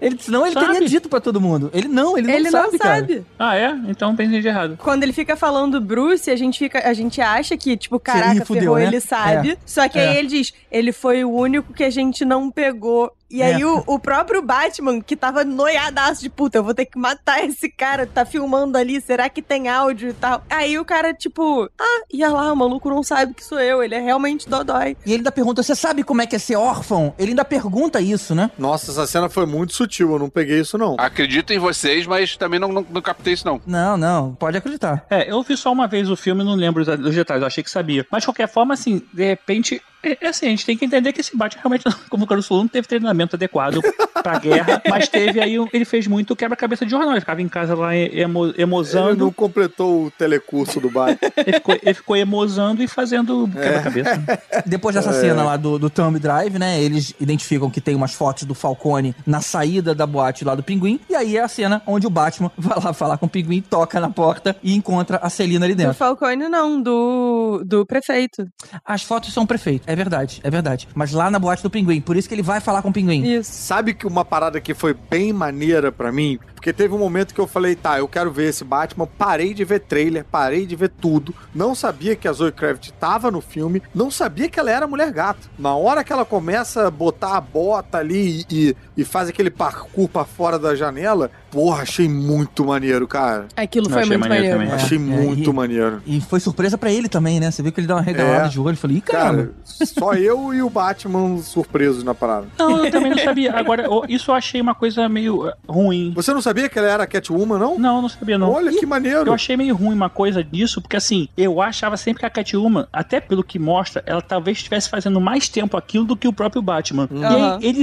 Ele, 0.00 0.16
senão 0.18 0.46
ele 0.46 0.54
Sabe? 0.54 0.72
teria 0.72 0.88
dito 0.88 1.08
pra 1.08 1.20
todo 1.20 1.38
mundo. 1.40 1.70
Ele 1.74 1.86
não, 1.86 2.16
ele 2.16 2.26
não 2.26 2.34
Ele 2.34 2.50
sabe, 2.50 2.72
não 2.72 2.78
cara. 2.78 2.96
sabe. 3.00 3.26
Ah, 3.38 3.56
é? 3.56 3.76
Então 3.88 4.16
pensei 4.16 4.40
de 4.40 4.48
errado. 4.48 4.78
Quando 4.82 5.02
ele 5.02 5.12
fica 5.12 5.36
falando 5.36 5.78
Bruce, 5.80 6.30
a 6.30 6.36
gente, 6.36 6.58
fica, 6.58 6.88
a 6.88 6.94
gente 6.94 7.20
acha 7.20 7.56
que, 7.58 7.76
tipo, 7.76 8.00
caraca, 8.00 8.44
fudeu, 8.46 8.62
ferrou, 8.62 8.78
né? 8.78 8.86
ele 8.86 9.00
sabe. 9.00 9.50
É. 9.50 9.56
Só 9.66 9.86
que 9.88 9.98
É. 9.98 10.08
aí 10.08 10.16
ele 10.16 10.28
diz, 10.28 10.54
ele 10.72 10.92
foi 10.92 11.24
o 11.24 11.30
único 11.30 11.74
que 11.74 11.84
a 11.84 11.90
gente 11.90 12.24
não 12.24 12.50
pegou. 12.50 13.12
E 13.30 13.42
aí 13.42 13.60
É. 13.62 13.66
o, 13.66 13.82
o 13.86 13.98
próprio 13.98 14.40
Batman, 14.42 15.00
que 15.00 15.16
tava 15.16 15.44
noiadaço 15.44 16.22
de 16.22 16.30
puta, 16.30 16.58
eu 16.58 16.64
vou 16.64 16.74
ter 16.74 16.86
que 16.86 16.98
matar 16.98 17.44
esse 17.44 17.68
cara, 17.68 18.06
tá 18.06 18.24
filmando 18.24 18.78
ali, 18.78 19.00
será 19.00 19.28
que 19.28 19.42
tem 19.42 19.68
áudio 19.68 20.10
e 20.10 20.12
tal? 20.12 20.42
Aí 20.48 20.78
o 20.78 20.84
cara, 20.84 21.12
tipo, 21.12 21.68
ah, 21.78 22.02
ia 22.12 22.28
lá, 22.30 22.52
o 22.52 22.56
maluco 22.56 22.88
não 22.88 23.02
sabe 23.02 23.34
que 23.34 23.44
sou 23.44 23.58
eu, 23.60 23.82
ele 23.82 23.94
é 23.94 24.00
realmente 24.00 24.48
dodói. 24.48 24.96
E 25.04 25.10
ele 25.10 25.16
ainda 25.18 25.32
pergunta: 25.32 25.62
você 25.62 25.74
sabe 25.74 26.02
como 26.04 26.22
é 26.22 26.26
que 26.26 26.36
é 26.36 26.38
ser 26.38 26.56
órfão? 26.56 27.14
Ele 27.18 27.30
ainda 27.30 27.44
pergunta 27.44 28.00
isso, 28.00 28.34
né? 28.34 28.50
Nossa, 28.58 28.90
essa 28.90 29.06
cena 29.06 29.28
foi 29.28 29.46
muito 29.46 29.72
sutil, 29.74 30.12
eu 30.12 30.18
não 30.18 30.30
peguei 30.30 30.60
isso 30.60 30.78
não. 30.78 30.96
Acredito 30.98 31.52
em 31.52 31.58
vocês, 31.58 32.06
mas 32.06 32.36
também 32.36 32.60
não, 32.60 32.68
não, 32.72 32.86
não 32.88 33.02
captei 33.02 33.32
isso, 33.32 33.46
não. 33.46 33.60
Não, 33.66 33.96
não, 33.96 34.34
pode 34.34 34.56
acreditar. 34.56 35.04
É, 35.10 35.30
eu 35.30 35.42
vi 35.42 35.56
só 35.56 35.72
uma 35.72 35.86
vez 35.88 36.08
o 36.10 36.16
filme 36.16 36.42
e 36.42 36.44
não 36.46 36.54
lembro 36.54 36.82
os 36.82 36.86
dos 36.98 37.14
detalhes, 37.14 37.42
eu 37.42 37.46
achei 37.46 37.64
que 37.64 37.70
sabia. 37.70 38.06
Mas 38.10 38.22
de 38.22 38.26
qualquer 38.28 38.48
forma, 38.48 38.74
assim, 38.74 39.02
de 39.12 39.24
repente. 39.24 39.82
É, 40.02 40.18
é 40.20 40.28
assim, 40.28 40.46
a 40.46 40.50
gente 40.50 40.66
tem 40.66 40.76
que 40.76 40.84
entender 40.84 41.12
que 41.12 41.20
esse 41.20 41.36
Batman 41.36 41.62
realmente, 41.62 41.84
como 42.08 42.24
o 42.24 42.26
Caruso 42.26 42.48
falou, 42.48 42.64
não 42.64 42.68
teve 42.68 42.86
treinamento 42.86 43.36
adequado 43.36 43.80
pra 44.22 44.38
guerra, 44.38 44.82
mas 44.88 45.08
teve 45.08 45.40
aí, 45.40 45.56
ele 45.72 45.84
fez 45.84 46.06
muito 46.06 46.36
quebra-cabeça 46.36 46.84
de 46.84 46.90
jornal. 46.90 47.12
Ele 47.12 47.20
ficava 47.20 47.42
em 47.42 47.48
casa 47.48 47.74
lá 47.74 47.94
emo, 47.96 48.46
Ele 48.46 48.62
emozando, 48.62 49.24
não 49.24 49.32
completou 49.32 50.06
o 50.06 50.10
telecurso 50.10 50.80
do 50.80 50.90
Batman. 50.90 51.30
ele 51.36 51.52
ficou, 51.52 51.78
ele 51.82 51.94
ficou 51.94 52.16
emozando 52.16 52.82
e 52.82 52.88
fazendo 52.88 53.48
quebra-cabeça. 53.48 54.22
Depois 54.64 54.94
dessa 54.94 55.12
cena 55.12 55.42
lá 55.42 55.56
do, 55.56 55.78
do 55.78 55.90
Thumb 55.90 56.18
Drive, 56.18 56.58
né? 56.58 56.80
Eles 56.80 57.14
identificam 57.20 57.70
que 57.70 57.80
tem 57.80 57.94
umas 57.94 58.14
fotos 58.14 58.44
do 58.44 58.54
Falcone 58.54 59.14
na 59.26 59.40
saída 59.40 59.94
da 59.94 60.06
boate 60.06 60.44
lá 60.44 60.54
do 60.54 60.62
Pinguim. 60.62 61.00
E 61.08 61.14
aí 61.14 61.36
é 61.36 61.42
a 61.42 61.48
cena 61.48 61.82
onde 61.86 62.06
o 62.06 62.10
Batman 62.10 62.50
vai 62.56 62.78
lá 62.82 62.92
falar 62.92 63.18
com 63.18 63.26
o 63.26 63.28
Pinguim, 63.28 63.60
toca 63.60 64.00
na 64.00 64.10
porta 64.10 64.56
e 64.62 64.74
encontra 64.74 65.18
a 65.22 65.30
Celina 65.30 65.64
ali 65.66 65.74
Do 65.74 65.78
dentro. 65.78 65.94
Falcone, 65.94 66.48
não, 66.48 66.80
do, 66.80 67.62
do 67.64 67.86
prefeito. 67.86 68.46
As 68.84 69.02
fotos 69.02 69.32
são 69.32 69.46
prefeito, 69.46 69.85
é 69.86 69.96
verdade, 69.96 70.40
é 70.42 70.50
verdade. 70.50 70.88
Mas 70.94 71.12
lá 71.12 71.30
na 71.30 71.38
boate 71.38 71.62
do 71.62 71.70
Pinguim, 71.70 72.00
por 72.00 72.16
isso 72.16 72.28
que 72.28 72.34
ele 72.34 72.42
vai 72.42 72.60
falar 72.60 72.82
com 72.82 72.88
o 72.88 72.92
Pinguim. 72.92 73.24
Isso. 73.24 73.52
Sabe 73.52 73.94
que 73.94 74.06
uma 74.06 74.24
parada 74.24 74.60
que 74.60 74.74
foi 74.74 74.94
bem 74.94 75.32
maneira 75.32 75.90
pra 75.92 76.10
mim? 76.12 76.38
Porque 76.54 76.72
teve 76.72 76.94
um 76.94 76.98
momento 76.98 77.32
que 77.32 77.40
eu 77.40 77.46
falei, 77.46 77.76
tá, 77.76 77.98
eu 77.98 78.08
quero 78.08 78.32
ver 78.32 78.48
esse 78.48 78.64
Batman. 78.64 79.06
Parei 79.06 79.54
de 79.54 79.64
ver 79.64 79.80
trailer, 79.80 80.24
parei 80.24 80.66
de 80.66 80.74
ver 80.74 80.88
tudo. 80.88 81.32
Não 81.54 81.74
sabia 81.74 82.16
que 82.16 82.26
a 82.26 82.32
Zoe 82.32 82.50
Kravitz 82.50 82.92
tava 82.98 83.30
no 83.30 83.40
filme. 83.40 83.82
Não 83.94 84.10
sabia 84.10 84.48
que 84.48 84.58
ela 84.58 84.70
era 84.70 84.86
mulher 84.86 85.12
gato. 85.12 85.48
Na 85.58 85.76
hora 85.76 86.02
que 86.02 86.12
ela 86.12 86.24
começa 86.24 86.88
a 86.88 86.90
botar 86.90 87.36
a 87.36 87.40
bota 87.40 87.98
ali 87.98 88.44
e, 88.50 88.70
e, 88.70 88.76
e 88.96 89.04
faz 89.04 89.28
aquele 89.28 89.50
parkour 89.50 90.08
pra 90.08 90.24
fora 90.24 90.58
da 90.58 90.74
janela, 90.74 91.30
porra, 91.50 91.82
achei 91.82 92.08
muito 92.08 92.64
maneiro, 92.64 93.06
cara. 93.06 93.46
Aquilo 93.56 93.86
Eu 93.86 93.90
foi 93.90 94.02
achei 94.02 94.16
muito 94.16 94.28
maneiro 94.28 94.58
maneiro. 94.58 94.70
também. 94.70 94.84
achei 94.84 94.98
é, 94.98 95.00
muito 95.00 95.50
e- 95.50 95.52
maneiro. 95.52 96.02
E 96.06 96.20
foi 96.20 96.40
surpresa 96.40 96.78
pra 96.78 96.90
ele 96.90 97.08
também, 97.08 97.38
né? 97.40 97.50
Você 97.50 97.62
viu 97.62 97.72
que 97.72 97.80
ele 97.80 97.86
deu 97.86 97.96
uma 97.96 98.02
regalada 98.02 98.46
É. 98.46 98.48
de 98.48 98.58
olho. 98.60 98.72
Eu 98.72 98.76
falei, 98.76 98.96
ih, 98.98 99.00
caramba. 99.00 99.42
Cara, 99.44 99.52
só 99.86 100.14
eu 100.14 100.54
e 100.54 100.62
o 100.62 100.70
Batman 100.70 101.38
surpresos 101.42 102.02
na 102.04 102.14
parada. 102.14 102.46
Não, 102.58 102.84
eu 102.84 102.90
também 102.90 103.10
não 103.10 103.18
sabia. 103.18 103.52
Agora, 103.54 103.86
isso 104.08 104.30
eu 104.30 104.34
achei 104.34 104.60
uma 104.60 104.74
coisa 104.74 105.08
meio 105.08 105.46
eh, 105.48 105.54
ruim. 105.68 106.12
Você 106.14 106.32
não 106.32 106.40
sabia 106.40 106.68
que 106.68 106.78
ela 106.78 106.88
era 106.88 107.06
Catwoman, 107.06 107.58
não? 107.58 107.78
Não, 107.78 108.00
não 108.02 108.08
sabia 108.08 108.38
não. 108.38 108.50
Olha 108.50 108.70
que 108.72 108.86
maneiro. 108.86 109.26
Eu 109.28 109.34
achei 109.34 109.56
meio 109.56 109.74
ruim 109.74 109.94
uma 109.94 110.08
coisa 110.10 110.42
disso, 110.42 110.80
porque 110.80 110.96
assim, 110.96 111.28
eu 111.36 111.60
achava 111.60 111.96
sempre 111.96 112.20
que 112.20 112.26
a 112.26 112.30
Catwoman, 112.30 112.86
até 112.92 113.20
pelo 113.20 113.42
que 113.44 113.58
mostra, 113.58 114.02
ela 114.06 114.22
talvez 114.22 114.58
estivesse 114.58 114.88
fazendo 114.88 115.20
mais 115.20 115.48
tempo 115.48 115.76
aquilo 115.76 116.04
do 116.04 116.16
que 116.16 116.26
o 116.28 116.32
próprio 116.32 116.62
Batman. 116.62 117.08
E 117.10 117.22
Aham. 117.24 117.58
aí, 117.60 117.66
ele, 117.66 117.82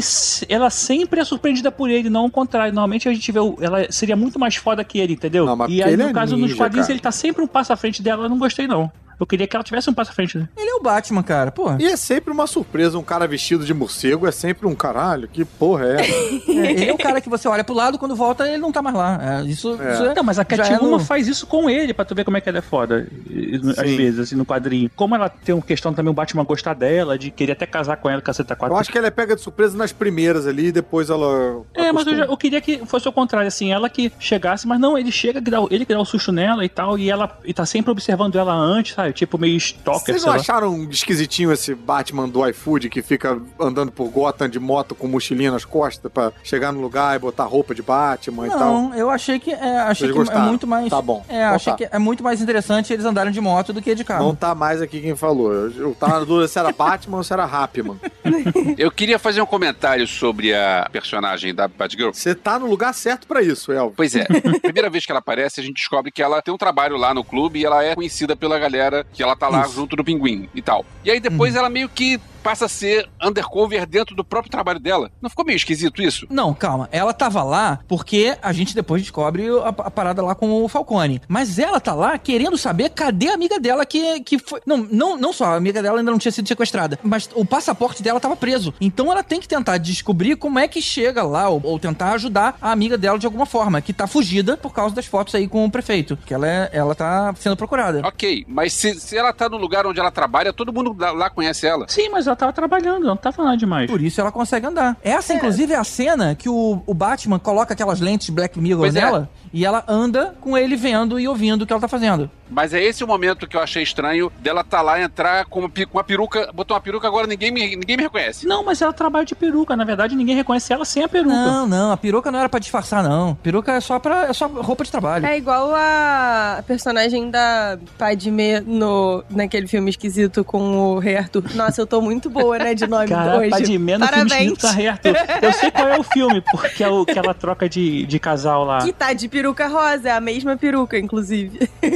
ela 0.50 0.70
sempre 0.70 1.03
é 1.12 1.26
surpreendida 1.26 1.72
por 1.72 1.90
ele, 1.90 2.10
não 2.10 2.26
o 2.26 2.32
contrário. 2.32 2.74
Normalmente 2.74 3.08
a 3.10 3.14
gente 3.14 3.32
vê, 3.32 3.40
o- 3.40 3.58
ela 3.62 3.92
seria 3.92 4.16
muito 4.16 4.40
mais 4.40 4.56
foda 4.56 4.84
que 4.84 5.00
ele, 5.00 5.14
entendeu? 5.14 5.46
Não, 5.46 5.68
e 5.70 5.82
aí, 5.84 5.96
no 5.98 6.04
é 6.10 6.14
caso, 6.14 6.34
nos 6.36 6.44
ninja, 6.52 6.56
quadrinhos, 6.56 6.88
cara. 6.88 6.94
ele 6.96 7.02
tá 7.02 7.12
sempre 7.12 7.44
um 7.44 7.48
passo 7.48 7.72
à 7.74 7.76
frente 7.76 8.02
dela, 8.02 8.26
eu 8.26 8.30
não 8.30 8.38
gostei 8.38 8.68
não. 8.68 8.92
Eu 9.24 9.28
queria 9.28 9.48
que 9.48 9.56
ela 9.56 9.64
tivesse 9.64 9.90
um 9.90 9.94
passo 9.94 10.12
à 10.12 10.14
frente. 10.14 10.38
né? 10.38 10.50
Ele 10.58 10.70
é 10.70 10.76
o 10.76 10.82
Batman, 10.82 11.24
cara. 11.24 11.50
Pô. 11.50 11.74
E 11.80 11.86
é 11.86 11.96
sempre 11.96 12.32
uma 12.32 12.46
surpresa, 12.46 12.98
um 13.00 13.04
cara 13.04 13.26
vestido 13.26 13.64
de 13.66 13.74
morcego 13.74 14.28
é 14.28 14.32
sempre 14.32 14.68
um 14.68 14.76
caralho, 14.76 15.30
que 15.30 15.46
porra 15.46 15.86
é 15.86 16.02
essa? 16.02 16.14
É, 16.54 16.72
ele 16.72 16.86
é 16.90 16.94
o 16.94 16.98
cara 16.98 17.20
que 17.20 17.30
você 17.30 17.48
olha 17.48 17.64
pro 17.64 17.74
lado, 17.74 17.98
quando 17.98 18.16
volta, 18.16 18.48
ele 18.48 18.58
não 18.60 18.72
tá 18.72 18.82
mais 18.82 18.96
lá. 18.96 19.40
É, 19.42 19.44
isso, 19.46 19.78
É. 19.82 19.94
isso 19.94 20.04
é- 20.06 20.14
Não, 20.14 20.24
mas 20.24 20.38
a 20.38 20.42
é 20.44 20.46
Catwoman 20.46 20.92
no- 20.92 21.00
faz 21.00 21.28
isso 21.28 21.48
com 21.48 21.68
ele, 21.70 21.94
pra 21.94 22.06
tu 22.06 22.14
ver 22.14 22.24
como 22.24 22.38
é 22.38 22.42
que 22.42 22.48
ela 22.50 22.60
é 22.60 22.62
foda. 22.62 23.08
e- 23.30 23.56
Às 23.78 23.90
Sim. 23.90 23.96
vezes, 23.98 24.20
assim, 24.20 24.36
no 24.36 24.46
quadrinho. 24.46 24.90
Como 24.96 25.16
ela 25.16 25.30
tem 25.30 25.56
uma 25.56 25.62
questão 25.62 25.94
também, 25.94 26.12
o 26.12 26.14
Batman 26.14 26.44
gostar 26.44 26.74
dela, 26.76 27.18
de 27.18 27.32
querer 27.32 27.54
até 27.54 27.66
casar 27.66 27.98
com 27.98 28.10
ela, 28.10 28.22
caceta 28.22 28.56
4. 28.56 28.76
Eu 28.76 28.80
acho 28.80 28.92
que 28.92 28.98
ela 28.98 29.08
é 29.08 29.12
pega 29.12 29.36
de 29.36 29.42
surpresa 29.42 29.76
nas 29.78 29.92
primeiras 29.92 30.46
ali 30.46 30.68
e 30.68 30.72
depois 30.72 31.10
ela. 31.10 31.64
É, 31.74 31.92
mas 31.92 32.06
eu, 32.08 32.16
já- 32.18 32.26
eu 32.26 32.38
queria 32.38 32.62
que 32.62 32.86
fosse 32.86 33.08
o 33.08 33.12
contrário, 33.12 33.48
assim, 33.48 33.72
ela 33.72 33.90
que 33.90 34.12
chegasse, 34.20 34.68
mas 34.68 34.80
não, 34.80 34.98
ele 34.98 35.12
chega, 35.12 35.42
que 35.42 35.50
dá, 35.50 35.62
o- 35.62 35.68
ele 35.72 35.86
que 35.86 35.94
dá 35.94 36.00
o 36.00 36.06
susto 36.06 36.32
nela 36.32 36.64
e 36.66 36.70
tal, 36.70 36.98
e 37.00 37.10
ela 37.10 37.38
e 37.46 37.54
tá 37.54 37.66
sempre 37.66 37.92
observando 37.92 38.36
ela 38.38 38.54
antes, 38.54 38.94
sabe? 38.96 39.13
Tipo, 39.14 39.38
meio 39.38 39.56
stalker, 39.58 40.06
Vocês 40.06 40.22
sei 40.22 40.28
não 40.28 40.36
lá. 40.36 40.42
acharam 40.42 40.84
esquisitinho 40.90 41.52
esse 41.52 41.74
Batman 41.76 42.28
do 42.28 42.46
iFood 42.50 42.90
que 42.90 43.02
fica 43.02 43.40
andando 43.60 43.92
por 43.92 44.10
Gotham 44.10 44.50
de 44.50 44.60
moto 44.60 44.94
com 44.96 45.08
mochilinha 45.08 45.52
nas 45.52 45.64
costas 45.66 46.12
pra 46.12 46.32
chegar 46.44 46.72
no 46.72 46.82
lugar 46.82 47.16
e 47.16 47.20
botar 47.20 47.44
roupa 47.46 47.74
de 47.76 47.82
Batman 47.82 48.48
e 48.48 48.50
tal? 48.50 48.60
Não, 48.60 48.96
eu 48.96 49.10
achei 49.10 49.40
que 49.40 49.52
é, 49.52 49.80
achei 49.82 50.08
Vocês 50.08 50.12
que 50.12 50.18
é 50.18 50.22
gostaram? 50.24 50.48
muito 50.48 50.68
mais. 50.68 50.90
Tá 50.90 51.02
bom. 51.02 51.24
É, 51.30 51.44
Então 51.44 51.56
achei 51.56 51.74
tá. 51.74 51.78
que 51.78 51.88
é 51.92 52.00
muito 52.00 52.24
mais 52.24 52.42
interessante 52.42 52.92
eles 52.92 53.06
andarem 53.06 53.32
de 53.32 53.40
moto 53.42 53.72
do 53.72 53.82
que 53.82 53.94
de 53.96 54.04
carro. 54.04 54.26
Não 54.26 54.36
tá 54.36 54.54
mais 54.56 54.82
aqui 54.82 55.00
quem 55.02 55.16
falou. 55.16 55.52
Eu, 55.54 55.72
eu 55.72 55.96
tava 55.96 56.20
na 56.20 56.26
dúvida 56.26 56.48
se 56.48 56.58
era 56.60 56.72
Batman 56.72 57.18
ou 57.18 57.24
se 57.24 57.32
era 57.34 57.46
Rapman. 57.46 57.98
Eu 58.78 58.90
queria 58.92 59.20
fazer 59.20 59.42
um 59.42 59.46
comentário 59.46 60.08
sobre 60.08 60.54
a 60.54 60.88
personagem 60.92 61.54
da 61.54 61.68
Batgirl. 61.68 62.12
Você 62.14 62.34
tá 62.36 62.58
no 62.58 62.66
lugar 62.68 62.94
certo 62.94 63.28
pra 63.28 63.42
isso, 63.42 63.72
Elvis. 63.72 63.96
Pois 63.96 64.16
é, 64.16 64.26
primeira 64.62 64.90
vez 64.90 65.06
que 65.06 65.12
ela 65.12 65.20
aparece, 65.20 65.60
a 65.60 65.64
gente 65.64 65.76
descobre 65.76 66.12
que 66.12 66.22
ela 66.22 66.42
tem 66.42 66.54
um 66.54 66.58
trabalho 66.58 66.98
lá 66.98 67.14
no 67.14 67.24
clube 67.24 67.60
e 67.60 67.66
ela 67.66 67.84
é 67.84 67.96
conhecida 67.96 68.36
pela 68.36 68.58
galera 68.58 68.93
que 69.14 69.24
ela 69.24 69.36
tá 69.36 69.48
lá 69.48 69.62
Isso. 69.62 69.76
junto 69.76 69.96
do 69.96 70.04
pinguim 70.04 70.50
e 70.54 70.62
tal. 70.62 70.86
E 71.04 71.12
aí 71.12 71.20
depois 71.20 71.56
ela 71.56 71.70
meio 71.70 71.90
que 71.90 72.20
passa 72.44 72.66
a 72.66 72.70
ser 72.70 73.10
undercover 73.22 73.86
dentro 73.86 74.16
do 74.16 74.24
próprio 74.24 74.52
trabalho 74.52 74.80
dela. 74.80 75.10
Não 75.22 75.30
ficou 75.30 75.46
meio 75.46 75.56
esquisito 75.58 76.02
isso? 76.02 76.28
Não, 76.30 76.54
calma. 76.54 76.90
Ela 76.92 77.14
tava 77.14 77.42
lá 77.44 77.80
porque 77.88 78.38
a 78.42 78.52
gente 78.52 78.76
depois 78.76 79.02
descobre 79.02 79.48
a, 79.60 79.70
a 79.70 79.92
parada 79.92 80.22
lá 80.22 80.36
com 80.36 80.64
o 80.64 80.68
Falcone. 80.68 81.22
Mas 81.28 81.58
ela 81.58 81.80
tá 81.80 81.94
lá 81.94 82.18
querendo 82.18 82.58
saber 82.58 82.90
cadê 82.90 83.30
a 83.30 83.34
amiga 83.34 83.60
dela 83.60 83.86
que, 83.86 84.20
que 84.22 84.38
foi. 84.38 84.62
Não, 84.66 84.78
não, 84.78 85.18
não 85.18 85.34
só, 85.34 85.46
a 85.46 85.56
amiga 85.56 85.82
dela 85.82 86.00
ainda 86.00 86.12
não 86.12 86.20
tinha 86.20 86.32
sido 86.32 86.48
sequestrada, 86.48 87.00
mas 87.02 87.30
o 87.34 87.46
passaporte 87.46 88.04
dela 88.04 88.20
tava 88.20 88.36
preso. 88.36 88.74
Então 88.82 89.12
ela 89.12 89.24
tem 89.24 89.40
que 89.40 89.48
tentar 89.48 89.78
descobrir 89.78 90.36
como 90.36 90.60
é 90.60 90.68
que 90.68 90.82
chega 90.82 91.24
lá, 91.24 91.48
ou, 91.50 91.62
ou 91.64 91.80
tentar 91.80 92.12
ajudar 92.14 92.58
a 92.62 92.72
amiga 92.72 92.98
dela 92.98 93.18
de 93.18 93.26
alguma 93.26 93.46
forma, 93.46 93.82
que 93.82 93.94
tá 93.94 94.08
fugida 94.08 94.58
por 94.58 94.74
causa 94.74 94.94
das 94.94 95.06
fotos 95.06 95.34
aí 95.36 95.48
com 95.48 95.66
o 95.66 95.72
prefeito. 95.72 96.18
Que 96.26 96.34
ela, 96.34 96.48
é, 96.48 96.70
ela 96.74 96.94
tá 96.94 97.34
sendo 97.38 97.56
procurada. 97.56 98.02
Ok, 98.06 98.46
mas 98.48 98.74
se, 98.74 99.00
se 99.00 99.18
ela 99.18 99.32
tá 99.32 99.48
no 99.48 99.58
lugar 99.58 99.86
onde 99.88 100.00
ela 100.00 100.12
trabalha, 100.12 100.52
todo 100.52 100.74
mundo 100.74 100.96
lá- 100.98 101.30
conhece 101.30 101.66
ela. 101.66 101.86
Sim, 101.88 102.10
mas 102.10 102.28
ela 102.28 102.33
tava 102.36 102.54
trabalhando, 102.54 103.06
não 103.06 103.18
tava 103.18 103.44
nada 103.44 103.58
demais. 103.58 103.90
Por 103.90 104.02
isso 104.02 104.20
ela 104.20 104.32
consegue 104.32 104.66
andar. 104.66 104.98
Essa, 105.02 105.34
inclusive, 105.34 105.74
é 105.74 105.78
a 105.78 105.84
cena 105.84 106.36
que 106.36 106.50
o, 106.50 106.82
o 106.86 106.94
Batman 106.94 107.40
coloca 107.40 107.74
aquelas 107.74 108.00
lentes 108.00 108.30
Black 108.30 108.60
Mirror 108.60 108.82
Pois 108.82 108.96
é. 108.96 109.28
E 109.54 109.64
ela 109.66 109.84
anda 109.88 110.34
com 110.42 110.58
ele 110.58 110.76
vendo 110.76 111.20
e 111.20 111.28
ouvindo 111.28 111.62
o 111.62 111.68
que 111.68 111.72
ela 111.72 111.80
tá 111.82 111.88
fazendo. 111.88 112.30
Mas 112.50 112.72
é 112.74 112.84
esse 112.84 113.04
o 113.04 113.08
momento 113.08 113.48
que 113.48 113.56
eu 113.58 113.62
achei 113.62 113.82
estranho 113.82 114.32
dela 114.40 114.64
tá 114.64 114.82
lá, 114.82 115.02
entrar 115.02 115.46
com 115.46 115.62
uma, 115.62 115.70
pi- 115.70 115.86
com 115.88 115.98
uma 115.98 116.04
peruca, 116.04 116.52
botou 116.54 116.76
uma 116.76 116.82
peruca, 116.82 117.08
agora 117.08 117.26
ninguém 117.26 117.52
me, 117.52 117.76
ninguém 117.76 117.98
me 117.98 118.04
reconhece. 118.04 118.46
Não, 118.46 118.64
mas 118.64 118.80
ela 118.82 118.94
trabalha 118.94 119.26
de 119.26 119.34
peruca, 119.34 119.76
na 119.76 119.84
verdade 119.84 120.16
ninguém 120.16 120.36
reconhece 120.36 120.72
ela 120.72 120.86
sem 120.86 121.04
a 121.04 121.10
peruca. 121.10 121.34
Não, 121.34 121.66
não, 121.68 121.92
a 121.92 121.98
peruca 121.98 122.30
não 122.32 122.38
era 122.40 122.50
pra 122.50 122.60
disfarçar, 122.60 123.02
não. 123.04 123.34
Peruca 123.36 123.72
é 123.72 123.80
só 123.80 123.98
pra 123.98 124.28
é 124.28 124.34
só 124.34 124.46
roupa 124.48 124.84
de 124.84 124.92
trabalho. 124.92 125.26
É 125.26 125.36
igual 125.38 125.74
a 125.76 126.64
personagem 126.68 127.30
da 127.32 127.78
Padmé 127.98 128.60
no, 128.62 129.24
naquele 129.30 129.68
filme 129.68 129.90
esquisito 129.90 130.44
com 130.44 130.94
o 130.96 131.00
Rei 131.00 131.18
Arthur. 131.18 131.44
Nossa, 131.56 131.82
eu 131.82 131.88
tô 131.88 132.02
muito 132.02 132.30
boa, 132.30 132.58
né, 132.60 132.76
de 132.76 132.86
nome 132.86 133.08
Cara, 133.08 133.38
hoje. 133.40 133.50
Padmé 133.50 133.98
no 133.98 134.06
filme 134.08 134.30
Parabéns. 134.30 134.52
escrito 134.52 134.62
tá 134.62 134.72
reto. 134.72 135.08
Eu 135.42 135.54
sei 135.54 135.72
qual 135.72 135.88
é 135.88 136.00
o 136.00 136.04
filme, 136.04 136.42
porque 136.52 136.84
é 136.84 136.88
o 136.90 137.04
que 137.06 137.18
ela 137.18 137.34
troca 137.34 137.68
de, 137.68 138.06
de 138.06 138.20
casal 138.20 138.64
lá. 138.64 138.80
Que 138.84 138.94
tá 138.94 139.12
de 139.14 139.28
peruca 139.28 139.43
rosa, 139.52 140.10
é 140.10 140.12
a 140.12 140.22
mesma 140.22 140.56
peruca, 140.56 140.98
inclusive. 140.98 141.70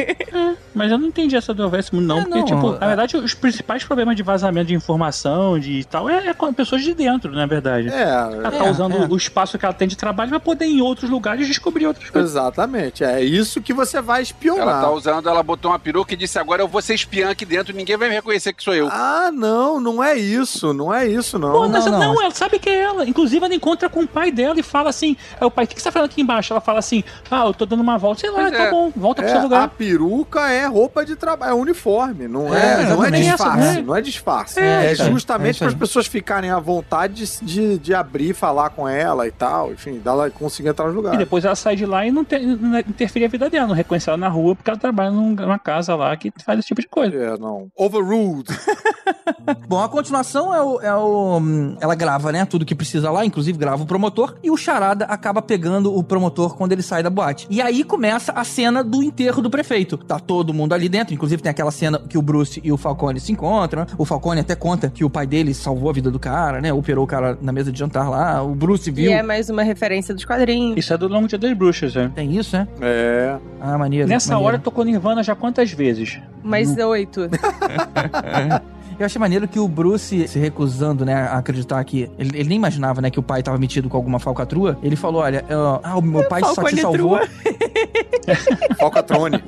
Mas 0.76 0.92
eu 0.92 0.98
não 0.98 1.08
entendi 1.08 1.36
essa 1.36 1.54
do 1.54 1.68
Véssimo, 1.70 2.00
não. 2.02 2.20
É, 2.20 2.22
porque, 2.24 2.38
não, 2.40 2.46
tipo, 2.46 2.76
é- 2.76 2.80
na 2.80 2.88
verdade, 2.88 3.18
os 3.18 3.34
principais 3.34 3.84
problemas 3.84 4.16
de 4.16 4.24
vazamento 4.24 4.68
de 4.68 4.76
informação 4.76 5.58
de 5.60 5.84
tal 5.86 6.10
é, 6.10 6.28
é 6.28 6.34
com 6.34 6.54
pessoas 6.54 6.84
de 6.84 6.94
dentro, 6.94 7.32
na 7.32 7.46
verdade. 7.46 7.88
Ela 7.90 8.48
É, 8.48 8.52
tá 8.52 8.66
É, 8.68 8.72
usando 8.72 8.96
é. 8.98 9.08
o 9.08 9.16
espaço 9.18 9.58
que 9.58 9.66
ela 9.66 9.74
tem 9.74 9.88
de 9.88 9.96
trabalho 9.98 10.30
pra 10.30 10.40
poder 10.40 10.66
ir 10.66 10.78
em 10.78 10.82
outros 10.82 11.10
lugares 11.10 11.48
descobrir 11.48 11.88
outras 11.88 12.10
coisas. 12.10 12.32
exatamente. 12.32 13.04
É 13.04 13.22
isso 13.24 13.62
que 13.62 13.74
você 13.74 14.02
vai 14.02 14.22
espionar. 14.22 14.62
Ela 14.64 14.82
tá 14.82 14.92
usando, 14.92 15.30
ela 15.30 15.42
botou 15.44 15.72
uma 15.72 15.80
peruca 15.80 16.14
e 16.14 16.18
disse: 16.18 16.38
agora 16.38 16.62
eu 16.62 16.68
vou 16.68 16.82
ser 16.82 16.94
espiã 16.94 17.30
aqui 17.32 17.46
dentro, 17.46 17.76
ninguém 17.76 17.98
vai 17.98 18.10
me 18.10 18.16
reconhecer 18.16 18.54
que 18.54 18.64
sou 18.64 18.74
eu. 18.74 18.88
Ah, 18.92 19.30
não, 19.34 19.80
não 19.80 20.04
é 20.04 20.16
isso. 20.18 20.74
Não 20.74 20.94
é 20.94 21.08
isso, 21.08 21.40
não. 21.40 21.52
Pô, 21.52 21.68
não, 21.68 21.86
não, 21.86 22.00
não. 22.14 22.22
ela 22.22 22.32
sabe 22.32 22.60
que 22.60 22.70
é 22.70 22.82
ela. 22.82 23.08
Inclusive, 23.08 23.44
ela 23.46 23.54
encontra 23.56 23.90
com 23.90 24.02
o 24.02 24.08
pai 24.08 24.32
dela 24.32 24.60
e 24.60 24.64
fala 24.64 24.90
assim: 24.90 25.16
é 25.40 25.46
o 25.46 25.52
pai, 25.52 25.66
o 25.66 25.68
que, 25.68 25.76
que 25.76 25.82
você 25.82 25.86
tá 25.86 25.92
falando 25.92 26.10
aqui 26.10 26.22
embaixo? 26.22 26.54
Ela 26.54 26.62
fala 26.62 26.80
assim: 26.80 27.04
ah, 27.30 27.37
eu 27.46 27.54
tô 27.54 27.66
dando 27.66 27.82
uma 27.82 27.98
volta. 27.98 28.22
Sei 28.22 28.30
lá, 28.30 28.40
Pois 28.40 28.52
tá 28.52 28.64
é. 28.64 28.72
bom, 28.72 28.92
volta 28.96 29.22
pro 29.22 29.30
É, 29.30 29.34
seu 29.34 29.40
a 29.40 29.44
lugar. 29.44 29.70
peruca 29.70 29.98
peruca 29.98 30.50
é 30.52 30.66
roupa 30.66 31.06
de 31.06 31.16
trabalho, 31.16 31.52
é 31.52 31.56
uniforme, 31.56 32.28
não 32.28 32.54
É, 32.54 32.84
é, 32.84 32.86
não 32.90 33.04
é 33.04 33.12
disfarce, 33.12 33.78
É. 33.78 33.82
não 33.82 33.96
é 33.96 34.02
disfarce. 34.02 34.60
É, 34.60 34.86
É, 34.88 34.92
é 34.92 34.96
justamente 34.96 35.52
isso 35.56 35.60
para 35.60 35.68
as 35.70 35.74
pessoas 35.74 36.08
ficarem 36.08 36.50
à 36.50 36.60
vontade 36.60 37.14
de, 37.26 37.46
de, 37.46 37.78
de 37.80 37.94
abrir, 37.94 38.34
falar 38.34 38.70
com 38.70 38.88
ela 38.88 39.28
e 39.28 39.32
tal, 39.32 39.72
enfim, 39.72 40.00
dela 40.00 40.30
conseguir 40.30 40.70
entrar 40.70 40.86
no 40.88 40.92
E 40.94 40.96
lugar. 40.96 41.18
depois 41.18 41.46
ela 41.46 41.56
sai 41.56 41.76
de 41.76 41.86
lá 41.86 42.06
e 42.06 42.12
não, 42.12 42.24
tem, 42.24 42.46
não 42.46 42.78
interfere 42.80 43.26
a 43.26 43.28
vida 43.28 43.50
dela, 43.50 43.68
não 43.68 43.76
reconhece 43.76 44.10
ela 44.10 44.18
na 44.18 44.30
rua, 44.30 44.56
porque 44.56 44.70
ela 44.70 44.80
trabalha 44.80 45.12
num- 45.12 45.32
numa 45.34 45.60
casa 45.60 45.96
lá 45.96 46.16
que 46.16 46.32
faz 46.46 46.60
esse 46.60 46.68
tipo 46.68 46.82
de 46.82 46.88
coisa. 46.88 47.16
É, 47.16 47.38
não. 47.38 47.68
Overruled. 47.76 48.46
Bom, 49.68 49.82
a 49.82 49.90
continuação 49.90 50.54
é 50.54 50.62
o, 50.62 50.82
é 50.82 50.96
o. 50.96 51.40
Ela 51.80 51.96
grava, 51.96 52.32
né? 52.32 52.46
Tudo 52.46 52.66
que 52.66 52.76
precisa 52.76 53.10
lá, 53.12 53.26
inclusive 53.26 53.58
grava 53.58 53.84
o 53.84 53.86
promotor. 53.86 54.36
E 54.44 54.52
o 54.52 54.58
Charada 54.58 55.06
acaba 55.06 55.42
pegando 55.42 55.96
o 55.96 56.04
promotor 56.04 56.56
quando 56.56 56.72
ele 56.74 56.82
sai 56.82 57.02
da 57.04 57.10
boate. 57.10 57.27
E 57.50 57.62
aí 57.62 57.84
começa 57.84 58.32
a 58.32 58.44
cena 58.44 58.84
do 58.84 59.04
enterro 59.04 59.42
do 59.42 59.50
prefeito. 59.50 59.98
Tá 59.98 60.20
todo 60.20 60.54
mundo 60.54 60.74
ali 60.74 60.88
dentro. 60.90 61.14
Inclusive 61.14 61.42
tem 61.42 61.50
aquela 61.50 61.72
cena 61.72 62.00
que 62.00 62.18
o 62.18 62.22
Bruce 62.22 62.62
e 62.64 62.72
o 62.72 62.78
Falcone 62.78 63.20
se 63.20 63.32
encontram. 63.32 63.86
O 63.98 64.06
Falcone 64.06 64.42
até 64.42 64.56
conta 64.56 64.90
que 64.90 65.04
o 65.04 65.10
pai 65.10 65.26
dele 65.28 65.54
salvou 65.54 65.90
a 65.90 65.94
vida 65.94 66.10
do 66.12 66.20
cara, 66.20 66.62
né? 66.62 66.72
Operou 66.74 67.04
o 67.04 67.08
cara 67.08 67.38
na 67.42 67.52
mesa 67.52 67.72
de 67.72 67.80
jantar 67.80 68.10
lá. 68.10 68.42
O 68.44 68.54
Bruce 68.56 68.90
E 68.90 68.94
viu. 68.94 69.12
é 69.12 69.22
mais 69.24 69.50
uma 69.50 69.64
referência 69.64 70.14
dos 70.14 70.26
quadrinhos. 70.26 70.78
Isso 70.78 70.94
é 70.94 70.98
do 70.98 71.08
Longo 71.08 71.28
Dia 71.28 71.38
das 71.38 71.54
Bruxas, 71.54 71.96
né? 71.96 72.12
Tem 72.16 72.36
isso, 72.38 72.56
né? 72.56 72.68
É. 72.82 73.36
Ah, 73.60 73.78
maneiro. 73.78 74.08
Nessa 74.08 74.34
maneiro. 74.34 74.48
hora 74.48 74.60
tocou 74.60 74.84
Nirvana 74.86 75.24
já 75.24 75.36
quantas 75.36 75.72
vezes? 75.72 76.20
Mais 76.44 76.78
oito. 76.78 77.30
Eu 79.00 79.06
achei 79.06 79.20
maneiro 79.20 79.48
que 79.48 79.60
o 79.60 79.68
Bruce 79.68 80.28
se 80.28 80.40
recusando, 80.40 81.06
né, 81.06 81.14
a 81.14 81.38
acreditar 81.38 81.84
que. 81.84 82.10
Ele, 82.18 82.40
ele 82.40 82.50
nem 82.50 82.58
imaginava, 82.58 83.02
né, 83.02 83.10
que 83.10 83.20
o 83.20 83.24
pai 83.24 83.44
tava 83.44 83.58
metido 83.58 83.88
com 83.90 83.98
alguma 83.98 84.20
falcatrua. 84.20 84.78
Ele 84.82 84.96
falou: 84.96 85.22
olha, 85.22 85.46
ah, 85.50 85.80
ah, 85.84 85.98
o 85.98 86.02
meu 86.02 86.28
pai 86.28 86.42
só 86.44 86.64
te 86.64 86.82
salvou. 86.82 87.20
Falcatrone. 88.78 89.42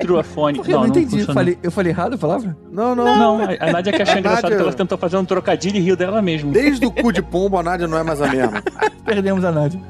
Truafone. 0.00 0.60
Eu 0.66 0.80
não, 0.80 0.86
entendi. 0.86 1.20
Eu 1.20 1.26
falei, 1.34 1.58
eu 1.62 1.70
falei 1.70 1.92
errado 1.92 2.14
a 2.14 2.18
palavra? 2.18 2.56
Não, 2.70 2.94
não. 2.94 3.04
Não, 3.04 3.40
a 3.42 3.68
a 3.68 3.72
Nádia 3.72 3.92
que 3.92 4.02
achou 4.02 4.18
engraçado 4.18 4.42
Nádia- 4.44 4.56
que 4.56 4.62
ela 4.62 4.72
tentou 4.72 4.96
fazer 4.96 5.16
um 5.16 5.24
trocadilho 5.24 5.76
e 5.76 5.80
riu 5.80 5.96
dela 5.96 6.22
mesmo. 6.22 6.52
Desde 6.52 6.86
o 6.86 6.90
cu 6.90 7.12
de 7.12 7.22
pombo, 7.22 7.58
a 7.58 7.62
Nádia 7.62 7.86
não 7.86 7.98
é 7.98 8.02
mais 8.02 8.20
a 8.22 8.28
mesma. 8.28 8.62
Perdemos 9.04 9.44
a 9.44 9.50
Nádia. 9.50 9.80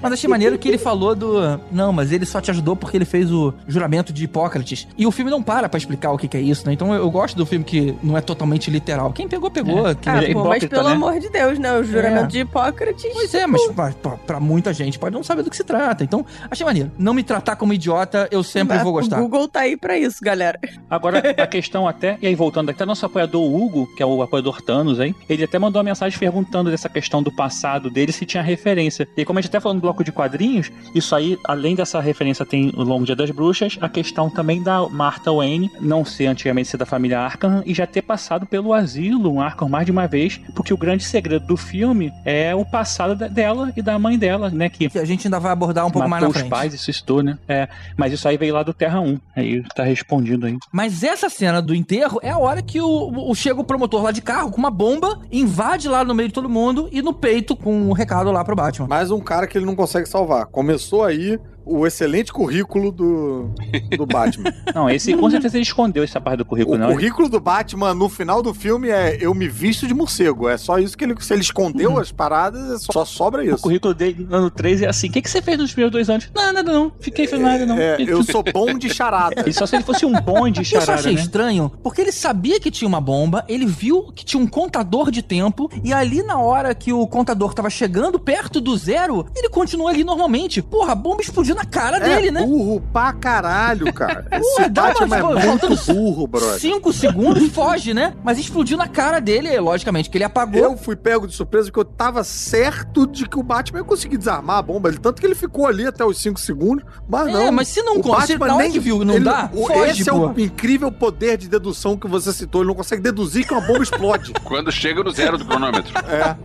Mas 0.00 0.12
achei 0.12 0.30
maneiro 0.30 0.56
que 0.58 0.68
ele 0.68 0.78
falou 0.78 1.14
do. 1.14 1.60
Não, 1.72 1.92
mas 1.92 2.12
ele 2.12 2.24
só 2.24 2.40
te 2.40 2.50
ajudou 2.50 2.76
porque 2.76 2.96
ele 2.96 3.04
fez 3.04 3.32
o 3.32 3.52
juramento 3.66 4.12
de 4.12 4.24
Hipócrates. 4.24 4.86
E 4.96 5.06
o 5.06 5.10
filme 5.10 5.30
não 5.30 5.42
para 5.42 5.68
pra 5.68 5.78
explicar 5.78 6.12
o 6.12 6.18
que, 6.18 6.28
que 6.28 6.36
é 6.36 6.40
isso, 6.40 6.66
né? 6.66 6.72
Então 6.72 6.94
eu, 6.94 7.02
eu 7.02 7.10
gosto 7.10 7.36
do 7.36 7.44
filme 7.44 7.64
que 7.64 7.77
não 8.02 8.16
é 8.16 8.20
totalmente 8.20 8.70
literal. 8.70 9.12
Quem 9.12 9.28
pegou, 9.28 9.50
pegou. 9.50 9.86
É. 9.88 9.94
Quem 9.94 10.12
Ah, 10.12 10.22
é 10.22 10.32
pô, 10.32 10.44
mas 10.44 10.64
pelo 10.64 10.88
né? 10.88 10.92
amor 10.94 11.18
de 11.18 11.28
Deus, 11.30 11.58
né? 11.58 11.76
O 11.78 11.84
juramento 11.84 12.24
É. 12.24 12.26
de 12.28 12.38
Hipócrates. 12.40 13.10
Pois 13.12 13.34
é, 13.34 13.46
mas 13.46 13.66
pra, 13.68 13.90
pra- 13.92 14.16
pra 14.16 14.40
muita 14.40 14.72
gente 14.72 14.98
pode 14.98 15.14
não 15.14 15.22
saber 15.22 15.42
do 15.42 15.50
que 15.50 15.56
se 15.56 15.64
trata. 15.64 16.02
Então, 16.04 16.24
achei 16.50 16.64
maneiro. 16.64 16.90
Não 16.98 17.14
me 17.14 17.22
tratar 17.22 17.56
como 17.56 17.72
idiota, 17.72 18.28
eu 18.30 18.42
sempre 18.42 18.74
Mas 18.74 18.82
vou 18.84 18.92
gostar. 18.92 19.18
O 19.18 19.22
Google 19.22 19.48
tá 19.48 19.60
aí 19.60 19.76
pra 19.76 19.98
isso, 19.98 20.18
galera. 20.22 20.58
Agora, 20.88 21.18
a 21.42 21.46
questão 21.46 21.86
até, 21.88 22.18
e 22.20 22.26
aí 22.26 22.34
voltando 22.34 22.70
até 22.70 22.84
nosso 22.84 23.04
apoiador 23.06 23.42
Hugo, 23.42 23.86
que 23.96 24.02
é 24.02 24.06
o 24.06 24.22
apoiador 24.22 24.60
Thanos 24.62 25.00
aí, 25.00 25.14
ele 25.28 25.44
até 25.44 25.58
mandou 25.58 25.78
uma 25.80 25.84
mensagem 25.84 26.18
perguntando 26.18 26.70
dessa 26.70 26.88
questão 26.88 27.22
do 27.22 27.30
passado 27.32 27.90
dele, 27.90 28.12
se 28.12 28.24
tinha 28.26 28.42
referência. 28.42 29.08
E 29.16 29.24
como 29.24 29.38
a 29.38 29.42
gente 29.42 29.50
até 29.50 29.60
falou 29.60 29.74
no 29.74 29.80
bloco 29.80 30.02
de 30.04 30.12
quadrinhos, 30.12 30.70
isso 30.94 31.14
aí, 31.14 31.38
além 31.44 31.74
dessa 31.74 32.00
referência, 32.00 32.44
tem 32.44 32.72
o 32.76 32.82
Longo 32.82 33.04
Dia 33.04 33.16
das 33.16 33.30
Bruxas, 33.30 33.78
a 33.80 33.88
questão 33.88 34.28
também 34.30 34.62
da 34.62 34.88
Martha 34.88 35.32
Wayne 35.32 35.70
não 35.80 36.04
ser 36.04 36.26
antigamente 36.26 36.68
ser 36.68 36.76
da 36.76 36.86
família 36.86 37.20
Arkham 37.20 37.62
e 37.68 37.74
já 37.74 37.86
ter 37.86 38.02
passado 38.02 38.46
pelo 38.46 38.72
asilo 38.72 39.32
um 39.32 39.40
Arkham 39.40 39.68
mais 39.68 39.86
de 39.86 39.92
uma 39.92 40.06
vez, 40.08 40.40
porque 40.54 40.72
o 40.72 40.76
grande 40.76 41.04
segredo 41.04 41.46
do 41.46 41.56
filme 41.56 42.12
é 42.24 42.54
o 42.54 42.64
passado 42.64 43.14
dela 43.28 43.72
e 43.76 43.82
da 43.82 43.98
mãe 43.98 44.18
dela, 44.18 44.50
né, 44.50 44.68
que 44.68 44.88
Que 44.88 44.98
a 44.98 45.04
gente 45.04 45.26
ainda 45.26 45.38
vai 45.38 45.52
abordar 45.52 45.86
um 45.86 45.90
pouco 45.90 46.08
mais 46.08 46.22
na 46.22 46.28
os 46.28 46.34
frente. 46.34 46.48
pais 46.48 46.72
e 46.74 46.78
suscitou, 46.78 47.22
né? 47.22 47.38
É, 47.46 47.68
mas 47.96 48.12
isso 48.12 48.26
aí 48.26 48.36
veio 48.36 48.54
lá 48.54 48.62
do 48.62 48.72
Terra 48.72 49.00
1. 49.00 49.18
Aí 49.36 49.62
tá 49.74 49.84
respondido 49.84 50.46
aí. 50.46 50.56
Mas 50.72 51.02
essa 51.02 51.28
cena 51.28 51.60
do 51.60 51.74
enterro 51.74 52.18
é 52.22 52.30
a 52.30 52.38
hora 52.38 52.62
que 52.62 52.80
o, 52.80 53.30
o- 53.30 53.34
chega 53.34 53.60
o 53.60 53.64
promotor 53.64 54.02
lá 54.02 54.10
de 54.12 54.22
carro 54.22 54.50
com 54.50 54.56
uma 54.58 54.70
bomba, 54.70 55.20
invade 55.30 55.88
lá 55.88 56.04
no 56.04 56.14
meio 56.14 56.28
de 56.28 56.34
todo 56.34 56.48
mundo 56.48 56.88
e 56.90 57.02
no 57.02 57.12
peito 57.12 57.54
com 57.54 57.72
um 57.74 57.92
recado 57.92 58.30
lá 58.32 58.44
pro 58.44 58.56
Batman. 58.56 58.88
Mais 58.88 59.10
um 59.10 59.20
cara 59.20 59.46
que 59.46 59.58
ele 59.58 59.66
não 59.66 59.76
consegue 59.76 60.08
salvar. 60.08 60.46
Começou 60.46 61.04
aí 61.04 61.38
o 61.68 61.86
excelente 61.86 62.32
currículo 62.32 62.90
do, 62.90 63.50
do 63.96 64.06
Batman. 64.06 64.52
Não, 64.74 64.88
esse 64.88 65.14
com 65.14 65.30
certeza 65.30 65.56
ele 65.56 65.62
escondeu 65.64 66.02
essa 66.02 66.20
parte 66.20 66.38
do 66.38 66.44
currículo, 66.44 66.76
O 66.76 66.78
não. 66.78 66.92
currículo 66.92 67.28
do 67.28 67.40
Batman 67.40 67.94
no 67.94 68.08
final 68.08 68.42
do 68.42 68.54
filme 68.54 68.88
é 68.88 69.18
eu 69.20 69.34
me 69.34 69.48
visto 69.48 69.86
de 69.86 69.94
morcego. 69.94 70.48
É 70.48 70.56
só 70.56 70.78
isso 70.78 70.96
que 70.96 71.04
ele. 71.04 71.14
Se 71.20 71.32
ele 71.32 71.42
escondeu 71.42 71.98
as 71.98 72.10
paradas, 72.12 72.70
é 72.70 72.78
só, 72.78 72.92
só 72.92 73.04
sobra 73.04 73.42
O 73.42 73.44
isso. 73.44 73.62
currículo 73.62 73.94
dele 73.94 74.26
no 74.28 74.36
ano 74.36 74.50
3 74.50 74.82
é 74.82 74.88
assim: 74.88 75.08
o 75.08 75.12
que, 75.12 75.22
que 75.22 75.30
você 75.30 75.42
fez 75.42 75.58
nos 75.58 75.72
primeiros 75.72 75.92
dois 75.92 76.08
anos? 76.08 76.30
Não, 76.34 76.52
nada 76.52 76.72
não. 76.72 76.92
Fiquei 77.00 77.26
fazendo 77.26 77.46
nada 77.46 77.66
não. 77.66 77.76
É, 77.78 77.96
eu 78.00 78.22
sou 78.22 78.42
bom 78.52 78.74
de 78.78 78.88
charada. 78.92 79.44
E 79.48 79.52
só 79.52 79.66
se 79.66 79.76
ele 79.76 79.84
fosse 79.84 80.04
um 80.06 80.12
bonde 80.20 80.60
Eu 80.60 80.64
só 80.64 80.80
charada, 80.80 81.00
achei 81.00 81.14
né? 81.14 81.20
estranho, 81.20 81.70
porque 81.82 82.00
ele 82.00 82.12
sabia 82.12 82.58
que 82.60 82.70
tinha 82.70 82.88
uma 82.88 83.00
bomba, 83.00 83.44
ele 83.48 83.66
viu 83.66 84.12
que 84.14 84.24
tinha 84.24 84.42
um 84.42 84.46
contador 84.46 85.10
de 85.10 85.22
tempo, 85.22 85.70
e 85.84 85.92
ali 85.92 86.22
na 86.22 86.38
hora 86.38 86.74
que 86.74 86.92
o 86.92 87.06
contador 87.06 87.54
tava 87.54 87.68
chegando 87.70 88.18
perto 88.18 88.60
do 88.60 88.76
zero, 88.76 89.26
ele 89.36 89.48
continua 89.48 89.90
ali 89.90 90.04
normalmente. 90.04 90.62
Porra, 90.62 90.92
a 90.92 90.94
bomba 90.94 91.22
explodiu 91.22 91.54
na 91.58 91.64
cara 91.64 91.98
dele, 91.98 92.28
é 92.28 92.30
né? 92.30 92.42
burro 92.42 92.80
pra 92.92 93.12
caralho, 93.12 93.92
cara. 93.92 94.26
Esse 94.32 94.40
Porra, 94.56 94.68
dá 94.68 94.82
Batman 94.82 95.16
uma- 95.24 95.40
é 95.42 95.46
muito 95.46 95.68
burro, 95.92 96.26
brother. 96.26 96.60
Cinco 96.60 96.92
segundos, 96.92 97.48
foge, 97.52 97.92
né? 97.92 98.14
Mas 98.22 98.38
explodiu 98.38 98.76
na 98.78 98.86
cara 98.88 99.20
dele, 99.20 99.58
logicamente, 99.58 100.08
que 100.10 100.16
ele 100.16 100.24
apagou. 100.24 100.60
Eu 100.62 100.76
fui 100.76 100.96
pego 100.96 101.26
de 101.26 101.34
surpresa 101.34 101.66
porque 101.66 101.80
eu 101.80 101.84
tava 101.84 102.22
certo 102.24 103.06
de 103.06 103.28
que 103.28 103.38
o 103.38 103.42
Batman 103.42 103.80
ia 103.80 103.84
conseguir 103.84 104.16
desarmar 104.16 104.58
a 104.58 104.62
bomba. 104.62 104.88
Ele, 104.88 104.98
tanto 104.98 105.20
que 105.20 105.26
ele 105.26 105.34
ficou 105.34 105.66
ali 105.66 105.86
até 105.86 106.04
os 106.04 106.18
5 106.20 106.38
segundos, 106.40 106.84
mas 107.08 107.28
É, 107.28 107.32
não. 107.32 107.52
mas 107.52 107.68
se 107.68 107.82
não 107.82 107.96
o 107.98 108.02
consegue, 108.02 108.38
na 108.44 108.54
hora 108.56 108.70
que 108.70 108.78
viu, 108.80 109.04
não 109.04 109.20
dá, 109.20 109.50
o- 109.52 109.66
foge, 109.66 110.00
Esse 110.02 110.08
é 110.08 110.12
o 110.12 110.32
incrível 110.38 110.90
poder 110.92 111.36
de 111.36 111.48
dedução 111.48 111.96
que 111.96 112.06
você 112.06 112.32
citou. 112.32 112.60
Ele 112.62 112.68
não 112.68 112.74
consegue 112.74 113.02
deduzir 113.02 113.46
que 113.46 113.52
uma 113.52 113.60
bomba 113.60 113.82
explode. 113.82 114.32
Quando 114.44 114.70
chega 114.70 115.02
no 115.02 115.10
zero 115.10 115.36
do 115.38 115.44
cronômetro. 115.44 115.92
É. 116.08 116.36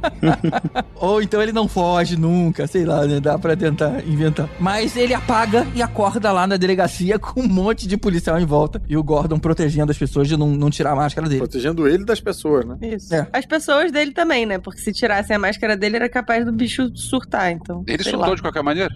Ou 0.96 1.22
então 1.22 1.42
ele 1.42 1.52
não 1.52 1.68
foge 1.68 2.18
nunca, 2.18 2.66
sei 2.68 2.86
lá, 2.86 3.06
né? 3.06 3.20
Dá 3.20 3.38
pra 3.38 3.56
tentar 3.56 4.06
inventar. 4.08 4.50
Mas 4.60 4.96
ele 5.04 5.14
apaga 5.14 5.68
e 5.76 5.82
acorda 5.82 6.32
lá 6.32 6.48
na 6.48 6.56
delegacia 6.56 7.20
com 7.20 7.42
um 7.42 7.48
monte 7.48 7.86
de 7.88 7.98
policial 7.98 8.40
em 8.40 8.46
volta. 8.46 8.82
E 8.88 8.96
o 8.96 9.04
Gordon 9.04 9.38
protegendo 9.38 9.92
as 9.92 9.98
pessoas 9.98 10.30
de 10.30 10.38
não, 10.38 10.48
não 10.48 10.70
tirar 10.70 10.92
a 10.92 10.96
máscara 10.96 11.28
dele. 11.28 11.40
Protegendo 11.42 11.88
ele 11.88 12.06
das 12.06 12.22
pessoas, 12.22 12.66
né? 12.66 12.78
Isso. 12.82 13.14
É. 13.14 13.28
As 13.34 13.46
pessoas 13.46 13.92
dele 13.92 14.12
também, 14.12 14.46
né? 14.46 14.58
Porque 14.58 14.80
se 14.80 14.94
tirassem 14.94 15.36
a 15.36 15.40
máscara 15.40 15.76
dele, 15.76 15.98
era 15.98 16.08
capaz 16.08 16.46
do 16.46 16.54
bicho 16.54 16.90
surtar, 16.96 17.52
então. 17.52 17.84
Ele 17.86 18.02
soltou 18.02 18.30
lá. 18.30 18.36
de 18.36 18.42
qualquer 18.42 18.64
maneira. 18.64 18.90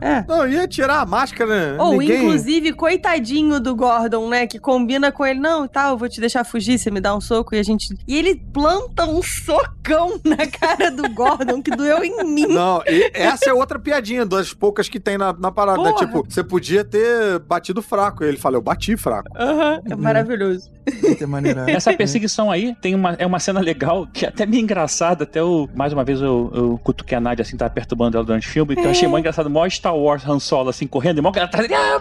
É. 0.00 0.08
É. 0.08 0.24
Não, 0.26 0.48
ia 0.48 0.66
tirar 0.66 1.00
a 1.00 1.06
máscara. 1.06 1.76
Ou, 1.78 1.98
ninguém... 1.98 2.24
inclusive, 2.24 2.72
coitadinho 2.72 3.60
do 3.60 3.76
Gordon, 3.76 4.28
né? 4.28 4.48
Que 4.48 4.58
combina 4.58 5.12
com 5.12 5.24
ele. 5.24 5.38
Não, 5.38 5.68
tá, 5.68 5.90
eu 5.90 5.96
vou 5.96 6.08
te 6.08 6.20
deixar 6.20 6.42
fugir, 6.42 6.76
você 6.76 6.90
me 6.90 7.00
dá 7.00 7.14
um 7.14 7.20
soco 7.20 7.54
e 7.54 7.58
a 7.58 7.62
gente. 7.62 7.96
E 8.08 8.18
ele 8.18 8.34
planta 8.52 9.06
um 9.06 9.22
socão 9.22 10.20
na 10.24 10.44
cara 10.46 10.90
do 10.90 11.08
Gordon 11.10 11.62
que 11.62 11.70
doeu 11.70 12.02
em 12.02 12.24
mim. 12.24 12.46
Não, 12.46 12.82
e 12.84 13.12
essa 13.14 13.48
é 13.48 13.52
outra 13.52 13.78
piadinha 13.78 14.26
das 14.26 14.52
poucas 14.52 14.88
que 14.88 14.98
tem 14.98 15.16
na, 15.16 15.32
na 15.32 15.51
parada. 15.52 15.82
né? 15.82 15.90
Porra. 15.90 16.06
Tipo, 16.06 16.24
você 16.28 16.42
podia 16.42 16.84
ter 16.84 17.38
batido 17.40 17.82
fraco. 17.82 18.24
Ele 18.24 18.36
fala, 18.36 18.56
eu 18.56 18.62
bati 18.62 18.96
fraco. 18.96 19.28
Aham, 19.36 19.80
é 19.90 19.94
maravilhoso. 19.94 20.70
Muita 21.02 21.26
maneira. 21.26 21.64
Essa 21.70 21.92
perseguição 21.92 22.50
aí 22.50 22.74
tem 22.80 22.94
uma, 22.94 23.12
é 23.12 23.26
uma 23.26 23.38
cena 23.38 23.60
legal, 23.60 24.06
que 24.12 24.24
é 24.24 24.28
até 24.28 24.44
meio 24.46 24.62
engraçada. 24.62 25.24
Até 25.24 25.42
o. 25.42 25.68
Mais 25.74 25.92
uma 25.92 26.04
vez 26.04 26.20
eu, 26.20 26.50
eu 26.54 26.80
cutuquei 26.82 27.16
a 27.16 27.20
Nádia 27.20 27.42
assim, 27.42 27.56
tava 27.56 27.70
perturbando 27.72 28.16
ela 28.16 28.24
durante 28.24 28.48
o 28.48 28.50
filme. 28.50 28.74
Que 28.74 28.82
eu 28.82 28.90
achei 28.90 29.06
muito 29.08 29.20
engraçado. 29.20 29.48
Mó 29.48 29.68
Star 29.68 29.96
Wars 29.96 30.26
Han 30.26 30.38
Solo 30.38 30.70
assim, 30.70 30.86
correndo, 30.86 31.18
e 31.18 31.20
mó 31.20 31.30
cara 31.30 31.46
atrás 31.46 31.68
dele, 31.68 31.80
ah, 31.80 31.98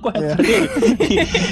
correndo 0.00 0.28
atrás 0.28 0.36
dele. 0.36 0.68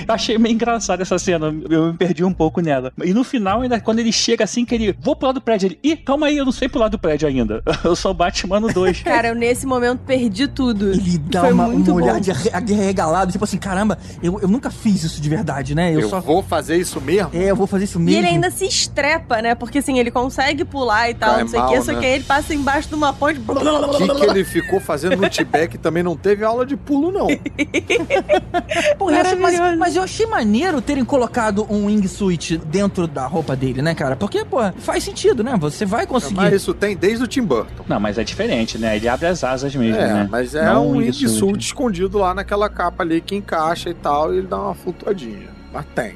Eu 0.06 0.14
achei 0.14 0.38
meio 0.38 0.54
engraçada 0.54 1.02
essa 1.02 1.18
cena. 1.18 1.54
Eu 1.68 1.86
me 1.88 1.94
perdi 1.98 2.24
um 2.24 2.32
pouco 2.32 2.60
nela. 2.60 2.92
E 3.04 3.12
no 3.12 3.24
final, 3.24 3.62
ainda 3.62 3.80
quando 3.80 3.98
ele 3.98 4.12
chega 4.12 4.44
assim, 4.44 4.64
que 4.64 4.74
ele. 4.74 4.94
Vou 5.00 5.16
pular 5.16 5.32
do 5.32 5.40
prédio. 5.40 5.66
Ele. 5.66 5.78
Ih, 5.82 5.96
calma 5.96 6.26
aí, 6.26 6.36
eu 6.36 6.44
não 6.44 6.52
sei 6.52 6.68
pular 6.68 6.88
do 6.88 6.98
prédio 6.98 7.26
ainda. 7.28 7.62
Eu 7.84 7.96
sou 7.96 8.12
Batman 8.14 8.60
2. 8.60 9.02
Cara, 9.02 9.28
eu 9.28 9.34
nesse 9.34 9.66
momento 9.66 10.00
perdi 10.00 10.46
tudo. 10.46 10.90
Ele 10.92 11.19
dá 11.28 11.40
Foi 11.42 11.52
uma, 11.52 11.66
muito 11.68 11.90
um 11.90 11.94
olhar 11.94 12.14
bom. 12.14 12.20
de 12.20 12.30
arregalado, 12.30 13.32
tipo 13.32 13.44
assim, 13.44 13.58
caramba, 13.58 13.98
eu, 14.22 14.38
eu 14.40 14.48
nunca 14.48 14.70
fiz 14.70 15.02
isso 15.04 15.20
de 15.20 15.28
verdade, 15.28 15.74
né? 15.74 15.94
Eu, 15.94 16.00
Eu, 16.00 16.08
só. 16.08 16.20
vou 16.20 16.42
fazer 16.42 16.76
isso 16.76 17.00
mesmo? 17.00 17.30
É, 17.32 17.50
eu 17.50 17.56
vou 17.56 17.66
fazer 17.66 17.84
isso 17.84 17.98
E 17.98 18.02
mesmo. 18.02 18.18
ele 18.20 18.26
ainda 18.28 18.50
se 18.50 18.64
estrepa, 18.66 19.40
né? 19.42 19.54
Porque 19.54 19.78
assim, 19.78 19.98
ele 19.98 20.10
consegue 20.10 20.64
pular 20.64 21.10
e 21.10 21.14
tal, 21.14 21.30
Cai 21.34 21.40
não 21.42 21.48
sei 21.48 21.60
o 21.60 21.66
quê, 21.68 21.80
só 21.82 21.92
né? 21.92 21.98
que 22.00 22.06
aí 22.06 22.12
ele 22.14 22.24
passa 22.24 22.54
embaixo 22.54 22.88
de 22.88 22.94
uma 22.94 23.12
ponte. 23.12 23.40
O 23.40 23.90
que, 23.98 24.08
que 24.14 24.24
ele 24.26 24.44
ficou 24.44 24.80
fazendo 24.80 25.16
no 25.16 25.28
Tibete 25.28 25.78
também 25.78 26.02
não 26.02 26.16
teve 26.16 26.44
aula 26.44 26.64
de 26.64 26.76
pulo, 26.76 27.10
não. 27.12 27.26
Porra, 28.98 29.16
eu 29.16 29.20
achei- 29.20 29.36
mas, 29.38 29.78
mas 29.78 29.96
eu 29.96 30.02
achei 30.02 30.26
maneiro 30.26 30.80
terem 30.80 31.04
colocado 31.04 31.66
um 31.70 31.86
wingsuit 31.86 32.56
dentro 32.58 33.06
da 33.06 33.26
roupa 33.26 33.54
dele, 33.56 33.82
né, 33.82 33.94
cara? 33.94 34.16
Porque, 34.16 34.44
pô, 34.44 34.58
faz 34.78 35.04
sentido, 35.04 35.42
né? 35.42 35.56
Você 35.60 35.84
vai 35.84 36.06
conseguir. 36.06 36.34
Mas 36.36 36.54
isso 36.54 36.74
tem 36.74 36.96
desde 36.96 37.24
o 37.24 37.26
Tim 37.26 37.42
Burton. 37.42 37.84
Não, 37.88 37.98
mas 38.00 38.18
é 38.18 38.24
diferente, 38.24 38.78
né? 38.78 38.96
Ele 38.96 39.08
abre 39.08 39.26
as 39.26 39.42
asas 39.44 39.74
mesmo, 39.74 40.00
É, 40.00 40.06
né? 40.14 40.28
mas 40.30 40.54
é 40.54 40.64
Não 40.64 40.88
um 40.88 40.92
wingsuit. 40.98 41.09
Wingsuit 41.10 41.58
escondido 41.58 42.18
lá 42.18 42.34
naquela 42.34 42.68
capa 42.68 43.02
ali 43.02 43.20
que 43.20 43.34
encaixa 43.34 43.90
e 43.90 43.94
tal, 43.94 44.32
e 44.32 44.38
ele 44.38 44.46
dá 44.46 44.58
uma 44.58 44.74
flutuadinha. 44.74 45.59
Mas 45.72 45.84
tem. 45.94 46.14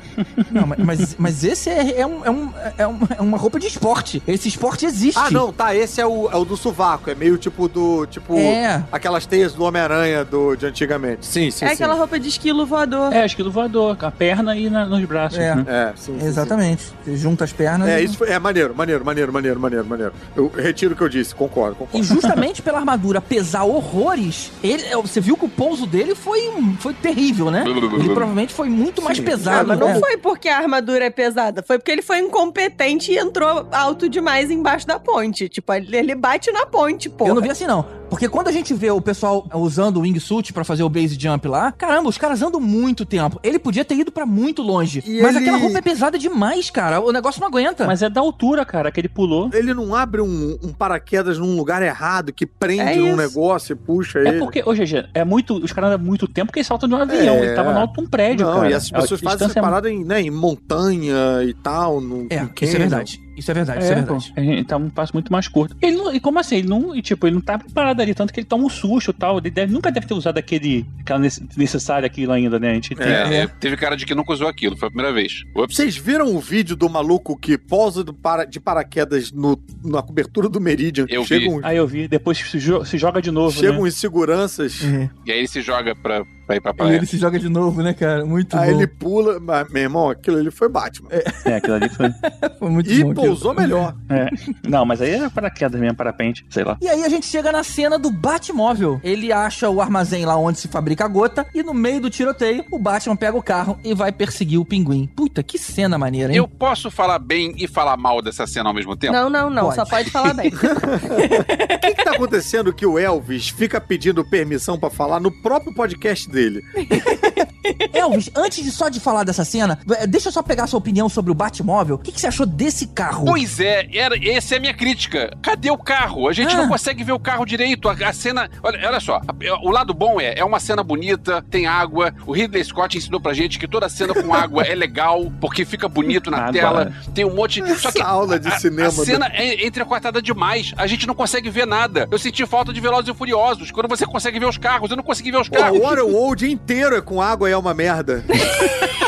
Não, 0.51 0.67
mas- 0.67 1.15
mas, 1.19 1.45
esse 1.45 1.71
é, 1.71 2.01
é, 2.01 2.07
um- 2.07 2.25
é 2.25 2.31
um- 2.31 2.51
é 2.79 2.87
um- 2.87 2.99
é 3.19 3.23
uma 3.23 3.39
roupa 3.39 3.59
de 3.61 3.67
esporte. 3.69 4.23
Esse 4.27 4.49
esporte 4.49 4.85
existe. 4.85 5.19
Ah, 5.19 5.31
não, 5.31 5.53
tá. 5.53 5.75
Esse 5.75 6.01
é 6.01 6.07
o, 6.07 6.29
é 6.31 6.37
o 6.37 6.45
do 6.45 6.57
sovaco. 6.57 7.09
É 7.11 7.15
meio 7.15 7.39
tipo 7.39 7.69
do. 7.69 8.05
Tipo. 8.07 8.37
É. 8.37 8.83
Aquelas 8.91 9.27
teias 9.27 9.53
do 9.53 9.63
Homem-Aranha 9.65 10.25
do, 10.25 10.57
de 10.57 10.67
antigamente. 10.67 11.25
Sim, 11.27 11.51
sim. 11.51 11.65
é 11.65 11.69
sim. 11.69 11.75
aquela 11.75 11.95
roupa 11.95 12.19
de 12.19 12.29
esquilo 12.29 12.67
voador. 12.67 13.13
É, 13.13 13.25
esquilo 13.25 13.51
voador, 13.51 13.97
com 13.97 14.07
a 14.07 14.11
perna 14.11 14.57
e 14.57 14.69
na- 14.69 14.87
nos 14.87 15.05
braços. 15.05 15.39
É. 15.39 15.55
né? 15.55 15.65
É, 15.69 15.93
sim. 15.97 16.19
sim, 16.19 16.27
Exatamente. 16.27 16.85
Você 17.05 17.17
junta 17.17 17.45
as 17.45 17.53
pernas. 17.53 17.87
sim. 17.89 17.95
É, 17.95 18.01
e- 18.03 18.05
isso 18.05 18.19
foi, 18.19 18.31
é 18.31 18.39
maneiro, 18.39 18.75
maneiro, 18.75 19.05
maneiro, 19.05 19.33
maneiro, 19.33 19.61
maneiro, 19.61 19.85
maneiro. 19.87 20.13
Eu 20.35 20.49
retiro 20.49 20.95
o 20.95 20.97
que 20.97 21.03
eu 21.03 21.09
disse, 21.09 21.35
concordo, 21.35 21.75
E 21.75 21.79
concordo. 21.79 22.05
justamente 22.07 22.61
pela 22.61 22.79
armadura 22.79 23.21
pesar 23.21 23.63
horrores, 23.65 24.51
ele, 24.63 24.83
é, 24.85 24.97
você 24.97 25.21
viu 25.21 25.37
que 25.37 25.45
o 25.45 25.49
pouso 25.49 25.87
dele 25.87 26.15
foi, 26.15 26.51
foi 26.81 26.93
terrível, 26.95 27.51
né? 27.51 27.65
Ele 27.67 28.09
provavelmente 28.09 28.53
foi 28.53 28.69
muito 28.69 29.01
mais 29.03 29.21
Sim. 29.45 29.51
Ah, 29.51 29.65
pesado. 29.65 29.69
mas 29.69 29.79
não 29.79 29.89
né? 29.89 30.01
foi 30.01 30.16
porque 30.16 30.49
a 30.49 30.59
armadura 30.59 31.05
é 31.05 31.11
pesada, 31.11 31.62
foi 31.62 31.79
porque 31.79 31.91
ele 31.91 32.03
foi 32.03 32.19
incompetente 32.19 33.12
e 33.12 33.19
entrou 33.19 33.66
alto 33.71 34.09
demais 34.09 34.51
embaixo 34.51 34.87
da 34.87 34.99
ponte. 34.99 35.49
Tipo, 35.49 35.73
ele 35.73 35.97
ele 35.97 36.15
bate 36.15 36.51
na 36.53 36.66
ponte, 36.66 37.09
pô. 37.09 37.27
Eu 37.27 37.35
não 37.35 37.43
vi 37.43 37.51
assim, 37.51 37.66
não. 37.66 37.87
Porque 38.11 38.29
quando 38.29 38.47
a 38.47 38.53
gente 38.53 38.73
vê 38.73 38.91
o 38.93 39.01
pessoal 39.01 39.45
usando 39.55 39.97
o 39.97 40.01
wingsuit 40.03 40.53
pra 40.53 40.63
fazer 40.63 40.85
o 40.85 40.89
base 40.89 41.17
jump 41.19 41.49
lá, 41.49 41.73
caramba, 41.73 42.09
os 42.09 42.17
caras 42.17 42.43
andam 42.43 42.61
muito 42.61 43.05
tempo. 43.05 43.41
Ele 43.43 43.59
podia 43.59 43.85
ter 43.85 43.97
ido 43.97 44.13
pra 44.13 44.25
muito 44.25 44.63
longe. 44.63 45.03
E 45.05 45.21
mas 45.21 45.35
ele- 45.35 45.45
aquela 45.45 45.59
roupa 45.59 45.79
é 45.79 45.83
pesada 45.83 46.17
demais, 46.17 46.71
cara. 46.71 47.01
O 47.01 47.11
negócio 47.11 47.41
não 47.41 47.49
aguenta. 47.49 47.85
Mas 47.87 48.03
é 48.03 48.09
da 48.11 48.21
altura, 48.21 48.65
cara, 48.65 48.93
que 48.93 49.01
ele 49.01 49.09
pulou. 49.09 49.51
Ele 49.53 49.75
não 49.75 49.95
abre 49.97 50.21
um, 50.21 50.57
um 50.63 50.73
paraquedas 50.73 51.39
num 51.39 51.57
lugar 51.57 51.83
errado 51.83 52.33
que 52.33 52.47
prende 52.47 52.83
É 52.83 52.97
isso. 52.97 53.17
negócio 53.17 53.73
e 53.73 53.77
puxa 53.77 54.21
É 54.21 54.29
ele. 54.29 54.39
porque, 54.39 54.63
ô 54.65 54.73
GG, 54.73 55.09
é 55.13 55.25
muito. 55.25 55.57
Os 55.57 55.73
caras 55.73 55.91
andam 55.93 56.07
muito 56.07 56.29
tempo 56.29 56.47
porque 56.49 56.61
eles 56.61 56.69
saltam 56.69 56.89
de 56.89 56.95
um 56.95 56.99
avião. 56.99 57.35
É. 57.37 57.47
Ele 57.47 57.55
tava 57.57 57.73
no 57.73 57.81
alto 57.81 57.95
de 57.95 58.01
um 58.03 58.07
prédio, 58.09 58.47
Não, 58.47 58.55
cara. 58.57 58.71
e 58.71 58.75
essas 58.75 58.91
pessoas 58.93 59.21
A 59.21 59.31
fazem 59.31 59.47
essa 59.49 59.59
é 59.59 59.63
parada 59.63 59.91
em, 59.91 60.05
né, 60.05 60.21
em 60.21 60.31
montanha 60.31 61.43
e 61.43 61.53
tal. 61.55 62.01
No, 62.01 62.27
É, 62.31 62.37
isso 62.37 62.45
é 62.45 62.47
canyon. 62.55 62.79
verdade. 62.79 63.24
Isso 63.36 63.51
é 63.51 63.55
verdade, 63.55 63.82
isso 63.85 63.93
é 63.93 63.98
É, 63.98 64.02
pô, 64.02 64.19
verdade. 64.19 64.35
gente 64.56 64.65
tá 64.66 64.77
um 64.77 64.89
passo 64.90 65.12
muito 65.15 65.32
mais 65.32 65.48
curto. 65.48 65.77
Ele 65.82 65.97
não, 65.97 66.15
e 66.15 66.20
como 66.20 66.39
assim? 66.39 66.56
Ele 66.56 66.69
não, 66.69 67.01
tipo, 67.02 67.27
ele 67.27 67.35
não 67.35 67.43
tá 67.43 67.59
preparado 67.59 68.01
ali, 68.01 68.15
tanto 68.15 68.32
que 68.32 68.40
ele 68.40 68.47
toma 68.47 68.65
um 68.65 68.69
susto 68.70 69.11
e 69.11 69.15
tal. 69.15 69.39
Ele 69.39 69.51
deve- 69.51 69.73
nunca 69.73 69.90
deve 69.90 70.06
ter 70.06 70.15
usado 70.15 70.39
aquele, 70.39 70.86
aquela 71.01 71.19
nece- 71.19 71.43
necessária 71.56 72.06
aquilo 72.06 72.32
ainda, 72.32 72.59
né? 72.59 72.70
A 72.70 72.74
gente 72.74 72.94
tem. 72.94 73.06
É, 73.06 73.47
teve 73.47 73.77
cara 73.77 73.97
de 73.97 74.06
que 74.06 74.15
nunca 74.15 74.32
usou 74.32 74.48
aquilo, 74.48 74.77
foi 74.77 74.89
a 74.89 74.90
primeira 74.90 75.12
vez. 75.12 75.43
Ups. 75.55 75.77
Vocês 75.77 75.97
viram 75.97 76.35
o 76.35 76.40
vídeo 76.40 76.77
do 76.77 76.89
maluco 76.89 77.36
que 77.36 77.59
pousa 77.59 78.02
do 78.05 78.12
para, 78.15 78.44
de 78.44 78.61
paraquedas 78.61 79.32
no, 79.32 79.59
na 79.85 80.02
cobertura 80.02 80.48
do 80.48 80.61
Meridian? 80.61 81.06
Eu 81.09 81.24
vi. 81.24 81.48
Aí 81.62 81.77
eu 81.77 81.86
vi, 81.86 82.06
depois 82.09 82.39
se, 82.39 82.59
jo- 82.59 82.85
se 82.85 82.97
joga 82.98 83.20
de 83.20 83.31
novo, 83.31 83.56
chegam 83.59 83.82
né? 83.82 83.89
os 83.89 83.94
seguranças, 83.97 84.81
E 85.27 85.32
aí 85.32 85.39
ele 85.39 85.48
se 85.48 85.61
joga 85.61 85.94
pra, 85.94 86.24
pra 86.47 86.57
ir 86.57 86.61
pra 86.61 86.71
E 86.73 86.75
praia. 86.75 86.97
ele 86.97 87.07
se 87.07 87.16
joga 87.19 87.39
de 87.39 87.49
novo, 87.49 87.83
né, 87.83 87.93
cara? 87.95 88.25
Muito 88.25 88.57
aí 88.57 88.71
bom. 88.73 88.79
ele 88.79 88.87
pula. 88.87 89.41
Mas, 89.41 89.69
meu 89.71 89.83
irmão, 89.83 90.11
aquilo 90.11 90.39
ali 90.39 90.51
foi 90.51 90.69
Batman. 90.69 91.09
É, 91.45 91.57
aquilo 91.57 91.75
ali 91.77 91.89
foi. 91.89 92.07
Foi 92.59 92.71
muito 92.71 92.91
E 92.91 93.03
bom 93.03 93.11
aquilo. 93.11 93.27
pousou 93.27 93.55
melhor. 93.55 93.95
É. 94.09 94.29
Não, 94.66 94.85
mas 94.87 95.01
aí 95.03 95.11
é 95.11 95.29
paraquedas 95.29 95.79
mesmo, 95.81 95.97
parapente, 95.97 96.47
sei 96.49 96.65
lá. 96.65 96.77
E 96.81 96.89
aí 96.89 97.03
a 97.05 97.09
gente 97.09 97.27
chega 97.27 97.51
na 97.53 97.62
cena 97.62 97.99
do 97.99 98.11
Batmóvel. 98.11 99.01
Ele 99.03 99.33
acha 99.33 99.69
o 99.69 99.81
armazém 99.81 100.25
lá 100.25 100.37
onde 100.37 100.59
se 100.61 100.69
fabrica 100.69 101.05
a 101.05 101.09
gota 101.09 101.47
e 101.55 101.62
no 101.62 101.75
meio 101.75 102.01
do 102.01 102.09
tiroteio, 102.11 102.65
o 102.71 102.79
Batman 102.79 103.16
pega 103.16 103.37
o 103.37 103.43
carro 103.43 103.79
e 103.85 103.95
vai 103.95 104.12
perseguir 104.12 104.59
o 104.59 104.65
pinguim. 104.65 105.07
Puta, 105.15 105.43
que 105.43 105.59
cena 105.59 105.99
maneira, 105.99 106.33
hein? 106.33 106.39
Eu 106.39 106.49
posso 106.49 106.91
falar 106.91 107.19
bem 107.19 107.55
e 107.57 107.66
falar 107.69 107.97
mal 107.97 108.23
dessa 108.23 108.47
cena 108.47 108.69
ao 108.71 108.75
mesmo 108.75 108.97
tempo? 108.97 109.12
Não, 109.12 109.29
não, 109.29 109.51
não. 109.51 109.65
Pode. 109.65 109.75
Só 109.77 109.85
pode 109.85 110.11
falar 110.11 110.33
bem. 110.35 110.53
O 110.55 111.79
que, 111.85 111.95
que 111.95 112.05
tá 112.05 112.12
acontecendo 112.12 112.73
que 112.73 112.87
o 112.87 112.99
Elvis 112.99 113.49
fica 113.51 113.81
pedindo 113.81 114.25
permissão 114.25 114.79
pra 114.79 114.91
falar 114.91 115.21
no 115.21 115.31
próprio 115.43 115.75
podcast 115.75 116.29
dele? 116.35 116.62
Elvis, 117.93 118.31
antes 118.36 118.62
de 118.62 118.70
só 118.70 118.89
de 118.89 119.01
falar 119.01 119.24
dessa 119.24 119.44
cena, 119.44 119.78
eh, 119.97 120.06
deixa 120.06 120.28
eu 120.28 120.32
só 120.32 120.43
pegar 120.43 120.65
a 120.65 120.66
sua 120.66 120.78
opinião 120.78 121.09
sobre 121.09 121.31
o 121.32 121.35
Batmóvel. 121.35 121.97
O 121.97 121.98
que, 121.98 122.12
que 122.12 122.20
você 122.20 122.27
achou 122.27 122.44
desse 122.44 122.89
carro? 122.89 123.24
Pois 123.24 123.59
é, 123.61 123.89
era, 123.97 124.16
essa 124.28 124.55
é 124.55 124.59
a 124.59 124.61
minha 124.61 124.74
crítica. 124.74 125.31
Cadê 125.40 125.70
o 125.70 125.78
carro? 125.78 126.28
A 126.28 126.32
gente 126.32 126.55
Ah. 126.55 126.59
não 126.59 126.69
consegue 126.69 127.02
ver 127.02 127.12
o 127.12 127.19
carro 127.19 127.44
direito. 127.47 127.89
A, 127.89 127.93
a 127.93 128.12
cena. 128.12 128.51
Olha, 128.62 128.86
olha 128.89 129.01
só, 129.01 129.16
a- 129.16 129.24
o 129.62 129.70
lado 129.70 129.94
bom 129.94 130.20
é, 130.20 130.39
é 130.39 130.44
uma 130.44 130.61
cena 130.61 130.82
bonita, 130.82 131.43
tem 131.51 131.66
água. 131.66 132.12
O 132.27 132.32
Ridley 132.32 132.62
Scott 132.65 132.98
ensinou 132.98 133.20
pra 133.20 133.32
gente 133.32 133.59
que 133.59 133.66
toda 133.66 133.89
cena 133.89 134.12
com 134.15 134.35
água 134.35 134.62
é 134.65 134.74
legal, 134.74 135.32
porque 135.40 135.65
fica 135.65 135.89
bonito 135.89 136.31
na 136.31 136.39
Água, 136.39 136.52
tela. 136.52 136.93
Tem 137.15 137.24
um 137.24 137.35
monte. 137.35 137.62
Só 137.78 137.90
que 137.90 138.01
Essa 138.01 138.09
aula 138.09 138.39
de 138.39 138.48
a, 138.48 138.59
cinema 138.59 138.89
A 138.89 138.93
cena 138.93 139.27
é 139.32 139.66
entrecortada 139.66 140.20
demais. 140.20 140.73
A 140.77 140.86
gente 140.86 141.06
não 141.06 141.15
consegue 141.15 141.48
ver 141.48 141.66
nada. 141.66 142.06
Eu 142.11 142.19
senti 142.19 142.44
falta 142.47 142.73
de 142.73 142.81
Velozes 142.81 143.09
e 143.09 143.15
Furiosos. 143.15 143.70
Quando 143.70 143.89
você 143.89 144.05
consegue 144.06 144.39
ver 144.39 144.47
os 144.47 144.59
carros, 144.59 144.90
eu 144.90 144.97
não 144.97 145.05
consegui 145.05 145.31
ver 145.31 145.40
os 145.40 145.48
carros. 145.48 145.78
o 145.78 145.86
O 146.27 146.35
dia 146.35 146.51
inteiro 146.51 146.97
é 146.97 147.03
com 147.03 147.21
água 147.21 147.51
e 147.51 147.53
é 147.53 147.57
uma 147.57 147.75
merda. 147.75 148.25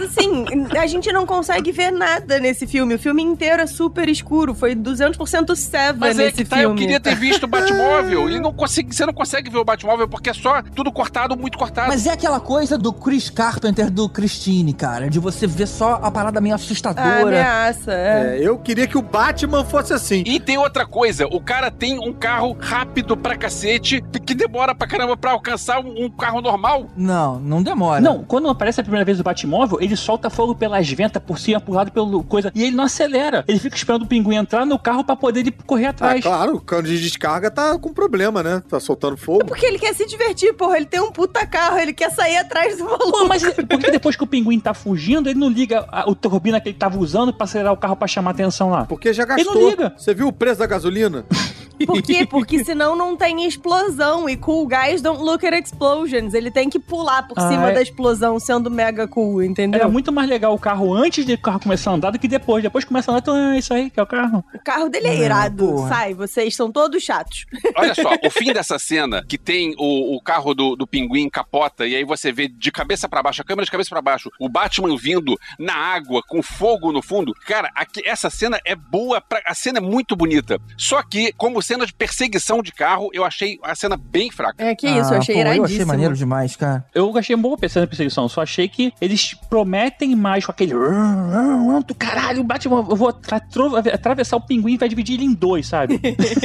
Mas 0.00 0.16
assim, 0.16 0.44
a 0.78 0.86
gente 0.86 1.12
não 1.12 1.26
consegue 1.26 1.70
ver 1.70 1.90
nada 1.90 2.38
nesse 2.38 2.66
filme. 2.66 2.94
O 2.94 2.98
filme 2.98 3.22
inteiro 3.22 3.60
é 3.62 3.66
super 3.66 4.08
escuro. 4.08 4.54
Foi 4.54 4.74
200% 4.74 5.54
Seven 5.54 6.00
Mas 6.00 6.18
é 6.18 6.24
nesse 6.24 6.36
que 6.36 6.44
tá, 6.44 6.56
eu 6.56 6.70
filme. 6.70 6.80
queria 6.80 6.98
ter 6.98 7.14
visto 7.14 7.44
o 7.44 7.46
Batmóvel. 7.46 8.30
e 8.30 8.40
não 8.40 8.52
consegui, 8.52 8.94
você 8.94 9.04
não 9.04 9.12
consegue 9.12 9.50
ver 9.50 9.58
o 9.58 9.64
Batmóvel 9.64 10.08
porque 10.08 10.30
é 10.30 10.34
só 10.34 10.62
tudo 10.74 10.90
cortado, 10.90 11.36
muito 11.36 11.58
cortado. 11.58 11.88
Mas 11.88 12.06
é 12.06 12.12
aquela 12.12 12.40
coisa 12.40 12.78
do 12.78 12.92
Chris 12.92 13.28
Carpenter 13.28 13.90
do 13.90 14.08
Christine, 14.08 14.72
cara, 14.72 15.10
de 15.10 15.18
você 15.18 15.46
ver 15.46 15.66
só 15.66 16.00
a 16.02 16.10
parada 16.10 16.40
meio 16.40 16.54
assustadora. 16.54 17.28
ameaça, 17.28 17.92
é. 17.92 18.38
É, 18.38 18.48
eu 18.48 18.58
queria 18.58 18.86
que 18.86 18.96
o 18.96 19.02
Batman 19.02 19.64
fosse 19.64 19.92
assim. 19.92 20.22
E 20.26 20.40
tem 20.40 20.56
outra 20.56 20.86
coisa, 20.86 21.26
o 21.26 21.40
cara 21.40 21.70
tem 21.70 21.98
um 21.98 22.12
carro 22.12 22.56
rápido 22.58 23.16
pra 23.16 23.36
cacete, 23.36 24.02
que 24.24 24.34
demora 24.34 24.74
pra 24.74 24.86
caramba 24.86 25.16
pra 25.16 25.32
alcançar 25.32 25.80
um, 25.80 26.06
um 26.06 26.10
carro 26.10 26.40
normal. 26.40 26.86
Não, 26.96 27.38
não 27.38 27.62
demora. 27.62 28.00
Não, 28.00 28.24
quando 28.24 28.48
aparece 28.48 28.80
a 28.80 28.82
primeira 28.82 29.04
vez 29.04 29.20
o 29.20 29.22
Batmóvel, 29.22 29.78
ele 29.80 29.89
solta 29.96 30.30
fogo 30.30 30.54
pelas 30.54 30.88
ventas, 30.90 31.22
por 31.22 31.38
cima, 31.38 31.58
empurrado 31.58 31.90
pelo 31.92 32.22
coisa, 32.24 32.50
e 32.54 32.62
ele 32.64 32.76
não 32.76 32.84
acelera. 32.84 33.44
Ele 33.48 33.58
fica 33.58 33.76
esperando 33.76 34.02
o 34.02 34.06
pinguim 34.06 34.36
entrar 34.36 34.64
no 34.66 34.78
carro 34.78 35.04
pra 35.04 35.16
poder 35.16 35.40
ele 35.40 35.50
correr 35.66 35.86
Ah, 35.86 35.90
atrás. 35.90 36.22
claro, 36.22 36.56
o 36.56 36.60
cano 36.60 36.82
de 36.88 37.00
descarga 37.00 37.50
tá 37.50 37.78
com 37.78 37.92
problema, 37.92 38.42
né? 38.42 38.62
Tá 38.68 38.78
soltando 38.80 39.16
fogo. 39.16 39.44
Porque 39.46 39.66
ele 39.66 39.78
quer 39.78 39.94
se 39.94 40.06
divertir, 40.06 40.54
porra. 40.54 40.76
Ele 40.76 40.86
tem 40.86 41.00
um 41.00 41.10
puta 41.10 41.46
carro, 41.46 41.78
ele 41.78 41.92
quer 41.92 42.10
sair 42.10 42.36
atrás 42.36 42.78
do 42.78 42.84
maluco. 42.84 43.10
Pô, 43.10 43.24
mas 43.26 43.42
por 43.42 43.78
que 43.78 43.90
depois 43.90 44.16
que 44.16 44.24
o 44.24 44.26
pinguim 44.26 44.58
tá 44.60 44.72
fugindo, 44.74 45.28
ele 45.28 45.38
não 45.38 45.48
liga 45.48 45.86
a, 45.90 46.08
o 46.10 46.14
turbina 46.14 46.60
que 46.60 46.68
ele 46.68 46.78
tava 46.78 46.98
usando 46.98 47.32
pra 47.32 47.44
acelerar 47.44 47.72
o 47.72 47.76
carro 47.76 47.96
pra 47.96 48.06
chamar 48.08 48.30
atenção 48.32 48.70
lá? 48.70 48.84
Porque 48.86 49.12
já 49.12 49.22
Ele 49.24 49.34
gastou. 49.36 49.54
não 49.54 49.68
liga. 49.70 49.92
Você 49.96 50.14
viu 50.14 50.28
o 50.28 50.32
preço 50.32 50.58
da 50.60 50.66
gasolina? 50.66 51.24
Por 51.86 52.02
quê? 52.02 52.26
Porque 52.26 52.62
senão 52.64 52.94
não 52.96 53.16
tem 53.16 53.44
explosão. 53.46 54.28
E 54.28 54.36
cool 54.36 54.66
guys 54.66 55.00
don't 55.02 55.22
look 55.22 55.44
at 55.46 55.54
explosions. 55.54 56.34
Ele 56.34 56.50
tem 56.50 56.68
que 56.68 56.78
pular 56.78 57.26
por 57.26 57.38
Ah, 57.38 57.48
cima 57.48 57.70
é. 57.70 57.74
da 57.74 57.82
explosão, 57.82 58.38
sendo 58.38 58.70
mega 58.70 59.06
cool, 59.08 59.42
entendeu? 59.42 59.80
Era 59.80 59.88
muito 59.88 60.12
mais 60.12 60.28
legal 60.28 60.54
o 60.54 60.58
carro 60.58 60.92
antes 60.94 61.24
de 61.24 61.34
o 61.34 61.38
carro 61.40 61.60
começar 61.60 61.90
a 61.90 61.94
andar 61.94 62.10
do 62.10 62.18
que 62.18 62.28
depois. 62.28 62.62
Depois 62.62 62.84
começa 62.84 63.10
a 63.10 63.14
andar, 63.14 63.20
então 63.22 63.36
é 63.52 63.58
isso 63.58 63.72
aí 63.72 63.90
que 63.90 63.98
é 63.98 64.02
o 64.02 64.06
carro. 64.06 64.44
O 64.54 64.58
carro 64.62 64.88
dele 64.88 65.08
é 65.08 65.16
irado. 65.16 65.66
porra. 65.66 65.88
Sai, 65.88 66.14
vocês 66.14 66.54
são 66.54 66.70
todos 66.70 67.02
chatos. 67.02 67.46
Olha 67.76 67.94
só, 67.94 68.10
o 68.24 68.30
fim 68.30 68.52
dessa 68.52 68.78
cena, 68.78 69.24
que 69.28 69.38
tem 69.38 69.74
o, 69.78 70.16
o 70.16 70.20
carro 70.22 70.54
do, 70.54 70.76
do 70.76 70.86
pinguim 70.86 71.28
capota, 71.28 71.86
e 71.86 71.96
aí 71.96 72.04
você 72.04 72.32
vê 72.32 72.48
de 72.48 72.70
cabeça 72.70 73.08
pra 73.08 73.22
baixo, 73.22 73.42
a 73.42 73.44
câmera 73.44 73.64
de 73.64 73.70
cabeça 73.70 73.90
pra 73.90 74.02
baixo, 74.02 74.30
o 74.38 74.48
Batman 74.48 74.96
vindo 74.96 75.38
na 75.58 75.74
água, 75.74 76.22
com 76.26 76.42
fogo 76.42 76.92
no 76.92 77.02
fundo. 77.02 77.32
Cara, 77.46 77.70
aqui- 77.74 78.02
essa 78.04 78.28
cena 78.30 78.58
é 78.64 78.74
boa, 78.74 79.20
pra, 79.20 79.40
a 79.46 79.54
cena 79.54 79.78
é 79.78 79.80
muito 79.80 80.14
bonita. 80.16 80.58
Só 80.76 81.02
que, 81.02 81.32
como 81.32 81.62
cena 81.70 81.86
de 81.86 81.92
perseguição 81.92 82.62
de 82.62 82.72
carro, 82.72 83.10
eu 83.12 83.24
achei 83.24 83.58
a 83.62 83.74
cena 83.76 83.96
bem 83.96 84.30
fraca. 84.30 84.62
É 84.62 84.74
que 84.74 84.88
isso, 84.88 85.14
eu 85.14 85.18
achei 85.18 85.34
Ah, 85.34 85.38
pô, 85.38 85.40
iradíssimo. 85.40 85.66
Eu 85.66 85.74
achei 85.74 85.84
maneiro 85.84 86.16
demais, 86.16 86.56
cara. 86.56 86.84
Eu 86.92 87.16
achei 87.16 87.36
boa 87.36 87.56
pensando 87.56 87.82
na 87.82 87.86
perseguição, 87.86 88.28
só 88.28 88.42
achei 88.42 88.68
que 88.68 88.92
eles 89.00 89.34
prometem 89.48 90.16
mais 90.16 90.44
com 90.44 90.50
aquele. 90.50 90.72
Do 91.86 91.94
caralho, 91.94 92.42
Batman, 92.42 92.84
eu 92.88 92.96
vou 92.96 93.08
atravessar 93.08 94.36
o 94.36 94.40
pinguim 94.40 94.74
e 94.74 94.76
vai 94.78 94.88
dividir 94.88 95.14
ele 95.14 95.24
em 95.24 95.32
dois, 95.32 95.66
sabe? 95.68 96.00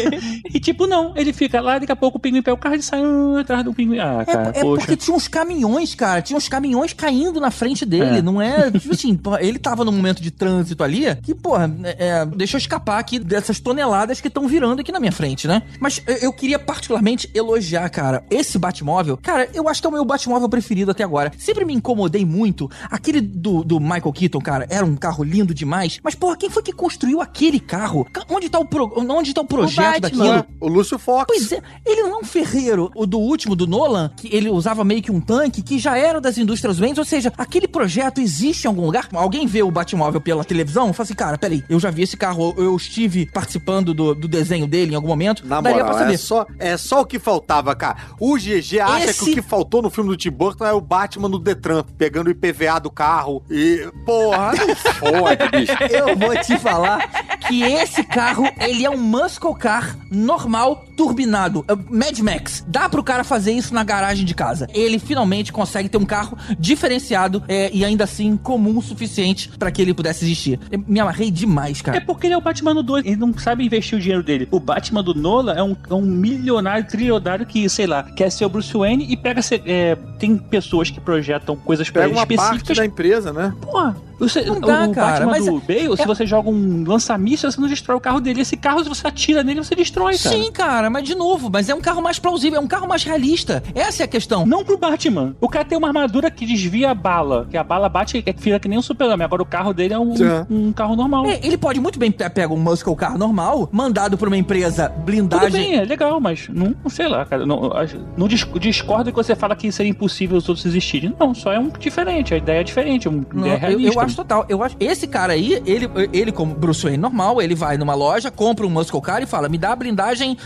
e 0.53 0.60
tipo, 0.60 0.85
não, 0.85 1.14
ele 1.15 1.34
fica 1.34 1.60
lá, 1.60 1.80
daqui 1.80 1.91
a 1.91 1.95
pouco 1.95 2.18
o 2.18 2.22
pinguim 2.22 2.41
pega 2.41 2.53
o 2.53 2.57
carro 2.57 2.76
e 2.76 2.77
ele 2.77 2.84
sai 2.84 3.02
ah, 3.03 3.39
atrás 3.41 3.64
do 3.64 3.73
pinguim. 3.73 3.99
Ah, 3.99 4.19
É, 4.22 4.26
cara, 4.26 4.49
é 4.49 4.61
poxa. 4.61 4.85
porque 4.85 4.95
tinha 4.95 5.15
uns 5.15 5.27
caminhões, 5.27 5.95
cara. 5.95 6.22
Tinha 6.22 6.38
uns 6.38 6.47
caminhões 6.47 6.93
caindo 6.93 7.39
na 7.39 7.49
frente 7.49 7.85
dele. 7.85 8.19
É. 8.19 8.22
Não 8.22 8.41
é. 8.41 8.69
Tipo 8.80 8.93
assim, 8.93 9.19
ele 9.39 9.57
tava 9.57 9.84
num 9.84 9.91
momento 9.91 10.22
de 10.22 10.30
trânsito 10.30 10.84
ali 10.84 11.15
que, 11.15 11.34
porra, 11.34 11.73
é, 11.84 12.07
é, 12.07 12.26
deixa 12.26 12.57
eu 12.57 12.60
escapar 12.60 12.99
aqui 12.99 13.18
dessas 13.18 13.60
toneladas 13.60 14.22
que 14.22 14.27
estão 14.27 14.47
virando 14.47 14.81
aqui 14.81 14.91
na 14.91 14.99
minha 14.99 15.11
frente, 15.15 15.47
né? 15.47 15.63
Mas 15.79 16.01
eu, 16.05 16.15
eu 16.17 16.33
queria 16.33 16.59
particularmente 16.59 17.29
elogiar, 17.33 17.89
cara, 17.89 18.23
esse 18.29 18.59
Batmóvel. 18.59 19.17
Cara, 19.17 19.49
eu 19.53 19.67
acho 19.67 19.81
que 19.81 19.87
é 19.87 19.89
o 19.89 19.93
meu 19.93 20.05
Batmóvel 20.05 20.47
preferido 20.49 20.91
até 20.91 21.03
agora. 21.03 21.31
Sempre 21.37 21.65
me 21.65 21.73
incomodei 21.73 22.23
muito. 22.25 22.69
Aquele 22.91 23.21
do, 23.21 23.63
do 23.63 23.79
Michael 23.79 24.11
Keaton, 24.13 24.39
cara, 24.41 24.67
era 24.69 24.85
um 24.85 24.95
carro 24.95 25.23
lindo 25.23 25.53
demais. 25.53 25.99
Mas, 26.03 26.13
porra, 26.13 26.37
quem 26.37 26.49
foi 26.49 26.61
que 26.61 26.71
construiu 26.73 27.21
aquele 27.21 27.59
carro? 27.59 28.05
Ca- 28.11 28.25
Onde 28.29 28.49
tá 28.49 28.59
o, 28.59 28.65
pro- 28.65 28.91
onde 28.97 29.33
tá 29.33 29.41
o 29.41 29.45
projeto 29.47 30.01
Batman. 30.01 30.25
daquilo? 30.41 30.55
O 30.59 30.67
Lúcio 30.67 30.99
Fox. 30.99 31.25
Pois 31.27 31.51
é, 31.51 31.61
ele 31.85 32.03
não 32.03 32.17
é 32.17 32.17
um 32.17 32.23
ferreiro. 32.23 32.91
O 32.95 33.05
do 33.05 33.17
último, 33.19 33.55
do 33.55 33.65
Nolan, 33.65 34.11
que 34.17 34.27
ele 34.35 34.49
usava 34.49 34.83
meio 34.83 35.01
que 35.01 35.11
um 35.11 35.21
tanque, 35.21 35.61
que 35.61 35.79
já 35.79 35.97
era 35.97 36.19
das 36.19 36.37
indústrias 36.37 36.77
Wayne, 36.79 36.99
ou 36.99 37.05
seja, 37.05 37.31
aquele 37.37 37.67
projeto 37.67 38.19
existe 38.19 38.65
em 38.65 38.67
algum 38.67 38.85
lugar? 38.85 39.07
Alguém 39.13 39.47
vê 39.47 39.63
o 39.63 39.71
Batmóvel 39.71 40.19
pela 40.19 40.43
televisão 40.43 40.89
e 40.89 40.93
fala 40.93 41.03
assim, 41.05 41.13
cara, 41.13 41.37
peraí, 41.37 41.63
eu 41.69 41.79
já 41.79 41.89
vi 41.89 42.03
esse 42.03 42.17
carro, 42.17 42.53
eu 42.57 42.75
estive 42.75 43.25
participando 43.27 43.93
do, 43.93 44.13
do 44.13 44.27
desenho 44.27 44.67
dele 44.67 44.93
em 44.93 44.95
algum 44.95 45.05
algum 45.06 45.14
momento. 45.14 45.45
Na 45.45 45.61
daria 45.61 45.80
moral, 45.84 45.90
pra 45.95 45.99
saber. 46.03 46.14
é 46.14 46.18
só, 46.18 46.45
é 46.60 46.77
só 46.77 47.02
o 47.02 47.06
que 47.06 47.19
faltava, 47.19 47.76
cara. 47.76 47.98
O 48.19 48.36
GG 48.38 48.80
acha 48.80 49.10
Esse- 49.11 49.26
que 49.26 49.32
o 49.32 49.34
que 49.36 49.41
faltou 49.41 49.82
no 49.82 49.90
filme 49.90 50.10
do 50.10 50.18
Tim 50.18 50.32
Burton 50.32 50.65
é 50.65 50.73
o 50.73 50.82
Batman 50.82 51.30
no 51.30 51.40
Detran, 51.40 51.84
pegando 51.98 52.27
o 52.27 52.32
IPVA 52.32 52.80
do 52.80 52.90
carro 52.90 53.44
e... 53.49 53.88
Porra, 54.06 54.52
não 54.53 54.76
fode, 54.76 55.49
bicho. 55.52 55.73
Eu 55.91 56.15
vou 56.18 56.36
te 56.40 56.57
falar 56.57 57.07
que 57.48 57.61
esse 57.64 58.03
carro, 58.03 58.45
ele 58.60 58.86
é 58.86 58.90
um 58.90 58.98
muscle 58.98 59.56
car 59.56 59.95
normal, 60.11 60.84
turbinado. 60.95 61.63
É 61.67 61.76
Mad 61.76 62.17
Max. 62.19 62.63
Dá 62.67 62.88
pro 62.89 63.03
cara 63.03 63.23
fazer 63.23 63.51
isso 63.51 63.73
na 63.73 63.84
garagem 63.84 64.26
de 64.26 64.34
casa. 64.34 64.67
Ele 64.73 64.97
finalmente 64.99 65.51
consegue 65.51 65.89
ter 65.89 65.97
um 65.97 66.05
carro 66.05 66.38
diferenciado 66.57 67.43
é, 67.47 67.69
e 67.73 67.84
ainda 67.85 68.03
assim 68.03 68.35
comum 68.38 68.77
o 68.77 68.81
suficiente 68.81 69.49
pra 69.57 69.72
que 69.72 69.81
ele 69.81 69.93
pudesse 69.93 70.23
existir. 70.26 70.59
Eu 70.72 70.84
me 70.88 70.99
amarrei 70.99 71.30
demais, 71.31 71.80
É 71.80 71.84
cara. 71.84 72.01
porque 72.01 72.27
ele 72.27 72.34
é 72.34 72.38
o 72.38 72.41
Batman 72.41 72.73
do 72.76 72.84
2, 72.84 73.05
ele 73.05 73.15
não 73.15 73.38
sabe 73.38 73.65
investir 73.65 73.97
o 73.97 74.01
dinheiro 74.01 74.23
dele. 74.23 74.47
O 74.51 74.59
Batman 74.59 75.03
do 75.03 75.13
Nolan 75.13 75.53
é 75.53 75.63
um, 75.63 75.76
é 75.89 75.93
um 75.93 76.01
milionário, 76.01 76.88
trilionário 76.88 77.45
que, 77.45 77.67
sei 77.69 77.88
lá, 77.88 78.03
quer 78.03 78.30
ser 78.31 78.45
o 78.45 78.49
Bruce 78.49 78.73
Wayne 78.76 79.05
e 79.09 79.15
pega. 79.17 79.41
se- 79.41 79.61
é, 79.65 79.95
tem 80.17 80.38
pessoas 80.38 80.89
que 80.89 80.99
projetam 80.99 81.55
coisas 81.55 81.89
pra 81.89 82.03
Pega 82.03 82.13
ele 82.13 82.19
uma 82.19 82.26
parte 82.26 82.41
específicas. 82.41 82.77
da 82.77 82.85
empresa, 82.85 83.34
né? 83.34 83.53
Porra, 83.61 83.95
você, 84.17 84.41
Não 84.45 84.59
dá, 84.61 84.88
o 84.88 84.93
cara, 84.93 85.11
Batman 85.26 85.31
mas 85.31 85.45
do 85.45 85.57
é- 85.57 85.61
Bale, 85.84 85.97
se 85.97 86.03
é- 86.03 86.05
você 86.05 86.26
joga 86.26 86.49
um 86.49 86.84
lança-míssil, 86.88 87.51
você 87.51 87.59
não 87.59 87.67
destrói 87.67 87.97
o 87.97 87.99
carro 88.01 88.19
dele. 88.22 88.41
Esse 88.41 88.55
carro, 88.57 88.81
se 88.84 88.89
você 88.89 89.05
atira 89.07 89.43
nele, 89.43 89.63
você 89.63 89.76
destrói, 89.76 90.17
cara. 90.17 90.35
Sim, 90.35 90.51
cara, 90.51 90.84
mas 90.89 91.03
de 91.03 91.15
novo, 91.15 91.49
mas 91.51 91.69
é 91.69 91.75
um 91.75 91.81
carro 91.81 92.01
mais 92.01 92.19
plausível, 92.19 92.59
é 92.59 92.63
um 92.63 92.67
carro 92.67 92.87
mais 92.87 93.03
realista. 93.03 93.63
Essa 93.73 94.03
é 94.03 94.05
a 94.05 94.07
questão. 94.07 94.45
Não 94.45 94.63
pro 94.63 94.77
Batman. 94.77 95.35
O 95.41 95.47
cara 95.49 95.65
tem 95.65 95.77
uma 95.77 95.87
armadura 95.87 96.29
que 96.31 96.45
desvia 96.45 96.91
a 96.91 96.95
bala. 96.95 97.47
Que 97.49 97.57
a 97.57 97.63
bala 97.63 97.87
bate 97.89 98.17
e 98.17 98.33
fica 98.37 98.59
que 98.59 98.67
nem 98.67 98.77
um 98.77 98.81
super-homem. 98.81 99.23
Agora 99.25 99.41
o 99.41 99.45
carro 99.45 99.73
dele 99.73 99.93
é 99.93 99.99
um, 99.99 100.13
É. 100.15 100.45
um 100.49 100.71
carro 100.73 100.95
normal. 100.95 101.25
É, 101.25 101.39
ele 101.43 101.57
pode 101.57 101.79
muito 101.79 101.97
bem 101.99 102.11
pe- 102.11 102.29
pegar 102.29 102.53
um 102.53 102.57
muscle 102.57 102.95
car 102.95 103.17
normal, 103.17 103.69
mandado 103.71 104.17
por 104.17 104.27
uma 104.27 104.37
empresa 104.37 104.89
Tudo 104.89 105.03
blindagem. 105.05 105.51
bem, 105.51 105.75
é 105.75 105.83
legal, 105.85 106.19
mas 106.19 106.47
não, 106.49 106.75
sei 106.89 107.07
lá, 107.07 107.25
cara. 107.25 107.45
Não, 107.45 107.71
não 108.17 108.27
dis- 108.27 108.45
discordo 108.59 109.11
que 109.11 109.15
você 109.17 109.35
fala 109.35 109.55
que 109.55 109.71
seria 109.71 109.89
impossível 109.91 110.37
os 110.37 110.47
outros 110.49 110.65
existirem. 110.65 111.13
Não, 111.19 111.33
só 111.33 111.51
é 111.51 111.59
um 111.59 111.69
diferente. 111.69 112.33
A 112.33 112.37
ideia 112.37 112.59
é 112.61 112.63
diferente, 112.63 113.07
é 113.07 113.11
uma 113.11 113.25
Não, 113.33 113.41
ideia 113.47 113.53
eu, 113.55 113.59
realista. 113.59 113.99
eu 113.99 114.01
acho 114.01 114.15
total. 114.15 114.45
Eu 114.49 114.63
acho, 114.63 114.75
esse 114.79 115.07
cara 115.07 115.33
aí, 115.33 115.61
ele, 115.65 115.89
ele 116.13 116.31
como 116.31 116.53
Bruce 116.53 116.83
Wayne 116.83 116.97
normal, 116.97 117.41
ele 117.41 117.55
vai 117.55 117.77
numa 117.77 117.93
loja, 117.95 118.31
compra 118.31 118.65
um 118.65 118.69
muscle 118.69 119.01
car 119.01 119.21
e 119.21 119.25
fala, 119.25 119.47
me 119.49 119.57
dá 119.57 119.71
a 119.71 119.75
blindagem 119.75 120.37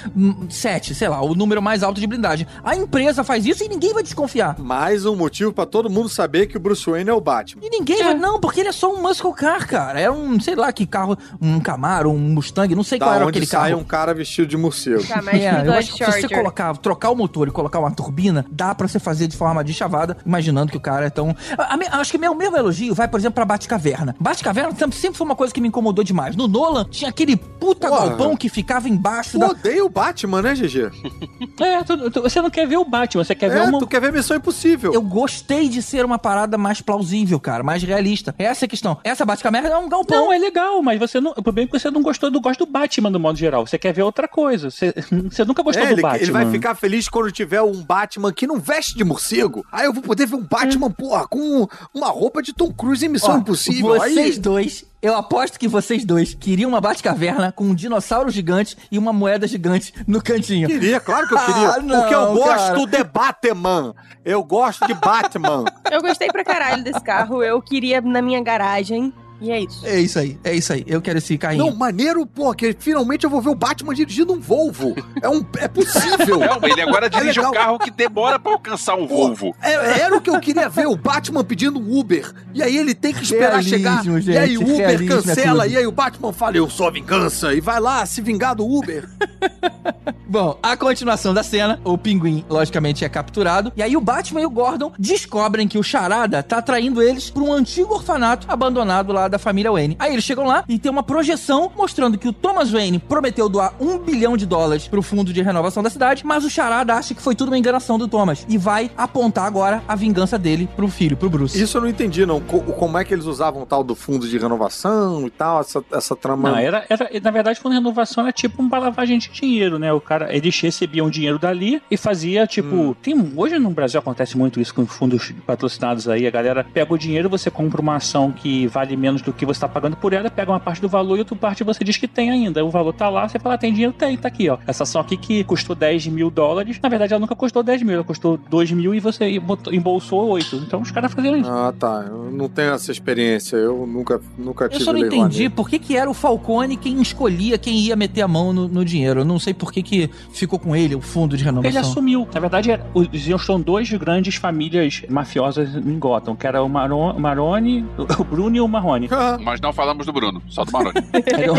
7, 0.50 0.96
sei 0.96 1.08
lá, 1.08 1.22
o 1.22 1.34
número 1.36 1.62
mais 1.62 1.84
alto 1.84 2.00
de 2.00 2.08
blindagem. 2.08 2.48
A 2.64 2.76
empresa 2.76 3.24
faz 3.24 3.46
isso 3.46 3.64
e 3.64 3.68
ninguém 3.70 3.94
vai 3.94 4.04
desconfiar. 4.04 4.58
Mais 4.60 5.06
um 5.06 5.16
motivo 5.16 5.52
pra 5.54 5.66
todo 5.66 5.90
mundo 5.90 6.10
saber 6.10 6.48
que 6.48 6.58
o 6.58 6.60
Bruce 6.60 6.90
Wayne 6.90 7.10
é 7.10 7.14
o 7.14 7.22
Batman. 7.22 7.62
E 7.66 7.70
ninguém 7.70 8.04
vai, 8.04 8.14
não, 8.14 8.40
porque 8.40 8.60
ele 8.60 8.70
é 8.70 8.72
só 8.74 8.94
um 8.94 9.02
muscle 9.02 9.34
car, 9.34 9.68
cara. 9.68 10.00
É 10.00 10.10
um, 10.10 10.40
sei 10.40 10.56
lá, 10.56 10.72
que 10.72 10.86
carro, 10.86 11.18
um 11.42 11.60
Camaro, 11.60 12.10
um 12.12 12.18
Mustang, 12.20 12.74
não 12.76 12.84
sei 12.84 13.00
qual 13.00 13.10
Da 13.12 13.16
era 13.18 13.26
onde 13.26 13.32
aquele 13.32 13.46
sai 13.46 13.70
carro. 13.72 13.82
um 13.82 13.86
cara 13.86 14.14
vestido 14.14 14.48
de 14.48 14.58
morcego. 14.58 15.06
Tá, 15.08 15.22
mas 15.22 15.36
É, 15.42 15.64
eu 15.66 15.74
acho 15.74 15.94
que 15.96 16.06
se 16.06 16.22
você 16.22 16.28
colocar, 16.30 16.76
trocar 16.78 17.10
o 17.10 17.16
motor 17.16 17.48
e 17.48 17.52
colocar 17.52 17.80
uma 17.80 17.92
turbina, 17.92 18.46
dá 18.52 18.74
pra 18.76 18.88
você 18.88 19.00
fazer 19.00 19.28
de 19.28 19.36
forma 19.38 19.64
de 19.64 19.74
chavada, 19.74 20.18
imaginando 20.26 20.72
que 20.72 20.78
o 20.78 20.82
cara 20.82 21.06
é 21.06 21.10
tão. 21.10 21.36
A- 21.58 21.76
a 21.76 22.00
acho 22.00 22.12
que 22.12 22.18
meu 22.18 22.34
mesmo 22.36 22.56
elogio 22.58 22.94
vai, 22.94 23.08
por 23.08 23.20
exemplo, 23.20 23.36
pra 23.36 23.46
Batcaverna. 23.46 24.16
Batcaverna 24.20 24.72
sempre, 24.76 24.98
sempre 24.98 25.18
foi 25.18 25.26
uma 25.26 25.36
coisa 25.36 25.54
que 25.54 25.62
me 25.62 25.68
incomodou 25.68 26.04
demais. 26.04 26.36
No 26.36 26.48
Nolan, 26.48 26.86
tinha 26.90 27.10
aquele 27.10 27.36
puta 27.36 27.88
Porra. 27.90 28.08
galpão 28.10 28.36
que 28.36 28.50
ficava 28.50 28.88
embaixo 28.90 29.32
Tu 29.32 29.40
da. 29.40 29.48
odeia 29.48 29.84
o 29.86 29.90
Batman, 29.90 30.19
né, 30.28 30.54
GG? 30.54 30.90
É, 31.60 31.84
tu- 31.84 32.10
tu- 32.10 32.22
você 32.22 32.42
não 32.42 32.50
quer 32.50 32.66
ver 32.66 32.78
o 32.78 32.86
Batman, 32.86 33.24
você 33.24 33.36
quer 33.36 33.50
ver 33.50 33.58
É, 33.60 33.64
uma. 33.64 33.80
tu 33.80 33.88
quer 33.88 34.00
ver 34.00 34.14
Missão 34.14 34.38
Impossível. 34.38 34.94
Eu 34.94 35.02
gostei 35.02 35.68
de 35.68 35.82
ser 35.82 36.06
uma 36.06 36.18
parada 36.18 36.58
mais 36.58 36.80
plausível, 36.82 37.38
cara, 37.40 37.64
mais 37.64 37.84
realista. 37.84 38.34
Essa 38.38 38.64
é 38.64 38.68
a 38.68 38.70
questão. 38.70 38.98
Essa 39.04 39.26
Batcaverna 39.26 39.68
é 39.70 39.78
um 39.78 39.90
galpão. 39.90 40.26
Não, 40.26 40.34
é 40.34 40.38
legal, 40.38 40.82
mas 40.82 40.98
você 41.00 41.20
não. 41.20 41.32
O 41.32 41.44
problema 41.44 41.68
é 41.68 41.72
que 41.72 41.78
você 41.80 41.92
não 41.92 42.02
gostou 42.02 42.32
do 42.32 42.40
gosto 42.40 42.66
do 42.66 42.72
Batman 42.72 43.12
do 43.12 43.20
modo 43.20 43.38
geral. 43.38 43.68
Você 43.68 43.78
quer 43.78 43.94
ver 43.94 44.04
outra 44.04 44.28
coisa. 44.28 44.70
Você, 44.72 44.94
você 45.30 45.44
nunca 45.44 45.62
gostou 45.62 45.84
É, 45.84 45.88
do 45.88 45.94
ele, 45.96 46.02
Batman. 46.02 46.22
ele 46.24 46.32
vai 46.32 46.50
ficar 46.50 46.76
feliz 46.76 47.10
quando 47.10 47.30
tiver 47.32 47.62
um 47.62 47.82
Batman 47.84 48.32
que 48.32 48.48
não 48.48 48.60
veste 48.60 48.96
de 48.96 49.04
morcego. 49.04 49.66
Aí 49.72 49.86
eu 49.86 49.94
vou 49.94 50.02
poder 50.04 50.26
ver 50.28 50.36
um 50.36 50.44
Batman, 50.44 50.90
porra, 50.92 51.28
com 51.28 51.68
uma 51.94 52.08
roupa 52.08 52.42
de 52.42 52.54
Tom 52.54 52.72
Cruise 52.72 53.06
em 53.06 53.10
Missão 53.10 53.36
Ó, 53.36 53.38
Impossível. 53.38 53.88
Vocês 53.98 54.36
Aí, 54.36 54.40
dois, 54.40 54.86
eu 55.02 55.16
aposto 55.16 55.58
que 55.58 55.68
vocês 55.68 56.04
dois 56.04 56.34
queriam 56.34 56.70
uma 56.70 56.82
Batcaverna 56.82 57.52
com 57.52 57.64
um 57.66 57.74
dinossauro 57.74 58.30
gigante 58.30 58.78
e 58.92 58.98
uma 58.98 59.14
moeda 59.14 59.48
gigante 59.48 59.94
no 60.06 60.22
cantinho. 60.22 60.68
queria, 60.68 61.00
claro 61.00 61.28
que 61.28 61.34
eu 61.34 61.40
queria. 61.40 61.70
Ah, 61.70 61.80
não, 61.82 62.00
porque 62.02 62.16
eu 62.16 62.34
gosto 62.34 62.86
cara. 62.86 62.88
de 62.88 63.04
Batman. 63.04 63.96
Eu 64.26 64.44
gosto 64.44 64.86
de 64.86 64.94
Batman. 64.94 65.64
Eu 65.90 66.02
gostei 66.02 66.28
pra 66.28 66.44
caralho 66.44 66.84
desse 66.84 67.02
carro. 67.02 67.42
Eu 67.42 67.60
queria 67.62 68.00
na 68.00 68.22
minha 68.22 68.44
garagem. 68.44 69.12
E 69.42 69.52
é 69.52 69.62
isso. 69.62 69.86
É 69.86 70.00
isso 70.00 70.20
aí, 70.20 70.38
é 70.44 70.54
isso 70.54 70.74
aí. 70.74 70.84
Eu 70.88 71.02
quero 71.02 71.18
esse 71.18 71.38
carrinho. 71.38 71.66
Não, 71.66 71.76
maneiro, 71.76 72.26
pô, 72.26 72.54
que 72.54 72.76
finalmente 72.78 73.24
eu 73.24 73.30
vou 73.30 73.42
ver 73.42 73.50
o 73.50 73.56
Batman 73.56 73.94
dirigindo 73.94 74.34
um 74.34 74.40
Volvo. 74.40 74.96
É, 75.22 75.30
um, 75.30 75.46
é 75.58 75.68
possível. 75.68 76.40
Não, 76.40 76.68
ele 76.68 76.82
agora 76.82 77.10
dirige 77.10 77.40
legal. 77.40 77.52
um 77.52 77.54
carro 77.54 77.80
que 77.80 77.92
demora 77.92 78.38
pra 78.40 78.52
alcançar 78.52 78.96
um 78.96 79.08
Volvo. 79.08 79.56
É- 79.62 80.02
era 80.02 80.18
o 80.18 80.22
que 80.22 80.30
eu 80.30 80.40
queria 80.40 80.68
ver, 80.70 80.88
o 80.88 80.96
Batman 80.96 81.44
pedindo 81.44 81.80
um 81.80 82.00
Uber. 82.00 82.32
E 82.54 82.62
aí 82.62 82.76
ele 82.78 82.94
tem 82.94 83.14
que 83.14 83.24
esperar 83.24 83.50
Realismo, 83.62 83.70
chegar. 83.78 84.04
gente, 84.04 84.30
e 84.32 84.38
aí 84.38 84.58
o 84.58 84.62
Uber 84.64 85.02
é 85.02 85.06
cancela. 85.06 85.64
tudo. 85.64 85.74
e 85.74 85.78
aí 85.78 85.88
o 85.88 85.92
Batman 85.92 86.34
fala, 86.34 86.58
eu 86.58 86.70
sou 86.70 86.88
a 86.88 86.92
vingança. 86.92 87.54
E 87.54 87.62
vai 87.62 87.80
lá 87.80 88.06
se 88.06 88.22
vingar 88.22 88.56
do 88.56 88.66
Uber. 88.68 89.08
Bom, 90.28 90.60
a 90.62 90.78
continuação 90.78 91.34
da 91.34 91.42
cena, 91.42 91.80
o 91.84 91.98
pinguim, 91.98 92.46
logicamente, 92.50 93.04
é 93.04 93.10
capturado. 93.10 93.72
E 93.76 93.82
aí 93.82 93.98
o 93.98 94.02
Batman 94.02 94.42
e 94.42 94.46
o 94.46 94.50
Gordon 94.50 94.92
descobrem 95.00 95.68
que 95.68 95.78
o 95.78 95.84
Charada 95.84 96.44
tá 96.44 96.62
traindo 96.62 97.02
eles 97.02 97.30
pra 97.32 97.42
um 97.42 97.52
antigo 97.52 97.96
orfanato 97.96 98.46
abandonado 98.50 99.12
lá 99.12 99.28
da 99.30 99.40
família 99.40 99.72
Wayne. 99.72 99.96
Aí 100.00 100.14
eles 100.14 100.24
chegam 100.24 100.46
lá 100.46 100.64
e 100.68 100.78
tem 100.80 100.92
uma 100.92 101.04
projeção 101.04 101.72
mostrando 101.76 102.18
que 102.18 102.28
o 102.28 102.34
Thomas 102.34 102.72
Wayne 102.72 103.00
prometeu 103.00 103.48
doar 103.50 103.74
um 103.80 103.98
bilhão 103.98 104.36
de 104.36 104.46
dólares 104.46 104.88
pro 104.88 105.02
fundo 105.02 105.32
de 105.34 105.42
renovação 105.42 105.82
da 105.84 105.90
cidade, 105.90 106.26
mas 106.26 106.44
o 106.44 106.50
Charada 106.50 106.94
acha 106.96 107.14
que 107.14 107.22
foi 107.22 107.36
tudo 107.36 107.50
uma 107.50 107.58
enganação 107.58 107.98
do 107.98 108.08
Thomas 108.08 108.46
e 108.50 108.58
vai 108.58 108.90
apontar 108.98 109.46
agora 109.46 109.82
a 109.88 109.96
vingança 109.96 110.38
dele 110.38 110.68
pro 110.76 110.88
filho, 110.88 111.16
pro 111.18 111.30
Bruce. 111.30 111.62
Isso 111.62 111.78
eu 111.78 111.82
não 111.82 111.88
entendi, 111.90 112.26
não. 112.26 112.40
Co- 112.42 112.62
como 112.62 112.98
é 112.98 113.04
que 113.06 113.14
eles 113.14 113.26
usavam 113.26 113.64
o 113.64 113.66
tal 113.66 113.84
do 113.84 113.96
fundo 113.96 114.28
de 114.28 114.38
renovação 114.38 115.26
e 115.26 115.30
tal, 115.30 115.62
essa, 115.62 115.84
essa 115.92 116.16
trama. 116.16 116.52
Não, 116.52 116.58
era, 116.58 116.86
era, 116.90 117.10
na 117.22 117.32
verdade, 117.32 117.60
quando 117.60 117.74
a 117.74 117.78
renovação 117.78 118.24
era 118.24 118.32
tipo 118.34 118.62
uma 118.62 118.78
lavagem 118.78 119.18
de 119.18 119.30
dinheiro, 119.30 119.78
né? 119.80 119.92
O 119.94 120.02
cara, 120.02 120.36
eles 120.36 120.60
recebiam 120.60 121.10
dinheiro 121.10 121.38
dali 121.40 121.82
e 121.90 121.98
fazia, 121.98 122.46
tipo. 122.48 122.76
Hum. 122.76 122.96
Tem, 123.02 123.34
hoje 123.36 123.58
no 123.60 123.70
Brasil 123.72 124.00
acontece 124.00 124.38
muito 124.38 124.60
isso 124.60 124.74
com 124.74 124.86
fundos 124.86 125.34
patrocinados 125.46 126.08
aí. 126.08 126.26
A 126.28 126.32
galera 126.32 126.66
pega 126.74 126.94
o 126.94 126.98
dinheiro, 126.98 127.30
você 127.30 127.50
compra 127.52 127.82
uma 127.82 127.96
ação 127.96 128.32
que 128.32 128.68
vale 128.68 128.96
menos 128.98 129.19
do 129.22 129.34
que 129.34 129.46
você 129.46 129.60
tá 129.62 129.68
pagando 129.68 129.96
por 129.98 130.14
ela, 130.14 130.30
pega 130.30 130.52
uma 130.52 130.60
parte 130.60 130.82
do 130.82 130.90
valor 130.90 131.16
e 131.18 131.20
outra 131.20 131.36
parte 131.36 131.64
você 131.64 131.84
diz 131.84 131.98
que 131.98 132.08
tem 132.08 132.30
ainda. 132.32 132.64
O 132.64 132.70
valor 132.70 132.94
tá 132.94 133.10
lá, 133.10 133.28
você 133.28 133.40
fala, 133.40 133.58
tem 133.58 133.72
dinheiro? 133.74 133.94
Tem, 133.94 134.16
tá 134.18 134.28
aqui, 134.28 134.50
ó. 134.50 134.58
Essa 134.68 134.84
ação 134.84 135.02
aqui 135.02 135.18
que 135.18 135.44
custou 135.44 135.76
10 135.76 136.08
mil 136.08 136.30
dólares, 136.30 136.80
na 136.82 136.90
verdade 136.90 137.14
ela 137.14 137.20
nunca 137.20 137.36
custou 137.36 137.62
10 137.64 137.84
mil, 137.84 137.96
ela 137.96 138.04
custou 138.04 138.38
2 138.50 138.72
mil 138.72 138.94
e 138.94 139.00
você 139.00 139.40
embolsou 139.72 140.28
8. 140.30 140.56
Então 140.58 140.82
os 140.82 140.92
caras 140.92 141.12
faziam 141.14 141.36
isso. 141.36 141.50
Ah, 141.50 141.74
tá. 141.78 142.06
Eu 142.08 142.32
não 142.32 142.48
tenho 142.50 142.74
essa 142.74 142.92
experiência. 142.92 143.56
Eu 143.58 143.86
nunca, 143.86 144.22
nunca 144.38 144.66
Eu 144.66 144.70
tive 144.70 144.84
só 144.84 144.94
não 144.94 145.00
entendi 145.00 145.50
por 145.50 145.70
que, 145.70 145.80
que 145.80 145.96
era 145.98 146.10
o 146.10 146.14
Falcone 146.14 146.78
quem 146.78 147.02
escolhia 147.02 147.58
quem 147.58 147.78
ia 147.80 147.96
meter 147.96 148.22
a 148.22 148.28
mão 148.28 148.54
no, 148.54 148.68
no 148.68 148.86
dinheiro. 148.86 149.22
Eu 149.22 149.26
não 149.26 149.40
sei 149.40 149.54
por 149.54 149.72
que, 149.72 149.82
que 149.84 150.10
ficou 150.32 150.58
com 150.60 150.76
ele, 150.76 150.96
o 150.96 151.02
fundo 151.02 151.36
de 151.36 151.44
Ele 151.44 151.50
renovação. 151.52 151.82
assumiu. 151.82 152.28
Na 152.34 152.40
verdade, 152.40 152.72
era, 152.72 152.86
os, 152.94 153.08
são 153.46 153.60
dois 153.60 153.90
grandes 153.92 154.36
famílias 154.36 155.04
mafiosas 155.10 155.76
em 155.76 156.00
Gotham, 156.00 156.36
que 156.36 156.46
era 156.48 156.62
o 156.64 156.70
Maro- 156.70 157.20
Maroni, 157.20 157.86
o 158.18 158.24
Bruno 158.24 158.56
e 158.56 158.62
o 158.62 158.68
Marrone. 158.68 159.08
Mas 159.44 159.60
não 159.62 159.72
falamos 159.74 160.06
do 160.06 160.14
Bruno, 160.14 160.42
só 160.50 160.64
do 160.64 160.72
Maroni. 160.72 160.94
Era 161.26 161.54
o, 161.54 161.58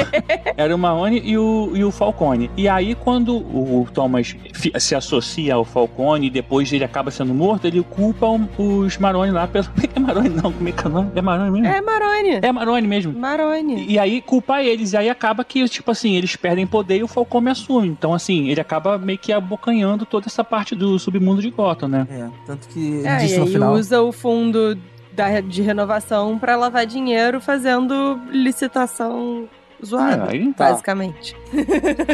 era 0.57 0.75
o 0.77 0.79
Marrone 0.79 1.21
e 1.25 1.37
o, 1.39 1.73
e 1.75 1.85
o 1.85 1.91
Falcone. 1.91 2.51
E 2.57 2.69
aí, 2.69 2.95
quando 2.95 3.37
o 3.37 3.87
Thomas 3.93 4.37
se 4.79 4.95
associa 4.95 5.55
ao 5.55 5.65
Falcone 5.65 6.27
e 6.27 6.31
depois 6.31 6.73
ele 6.73 6.85
acaba 6.85 7.11
sendo 7.11 7.33
morto, 7.35 7.67
ele 7.67 7.83
culpa 7.83 8.27
um- 8.29 8.49
os 8.59 8.99
Maroni 8.99 9.33
lá 9.33 9.47
pelo. 9.47 9.67
É 9.95 9.99
Maroni, 10.01 10.29
não, 10.31 10.53
como 10.53 10.69
é 10.69 10.73
que 10.73 10.85
é 10.87 10.89
o 10.89 10.93
nome? 10.93 11.11
É 11.15 11.21
Maroni 11.23 11.61
mesmo? 11.61 11.67
É 11.77 11.81
Marone. 11.81 12.31
É 12.43 12.53
Maroni 12.53 12.87
mesmo. 12.89 13.13
Marone. 13.19 13.87
E 13.89 13.99
aí 13.99 14.21
culpa 14.21 14.63
eles, 14.63 14.93
e 14.93 14.97
aí 14.97 15.09
acaba 15.11 15.45
que, 15.45 15.67
tipo 15.69 15.91
assim, 15.91 16.15
eles 16.17 16.37
perdem 16.37 16.67
poder 16.67 16.99
e 16.99 17.03
o 17.03 17.09
Falcone 17.09 17.51
assume. 17.51 17.89
Então, 17.89 18.13
assim, 18.15 18.49
ele 18.49 18.61
acaba 18.61 18.99
meio 18.99 19.19
que 19.19 19.33
abocanhando 19.33 20.05
toda 20.07 20.27
essa 20.27 20.43
parte 20.45 20.75
do 20.75 20.99
submundo 20.99 21.41
de 21.43 21.51
Gotham, 21.51 21.89
né? 21.89 22.07
É, 22.11 22.29
tanto 22.47 22.69
que 22.69 22.79
ele 22.79 23.07
É, 23.07 23.17
disse 23.19 23.35
e 23.35 23.39
no 23.39 23.45
aí 23.45 23.51
final. 23.53 23.73
usa 23.75 24.01
o 24.03 24.13
fundo 24.13 24.77
da, 25.21 25.41
de 25.41 25.61
renovação 25.61 26.39
pra 26.39 26.57
lavar 26.57 26.87
dinheiro 26.87 27.41
fazendo 27.41 28.19
licitação 28.31 29.47
zoada, 29.85 30.25
Ah, 30.25 30.31
aí 30.31 30.53
tá. 30.53 30.71
basicamente. 30.71 31.37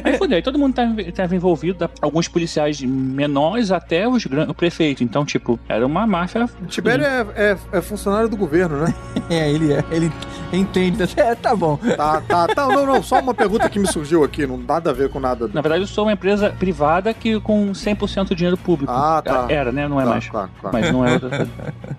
Aí 0.04 0.16
fudeu, 0.18 0.36
aí 0.36 0.42
todo 0.42 0.58
mundo 0.58 0.74
tava, 0.74 0.94
tava 1.12 1.34
envolvido, 1.36 1.78
da- 1.78 1.90
alguns 2.00 2.28
policiais 2.28 2.80
menores 2.80 3.70
até 3.70 4.08
os 4.08 4.24
o 4.26 4.54
prefeito. 4.54 5.02
Então, 5.04 5.24
tipo, 5.24 5.58
era 5.68 5.86
uma 5.86 6.06
máfia. 6.06 6.48
Tibério 6.68 7.04
é, 7.04 7.26
é, 7.36 7.56
é 7.72 7.80
funcionário 7.80 8.28
do 8.28 8.36
governo, 8.36 8.78
né? 8.78 8.94
É, 9.28 9.50
ele 9.50 9.72
é. 9.72 9.84
Ele, 9.90 10.10
Entende? 10.52 11.02
É, 11.16 11.34
tá 11.34 11.54
bom. 11.56 11.76
Tá, 11.96 12.20
tá, 12.20 12.46
tá. 12.46 12.68
Não, 12.68 12.86
não, 12.86 13.02
só 13.02 13.18
uma 13.18 13.34
pergunta 13.34 13.68
que 13.68 13.78
me 13.78 13.86
surgiu 13.88 14.22
aqui, 14.22 14.46
não 14.46 14.56
nada 14.56 14.90
a 14.90 14.92
ver 14.92 15.08
com 15.10 15.18
nada. 15.18 15.48
Na 15.52 15.60
verdade, 15.60 15.82
eu 15.82 15.88
sou 15.88 16.04
uma 16.04 16.12
empresa 16.12 16.50
privada 16.56 17.12
que 17.12 17.40
com 17.40 17.72
100% 17.72 18.34
dinheiro 18.34 18.56
público. 18.56 18.92
Ah, 18.92 19.20
tá. 19.24 19.46
Era, 19.48 19.72
né? 19.72 19.88
Não 19.88 20.00
é 20.00 20.04
Tá, 20.04 20.10
mais. 20.10 20.28
claro, 20.28 20.50
claro. 20.60 20.76
Mas 20.78 20.92
não 20.92 21.04
é 21.04 21.14
outra 21.14 21.28
coisa. 21.36 21.50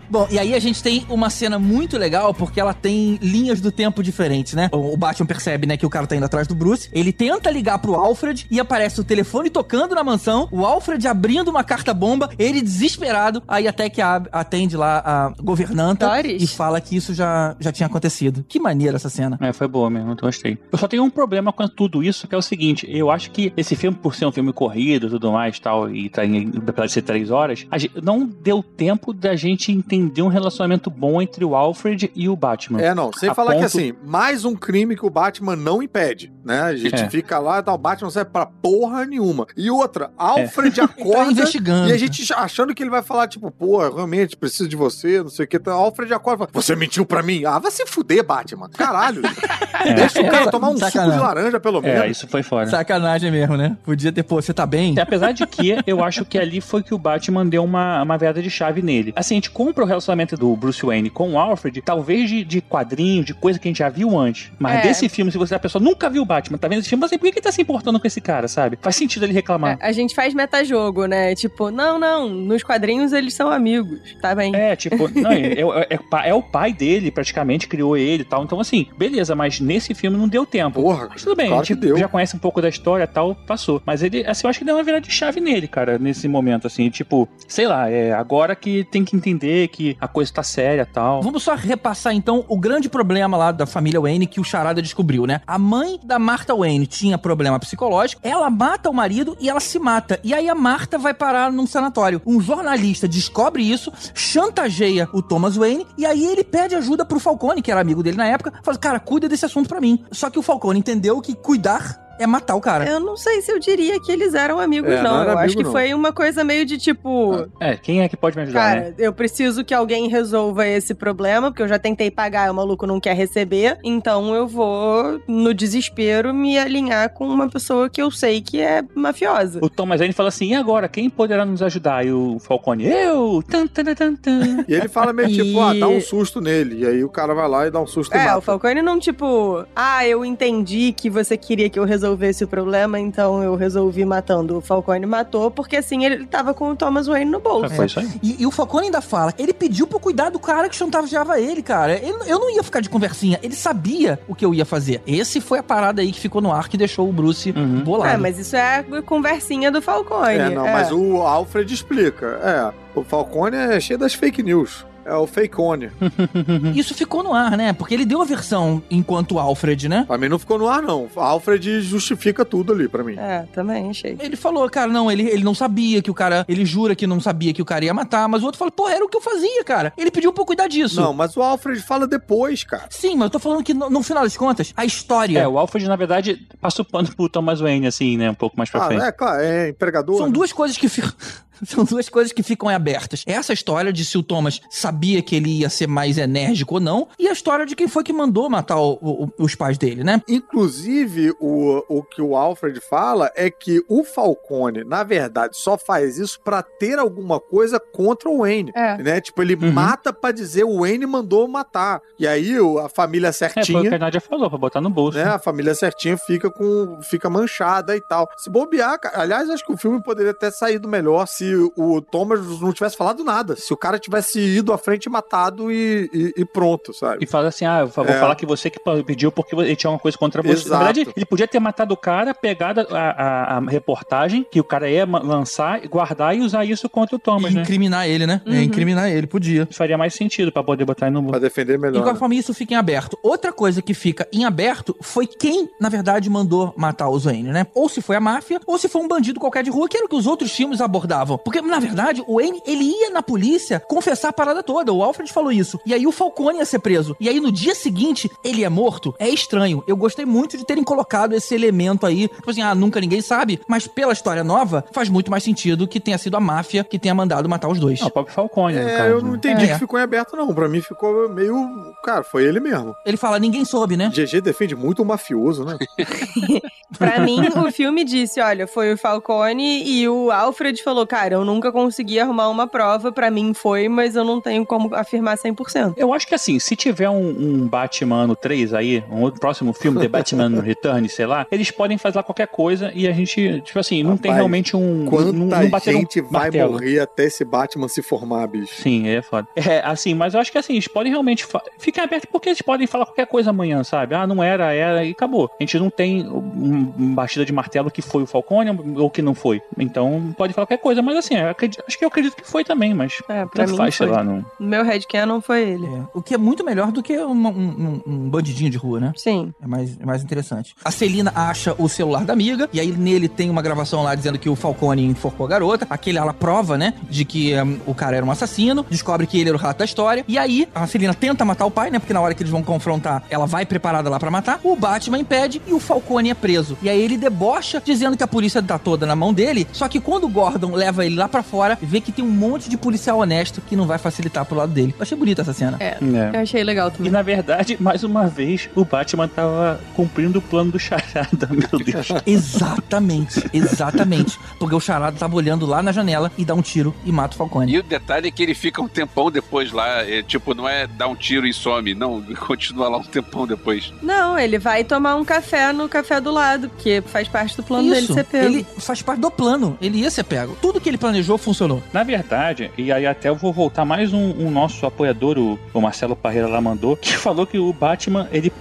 Bom, 0.09 0.27
e 0.31 0.39
aí 0.39 0.53
a 0.55 0.59
gente 0.59 0.81
tem 0.81 1.05
uma 1.09 1.29
cena 1.29 1.59
muito 1.59 1.97
legal 1.97 2.33
porque 2.33 2.59
ela 2.59 2.73
tem 2.73 3.19
linhas 3.21 3.59
do 3.59 3.71
tempo 3.71 4.01
diferentes, 4.01 4.53
né? 4.53 4.69
O 4.71 4.95
Batman 4.95 5.25
percebe, 5.25 5.56
né, 5.65 5.77
que 5.77 5.85
o 5.85 5.89
cara 5.89 6.05
tá 6.05 6.15
indo 6.15 6.25
atrás 6.25 6.47
do 6.47 6.53
Bruce. 6.55 6.89
Ele 6.93 7.11
tenta 7.11 7.49
ligar 7.49 7.79
pro 7.79 7.95
Alfred 7.95 8.45
e 8.51 8.59
aparece 8.59 8.99
o 8.99 9.03
telefone 9.03 9.49
tocando 9.49 9.95
na 9.95 10.03
mansão. 10.03 10.47
O 10.51 10.65
Alfred 10.65 11.07
abrindo 11.07 11.47
uma 11.49 11.63
carta-bomba, 11.63 12.29
ele 12.37 12.61
desesperado. 12.61 13.41
Aí 13.47 13.67
até 13.67 13.89
que 13.89 14.01
a- 14.01 14.21
atende 14.31 14.75
lá 14.75 15.01
a 15.05 15.33
governanta 15.41 16.07
Doris. 16.07 16.41
e 16.43 16.47
fala 16.47 16.79
que 16.81 16.95
isso 16.95 17.13
já, 17.13 17.55
já 17.59 17.71
tinha 17.71 17.87
acontecido. 17.87 18.45
Que 18.47 18.59
maneira 18.59 18.95
essa 18.97 19.09
cena. 19.09 19.37
É, 19.41 19.53
foi 19.53 19.67
boa 19.67 19.89
mesmo, 19.89 20.11
eu 20.11 20.15
gostei. 20.15 20.57
Eu 20.71 20.77
só 20.77 20.87
tenho 20.87 21.03
um 21.03 21.09
problema 21.09 21.51
com 21.53 21.67
tudo 21.67 22.03
isso, 22.03 22.27
que 22.27 22.35
é 22.35 22.37
o 22.37 22.41
seguinte: 22.41 22.85
eu 22.89 23.09
acho 23.09 23.31
que 23.31 23.53
esse 23.55 23.75
filme, 23.75 23.97
por 23.97 24.15
ser 24.15 24.25
um 24.25 24.31
filme 24.31 24.51
corrido 24.51 25.07
e 25.07 25.09
tudo 25.09 25.31
mais 25.31 25.59
tal, 25.59 25.89
e 25.89 26.09
tá 26.09 26.25
em, 26.25 26.51
apesar 26.57 26.85
de 26.87 26.91
ser 26.91 27.01
três 27.03 27.29
horas, 27.31 27.65
a 27.71 27.77
gente, 27.77 27.93
não 28.03 28.25
deu 28.25 28.61
tempo 28.63 29.13
da 29.13 29.35
gente 29.35 29.71
entender 29.71 30.21
um 30.21 30.27
relacionamento 30.27 30.89
bom 30.89 31.21
entre 31.21 31.45
o 31.45 31.55
Alfred 31.55 32.11
e 32.15 32.27
o 32.27 32.35
Batman. 32.35 32.81
É, 32.81 32.93
não, 32.93 33.11
sem 33.13 33.29
A 33.29 33.33
falar 33.35 33.51
que 33.51 33.57
ponto- 33.61 33.65
assim, 33.67 33.93
mais 34.05 34.43
um 34.45 34.55
crime 34.55 34.95
que 34.95 35.05
o 35.05 35.09
Batman 35.09 35.46
não 35.55 35.81
impede, 35.81 36.31
né? 36.43 36.61
A 36.61 36.75
gente 36.75 36.95
É. 36.95 37.09
fica 37.09 37.39
lá 37.39 37.59
e 37.59 37.63
tal, 37.63 37.75
o 37.75 37.77
Batman 37.77 38.05
não 38.07 38.11
serve 38.11 38.31
pra 38.31 38.45
porra 38.45 39.05
nenhuma. 39.05 39.45
E 39.55 39.69
outra, 39.69 40.11
Alfred 40.17 40.79
acorda 40.81 41.25
Tá 41.25 41.31
investigando. 41.31 41.89
e 41.89 41.93
a 41.93 41.97
gente 41.97 42.33
achando 42.33 42.73
que 42.75 42.83
ele 42.83 42.89
vai 42.89 43.01
falar, 43.01 43.27
tipo, 43.27 43.49
pô, 43.51 43.77
realmente 43.89 44.35
preciso 44.35 44.67
de 44.67 44.75
você, 44.75 45.21
não 45.21 45.29
sei 45.29 45.45
o 45.45 45.47
que. 45.47 45.57
Então, 45.57 45.73
Alfred 45.73 46.13
acorda 46.13 46.43
e 46.43 46.47
fala, 46.47 46.63
você 46.63 46.75
mentiu 46.75 47.05
pra 47.05 47.21
mim? 47.23 47.43
Ah, 47.45 47.59
vai 47.59 47.71
se 47.71 47.85
fuder, 47.85 48.23
Batman. 48.23 48.69
Caralho. 48.69 49.21
Deixa 49.95 50.21
o 50.21 50.29
cara 50.29 50.49
tomar 50.51 50.69
um 50.69 50.73
suco 50.77 50.85
de 50.85 50.91
Sacanagem. 50.91 51.19
laranja, 51.21 51.59
pelo 51.59 51.81
menos. 51.81 52.01
É, 52.03 52.07
isso 52.09 52.27
foi 52.27 52.43
fora. 52.43 52.67
Sacanagem 52.67 53.31
mesmo, 53.31 53.55
né? 53.57 53.77
Podia 53.83 54.11
ter, 54.11 54.23
pô, 54.23 54.41
você 54.41 54.53
tá 54.53 54.65
bem? 54.65 54.95
E 54.95 54.99
Apesar 54.99 55.31
de 55.31 55.45
que 55.45 55.77
eu 55.85 56.03
acho 56.03 56.25
que 56.25 56.37
ali 56.37 56.59
foi 56.61 56.83
que 56.83 56.93
o 56.93 56.97
Batman 56.97 57.45
deu 57.45 57.63
uma, 57.63 58.01
uma 58.03 58.17
virada 58.17 58.41
de 58.41 58.49
chave 58.49 58.81
nele. 58.81 59.13
Assim, 59.15 59.35
a 59.35 59.37
gente 59.37 59.49
compra 59.51 59.83
o 59.83 59.87
relacionamento 59.87 60.35
do 60.35 60.55
Bruce 60.55 60.85
Wayne 60.85 61.09
com 61.09 61.33
o 61.33 61.39
Alfred, 61.39 61.81
talvez 61.81 62.29
de, 62.29 62.43
de 62.43 62.61
quadrinho, 62.61 63.23
de 63.23 63.33
coisa 63.33 63.59
que 63.59 63.67
a 63.67 63.69
gente 63.69 63.79
já 63.79 63.89
viu 63.89 64.17
antes. 64.17 64.51
Mas 64.59 64.79
É. 64.79 64.81
desse 64.83 65.07
filme, 65.09 65.31
se 65.37 65.47
você 65.47 65.55
a 65.55 65.59
pessoa 65.59 65.83
nunca 65.83 66.09
viu 66.09 66.21
o 66.21 66.25
Batman, 66.25 66.57
tá 66.57 66.67
vendo 66.67 66.79
esse 66.79 66.89
filme, 66.89 67.07
você, 67.07 67.17
por 67.17 67.25
que 67.25 67.31
que 67.31 67.39
ele 67.39 67.43
tá 67.43 67.51
se 67.51 67.61
importando 67.61 67.99
com 67.99 68.07
esse 68.07 68.19
cara, 68.21 68.47
sabe? 68.47 68.77
Faz 68.81 68.95
sentido 68.95 69.23
ele 69.25 69.33
reclamar. 69.33 69.77
A 69.81 69.91
gente 69.91 70.15
faz 70.15 70.33
metajogo, 70.33 71.05
né? 71.05 71.35
Tipo, 71.35 71.69
não, 71.71 71.99
não, 71.99 72.27
nos 72.29 72.63
quadrinhos 72.63 73.13
eles 73.13 73.33
são 73.33 73.49
amigos, 73.51 73.99
tá 74.21 74.33
bem? 74.33 74.55
É, 74.55 74.75
tipo, 74.75 75.07
não, 75.19 75.31
é, 75.31 75.41
é- 75.53 75.87
é 75.95 76.27
é 76.29 76.33
o 76.33 76.41
pai 76.41 76.73
dele, 76.73 77.11
praticamente, 77.11 77.67
criou 77.67 77.95
ele 77.95 78.23
e 78.23 78.25
tal. 78.25 78.43
Então, 78.43 78.59
assim, 78.59 78.87
beleza, 78.97 79.35
mas 79.35 79.59
nesse 79.59 79.93
filme 79.93 80.17
não 80.17 80.27
deu 80.27 80.45
tempo. 80.45 80.81
Porra, 80.81 81.07
Mas 81.09 81.23
tudo 81.23 81.35
bem, 81.35 81.47
claro 81.47 81.61
a 81.61 81.65
gente 81.65 81.99
já 81.99 82.07
conhece 82.07 82.35
um 82.35 82.39
pouco 82.39 82.61
da 82.61 82.69
história 82.69 83.03
e 83.03 83.07
tal, 83.07 83.35
passou. 83.35 83.81
Mas 83.85 84.01
ele, 84.01 84.25
assim, 84.25 84.45
eu 84.45 84.49
acho 84.49 84.59
que 84.59 84.65
deu 84.65 84.75
uma 84.75 84.83
virada 84.83 85.01
de 85.05 85.11
chave 85.11 85.39
nele, 85.39 85.67
cara, 85.67 85.99
nesse 85.99 86.27
momento, 86.27 86.65
assim, 86.67 86.89
tipo, 86.89 87.27
sei 87.47 87.67
lá, 87.67 87.89
é 87.89 88.11
agora 88.13 88.55
que 88.55 88.83
tem 88.85 89.03
que 89.05 89.15
entender 89.15 89.67
que 89.67 89.95
a 89.99 90.07
coisa 90.07 90.33
tá 90.33 90.43
séria 90.43 90.81
e 90.81 90.85
tal. 90.93 91.21
Vamos 91.21 91.43
só 91.43 91.55
repassar 91.55 92.13
então 92.13 92.43
o 92.47 92.57
grande 92.57 92.89
problema 92.89 93.37
lá 93.37 93.51
da 93.51 93.65
família 93.65 93.99
Wayne 94.01 94.25
que 94.27 94.39
o 94.39 94.43
Charada 94.43 94.81
descobriu, 94.81 95.26
né? 95.27 95.41
A 95.45 95.57
mãe 95.59 95.99
da 96.03 96.17
Martha 96.17 96.55
Wayne 96.55 96.87
tinha 96.87 97.17
problema 97.17 97.59
psicológico, 97.59 98.21
ela 98.23 98.49
mata 98.49 98.89
o 98.89 98.93
marido 98.93 99.37
e 99.39 99.49
ela 99.49 99.59
se 99.59 99.77
mata. 99.77 100.19
E 100.23 100.33
aí 100.33 100.49
a 100.49 100.55
Martha 100.55 100.97
vai 100.97 101.13
parar 101.13 101.51
num 101.51 101.67
sanatório. 101.67 102.21
Um 102.25 102.41
jornalista 102.41 103.07
descobre 103.07 103.69
isso, 103.69 103.91
chantageia 104.13 105.07
o 105.13 105.21
Thomas 105.21 105.55
Wayne 105.55 105.85
e 105.97 106.05
aí 106.05 106.25
ele 106.25 106.43
pede 106.43 106.75
ajuda 106.75 107.05
pro 107.05 107.19
Falcone, 107.19 107.61
que 107.61 107.71
era 107.71 107.81
amigo 107.81 108.01
dele 108.01 108.17
na 108.17 108.25
época, 108.25 108.53
fala: 108.63 108.77
"Cara, 108.77 108.99
cuida 108.99 109.29
desse 109.29 109.45
assunto 109.45 109.67
pra 109.69 109.81
mim". 109.81 110.03
Só 110.11 110.29
que 110.29 110.39
o 110.39 110.41
Falcone 110.41 110.79
entendeu 110.79 111.21
que 111.21 111.35
cuidar 111.35 112.06
é 112.19 112.27
matar 112.27 112.55
o 112.55 112.61
cara. 112.61 112.87
Eu 112.89 112.99
não 112.99 113.15
sei 113.17 113.41
se 113.41 113.51
eu 113.51 113.59
diria 113.59 113.99
que 114.01 114.11
eles 114.11 114.33
eram 114.33 114.59
amigos, 114.59 114.91
É, 114.91 115.01
não. 115.01 115.11
não 115.15 115.21
era 115.21 115.31
eu 115.33 115.37
acho 115.39 115.55
que 115.57 115.63
não. 115.63 115.71
foi 115.71 115.93
uma 115.93 116.11
coisa 116.11 116.43
meio 116.43 116.65
de 116.65 116.77
tipo. 116.77 117.47
É, 117.59 117.75
quem 117.75 118.01
é 118.01 118.09
que 118.09 118.17
pode 118.17 118.35
me 118.35 118.43
ajudar, 118.43 118.59
Cara, 118.59 118.81
né? 118.81 118.93
eu 118.97 119.13
preciso 119.13 119.63
que 119.63 119.73
alguém 119.73 120.07
resolva 120.07 120.65
esse 120.67 120.93
problema, 120.93 121.51
porque 121.51 121.61
eu 121.63 121.67
já 121.67 121.77
tentei 121.79 122.09
pagar 122.11 122.47
e 122.47 122.49
o 122.49 122.53
maluco 122.53 122.85
não 122.87 122.99
quer 122.99 123.13
receber. 123.15 123.77
Então 123.83 124.33
eu 124.33 124.47
vou, 124.47 125.19
no 125.27 125.53
desespero, 125.53 126.33
me 126.33 126.57
alinhar 126.57 127.09
com 127.13 127.27
uma 127.27 127.49
pessoa 127.49 127.89
que 127.89 128.01
eu 128.01 128.09
sei 128.11 128.41
que 128.41 128.59
é 128.61 128.83
mafiosa. 128.95 129.59
O 129.61 129.69
Thomas 129.69 129.99
Wayne 129.99 130.13
fala 130.13 130.29
assim, 130.29 130.47
e 130.49 130.55
agora, 130.55 130.87
quem 130.87 131.09
poderá 131.09 131.45
nos 131.45 131.61
ajudar? 131.61 132.05
E 132.05 132.11
o 132.11 132.37
Falcone, 132.39 132.85
eu! 132.87 133.43
Tan, 133.49 133.67
tan, 133.67 133.83
tan, 133.93 134.15
tan. 134.15 134.65
E 134.67 134.73
ele 134.73 134.87
fala 134.87 135.13
meio 135.13 135.29
tipo, 135.29 135.43
E- 135.45 135.59
ah, 135.59 135.73
dá 135.79 135.87
um 135.87 136.01
susto 136.01 136.41
nele. 136.41 136.81
E 136.83 136.85
aí 136.87 137.03
o 137.03 137.09
cara 137.09 137.33
vai 137.33 137.47
lá 137.47 137.67
e 137.67 137.71
dá 137.71 137.79
um 137.81 137.87
susto 137.87 138.13
É, 138.15 138.25
mata. 138.25 138.37
o 138.37 138.41
Falcone 138.41 138.81
não, 138.81 138.99
tipo, 138.99 139.63
ah, 139.75 140.05
eu 140.07 140.23
entendi 140.25 140.93
que 140.95 141.09
você 141.09 141.37
queria 141.37 141.69
que 141.69 141.77
eu 141.79 141.83
resolvesse 141.83 142.06
o 142.15 142.47
problema, 142.47 142.99
então 142.99 143.41
eu 143.43 143.55
resolvi 143.55 144.05
matando. 144.05 144.57
O 144.57 144.61
Falcone 144.61 145.05
matou, 145.05 145.49
porque 145.51 145.77
assim 145.77 146.05
ele 146.05 146.25
tava 146.25 146.53
com 146.53 146.71
o 146.71 146.75
Thomas 146.75 147.07
Wayne 147.07 147.29
no 147.31 147.39
bolso. 147.39 147.73
É, 147.73 147.75
Foi 147.75 147.85
isso 147.85 147.99
aí. 147.99 148.09
E, 148.23 148.41
e 148.41 148.45
o 148.45 148.51
Falcone 148.51 148.85
ainda 148.85 149.01
fala, 149.01 149.33
ele 149.37 149.53
pediu 149.53 149.87
pra 149.87 149.95
eu 149.97 149.99
cuidar 149.99 150.29
do 150.29 150.39
cara 150.39 150.69
que 150.69 150.75
chantageava 150.75 151.39
ele, 151.39 151.61
cara. 151.61 151.93
Ele- 151.95 152.17
eu 152.27 152.39
não 152.39 152.49
ia 152.53 152.63
ficar 152.63 152.79
de 152.81 152.89
conversinha, 152.89 153.39
ele 153.43 153.55
sabia 153.55 154.19
o 154.27 154.35
que 154.35 154.45
eu 154.45 154.53
ia 154.53 154.65
fazer. 154.65 155.01
Esse 155.05 155.39
foi 155.41 155.59
a 155.59 155.63
parada 155.63 156.01
aí 156.01 156.11
que 156.11 156.19
ficou 156.19 156.41
no 156.41 156.51
ar 156.51 156.67
que 156.67 156.77
deixou 156.77 157.07
o 157.09 157.11
Bruce 157.13 157.51
Uhum. 157.55 157.83
bolado. 157.83 158.13
É, 158.13 158.17
mas 158.17 158.37
isso 158.39 158.55
é 158.55 158.85
a 158.91 159.01
conversinha 159.01 159.71
do 159.71 159.81
Falcone. 159.81 160.37
É, 160.37 160.49
não, 160.49 160.63
mas 160.63 160.91
o 160.91 161.21
Alfred 161.21 161.73
explica. 161.73 162.39
É, 162.43 162.99
o 162.99 163.03
Falcone 163.03 163.55
é 163.55 163.79
cheio 163.79 163.97
das 163.99 164.13
fake 164.13 164.41
news. 164.43 164.85
É 165.07 165.15
o 165.15 165.25
fakeone. 165.25 165.89
Isso 166.75 166.93
ficou 166.93 167.23
no 167.23 167.33
ar, 167.33 167.55
né? 167.55 167.71
Porque 167.71 167.93
ele 167.93 168.03
deu 168.05 168.21
a 168.21 168.25
versão 168.25 168.83
enquanto 168.91 169.39
Alfred, 169.39 169.87
né? 169.87 170.03
Pra 170.05 170.17
mim 170.17 170.27
não 170.27 170.37
ficou 170.37 170.57
no 170.59 170.67
ar, 170.67 170.81
não. 170.81 171.07
Alfred 171.15 171.79
justifica 171.81 172.43
tudo 172.43 172.73
ali 172.73 172.89
pra 172.89 173.05
mim. 173.05 173.15
É, 173.17 173.45
também 173.53 173.89
achei. 173.89 174.17
Ele 174.19 174.35
falou, 174.35 174.69
cara, 174.69 174.91
não, 174.91 175.09
ele, 175.09 175.23
ele 175.23 175.45
não 175.45 175.55
sabia 175.55 176.01
que 176.01 176.11
o 176.11 176.13
cara. 176.13 176.43
Ele 176.47 176.65
jura 176.65 176.93
que 176.93 177.07
não 177.07 177.21
sabia 177.21 177.53
que 177.53 177.61
o 177.61 177.65
cara 177.65 177.85
ia 177.85 177.93
matar, 177.93 178.27
mas 178.27 178.43
o 178.43 178.45
outro 178.47 178.59
falou, 178.59 178.71
pô, 178.71 178.89
era 178.89 179.03
o 179.03 179.07
que 179.07 179.15
eu 179.15 179.21
fazia, 179.21 179.63
cara. 179.63 179.93
Ele 179.97 180.11
pediu 180.11 180.33
pra 180.33 180.41
eu 180.41 180.45
cuidar 180.45 180.67
disso. 180.67 180.99
Não, 180.99 181.13
mas 181.13 181.37
o 181.37 181.41
Alfred 181.41 181.81
fala 181.81 182.05
depois, 182.05 182.65
cara. 182.65 182.83
Sim, 182.89 183.15
mas 183.15 183.27
eu 183.27 183.29
tô 183.29 183.39
falando 183.39 183.63
que 183.63 183.73
no, 183.73 183.89
no 183.89 184.03
final 184.03 184.23
das 184.23 184.35
contas, 184.35 184.73
a 184.75 184.83
história. 184.83 185.39
É, 185.39 185.47
o 185.47 185.57
Alfred, 185.57 185.87
na 185.87 185.95
verdade, 185.95 186.45
passa 186.59 186.81
o 186.81 186.85
pano 186.85 187.09
pro 187.15 187.29
Thomas 187.29 187.61
Wayne, 187.61 187.87
assim, 187.87 188.17
né? 188.17 188.29
Um 188.29 188.33
pouco 188.35 188.57
mais 188.57 188.69
pra 188.69 188.83
Ah, 188.83 188.87
frente. 188.87 189.03
é, 189.03 189.11
claro, 189.13 189.41
é 189.41 189.69
empregador. 189.69 190.17
São 190.17 190.27
né? 190.27 190.33
duas 190.33 190.51
coisas 190.51 190.77
que 190.77 190.89
ficam. 190.89 191.11
São 191.65 191.83
duas 191.83 192.09
coisas 192.09 192.31
que 192.31 192.43
ficam 192.43 192.69
abertas. 192.69 193.23
Essa 193.25 193.53
história 193.53 193.91
de 193.93 194.03
se 194.05 194.17
o 194.17 194.23
Thomas 194.23 194.59
sabia 194.69 195.21
que 195.21 195.35
ele 195.35 195.59
ia 195.59 195.69
ser 195.69 195.87
mais 195.87 196.17
enérgico 196.17 196.75
ou 196.75 196.79
não, 196.79 197.07
e 197.19 197.27
a 197.27 197.31
história 197.31 197.65
de 197.65 197.75
quem 197.75 197.87
foi 197.87 198.03
que 198.03 198.13
mandou 198.13 198.49
matar 198.49 198.77
o- 198.79 198.97
o- 199.01 199.29
os 199.39 199.55
pais 199.55 199.77
dele, 199.77 200.03
né? 200.03 200.21
Inclusive, 200.27 201.31
o, 201.39 201.83
o 201.87 202.03
que 202.03 202.21
o 202.21 202.35
Alfred 202.35 202.79
fala 202.89 203.31
é 203.35 203.49
que 203.49 203.81
o 203.87 204.03
Falcone, 204.03 204.83
na 204.83 205.03
verdade, 205.03 205.55
só 205.57 205.77
faz 205.77 206.17
isso 206.17 206.39
pra 206.43 206.61
ter 206.63 206.97
alguma 206.99 207.39
coisa 207.39 207.79
contra 207.79 208.29
o 208.29 208.39
Wayne. 208.39 208.71
É. 208.75 208.97
Né? 208.97 209.21
Tipo, 209.21 209.41
ele 209.41 209.55
Uhum. 209.55 209.71
mata 209.71 210.11
pra 210.13 210.31
dizer 210.31 210.63
o 210.63 210.79
Wayne 210.81 211.05
mandou 211.05 211.47
matar. 211.47 212.01
E 212.19 212.27
aí 212.27 212.55
a 212.83 212.89
família 212.89 213.27
É, 213.29 213.31
foi 213.33 213.47
o 213.47 213.51
que 213.53 213.65
certinha. 213.65 213.95
a 213.95 213.99
Nádia 213.99 214.21
falou, 214.21 214.49
pra 214.49 214.57
botar 214.57 214.81
no 214.81 214.89
bolso. 214.89 215.17
né, 215.17 215.23
a 215.25 215.39
família 215.39 215.73
certinha 215.75 216.17
fica 216.17 216.49
com 216.49 216.99
fica 217.03 217.29
manchada 217.29 217.95
e 217.95 218.01
tal. 218.01 218.27
Se 218.37 218.49
bobear, 218.49 218.99
aliás, 219.13 219.49
acho 219.49 219.65
que 219.65 219.71
o 219.73 219.77
filme 219.77 220.01
poderia 220.01 220.33
ter 220.33 220.51
saído 220.51 220.87
melhor 220.87 221.27
se 221.27 221.46
o 221.75 222.01
Thomas 222.01 222.39
não 222.59 222.71
tivesse 222.73 222.95
falado 222.97 223.23
nada, 223.23 223.55
se 223.55 223.73
o 223.73 223.77
cara 223.77 223.99
tivesse 223.99 224.39
ido 224.39 224.71
à 224.73 224.77
frente 224.77 225.05
e 225.05 225.09
matado 225.09 225.71
e, 225.71 226.09
e- 226.13 226.33
e 226.41 226.45
pronto, 226.45 226.93
sabe? 226.93 227.23
E 227.23 227.27
fala 227.27 227.47
assim, 227.49 227.65
ah, 227.65 227.79
eu 227.81 227.87
vou 227.87 228.05
É. 228.05 228.19
falar 228.19 228.35
que 228.35 228.45
você 228.45 228.69
que 228.69 228.79
pediu 229.05 229.31
porque 229.31 229.55
ele 229.55 229.75
tinha 229.75 229.89
uma 229.89 229.99
coisa 229.99 230.17
contra 230.17 230.41
você. 230.41 230.53
Exato. 230.67 230.69
Na 230.71 230.77
verdade, 230.77 231.07
ele 231.15 231.25
podia 231.25 231.47
ter 231.47 231.59
matado 231.59 231.93
o 231.93 231.97
cara, 231.97 232.33
pegado 232.33 232.81
a, 232.81 232.85
a- 232.97 233.57
a 233.57 233.59
reportagem 233.61 234.45
que 234.49 234.59
o 234.59 234.63
cara 234.63 234.89
ia 234.89 235.05
lançar, 235.05 235.79
guardar 235.87 236.35
e 236.35 236.41
usar 236.41 236.65
isso 236.65 236.89
contra 236.89 237.15
o 237.15 237.19
Thomas, 237.19 237.51
e 237.51 237.55
né? 237.55 237.61
incriminar 237.61 238.07
ele, 238.07 238.25
né? 238.25 238.41
É, 238.45 238.49
Uhum. 238.49 238.61
incriminar 238.61 239.09
ele, 239.09 239.27
podia. 239.27 239.67
Faria 239.71 239.97
mais 239.97 240.13
sentido 240.13 240.51
pra 240.51 240.63
poder 240.63 240.85
botar 240.85 241.07
ele 241.07 241.15
no 241.15 241.23
Pra 241.27 241.39
defender 241.39 241.73
De 241.73 241.77
melhor. 241.79 241.99
qualquer 241.99 242.13
né? 242.13 242.19
forma, 242.19 242.35
isso 242.35 242.53
fica 242.53 242.73
em 242.73 242.77
aberto. 242.77 243.17
Outra 243.21 243.51
coisa 243.51 243.81
que 243.81 243.93
fica 243.93 244.27
em 244.31 244.45
aberto 244.45 244.95
foi 245.01 245.25
quem, 245.27 245.69
na 245.79 245.89
verdade, 245.89 246.29
mandou 246.29 246.73
matar 246.77 247.09
os 247.09 247.25
Wayne, 247.25 247.49
né? 247.49 247.67
Ou 247.73 247.89
se 247.89 248.01
foi 248.01 248.15
a 248.15 248.21
máfia, 248.21 248.59
ou 248.65 248.77
se 248.77 248.87
foi 248.87 249.01
um 249.01 249.07
bandido 249.07 249.39
qualquer 249.39 249.63
de 249.63 249.69
rua, 249.69 249.87
que 249.89 249.97
era 249.97 250.05
o 250.05 250.09
que 250.09 250.15
os 250.15 250.27
outros 250.27 250.51
filmes 250.51 250.79
abordavam. 250.81 251.36
Porque, 251.37 251.61
na 251.61 251.79
verdade, 251.79 252.23
o 252.27 252.35
Wayne, 252.35 252.61
ele 252.65 252.83
ia 252.83 253.09
na 253.11 253.21
polícia 253.23 253.79
confessar 253.79 254.29
a 254.29 254.33
parada 254.33 254.61
toda. 254.63 254.91
O 254.93 255.03
Alfred 255.03 255.31
falou 255.31 255.51
isso. 255.51 255.79
E 255.85 255.93
aí 255.93 256.05
o 256.07 256.11
Falcone 256.11 256.59
ia 256.59 256.65
ser 256.65 256.79
preso. 256.79 257.15
E 257.19 257.29
aí 257.29 257.39
no 257.39 257.51
dia 257.51 257.75
seguinte, 257.75 258.29
ele 258.43 258.63
é 258.63 258.69
morto. 258.69 259.13
É 259.19 259.29
estranho. 259.29 259.83
Eu 259.87 259.95
gostei 259.97 260.25
muito 260.25 260.57
de 260.57 260.65
terem 260.65 260.83
colocado 260.83 261.33
esse 261.33 261.53
elemento 261.55 262.05
aí. 262.05 262.27
Tipo 262.27 262.49
assim, 262.51 262.61
ah, 262.61 262.73
nunca 262.75 262.99
ninguém 262.99 263.21
sabe. 263.21 263.59
Mas 263.67 263.87
pela 263.87 264.13
história 264.13 264.43
nova, 264.43 264.83
faz 264.91 265.09
muito 265.09 265.29
mais 265.31 265.43
sentido 265.43 265.87
que 265.87 265.99
tenha 265.99 266.17
sido 266.17 266.35
a 266.37 266.39
máfia 266.39 266.83
que 266.83 266.99
tenha 266.99 267.13
mandado 267.15 267.47
matar 267.49 267.67
os 267.69 267.79
dois. 267.79 267.99
Não, 267.99 268.07
o 268.07 268.11
próprio 268.11 268.33
Falcone, 268.33 268.75
no 268.75 268.81
É, 268.87 268.97
caso. 268.97 269.09
eu 269.09 269.21
não 269.21 269.31
né? 269.31 269.37
entendi 269.37 269.65
É. 269.65 269.73
que 269.73 269.79
ficou 269.79 269.99
em 269.99 270.03
aberto, 270.03 270.35
não. 270.35 270.53
Pra 270.53 270.67
mim 270.69 270.81
ficou 270.81 271.29
meio. 271.29 271.55
Cara, 272.03 272.23
foi 272.23 272.43
ele 272.45 272.59
mesmo. 272.59 272.95
Ele 273.05 273.17
fala, 273.17 273.39
ninguém 273.39 273.65
soube, 273.65 273.97
né? 273.97 274.09
GG 274.13 274.41
defende 274.41 274.75
muito 274.75 275.01
o 275.01 275.05
mafioso, 275.05 275.63
né? 275.65 275.77
Pra 276.97 277.19
mim, 277.19 277.39
o 277.49 277.71
filme 277.71 278.03
disse: 278.03 278.39
olha, 278.39 278.65
foi 278.67 278.93
o 278.93 278.97
Falcone 278.97 279.83
e 279.85 280.07
o 280.07 280.31
Alfred 280.31 280.81
falou, 280.81 281.05
cara, 281.05 281.26
Cara, 281.27 281.35
eu 281.35 281.43
nunca 281.43 281.73
consegui 281.73 282.21
arrumar 282.21 282.47
uma 282.47 282.65
prova, 282.67 283.11
pra 283.11 283.29
mim 283.29 283.53
foi, 283.53 283.89
mas 283.89 284.15
eu 284.15 284.23
não 284.23 284.39
tenho 284.39 284.65
como 284.65 284.95
afirmar 284.95 285.35
100%. 285.37 285.95
Eu 285.97 286.13
acho 286.13 286.25
que 286.25 286.33
assim, 286.33 286.57
se 286.57 286.73
tiver 286.73 287.09
um, 287.09 287.27
um 287.27 287.67
Batman 287.67 288.23
ano 288.23 288.33
3 288.33 288.73
aí, 288.73 289.03
um 289.11 289.23
outro 289.23 289.37
próximo 289.37 289.73
filme, 289.73 289.99
The 289.99 290.07
Batman 290.07 290.47
Return, 290.63 291.09
sei 291.09 291.25
lá, 291.25 291.45
eles 291.51 291.69
podem 291.69 291.97
fazer 291.97 292.19
lá 292.19 292.23
qualquer 292.23 292.47
coisa 292.47 292.93
e 292.95 293.05
a 293.05 293.11
gente, 293.11 293.59
tipo 293.59 293.77
assim, 293.77 294.03
não 294.03 294.15
tem 294.15 294.31
Rapaz, 294.31 294.37
realmente 294.37 294.77
um. 294.77 295.05
Quanta 295.05 295.33
não, 295.33 295.47
não 295.47 295.69
bater 295.69 295.97
um 295.97 295.99
gente 295.99 296.21
vai 296.21 296.43
martelo. 296.43 296.71
morrer 296.71 297.01
até 297.01 297.25
esse 297.25 297.43
Batman 297.43 297.89
se 297.89 298.01
formar, 298.01 298.47
bicho? 298.47 298.81
Sim, 298.81 299.09
é 299.09 299.21
foda. 299.21 299.49
É, 299.53 299.81
assim, 299.83 300.13
mas 300.13 300.33
eu 300.33 300.39
acho 300.39 300.49
que 300.49 300.57
assim, 300.57 300.73
eles 300.73 300.87
podem 300.87 301.11
realmente 301.11 301.45
ficar 301.77 302.03
abertos 302.03 302.29
porque 302.31 302.47
eles 302.47 302.61
podem 302.61 302.87
falar 302.87 303.05
qualquer 303.05 303.27
coisa 303.27 303.49
amanhã, 303.49 303.83
sabe? 303.83 304.15
Ah, 304.15 304.25
não 304.25 304.41
era, 304.41 304.73
era 304.73 305.03
e 305.03 305.11
acabou. 305.11 305.51
A 305.59 305.61
gente 305.63 305.77
não 305.77 305.89
tem 305.89 306.25
um, 306.25 306.93
uma 306.97 307.15
batida 307.15 307.43
de 307.43 307.51
martelo 307.51 307.91
que 307.91 308.01
foi 308.01 308.23
o 308.23 308.25
Falcone 308.25 308.69
ou 308.95 309.09
que 309.09 309.21
não 309.21 309.35
foi. 309.35 309.61
Então 309.77 310.33
pode 310.37 310.53
falar 310.53 310.65
qualquer 310.65 310.81
coisa, 310.81 311.01
mas 311.01 311.16
assim, 311.17 311.35
eu 311.35 311.49
acredito- 311.49 311.83
acho 311.87 311.97
que 311.97 312.03
eu 312.03 312.07
acredito 312.09 312.35
que 312.35 312.47
foi 312.47 312.63
também, 312.63 312.93
mas 312.93 313.21
É, 313.29 313.45
pra 313.45 313.47
tanto 313.65 313.71
mim 313.71 313.77
faz, 313.77 313.95
sei 313.95 314.07
foi. 314.07 314.15
lá, 314.15 314.23
não. 314.23 314.45
Meu 314.59 314.83
headcanon 314.83 315.41
foi 315.41 315.61
ele. 315.69 315.85
É, 315.85 316.01
o 316.13 316.21
que 316.21 316.33
é 316.33 316.37
muito 316.37 316.63
melhor 316.63 316.91
do 316.91 317.01
que 317.03 317.17
um, 317.17 317.47
um- 317.47 318.01
um 318.05 318.29
bandidinho 318.29 318.69
de 318.69 318.77
rua, 318.77 318.99
né? 318.99 319.11
Sim. 319.15 319.53
É 319.61 319.67
mais, 319.67 319.99
é 319.99 320.05
mais 320.05 320.23
interessante. 320.23 320.75
A 320.83 320.91
Celina 320.91 321.31
acha 321.35 321.75
o 321.77 321.87
celular 321.89 322.23
da 322.25 322.33
amiga, 322.33 322.69
e 322.73 322.79
aí 322.79 322.91
nele 322.91 323.27
tem 323.27 323.49
uma 323.49 323.61
gravação 323.61 324.03
lá 324.03 324.15
dizendo 324.15 324.37
que 324.39 324.49
o 324.49 324.55
Falcone 324.55 325.05
enforcou 325.05 325.45
a 325.45 325.49
garota. 325.49 325.87
Aquele 325.89 326.17
ela 326.17 326.33
prova, 326.33 326.77
né, 326.77 326.93
de 327.09 327.25
que 327.25 327.53
hum, 327.61 327.79
o 327.85 327.93
cara 327.93 328.17
era 328.17 328.25
um 328.25 328.31
assassino, 328.31 328.85
descobre 328.89 329.25
que 329.27 329.39
ele 329.39 329.49
era 329.49 329.57
o 329.57 329.59
rato 329.61 329.79
da 329.79 329.85
história. 329.85 330.23
E 330.27 330.37
aí 330.37 330.67
a 330.73 330.85
Celina 330.87 331.13
tenta 331.13 331.43
matar 331.45 331.65
o 331.65 331.71
pai, 331.71 331.89
né, 331.89 331.99
porque 331.99 332.13
na 332.13 332.21
hora 332.21 332.33
que 332.33 332.41
eles 332.43 332.51
vão 332.51 332.63
confrontar, 332.63 333.23
ela 333.29 333.45
vai 333.45 333.65
preparada 333.65 334.09
lá 334.09 334.19
pra 334.19 334.29
matar. 334.31 334.59
O 334.63 334.75
Batman 334.75 335.19
impede 335.19 335.61
e 335.67 335.73
o 335.73 335.79
Falcone 335.79 336.29
é 336.29 336.33
preso. 336.33 336.77
E 336.81 336.89
aí 336.89 336.99
ele 337.01 337.17
debocha, 337.17 337.81
dizendo 337.83 338.15
que 338.17 338.23
a 338.23 338.27
polícia 338.27 338.61
tá 338.61 338.77
toda 338.77 339.05
na 339.05 339.15
mão 339.15 339.33
dele. 339.33 339.67
Só 339.71 339.87
que 339.87 339.99
quando 339.99 340.25
o 340.25 340.29
Gordon 340.29 340.71
leva 340.75 341.05
ele 341.07 341.15
lá 341.15 341.27
pra 341.27 341.41
fora, 341.43 341.77
vê 341.81 341.99
que 341.99 342.11
tem 342.11 342.23
um 342.23 342.29
monte 342.29 342.69
de 342.69 342.77
policial 342.77 343.19
honesto 343.19 343.61
que 343.61 343.75
não 343.75 343.87
vai 343.87 343.97
facilitar 343.97 344.45
pro 344.45 344.55
lado 344.57 344.71
dele. 344.71 344.93
Eu 344.97 345.01
achei 345.03 345.17
bonita 345.17 345.41
essa 345.41 345.53
cena. 345.53 345.77
É, 345.79 345.97
É. 346.01 346.31
eu 346.37 346.39
achei 346.41 346.63
legal 346.63 346.89
E 346.89 346.91
também. 346.91 347.11
na 347.11 347.21
verdade, 347.21 347.77
mais 347.79 348.03
uma 348.03 348.27
vez, 348.27 348.69
o 348.75 348.85
Batman 348.85 349.27
tava 349.27 349.79
cumprindo 349.95 350.39
o 350.39 350.41
plano 350.41 350.71
do 350.71 350.79
Charada, 350.79 351.47
meu 351.51 351.79
Deus. 351.83 352.07
Exatamente, 352.25 353.43
exatamente. 353.53 354.37
Porque 354.59 354.75
o 354.75 354.79
Charada 354.79 355.17
tava 355.17 355.35
olhando 355.35 355.65
lá 355.65 355.81
na 355.81 355.91
janela 355.91 356.31
e 356.37 356.43
dá 356.45 356.53
um 356.53 356.61
tiro 356.61 356.93
e 357.05 357.11
mata 357.11 357.33
o 357.35 357.37
Falcone. 357.37 357.71
E 357.73 357.79
o 357.79 357.83
detalhe 357.83 358.27
é 358.27 358.31
que 358.31 358.43
ele 358.43 358.53
fica 358.53 358.81
um 358.81 358.87
tempão 358.87 359.31
depois 359.31 359.71
lá, 359.71 360.03
é, 360.03 360.21
tipo, 360.21 360.53
não 360.53 360.67
é 360.67 360.87
dar 360.87 361.07
um 361.07 361.15
tiro 361.15 361.47
e 361.47 361.53
some, 361.53 361.93
não, 361.93 362.21
continua 362.47 362.89
lá 362.89 362.97
um 362.97 363.03
tempão 363.03 363.47
depois. 363.47 363.93
Não, 364.01 364.37
ele 364.37 364.57
vai 364.59 364.83
tomar 364.83 365.15
um 365.15 365.23
café 365.25 365.71
no 365.71 365.87
café 365.87 366.19
do 366.19 366.31
lado, 366.31 366.69
porque 366.69 367.01
faz 367.05 367.27
parte 367.27 367.55
do 367.55 367.63
plano 367.63 367.89
dele 367.89 368.01
Isso, 368.05 368.13
ser 368.13 368.23
pego. 368.25 368.45
ele 368.45 368.65
faz 368.77 369.01
parte 369.01 369.19
do 369.19 369.31
plano. 369.31 369.77
Ele 369.81 369.99
ia 369.99 370.11
ser 370.11 370.23
pego. 370.23 370.57
Tudo 370.61 370.79
que 370.81 370.86
ele 370.87 370.97
planejou 370.97 371.37
funcionou. 371.37 371.81
Na 371.91 372.03
verdade, 372.03 372.71
e 372.77 372.91
aí 372.91 373.05
até 373.05 373.29
eu 373.29 373.35
vou 373.35 373.51
voltar 373.51 373.85
mais 373.85 374.13
um, 374.13 374.31
um 374.31 374.49
nosso 374.49 374.85
apoiador, 374.85 375.37
o, 375.37 375.59
o 375.73 375.81
Marcelo 375.81 376.15
Parreira 376.15 376.47
lá 376.47 376.61
mandou, 376.61 376.95
que 376.95 377.15
falou 377.17 377.45
que 377.45 377.57
o 377.57 377.71
Batman, 377.73 378.27
ele, 378.31 378.51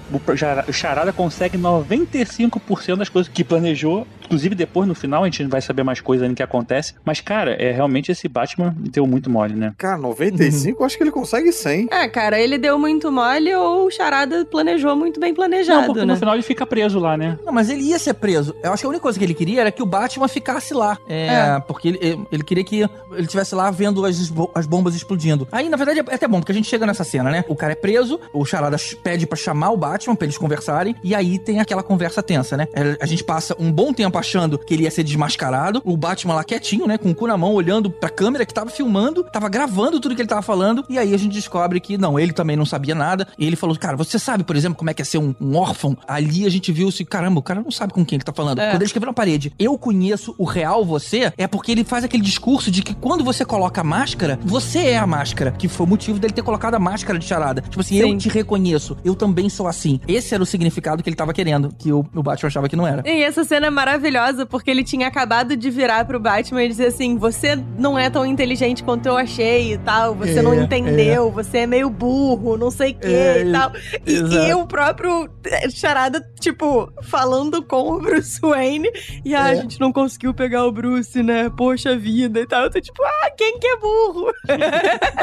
o 0.69 0.73
Charada 0.73 1.13
consegue 1.13 1.59
95% 1.59 2.97
das 2.97 3.09
coisas 3.09 3.33
que 3.33 3.45
planejou. 3.45 4.07
Inclusive, 4.27 4.55
depois, 4.55 4.89
no 4.89 4.95
final, 4.95 5.23
a 5.23 5.27
gente 5.27 5.45
vai 5.45 5.61
saber 5.61 5.83
mais 5.83 6.01
coisas 6.01 6.25
ainda 6.25 6.35
que 6.37 6.43
acontece. 6.43 6.95
Mas, 7.05 7.21
cara, 7.21 7.53
é 7.53 7.71
realmente 7.73 8.11
esse 8.13 8.29
Batman 8.29 8.75
deu 8.79 9.07
muito 9.07 9.31
mole, 9.31 9.55
né? 9.55 9.73
Cara, 9.79 9.97
95, 9.99 10.83
eu 10.83 10.87
acho 10.87 10.97
que 10.97 11.03
ele 11.05 11.11
consegue 11.11 11.53
100. 11.53 11.89
É, 11.91 12.09
cara, 12.09 12.39
ele 12.39 12.59
deu 12.59 12.79
muito 12.79 13.11
mole 13.11 13.55
ou 13.55 13.87
o 13.87 13.91
Charada 13.91 14.45
planejou 14.45 14.97
muito 14.97 15.21
bem 15.21 15.33
planejado, 15.35 15.79
Não, 15.81 15.87
porque 15.87 16.01
né? 16.01 16.07
no 16.13 16.17
final 16.19 16.35
ele 16.35 16.43
fica 16.43 16.67
preso 16.67 16.99
lá, 16.99 17.17
né? 17.17 17.39
Não, 17.45 17.53
mas 17.53 17.71
ele 17.71 17.83
ia 17.83 17.99
ser 17.99 18.15
preso. 18.15 18.55
Eu 18.63 18.73
acho 18.73 18.83
que 18.83 18.87
a 18.87 18.91
única 18.91 19.03
coisa 19.03 19.19
que 19.19 19.25
ele 19.25 19.35
queria 19.35 19.61
era 19.63 19.71
que 19.71 19.83
o 19.83 19.87
Batman 19.87 20.29
ficasse 20.29 20.75
lá. 20.75 20.99
É, 21.09 21.27
É. 21.27 21.61
porque 21.67 21.89
ele, 21.89 22.27
ele- 22.33 22.45
queria 22.45 22.65
que 22.65 22.81
ele 22.83 23.23
estivesse 23.23 23.55
lá 23.55 23.71
vendo 23.71 24.05
as, 24.05 24.33
as 24.55 24.67
bombas 24.67 24.95
explodindo. 24.95 25.47
Aí, 25.53 25.69
na 25.69 25.77
verdade, 25.77 26.01
é 26.01 26.15
até 26.15 26.27
bom, 26.29 26.41
porque 26.41 26.53
a 26.53 26.55
gente 26.55 26.69
chega 26.69 26.87
nessa 26.87 27.05
cena, 27.05 27.31
né? 27.31 27.45
O 27.49 27.55
cara 27.57 27.73
é 27.73 27.77
preso, 27.77 28.21
o 28.33 28.45
Charada 28.45 28.77
ch- 28.79 28.97
pede 28.97 29.27
pra 29.27 29.37
chamar 29.37 29.71
o 29.71 29.77
Batman, 29.77 30.15
pra 30.17 30.25
eles 30.27 30.39
conversarem, 30.39 30.95
e 31.03 31.15
aí 31.15 31.39
tem 31.39 31.61
aquela 31.61 31.83
conversa 31.83 32.23
tensa, 32.23 32.57
né? 32.57 32.67
É, 32.73 32.97
A 33.01 33.07
gente 33.07 33.23
passa 33.25 33.55
um 33.59 33.71
bom 33.71 33.93
tempo 33.93 34.16
achando 34.19 34.59
que 34.59 34.75
ele 34.75 34.85
ia 34.85 34.91
ser 34.91 35.03
desmascarado, 35.03 35.83
o 35.85 35.97
Batman 35.97 36.35
lá 36.35 36.45
quietinho, 36.45 36.87
né? 36.87 36.99
Com 36.99 37.11
o 37.11 37.15
cu 37.15 37.27
na 37.27 37.37
mão, 37.37 37.53
olhando 37.53 37.91
pra 37.91 38.09
câmera 38.09 38.45
que 38.45 38.55
tava 38.55 38.71
filmando, 38.71 39.25
tava 39.25 39.49
gravando 39.49 40.01
tudo 40.01 40.15
que 40.15 40.23
ele 40.23 40.29
tava 40.29 40.43
falando, 40.43 40.85
e 40.89 40.99
aí 40.99 41.15
a 41.15 41.17
gente 41.17 41.33
descobre 41.33 41.81
que, 41.81 41.99
não, 41.99 42.19
ele 42.19 42.33
também 42.33 42.57
não 42.57 42.65
sabia 42.67 42.95
nada, 42.95 43.27
e 43.39 43.47
ele 43.47 43.57
falou, 43.57 43.77
cara, 43.77 43.97
você 43.97 44.19
sabe, 44.19 44.45
por 44.45 44.57
exemplo, 44.57 44.77
como 44.77 44.91
é 44.91 44.95
que 44.95 45.03
é 45.03 45.05
ser 45.05 45.19
um, 45.19 45.35
um 45.41 45.57
órfão? 45.57 45.97
Ali 46.07 46.47
a 46.47 46.51
gente 46.51 46.73
viu 46.73 46.89
assim, 46.89 47.05
caramba, 47.05 47.41
o 47.41 47.43
cara 47.43 47.61
não 47.61 47.71
sabe 47.71 47.93
com 47.93 48.05
quem 48.05 48.17
ele 48.17 48.25
tá 48.25 48.33
falando. 48.33 48.59
É. 48.59 48.71
Quando 48.71 48.83
ele 48.83 48.85
escreveu 48.85 49.07
na 49.07 49.13
parede, 49.13 49.53
eu 49.59 49.77
conheço 49.79 50.35
o 50.39 50.45
real 50.45 50.85
você, 50.85 51.33
é 51.37 51.47
porque 51.47 51.73
ele 51.73 51.85
faz 51.85 52.05
aquele 52.05 52.23
discurso 52.23 52.71
de 52.71 52.83
que 52.83 52.95
quando 52.95 53.25
você 53.25 53.45
coloca 53.45 53.81
a 53.81 53.85
máscara, 53.85 54.39
você 54.43 54.79
é 54.89 54.99
a 54.99 55.07
máscara, 55.07 55.53
que 55.53 55.69
foi 55.69 55.87
o 55.87 55.89
motivo 55.89 56.19
dele 56.19 56.33
ter 56.33 56.43
colocado 56.43 56.75
a 56.75 56.79
máscara 56.79 57.19
de 57.19 57.25
charada. 57.25 57.63
Tipo 57.63 57.81
assim, 57.81 58.01
Sim. 58.01 58.11
eu 58.11 58.19
te 58.19 58.29
reconheço, 58.29 58.97
eu 59.05 59.15
também 59.15 59.49
sou 59.49 59.67
assim. 59.67 60.01
Esse 60.09 60.35
era 60.35 60.43
o 60.43 60.47
significado 60.47 61.03
que 61.03 61.09
ele 61.09 61.17
tava 61.17 61.33
querendo, 61.33 61.75
que 61.79 61.93
o, 61.93 62.05
o 62.15 62.23
Batman 62.23 62.49
achava 62.49 62.69
que 62.69 62.77
não 62.77 62.87
era. 62.87 63.03
E 63.09 63.23
essa 63.23 63.45
cena 63.45 63.67
é 63.67 63.71
maravilhosa 63.71 64.06
porque 64.47 64.71
ele 64.71 64.85
tinha 64.85 65.07
acabado 65.07 65.57
de 65.57 65.71
virar 65.71 66.05
pro 66.05 66.19
Batman 66.21 66.63
e 66.65 66.69
dizer 66.69 66.87
assim: 66.87 67.17
Você 67.19 67.57
não 67.79 67.99
é 67.99 68.09
tão 68.11 68.25
inteligente 68.25 68.83
quanto 68.83 69.07
eu 69.07 69.17
achei 69.17 69.73
e 69.75 69.79
tal, 69.79 70.15
você 70.15 70.39
É, 70.39 70.43
não 70.43 70.55
entendeu, 70.55 71.31
você 71.31 71.59
é 71.59 71.67
meio 71.67 71.89
burro, 71.91 72.57
não 72.57 72.71
sei 72.71 72.93
o 72.93 72.95
que 72.95 73.07
É, 73.07 73.43
e 73.43 73.53
tal. 73.53 73.73
E, 74.07 74.13
e 74.49 74.55
o 74.55 74.67
próprio 74.67 75.29
eh, 75.45 75.69
Charada, 75.71 76.21
tipo, 76.41 76.91
falando 77.03 77.63
com 77.63 77.91
o 77.93 78.01
Bruce 78.01 78.41
Wayne 78.41 78.91
e 79.25 79.35
ah, 79.35 79.45
a 79.45 79.53
É. 79.53 79.57
gente 79.57 79.79
não 79.81 79.93
conseguiu 79.93 80.33
pegar 80.35 80.65
o 80.65 80.73
Bruce, 80.73 81.23
né? 81.23 81.51
Poxa 81.57 81.97
vida 81.97 82.41
e 82.41 82.47
tal. 82.47 82.65
Eu 82.65 82.71
tô 82.71 82.81
tipo, 82.81 83.03
ah, 83.03 83.31
quem 83.37 83.59
que 83.59 83.67
é 83.67 83.77
burro? 83.77 84.33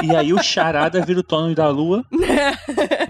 E 0.03 0.15
aí 0.15 0.33
o 0.33 0.41
Charada 0.43 1.01
vira 1.05 1.19
o 1.19 1.23
Tony 1.23 1.55
da 1.55 1.69
Lua. 1.69 2.03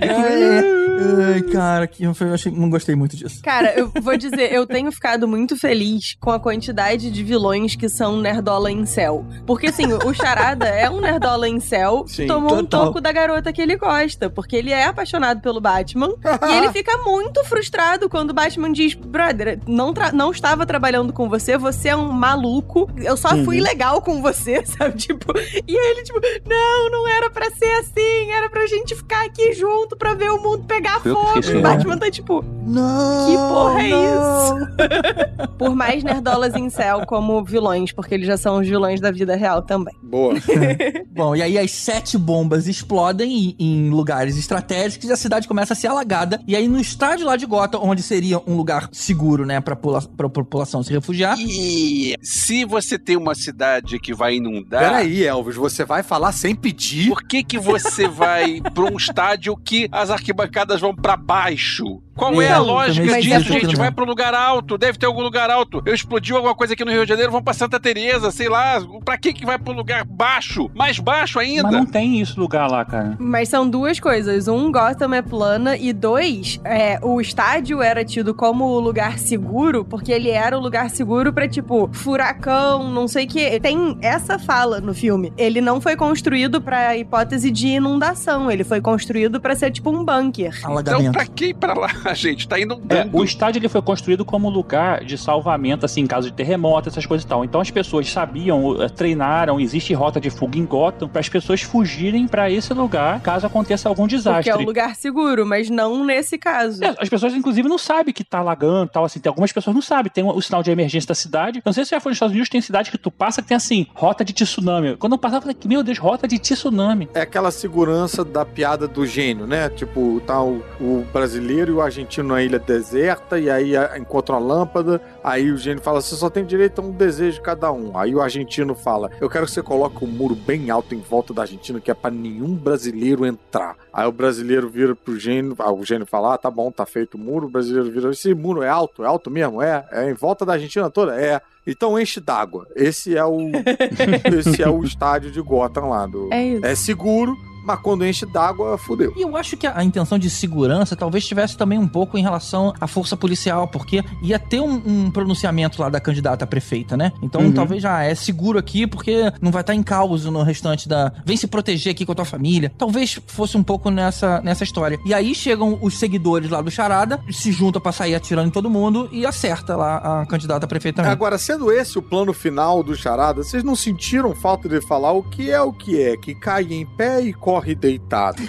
Ai, 0.01 1.41
cara, 1.51 1.87
que 1.87 2.03
eu 2.03 2.13
achei, 2.33 2.51
não 2.51 2.69
gostei 2.69 2.95
muito 2.95 3.15
disso. 3.15 3.41
Cara, 3.43 3.73
eu 3.77 3.91
vou 4.01 4.17
dizer, 4.17 4.51
eu 4.53 4.65
tenho 4.65 4.91
ficado 4.91 5.27
muito 5.27 5.57
feliz 5.63 6.17
com 6.19 6.29
a 6.29 6.39
quantidade 6.39 7.09
de 7.09 7.23
vilões 7.23 7.73
que 7.73 7.87
são 7.87 8.17
nerdola 8.17 8.69
em 8.69 8.85
céu. 8.85 9.25
Porque, 9.45 9.67
assim, 9.67 9.93
o 9.93 10.13
Charada 10.13 10.65
é 10.65 10.89
um 10.89 10.99
nerdola 10.99 11.47
em 11.47 11.61
céu 11.61 12.03
que 12.13 12.25
tomou 12.25 12.53
um 12.53 12.65
total. 12.65 12.87
toco 12.87 12.99
da 12.99 13.13
garota 13.13 13.53
que 13.53 13.61
ele 13.61 13.77
gosta. 13.77 14.29
Porque 14.29 14.57
ele 14.57 14.71
é 14.71 14.85
apaixonado 14.85 15.39
pelo 15.39 15.61
Batman. 15.61 16.09
e 16.49 16.57
ele 16.57 16.69
fica 16.73 16.97
muito 16.97 17.45
frustrado 17.45 18.09
quando 18.09 18.31
o 18.31 18.33
Batman 18.33 18.73
diz: 18.73 18.93
Brother, 18.93 19.57
não, 19.65 19.93
não 20.13 20.31
estava 20.31 20.65
trabalhando 20.65 21.13
com 21.13 21.29
você, 21.29 21.57
você 21.57 21.89
é 21.89 21.95
um 21.95 22.11
maluco. 22.11 22.89
Eu 22.97 23.15
só 23.15 23.29
fui 23.45 23.61
legal 23.61 24.01
com 24.01 24.21
você, 24.21 24.63
sabe? 24.67 24.97
Tipo, 24.97 25.33
e 25.65 25.73
ele, 25.73 26.03
tipo, 26.03 26.19
não, 26.45 26.91
não 26.91 27.07
era 27.07 27.29
pra 27.29 27.49
ser 27.51 27.71
assim, 27.75 28.31
era 28.31 28.49
pra 28.49 28.67
gente 28.67 28.95
ficar 28.95 29.25
aqui 29.25 29.53
junto 29.53 29.95
pra 29.95 30.13
ver 30.13 30.29
o 30.29 30.41
mundo 30.41 30.65
pegar 30.65 30.99
Eu 31.05 31.15
fogo. 31.15 31.39
E 31.39 31.55
o. 31.55 31.61
Batman 31.61 31.97
tá 31.97 32.11
tipo. 32.11 32.43
Não! 32.65 33.25
Que 33.27 33.37
porra 33.37 33.83
é 33.83 33.89
não. 33.89 35.52
Por 35.57 35.75
mais 35.75 36.03
nerdolas 36.05 36.55
em 36.55 36.69
céu 36.69 37.05
como 37.05 37.43
vilões, 37.43 37.91
porque 37.91 38.13
eles 38.15 38.27
já 38.27 38.37
são 38.37 38.59
os 38.59 38.67
vilões 38.67 38.99
da 38.99 39.11
vida 39.11 39.35
real 39.35 39.61
também. 39.61 39.93
Boa. 40.01 40.33
Bom, 41.11 41.35
e 41.35 41.41
aí 41.41 41.57
as 41.57 41.71
sete 41.71 42.17
bombas 42.17 42.67
explodem 42.67 43.31
em, 43.31 43.55
em 43.59 43.89
lugares 43.89 44.37
estratégicos 44.37 45.09
e 45.09 45.13
a 45.13 45.15
cidade 45.17 45.47
começa 45.47 45.73
a 45.73 45.75
ser 45.75 45.87
alagada. 45.87 46.39
E 46.47 46.55
aí 46.55 46.67
no 46.67 46.79
estádio 46.79 47.25
lá 47.25 47.35
de 47.35 47.45
Gotham, 47.45 47.79
onde 47.83 48.01
seria 48.01 48.39
um 48.47 48.55
lugar 48.55 48.89
seguro, 48.91 49.45
né, 49.45 49.61
pra, 49.61 49.75
pula- 49.75 50.01
pra 50.01 50.29
população 50.29 50.81
se 50.83 50.91
refugiar. 50.91 51.37
E 51.39 52.15
se 52.21 52.65
você 52.65 52.97
tem 52.97 53.15
uma 53.15 53.35
cidade 53.35 53.99
que 53.99 54.13
vai 54.13 54.35
inundar, 54.35 54.81
Peraí, 54.81 55.23
Elvis, 55.23 55.55
você 55.55 55.85
vai 55.85 56.03
falar 56.03 56.31
sem 56.31 56.55
pedir? 56.55 57.09
por 57.09 57.23
que 57.23 57.43
que 57.43 57.59
você 57.59 58.07
vai 58.07 58.61
pra 58.73 58.83
um 58.83 58.95
estádio 58.97 59.55
que 59.57 59.87
as 59.91 60.09
arquibancadas 60.09 60.81
vão 60.81 60.95
pra 60.95 61.15
baixo? 61.15 62.01
Qual 62.15 62.41
é 62.41 62.47
a 62.47 62.51
Então, 62.51 62.65
lógica 62.65 63.05
também 63.07 63.21
disso, 63.21 63.35
é 63.35 63.59
gente? 63.59 63.75
Vai 63.75 63.91
pro 63.91 64.05
lugar 64.05 64.33
alto, 64.33 64.77
deve 64.77 64.97
ter 64.97 65.05
algum 65.05 65.21
lugar 65.21 65.49
alto. 65.49 65.81
Eu 65.85 65.93
explodiu 65.93 66.35
alguma 66.35 66.55
coisa 66.55 66.73
aqui 66.73 66.85
no 66.85 66.91
Rio 66.91 67.03
de 67.03 67.09
Janeiro, 67.09 67.31
vamos 67.31 67.43
pra 67.43 67.53
Santa 67.53 67.79
Teresa, 67.79 68.31
sei 68.31 68.49
lá. 68.49 68.81
Pra 69.03 69.17
que 69.17 69.33
que 69.33 69.45
vai 69.45 69.57
pro 69.57 69.73
lugar 69.73 70.03
baixo? 70.05 70.69
Mais 70.75 70.99
baixo 70.99 71.39
ainda? 71.39 71.63
Mas 71.63 71.71
não 71.73 71.85
tem 71.85 72.19
isso 72.21 72.39
lugar 72.39 72.69
lá, 72.69 72.85
cara. 72.85 73.15
Mas 73.19 73.49
são 73.49 73.67
duas 73.67 73.99
coisas. 73.99 74.47
Um, 74.47 74.71
Gotham 74.71 75.13
é 75.13 75.21
plana. 75.21 75.75
E 75.75 75.91
dois, 75.91 76.59
é, 76.63 76.99
o 77.01 77.19
estádio 77.19 77.81
era 77.81 78.05
tido 78.05 78.33
como 78.33 78.65
o 78.65 78.79
lugar 78.79 79.17
seguro, 79.17 79.83
porque 79.83 80.11
ele 80.11 80.29
era 80.29 80.57
o 80.57 80.61
lugar 80.61 80.89
seguro 80.89 81.33
pra, 81.33 81.47
tipo, 81.47 81.89
furacão, 81.93 82.89
não 82.91 83.07
sei 83.07 83.25
o 83.25 83.27
que. 83.27 83.59
Tem 83.59 83.97
essa 84.01 84.37
fala 84.39 84.79
no 84.79 84.93
filme. 84.93 85.33
Ele 85.37 85.61
não 85.61 85.81
foi 85.81 85.95
construído 85.95 86.61
pra 86.61 86.95
hipótese 86.95 87.49
de 87.51 87.67
inundação. 87.67 88.51
Ele 88.51 88.63
foi 88.63 88.79
construído 88.81 89.41
pra 89.41 89.55
ser, 89.55 89.71
tipo, 89.71 89.89
um 89.89 90.03
bunker. 90.05 90.55
Então 90.57 90.71
Alagamento. 90.71 91.11
pra 91.11 91.25
que 91.25 91.45
ir 91.47 91.53
pra 91.53 91.73
lá, 91.73 91.89
gente? 92.13 92.47
Tá 92.47 92.57
É, 92.59 92.61
inundando. 92.63 93.17
o 93.17 93.23
estádio 93.23 93.59
ele 93.59 93.69
foi 93.69 93.81
construído 93.81 94.25
como 94.25 94.49
lugar 94.49 95.03
de 95.03 95.17
salvamento, 95.17 95.85
assim, 95.85 96.01
em 96.01 96.07
caso 96.07 96.29
de 96.29 96.33
terremoto, 96.33 96.89
essas 96.89 97.05
coisas 97.05 97.23
e 97.23 97.27
tal. 97.27 97.43
Então 97.45 97.61
as 97.61 97.71
pessoas 97.71 98.09
sabiam, 98.11 98.81
eh, 98.81 98.89
treinaram, 98.89 99.59
existe 99.59 99.93
rota 99.93 100.19
de 100.19 100.29
fuga 100.29 100.57
em 100.57 100.65
Gotham 100.65 101.07
para 101.07 101.19
as 101.19 101.29
pessoas 101.29 101.61
fugirem 101.61 102.27
para 102.27 102.49
esse 102.49 102.73
lugar 102.73 103.19
caso 103.21 103.45
aconteça 103.45 103.87
algum 103.89 104.07
desastre. 104.07 104.43
Porque 104.43 104.49
é 104.49 104.63
um 104.63 104.65
lugar 104.67 104.95
seguro, 104.95 105.45
mas 105.45 105.69
não 105.69 106.03
nesse 106.05 106.37
caso. 106.37 106.83
É, 106.83 106.95
as 106.99 107.09
pessoas, 107.09 107.33
inclusive, 107.33 107.67
não 107.67 107.77
sabem 107.77 108.13
que 108.13 108.23
tá 108.23 108.39
alagando 108.39 108.89
tal, 108.91 109.05
assim. 109.05 109.19
Tem 109.19 109.29
algumas 109.29 109.51
pessoas 109.51 109.73
não 109.73 109.81
sabem. 109.81 110.11
Tem 110.11 110.23
o 110.23 110.41
sinal 110.41 110.63
de 110.63 110.71
emergência 110.71 111.07
da 111.07 111.15
cidade. 111.15 111.61
Não 111.65 111.71
sei 111.73 111.83
se 111.83 111.89
você 111.89 111.95
já 111.95 112.01
foi 112.01 112.09
nos 112.11 112.17
Estados 112.17 112.33
Unidos, 112.33 112.49
tem 112.49 112.61
cidade 112.61 112.91
que 112.91 112.97
tu 112.97 113.11
passa 113.11 113.41
que 113.41 113.47
tem 113.47 113.55
assim, 113.57 113.87
rota 113.93 114.23
de 114.25 114.33
tsunami. 114.33 114.95
Quando 114.97 115.13
eu 115.13 115.17
passava, 115.17 115.37
eu 115.37 115.53
falei, 115.53 115.57
meu 115.65 115.83
Deus, 115.83 115.97
rota 115.97 116.27
de 116.27 116.37
tsunami. 116.39 117.09
É 117.13 117.21
aquela 117.21 117.51
segurança 117.51 118.23
da 118.23 118.45
piada 118.45 118.87
do 118.87 119.05
gênio, 119.05 119.45
né? 119.47 119.69
Tipo, 119.69 120.21
tá 120.25 120.41
o, 120.41 120.63
o 120.79 121.05
brasileiro 121.13 121.71
e 121.71 121.75
o 121.75 121.81
argentino 121.93 122.29
na 122.29 122.41
ilha 122.41 122.57
deserta, 122.59 123.39
e 123.39 123.49
aí 123.49 123.77
a- 123.77 123.97
encontram 123.97 124.35
a 124.37 124.39
lâmpada, 124.39 124.99
aí 125.23 125.51
o 125.51 125.57
gênio 125.57 125.81
fala, 125.83 126.01
você 126.01 126.15
só 126.15 126.29
tem 126.29 126.43
direito 126.43 126.79
a 126.79 126.83
um 126.83 126.91
desejo 126.91 127.41
cada 127.41 127.71
um. 127.71 127.95
Aí 127.97 128.15
o 128.15 128.21
argentino 128.21 128.73
fala, 128.73 129.11
eu 129.21 129.29
quero 129.29 129.45
que 129.45 129.51
você 129.51 129.61
coloque 129.61 130.03
um 130.03 130.07
muro 130.07 130.35
bem 130.35 130.69
alto 130.71 130.95
em 130.95 130.99
volta 130.99 131.33
da 131.33 131.43
Argentina, 131.43 131.79
que 131.79 131.91
é 131.91 131.93
pra 131.93 132.09
nenhum 132.09 132.55
brasileiro 132.55 133.25
entrar. 133.25 133.75
Aí 133.93 134.07
o 134.07 134.11
brasileiro 134.11 134.67
vira 134.69 134.95
pro 134.95 135.17
gênio, 135.19 135.55
ah, 135.59 135.71
o 135.71 135.85
gênio 135.85 136.05
fala, 136.07 136.33
ah, 136.33 136.37
tá 136.37 136.49
bom, 136.49 136.71
tá 136.71 136.85
feito 136.85 137.15
o 137.15 137.19
muro, 137.19 137.45
o 137.45 137.49
brasileiro 137.49 137.91
vira, 137.91 138.09
esse 138.11 138.33
muro 138.33 138.63
é 138.63 138.69
alto, 138.69 139.03
é 139.03 139.07
alto 139.07 139.29
mesmo? 139.29 139.61
É, 139.61 139.85
é 139.91 140.09
em 140.09 140.13
volta 140.13 140.45
da 140.45 140.53
Argentina 140.53 140.89
toda? 140.89 141.15
É. 141.19 141.39
Então 141.65 141.97
enche 141.97 142.19
d'água. 142.19 142.67
Esse 142.75 143.15
é 143.15 143.23
o 143.23 143.37
esse 144.37 144.61
é 144.61 144.67
o 144.69 144.83
estádio 144.83 145.31
de 145.31 145.39
Gotham 145.41 145.87
lá 145.89 146.05
do 146.05 146.27
É 146.33 146.43
isso. 146.43 146.65
é 146.65 146.75
seguro, 146.75 147.37
mas 147.63 147.79
quando 147.79 148.05
enche 148.05 148.25
d'água, 148.25 148.77
fudeu. 148.77 149.13
E 149.15 149.21
eu 149.21 149.35
acho 149.37 149.55
que 149.57 149.65
a, 149.67 149.77
a 149.77 149.83
intenção 149.83 150.17
de 150.19 150.29
segurança 150.29 150.95
talvez 150.95 151.25
tivesse 151.25 151.57
também 151.57 151.79
um 151.79 151.87
pouco 151.87 152.17
em 152.17 152.21
relação 152.21 152.73
à 152.79 152.87
força 152.87 153.15
policial, 153.15 153.67
porque 153.67 154.03
ia 154.21 154.37
ter 154.39 154.59
um, 154.59 154.81
um 154.85 155.11
pronunciamento 155.11 155.81
lá 155.81 155.89
da 155.89 155.99
candidata 155.99 156.43
a 156.43 156.47
prefeita, 156.47 156.97
né? 156.97 157.11
Então 157.21 157.41
Uhum. 157.43 157.51
talvez 157.51 157.81
já 157.81 158.03
é 158.03 158.15
seguro 158.15 158.57
aqui, 158.59 158.87
porque 158.87 159.31
não 159.41 159.51
vai 159.51 159.61
estar 159.61 159.73
em 159.75 159.83
caos 159.83 160.25
no 160.25 160.43
restante 160.43 160.87
da. 160.87 161.11
Vem 161.25 161.35
se 161.37 161.47
proteger 161.47 161.91
aqui 161.91 162.05
com 162.05 162.11
a 162.11 162.15
tua 162.15 162.25
família. 162.25 162.71
Talvez 162.77 163.19
fosse 163.27 163.57
um 163.57 163.63
pouco 163.63 163.89
nessa, 163.89 164.41
nessa 164.41 164.63
história. 164.63 164.97
E 165.05 165.13
aí 165.13 165.35
chegam 165.35 165.77
os 165.81 165.97
seguidores 165.97 166.49
lá 166.49 166.61
do 166.61 166.71
Charada, 166.71 167.19
se 167.29 167.51
juntam 167.51 167.81
pra 167.81 167.91
sair 167.91 168.15
atirando 168.15 168.47
em 168.47 168.51
todo 168.51 168.69
mundo 168.69 169.09
e 169.11 169.25
acerta 169.25 169.75
lá 169.75 170.21
a 170.21 170.25
candidata 170.25 170.65
a 170.65 170.67
prefeita 170.67 170.97
também. 170.97 171.11
Agora, 171.11 171.37
sendo 171.37 171.71
esse 171.71 171.97
o 171.97 172.01
plano 172.01 172.33
final 172.33 172.81
do 172.83 172.95
Charada, 172.95 173.43
vocês 173.43 173.63
não 173.63 173.75
sentiram 173.75 174.33
falta 174.35 174.67
de 174.69 174.81
falar 174.81 175.11
o 175.11 175.23
que 175.23 175.49
é 175.51 175.61
o 175.61 175.71
que 175.73 176.01
é? 176.01 176.17
Que 176.17 176.33
cai 176.33 176.63
em 176.63 176.85
pé 176.85 177.21
e 177.21 177.33
corre 177.33 177.52
deitado. 177.61 178.41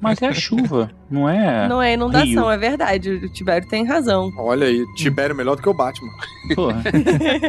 Mas 0.00 0.20
é 0.22 0.26
a 0.28 0.32
chuva, 0.32 0.90
não 1.10 1.28
é? 1.28 1.68
Não 1.68 1.82
é 1.82 1.94
inundação, 1.94 2.26
Rio. 2.44 2.50
é 2.50 2.56
verdade. 2.56 3.10
O 3.10 3.32
Tibério 3.32 3.68
tem 3.68 3.84
razão. 3.84 4.30
Olha 4.38 4.66
aí, 4.66 4.84
Tibério 4.96 5.34
melhor 5.34 5.56
do 5.56 5.62
que 5.62 5.68
o 5.68 5.74
Batman. 5.74 6.10
Porra. 6.54 6.82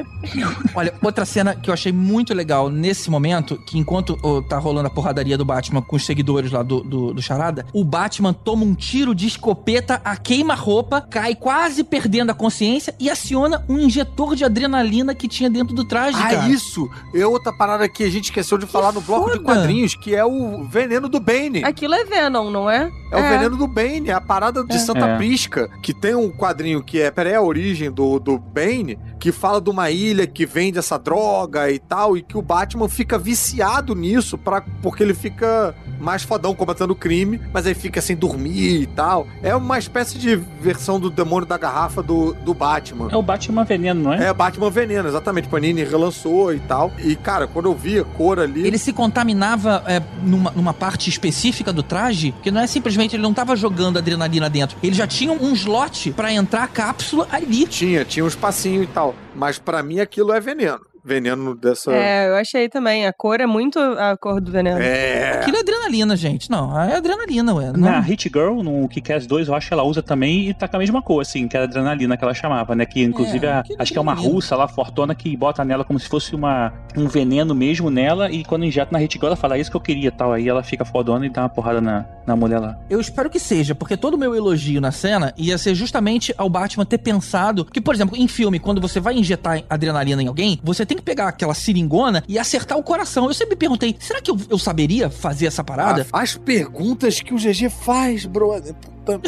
Olha, 0.73 0.93
outra 1.03 1.25
cena 1.25 1.55
que 1.55 1.69
eu 1.69 1.73
achei 1.73 1.91
muito 1.91 2.33
legal 2.33 2.69
nesse 2.69 3.09
momento, 3.09 3.57
que 3.65 3.77
enquanto 3.77 4.17
ô, 4.23 4.41
tá 4.41 4.57
rolando 4.57 4.87
a 4.87 4.91
porradaria 4.91 5.37
do 5.37 5.45
Batman 5.45 5.81
com 5.81 5.95
os 5.95 6.05
seguidores 6.05 6.51
lá 6.51 6.63
do, 6.63 6.81
do, 6.81 7.13
do 7.13 7.21
Charada, 7.21 7.65
o 7.73 7.83
Batman 7.83 8.33
toma 8.33 8.63
um 8.63 8.73
tiro 8.73 9.13
de 9.13 9.27
escopeta 9.27 10.01
a 10.03 10.15
queima-roupa, 10.15 11.01
cai 11.01 11.35
quase 11.35 11.83
perdendo 11.83 12.31
a 12.31 12.33
consciência 12.33 12.95
e 12.99 13.09
aciona 13.09 13.63
um 13.67 13.79
injetor 13.79 14.35
de 14.35 14.43
adrenalina 14.45 15.13
que 15.13 15.27
tinha 15.27 15.49
dentro 15.49 15.75
do 15.75 15.85
traje, 15.85 16.17
Ah, 16.17 16.29
cara. 16.29 16.49
isso! 16.49 16.89
É 17.13 17.25
outra 17.25 17.51
parada 17.53 17.87
que 17.89 18.03
a 18.03 18.09
gente 18.09 18.25
esqueceu 18.25 18.57
de 18.57 18.65
falar 18.65 18.91
no 18.91 19.01
bloco 19.01 19.24
de 19.31 19.39
quadrinhos, 19.39 19.95
que 19.95 20.15
é 20.15 20.25
o 20.25 20.63
veneno 20.63 21.07
do 21.09 21.19
Bane. 21.19 21.63
Aquilo 21.63 21.93
é 21.95 22.03
Venom, 22.03 22.49
não 22.49 22.69
é? 22.69 22.91
É 23.11 23.17
o 23.17 23.21
veneno 23.29 23.55
do 23.55 23.67
Bane, 23.67 24.09
é 24.09 24.13
a 24.13 24.21
parada 24.21 24.63
de 24.63 24.75
É. 24.75 24.79
Santa 24.79 25.05
É. 25.05 25.17
Prisca, 25.17 25.69
que 25.81 25.93
tem 25.93 26.15
um 26.15 26.29
quadrinho 26.29 26.83
que 26.83 26.99
é 27.01 27.09
pré-origem 27.11 27.91
do, 27.91 28.19
do 28.19 28.37
Bane, 28.37 28.97
que 29.19 29.31
fala 29.31 29.61
de 29.61 29.69
uma 29.69 29.89
ilha 29.89 30.27
que 30.27 30.45
vende 30.45 30.77
essa 30.77 30.97
droga 30.97 31.71
e 31.71 31.79
tal, 31.79 32.17
e 32.17 32.21
que 32.21 32.37
o 32.37 32.41
Batman 32.41 32.87
fica 32.89 33.17
viciado 33.17 33.95
nisso, 33.95 34.37
pra, 34.37 34.61
porque 34.81 35.01
ele 35.03 35.13
fica 35.13 35.73
mais 35.99 36.23
fodão 36.23 36.53
combatendo 36.53 36.93
o 36.93 36.95
crime, 36.95 37.39
mas 37.53 37.65
aí 37.65 37.73
fica 37.73 38.01
sem 38.01 38.15
dormir 38.15 38.81
e 38.81 38.85
tal. 38.85 39.27
É 39.41 39.55
uma 39.55 39.77
espécie 39.79 40.17
de 40.17 40.35
versão 40.35 40.99
do 40.99 41.09
demônio 41.09 41.47
da 41.47 41.57
garrafa 41.57 42.03
do, 42.03 42.33
do 42.33 42.53
Batman. 42.53 43.07
É 43.11 43.15
o 43.15 43.21
Batman 43.21 43.63
veneno, 43.63 44.03
não 44.03 44.13
é? 44.13 44.27
É, 44.27 44.33
Batman 44.33 44.69
Veneno, 44.69 45.07
exatamente. 45.07 45.47
Panini 45.47 45.83
relançou 45.83 46.53
e 46.53 46.59
tal. 46.59 46.91
E, 46.99 47.15
cara, 47.15 47.47
quando 47.47 47.67
eu 47.67 47.73
vi 47.75 47.99
a 47.99 48.03
cor 48.03 48.39
ali. 48.39 48.65
Ele 48.65 48.77
se 48.77 48.91
contaminava 49.15 49.81
é, 49.87 50.01
numa, 50.23 50.51
numa 50.51 50.73
parte 50.73 51.09
específica 51.09 51.71
do 51.71 51.81
traje, 51.81 52.33
que 52.43 52.51
não 52.51 52.59
é 52.59 52.67
simplesmente 52.67 53.15
ele 53.15 53.23
não 53.23 53.33
tava 53.33 53.55
jogando 53.55 53.97
adrenalina 53.97 54.49
dentro. 54.49 54.77
Ele 54.83 54.93
já 54.93 55.07
tinha 55.07 55.31
um 55.31 55.53
slot 55.53 56.11
pra 56.11 56.33
entrar 56.33 56.63
a 56.63 56.67
cápsula 56.67 57.25
ali. 57.31 57.65
Tinha, 57.65 58.03
tinha 58.03 58.25
um 58.25 58.27
espacinho 58.27 58.83
e 58.83 58.87
tal. 58.87 59.15
Mas 59.33 59.57
pra 59.57 59.81
mim 59.81 60.01
aquilo 60.01 60.33
é 60.33 60.39
veneno. 60.41 60.81
Veneno 61.05 61.55
dessa. 61.55 61.91
É, 61.93 62.29
eu 62.29 62.35
achei 62.35 62.67
também. 62.67 63.05
A 63.05 63.13
cor 63.13 63.39
é 63.39 63.45
muito 63.45 63.77
a 63.79 64.17
cor 64.17 64.41
do 64.41 64.51
veneno. 64.51 64.79
É. 64.81 65.39
Aquilo 65.39 65.57
é 65.57 65.59
adrenalina, 65.59 66.15
gente. 66.17 66.49
Não, 66.49 66.79
é 66.81 66.95
adrenalina, 66.97 67.53
ué. 67.53 67.71
Não. 67.71 67.79
Na 67.91 67.99
Hit 67.99 68.29
Girl, 68.33 68.61
no 68.63 68.87
Kick-Ass 68.87 69.27
2, 69.27 69.47
eu 69.47 69.53
acho 69.55 69.67
que 69.67 69.73
ela 69.73 69.83
usa 69.83 70.01
também 70.01 70.49
e 70.49 70.53
tá 70.53 70.67
com 70.67 70.77
a 70.77 70.79
mesma 70.79 71.01
cor, 71.01 71.21
assim, 71.21 71.47
que 71.47 71.55
era 71.55 71.65
adrenalina 71.65 72.17
que 72.17 72.23
ela 72.23 72.33
chamava, 72.33 72.73
né? 72.75 72.85
Que 72.85 73.03
inclusive 73.03 73.45
É, 73.45 73.51
a- 73.59 73.63
que 73.63 73.75
acho 73.77 73.91
que 73.91 73.97
é 73.97 74.01
uma 74.01 74.13
russa 74.15 74.55
lá, 74.55 74.67
fortona, 74.67 75.13
que 75.13 75.35
bota 75.37 75.63
nela 75.63 75.83
como 75.83 75.99
se 75.99 76.07
fosse 76.09 76.33
uma, 76.33 76.73
um 76.97 77.07
veneno 77.07 77.53
mesmo 77.53 77.89
nela 77.91 78.31
e 78.31 78.43
quando 78.43 78.65
injeta 78.65 78.89
na 78.91 78.97
Hit 78.97 79.13
Girl, 79.13 79.27
ela 79.27 79.35
fala, 79.35 79.57
é 79.57 79.59
isso 79.59 79.69
que 79.69 79.77
eu 79.77 79.81
queria 79.81 80.11
tal. 80.11 80.33
Aí 80.33 80.49
ela 80.49 80.63
fica 80.63 80.83
fodona 80.83 81.25
e 81.25 81.29
dá 81.29 81.41
uma 81.43 81.49
porrada 81.49 81.79
na, 81.79 82.05
na 82.25 82.35
mulher 82.35 82.59
lá. 82.59 82.77
Eu 82.89 82.99
espero 82.99 83.29
que 83.29 83.39
seja, 83.39 83.75
porque 83.75 83.95
todo 83.95 84.15
o 84.15 84.17
meu 84.17 84.33
elogio 84.35 84.81
na 84.81 84.91
cena 84.91 85.33
ia 85.37 85.57
ser 85.57 85.75
justamente 85.75 86.33
ao 86.37 86.49
Batman 86.49 86.85
ter 86.85 86.97
pensado 86.97 87.63
que, 87.63 87.79
por 87.79 87.93
exemplo, 87.93 88.17
em 88.17 88.27
filme, 88.27 88.59
quando 88.59 88.81
você 88.81 88.99
vai 88.99 89.13
injetar 89.15 89.61
adrenalina 89.69 90.23
em 90.23 90.27
alguém, 90.27 90.59
você 90.63 90.85
tem 90.85 90.94
que 90.95 91.03
pegar 91.03 91.27
aquela 91.27 91.53
seringona 91.53 92.23
e 92.27 92.37
acertar 92.39 92.77
o 92.77 92.83
coração. 92.83 93.25
Eu 93.25 93.33
sempre 93.33 93.55
perguntei, 93.55 93.95
será 93.99 94.21
que 94.21 94.31
eu, 94.31 94.37
eu 94.49 94.57
saberia 94.57 95.09
fazer 95.09 95.47
essa 95.47 95.63
parada? 95.63 96.05
Ah, 96.11 96.21
As 96.21 96.35
perguntas 96.35 97.21
que 97.21 97.33
o 97.33 97.37
GG 97.37 97.69
faz, 97.69 98.25
brother. 98.25 98.75
Puta 99.05 99.21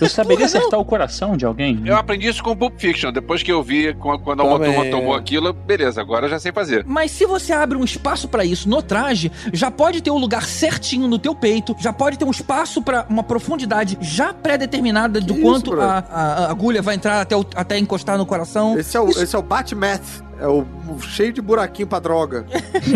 Eu 0.00 0.08
saberia 0.08 0.38
Porra, 0.46 0.50
não. 0.50 0.58
acertar 0.58 0.80
o 0.80 0.84
coração 0.84 1.36
de 1.36 1.44
alguém? 1.46 1.80
Eu 1.84 1.96
aprendi 1.96 2.26
isso 2.28 2.42
com 2.42 2.56
Pulp 2.56 2.74
Fiction. 2.78 3.12
Depois 3.12 3.42
que 3.42 3.52
eu 3.52 3.62
vi 3.62 3.94
com- 3.94 4.18
quando 4.18 4.42
a 4.42 4.44
Também. 4.48 4.72
turma 4.74 4.90
tomou 4.90 5.14
aquilo, 5.14 5.52
beleza, 5.52 6.00
agora 6.00 6.26
eu 6.26 6.30
já 6.30 6.38
sei 6.38 6.52
fazer. 6.52 6.84
Mas 6.86 7.10
se 7.10 7.24
você 7.26 7.52
abre 7.52 7.76
um 7.78 7.84
espaço 7.84 8.26
pra 8.28 8.44
isso 8.44 8.68
no 8.68 8.82
traje, 8.82 9.30
já 9.52 9.70
pode 9.70 10.00
ter 10.02 10.10
o 10.10 10.18
lugar 10.18 10.42
certinho 10.44 11.06
no 11.06 11.18
teu 11.18 11.34
peito, 11.34 11.76
já 11.78 11.92
pode 11.92 12.18
ter 12.18 12.24
um 12.24 12.30
espaço 12.30 12.82
pra 12.82 13.06
uma 13.08 13.22
profundidade 13.22 13.96
já 14.00 14.32
pré-determinada 14.32 15.20
do 15.20 15.34
quanto 15.36 15.66
isso, 15.66 15.76
bro? 15.76 15.82
a, 15.82 15.98
a- 16.10 16.32
a 16.46 16.50
agulha 16.50 16.82
vai 16.82 16.94
entrar 16.94 17.20
até, 17.20 17.36
o- 17.36 17.44
até 17.54 17.78
encostar 17.78 18.18
no 18.18 18.26
coração. 18.26 18.78
Esse 18.78 18.96
é 18.96 19.00
o, 19.00 19.08
esse 19.10 19.34
é 19.36 19.38
o 19.38 19.42
Batmeth. 19.42 20.28
É 20.40 20.48
o, 20.48 20.64
o 20.88 20.98
cheio 21.02 21.34
de 21.34 21.42
buraquinho 21.42 21.86
pra 21.86 21.98
droga. 21.98 22.46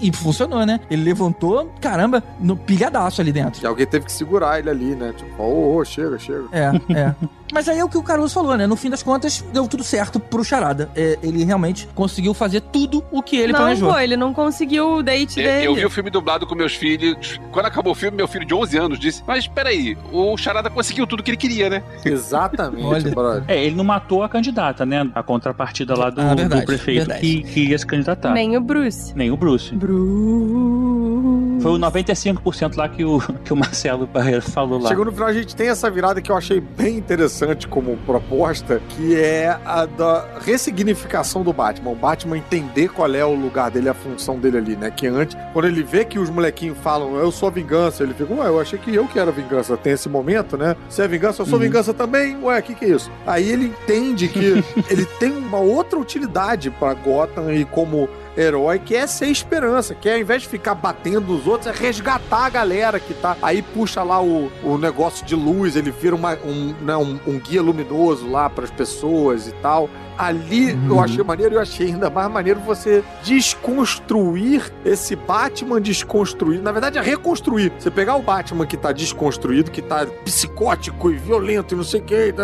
E 0.00 0.12
funcionou, 0.12 0.64
né? 0.64 0.78
Ele 0.90 1.02
levantou, 1.02 1.72
caramba, 1.80 2.22
no 2.40 2.56
pilhadaço 2.56 3.20
ali 3.20 3.32
dentro. 3.32 3.62
E 3.62 3.66
alguém 3.66 3.86
teve 3.86 4.04
que 4.06 4.12
segurar 4.12 4.58
ele 4.58 4.70
ali, 4.70 4.94
né? 4.94 5.12
Tipo, 5.16 5.42
ô, 5.42 5.76
ô, 5.76 5.77
chega, 5.84 6.18
chega. 6.18 6.44
É, 6.52 6.70
é. 6.92 7.14
Mas 7.50 7.66
aí 7.66 7.78
é 7.78 7.84
o 7.84 7.88
que 7.88 7.96
o 7.96 8.02
Caruso 8.02 8.34
falou, 8.34 8.56
né? 8.58 8.66
No 8.66 8.76
fim 8.76 8.90
das 8.90 9.02
contas, 9.02 9.42
deu 9.54 9.66
tudo 9.66 9.82
certo 9.82 10.20
pro 10.20 10.44
Charada. 10.44 10.90
É, 10.94 11.18
ele 11.22 11.42
realmente 11.44 11.88
conseguiu 11.94 12.34
fazer 12.34 12.60
tudo 12.60 13.02
o 13.10 13.22
que 13.22 13.36
ele 13.38 13.52
não, 13.54 13.60
planejou. 13.60 13.90
pô, 13.90 13.98
ele 13.98 14.16
não 14.18 14.34
conseguiu 14.34 14.96
o 14.96 15.02
date 15.02 15.40
Eu, 15.40 15.46
dele. 15.46 15.66
eu 15.68 15.74
vi 15.74 15.86
o 15.86 15.90
filme 15.90 16.10
dublado 16.10 16.46
com 16.46 16.54
meus 16.54 16.74
filhos. 16.74 17.40
Quando 17.50 17.64
acabou 17.64 17.92
o 17.92 17.96
filme, 17.96 18.14
meu 18.18 18.28
filho 18.28 18.44
de 18.44 18.52
11 18.52 18.76
anos 18.76 18.98
disse: 18.98 19.22
Mas 19.26 19.46
peraí, 19.48 19.96
o 20.12 20.36
Charada 20.36 20.68
conseguiu 20.68 21.06
tudo 21.06 21.22
que 21.22 21.30
ele 21.30 21.38
queria, 21.38 21.70
né? 21.70 21.82
Exatamente, 22.04 22.84
Olha. 22.84 23.10
brother. 23.14 23.44
É, 23.48 23.64
ele 23.64 23.74
não 23.76 23.84
matou 23.84 24.22
a 24.22 24.28
candidata, 24.28 24.84
né? 24.84 25.10
A 25.14 25.22
contrapartida 25.22 25.96
lá 25.96 26.10
do, 26.10 26.20
Ah, 26.20 26.34
verdade, 26.34 26.60
do 26.62 26.66
prefeito 26.66 26.98
verdade. 27.06 27.20
que, 27.22 27.42
que 27.44 27.60
ia 27.70 27.78
se 27.78 27.86
candidatar. 27.86 28.32
Nem 28.34 28.58
o 28.58 28.60
Bruce. 28.60 29.14
Nem 29.16 29.30
o 29.30 29.36
Bruce. 29.38 29.74
Bruce. 29.74 31.47
Foi 31.60 31.72
o 31.72 31.78
95% 31.78 32.76
lá 32.76 32.88
que 32.88 33.04
o, 33.04 33.20
que 33.44 33.52
o 33.52 33.56
Marcelo 33.56 34.06
Barreiro 34.06 34.42
falou 34.42 34.78
lá. 34.80 34.88
Chegou 34.88 35.04
no 35.04 35.12
final, 35.12 35.28
a 35.28 35.32
gente 35.32 35.54
tem 35.56 35.68
essa 35.68 35.90
virada 35.90 36.20
que 36.20 36.30
eu 36.30 36.36
achei 36.36 36.60
bem 36.60 36.96
interessante 36.96 37.66
como 37.68 37.96
proposta, 37.98 38.80
que 38.90 39.16
é 39.16 39.58
a 39.64 39.84
da 39.86 40.26
ressignificação 40.44 41.42
do 41.42 41.52
Batman. 41.52 41.90
O 41.90 41.94
Batman 41.94 42.36
entender 42.38 42.88
qual 42.88 43.12
é 43.14 43.24
o 43.24 43.34
lugar 43.34 43.70
dele, 43.70 43.88
a 43.88 43.94
função 43.94 44.38
dele 44.38 44.58
ali, 44.58 44.76
né? 44.76 44.90
Que 44.90 45.06
antes, 45.06 45.36
quando 45.52 45.66
ele 45.66 45.82
vê 45.82 46.04
que 46.04 46.18
os 46.18 46.30
molequinhos 46.30 46.78
falam, 46.78 47.16
eu 47.16 47.30
sou 47.32 47.48
a 47.48 47.52
vingança, 47.52 48.02
ele 48.02 48.14
fica, 48.14 48.32
ué, 48.34 48.46
eu 48.48 48.60
achei 48.60 48.78
que 48.78 48.94
eu 48.94 49.06
que 49.06 49.18
era 49.18 49.30
vingança. 49.30 49.76
Tem 49.76 49.92
esse 49.92 50.08
momento, 50.08 50.56
né? 50.56 50.76
Você 50.88 51.02
é 51.02 51.08
vingança, 51.08 51.42
eu 51.42 51.46
sou 51.46 51.58
Uhum. 51.58 51.64
vingança 51.64 51.92
também? 51.94 52.36
Ué, 52.42 52.58
o 52.58 52.62
que, 52.62 52.74
que 52.74 52.84
é 52.84 52.88
isso? 52.88 53.10
Aí 53.26 53.50
ele 53.50 53.66
entende 53.66 54.28
que 54.28 54.62
ele 54.90 55.04
tem 55.18 55.32
uma 55.32 55.58
outra 55.58 55.98
utilidade 55.98 56.70
pra 56.70 56.94
Gotham 56.94 57.52
e 57.52 57.64
como 57.64 58.08
herói 58.38 58.78
que 58.78 58.94
é 58.94 59.06
ser 59.06 59.26
esperança, 59.26 59.94
que 59.94 60.08
é, 60.08 60.14
ao 60.14 60.20
invés 60.20 60.42
de 60.42 60.48
ficar 60.48 60.74
batendo 60.74 61.34
os 61.34 61.46
outros, 61.46 61.66
é 61.66 61.78
resgatar 61.78 62.46
a 62.46 62.50
galera 62.50 63.00
que 63.00 63.12
tá. 63.14 63.36
Aí 63.42 63.60
puxa 63.62 64.02
lá 64.02 64.22
o, 64.22 64.50
o 64.62 64.78
negócio 64.78 65.26
de 65.26 65.34
luz, 65.34 65.74
ele 65.76 65.90
vira 65.90 66.14
uma, 66.14 66.34
um, 66.34 66.74
né, 66.80 66.96
um, 66.96 67.18
um 67.26 67.38
guia 67.38 67.60
luminoso 67.60 68.30
lá 68.30 68.48
para 68.48 68.64
as 68.64 68.70
pessoas 68.70 69.48
e 69.48 69.52
tal. 69.52 69.90
Ali 70.16 70.72
Uhum. 70.72 70.88
eu 70.88 71.00
achei 71.00 71.22
maneiro 71.22 71.54
eu 71.54 71.60
achei 71.60 71.86
ainda 71.86 72.10
mais 72.10 72.28
maneiro 72.28 72.58
você 72.58 73.04
desconstruir 73.22 74.72
esse 74.84 75.14
Batman 75.14 75.80
desconstruído. 75.80 76.62
Na 76.62 76.72
verdade, 76.72 76.98
é 76.98 77.02
reconstruir. 77.02 77.72
Você 77.78 77.90
pegar 77.90 78.16
o 78.16 78.22
Batman 78.22 78.66
que 78.66 78.76
tá 78.76 78.92
desconstruído, 78.92 79.70
que 79.70 79.80
tá 79.80 80.06
psicótico 80.24 81.10
e 81.10 81.16
violento 81.16 81.74
e 81.74 81.76
não 81.76 81.84
sei 81.84 82.00
o 82.00 82.02
que, 82.04 82.34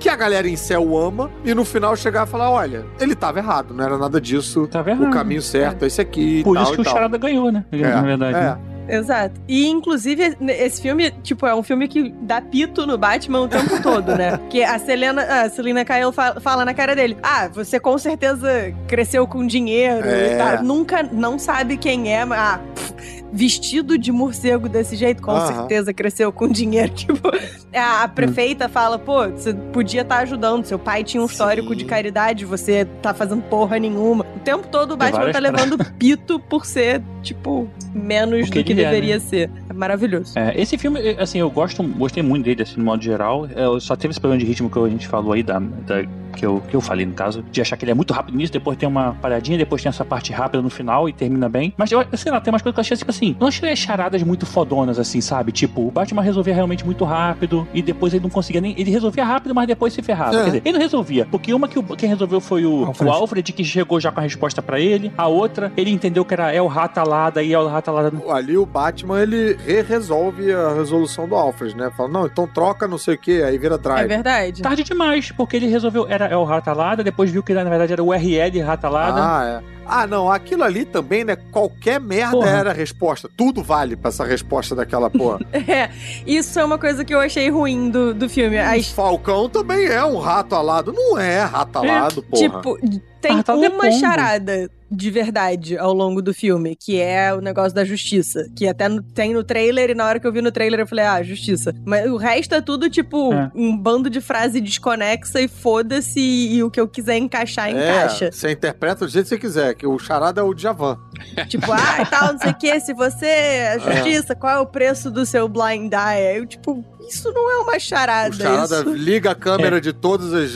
que 0.00 0.08
a 0.08 0.16
galera 0.16 0.48
em 0.48 0.56
céu 0.56 0.96
ama, 0.96 1.30
e 1.44 1.54
no 1.54 1.64
final 1.64 1.94
chegar 1.96 2.26
e 2.26 2.30
falar: 2.30 2.50
olha, 2.50 2.86
ele 2.98 3.14
tava 3.14 3.38
errado, 3.38 3.74
não 3.74 3.84
era 3.84 3.98
nada 3.98 4.20
disso. 4.20 4.66
Tava 4.66 4.90
O 4.90 4.92
errado. 4.92 5.12
Caminho 5.40 5.42
certo 5.42 5.82
é 5.84 5.86
esse 5.86 6.00
aqui. 6.00 6.42
Por 6.42 6.54
tal, 6.54 6.62
isso 6.64 6.72
que 6.72 6.78
e 6.78 6.82
o 6.82 6.84
tal. 6.84 6.92
Charada 6.94 7.18
ganhou, 7.18 7.50
né? 7.52 7.64
Na 7.72 8.02
verdade. 8.02 8.36
É. 8.36 8.40
né? 8.40 8.58
Exato. 8.90 9.38
E, 9.46 9.68
inclusive, 9.68 10.34
esse 10.48 10.80
filme, 10.80 11.10
tipo, 11.22 11.46
é 11.46 11.54
um 11.54 11.62
filme 11.62 11.86
que 11.88 12.08
dá 12.22 12.40
pito 12.40 12.86
no 12.86 12.96
Batman 12.96 13.42
o 13.42 13.48
tempo 13.48 13.80
todo, 13.82 14.14
né? 14.16 14.40
Que 14.48 14.64
a 14.64 14.78
Selena, 14.78 15.22
a 15.44 15.50
Selena 15.50 15.84
Kyle 15.84 16.10
fa- 16.10 16.40
fala 16.40 16.64
na 16.64 16.72
cara 16.72 16.96
dele, 16.96 17.14
ah, 17.22 17.48
você 17.52 17.78
com 17.78 17.98
certeza 17.98 18.72
cresceu 18.86 19.26
com 19.26 19.46
dinheiro 19.46 20.08
É. 20.08 20.32
e 20.32 20.38
tal. 20.38 20.64
Nunca, 20.64 21.02
não 21.02 21.38
sabe 21.38 21.76
quem 21.76 22.10
é, 22.14 22.24
mas, 22.24 22.38
ah, 22.38 22.60
pff, 22.74 23.17
vestido 23.32 23.98
de 23.98 24.10
morcego 24.10 24.68
desse 24.68 24.96
jeito, 24.96 25.22
com 25.22 25.30
Aham. 25.32 25.46
certeza 25.46 25.92
cresceu 25.92 26.32
com 26.32 26.48
dinheiro. 26.48 26.92
Tipo, 26.98 27.30
a, 27.74 28.02
a 28.04 28.08
prefeita 28.08 28.68
fala, 28.68 28.98
pô, 28.98 29.28
você 29.28 29.52
podia 29.54 30.02
estar 30.02 30.18
ajudando, 30.18 30.64
seu 30.64 30.78
pai 30.78 31.04
tinha 31.04 31.22
um 31.22 31.26
histórico 31.26 31.74
de 31.76 31.84
caridade, 31.84 32.44
você 32.44 32.86
tá 33.02 33.12
fazendo 33.12 33.42
porra 33.42 33.78
nenhuma. 33.78 34.24
O 34.36 34.40
tempo 34.40 34.66
todo 34.68 34.92
o 34.92 34.96
Batman 34.96 35.26
tá 35.26 35.30
pra- 35.32 35.40
levando 35.40 35.78
pito 35.98 36.38
por 36.40 36.64
ser, 36.64 37.02
tipo, 37.22 37.68
menos 37.94 38.48
que 38.50 38.60
do 38.60 38.64
que 38.64 38.72
ele 38.72 38.82
é, 38.82 38.84
deveria 38.86 39.14
né? 39.14 39.20
ser. 39.20 39.50
É 39.68 39.72
maravilhoso. 39.72 40.38
É, 40.38 40.58
esse 40.60 40.76
filme, 40.78 40.98
assim, 41.18 41.38
eu 41.38 41.50
gosto, 41.50 41.82
gostei 41.82 42.22
muito 42.22 42.44
dele, 42.44 42.62
assim, 42.62 42.76
no 42.78 42.84
modo 42.84 43.02
geral. 43.02 43.46
É, 43.54 43.64
Eu 43.64 43.78
só 43.80 43.94
teve 43.94 44.12
esse 44.12 44.20
problema 44.20 44.40
de 44.42 44.46
ritmo 44.48 44.70
que 44.70 44.78
a 44.78 44.88
gente 44.88 45.06
falou 45.06 45.32
aí, 45.32 45.42
da, 45.42 45.58
da- 45.58 46.02
que, 46.38 46.46
eu, 46.46 46.62
que 46.68 46.74
eu 46.76 46.80
falei, 46.80 47.04
no 47.04 47.12
caso, 47.12 47.42
de 47.50 47.60
achar 47.60 47.76
que 47.76 47.84
ele 47.84 47.90
é 47.90 47.94
muito 47.94 48.12
rápido 48.12 48.36
nisso, 48.36 48.52
depois 48.52 48.76
tem 48.78 48.88
uma 48.88 49.14
paradinha, 49.20 49.58
depois 49.58 49.82
tem 49.82 49.90
essa 49.90 50.04
parte 50.04 50.32
rápida 50.32 50.62
no 50.62 50.70
final 50.70 51.08
e 51.08 51.12
termina 51.12 51.48
bem. 51.48 51.74
Mas, 51.76 51.90
eu, 51.90 52.04
sei 52.14 52.30
lá, 52.30 52.40
tem 52.40 52.52
umas 52.52 52.62
coisas 52.62 52.74
que 52.74 52.78
eu 52.78 52.82
achei, 52.82 52.96
tipo 52.96 53.10
assim, 53.10 53.36
não 53.40 53.48
achei 53.48 53.70
as 53.70 53.78
charadas 53.78 54.22
muito 54.22 54.46
fodonas, 54.46 54.98
assim, 54.98 55.20
sabe? 55.20 55.50
Tipo, 55.52 55.86
o 55.88 55.90
Batman 55.90 56.22
resolvia 56.22 56.54
realmente 56.54 56.84
muito 56.84 57.04
rápido 57.04 57.66
e 57.74 57.82
depois 57.82 58.14
ele 58.14 58.22
não 58.22 58.30
conseguia 58.30 58.60
nem... 58.60 58.78
Ele 58.78 58.90
resolvia 58.90 59.24
rápido, 59.24 59.54
mas 59.54 59.66
depois 59.66 59.92
se 59.92 60.02
ferrava. 60.02 60.36
É. 60.36 60.38
Quer 60.38 60.44
dizer, 60.46 60.62
ele 60.64 60.72
não 60.74 60.80
resolvia, 60.80 61.26
porque 61.30 61.52
uma 61.52 61.66
que 61.66 61.78
o, 61.78 61.82
quem 61.82 62.08
resolveu 62.08 62.40
foi 62.40 62.64
o 62.64 62.84
Alfred. 62.84 63.10
o 63.10 63.12
Alfred, 63.12 63.52
que 63.52 63.64
chegou 63.64 63.98
já 63.98 64.12
com 64.12 64.20
a 64.20 64.22
resposta 64.22 64.62
pra 64.62 64.78
ele. 64.78 65.12
A 65.18 65.26
outra, 65.26 65.72
ele 65.76 65.90
entendeu 65.90 66.24
que 66.24 66.34
era 66.34 66.54
El 66.54 66.66
Ratalada 66.66 67.42
e 67.42 67.52
El 67.52 67.66
Ratalada 67.68 68.12
Ali 68.30 68.56
o 68.56 68.64
Batman, 68.64 69.20
ele 69.20 69.56
re-resolve 69.66 70.52
a 70.52 70.74
resolução 70.74 71.28
do 71.28 71.34
Alfred, 71.34 71.76
né? 71.76 71.90
Fala, 71.96 72.08
não, 72.08 72.26
então 72.26 72.46
troca 72.46 72.86
não 72.86 72.98
sei 72.98 73.14
o 73.14 73.18
que, 73.18 73.42
aí 73.42 73.58
vira 73.58 73.74
É 73.74 73.78
drive. 73.78 74.08
verdade. 74.08 74.62
Tarde 74.62 74.84
demais, 74.84 75.32
porque 75.32 75.56
ele 75.56 75.66
resolveu. 75.66 76.06
Era 76.08 76.27
El 76.30 76.46
Ratalada, 76.46 77.02
depois 77.02 77.30
viu 77.30 77.42
que 77.42 77.54
na 77.54 77.64
verdade 77.64 77.92
era 77.92 78.02
o 78.02 78.12
RL 78.12 78.60
Ratalada. 78.62 79.20
Ah, 79.20 79.62
é. 79.62 79.77
Ah, 79.88 80.06
não, 80.06 80.30
aquilo 80.30 80.62
ali 80.64 80.84
também, 80.84 81.24
né? 81.24 81.36
Qualquer 81.50 81.98
merda 82.00 82.32
Porra. 82.32 82.50
era 82.50 82.70
a 82.70 82.74
resposta. 82.74 83.28
Tudo 83.36 83.62
vale 83.62 83.96
pra 83.96 84.08
essa 84.10 84.24
resposta 84.24 84.74
daquela 84.74 85.08
porra. 85.10 85.38
É, 85.68 85.90
isso 86.26 86.58
é 86.58 86.64
uma 86.64 86.78
coisa 86.78 87.04
que 87.04 87.14
eu 87.14 87.20
achei 87.20 87.50
ruim 87.50 87.90
do, 87.90 88.12
do 88.14 88.28
filme. 88.28 88.56
O 88.56 88.62
As, 88.62 88.88
Falcão 88.88 89.48
também 89.48 89.86
é 89.86 90.04
um 90.04 90.18
rato 90.18 90.54
alado. 90.54 90.92
Não 90.92 91.18
é 91.18 91.40
rato 91.42 91.78
alado, 91.78 92.22
porra. 92.22 92.42
tipo, 92.42 92.78
tem 93.20 93.38
Ah, 93.38 93.42
tá 93.42 93.54
de 93.56 93.66
uma 93.68 93.90
charada 93.92 94.70
de 94.90 95.10
verdade 95.10 95.76
ao 95.76 95.92
longo 95.92 96.22
do 96.22 96.32
filme, 96.32 96.74
que 96.74 96.98
é 96.98 97.34
o 97.34 97.40
negócio 97.42 97.74
da 97.74 97.84
justiça. 97.84 98.46
Que 98.56 98.66
até 98.66 98.88
no- 98.88 99.02
tem 99.02 99.34
no 99.34 99.44
trailer, 99.44 99.90
e 99.90 99.94
na 99.94 100.06
hora 100.06 100.18
que 100.18 100.26
eu 100.26 100.32
vi 100.32 100.40
no 100.40 100.50
trailer 100.50 100.80
eu 100.80 100.86
falei, 100.86 101.04
ah, 101.04 101.22
justiça. 101.22 101.74
Mas 101.84 102.10
o 102.10 102.16
resto 102.16 102.54
é 102.54 102.60
tudo, 102.62 102.88
tipo, 102.88 103.30
É. 103.34 103.50
um 103.54 103.76
bando 103.76 104.08
de 104.08 104.20
frase 104.22 104.60
desconexa 104.62 105.40
e 105.42 105.48
foda-se, 105.48 106.18
e 106.20 106.62
o 106.62 106.70
que 106.70 106.80
eu 106.80 106.88
quiser 106.88 107.18
encaixar, 107.18 107.70
encaixa. 107.70 108.26
É, 108.26 108.30
você 108.30 108.50
interpreta 108.52 109.04
do 109.04 109.10
jeito 109.10 109.24
que 109.24 109.28
você 109.30 109.38
quiser, 109.38 109.74
que 109.78 109.86
o 109.86 109.98
charada 109.98 110.40
é 110.40 110.44
o 110.44 110.52
Djavan. 110.52 110.98
Tipo, 111.48 111.72
ah, 111.72 112.02
e 112.02 112.06
tal, 112.06 112.32
não 112.32 112.38
sei 112.38 112.50
o 112.50 112.54
que, 112.54 112.80
se 112.80 112.92
você 112.92 113.26
é 113.26 113.78
justiça, 113.78 114.34
qual 114.34 114.56
é 114.56 114.58
o 114.58 114.66
preço 114.66 115.10
do 115.10 115.24
seu 115.24 115.48
blind 115.48 115.92
eye? 115.92 116.38
Eu, 116.38 116.46
tipo, 116.46 116.84
isso 117.08 117.32
não 117.32 117.50
é 117.50 117.56
uma 117.58 117.78
charada. 117.78 118.34
O 118.34 118.38
charada 118.38 118.80
isso... 118.80 118.92
liga 118.92 119.30
a 119.30 119.34
câmera 119.34 119.80
de 119.80 119.92
todas 119.92 120.34
as 120.34 120.50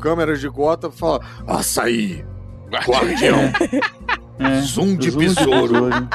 câmeras 0.00 0.40
de 0.40 0.48
Gotham 0.48 0.90
e 0.94 0.98
fala: 0.98 1.20
Açaí, 1.46 2.24
guardião, 2.86 3.52
É. 4.38 4.60
zoom 4.60 4.96
de 4.96 5.10
Zoom 5.10 5.18
de 5.20 5.26
besouro. 5.26 5.72
besouro. 5.72 6.08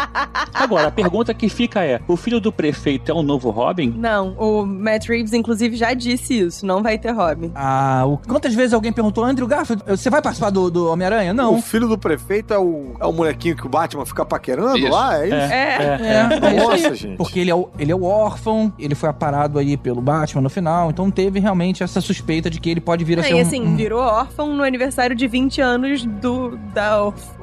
Agora, 0.54 0.88
a 0.88 0.91
pergunta 0.91 1.34
que 1.34 1.50
fica 1.50 1.84
é: 1.84 2.00
o 2.08 2.16
filho 2.16 2.40
do 2.40 2.52
prefeito 2.52 3.12
é 3.12 3.14
o 3.14 3.22
novo 3.24 3.50
Robin? 3.50 3.94
Não, 3.98 4.30
o 4.38 4.66
Matt 4.66 5.08
Reeves, 5.08 5.34
inclusive, 5.34 5.76
já 5.76 5.94
disse 5.94 6.40
isso. 6.40 6.66
Não 6.66 6.82
vai 6.82 6.98
ter 6.98 7.12
Robin. 7.12 7.52
Ah, 7.56 8.04
o- 8.06 8.18
quantas 8.18 8.54
vezes 8.54 8.74
alguém 8.74 8.91
perguntou, 8.94 9.24
Andrew 9.24 9.48
Garfield, 9.48 9.84
você 9.88 10.10
vai 10.10 10.22
participar 10.22 10.50
do, 10.52 10.70
do 10.70 10.90
Homem-Aranha? 10.91 11.32
O 11.32 11.36
Não. 11.36 11.62
filho 11.62 11.88
do 11.88 11.98
prefeito 11.98 12.54
é 12.54 12.58
o, 12.60 12.95
é 13.00 13.06
o 13.06 13.12
molequinho 13.12 13.56
que 13.56 13.66
o 13.66 13.70
Batman 13.70 14.06
fica 14.06 14.26
paquerando 14.26 14.78
Isso. 14.78 14.90
lá? 14.90 15.18
É 15.20 15.26
isso? 15.26 15.36
É. 15.36 15.44
É, 15.44 16.45
é 16.48 16.56
isso 16.56 16.68
Nossa, 16.68 16.88
aí. 16.90 16.95
gente. 16.95 17.18
Porque 17.18 17.40
ele 17.40 17.52
é, 17.52 17.56
o, 17.56 17.70
ele 17.78 17.91
é 17.91 17.95
o 17.95 18.04
órfão, 18.04 18.72
ele 18.80 18.95
foi 18.95 19.10
aparado 19.10 19.60
aí 19.60 19.76
pelo 19.78 20.02
Batman 20.02 20.41
no 20.41 20.50
final, 20.50 20.90
então 20.90 21.10
teve 21.12 21.40
realmente 21.40 21.84
essa 21.84 22.00
suspeita 22.02 22.50
de 22.50 22.60
que 22.60 22.70
ele 22.70 22.82
pode 22.82 23.04
vir 23.04 23.18
a 23.20 23.22
É, 23.22 23.26
ser 23.26 23.32
e 23.32 23.36
um... 23.36 23.41
assim, 23.41 23.62
um- 23.68 23.76
virou 23.76 24.02
órfão 24.02 24.54
no 24.54 24.64
aniversário 24.64 25.16
de 25.16 25.28
20 25.28 25.62
anos 25.62 26.06
do, 26.06 26.58
da 26.74 27.04
orf- 27.04 27.36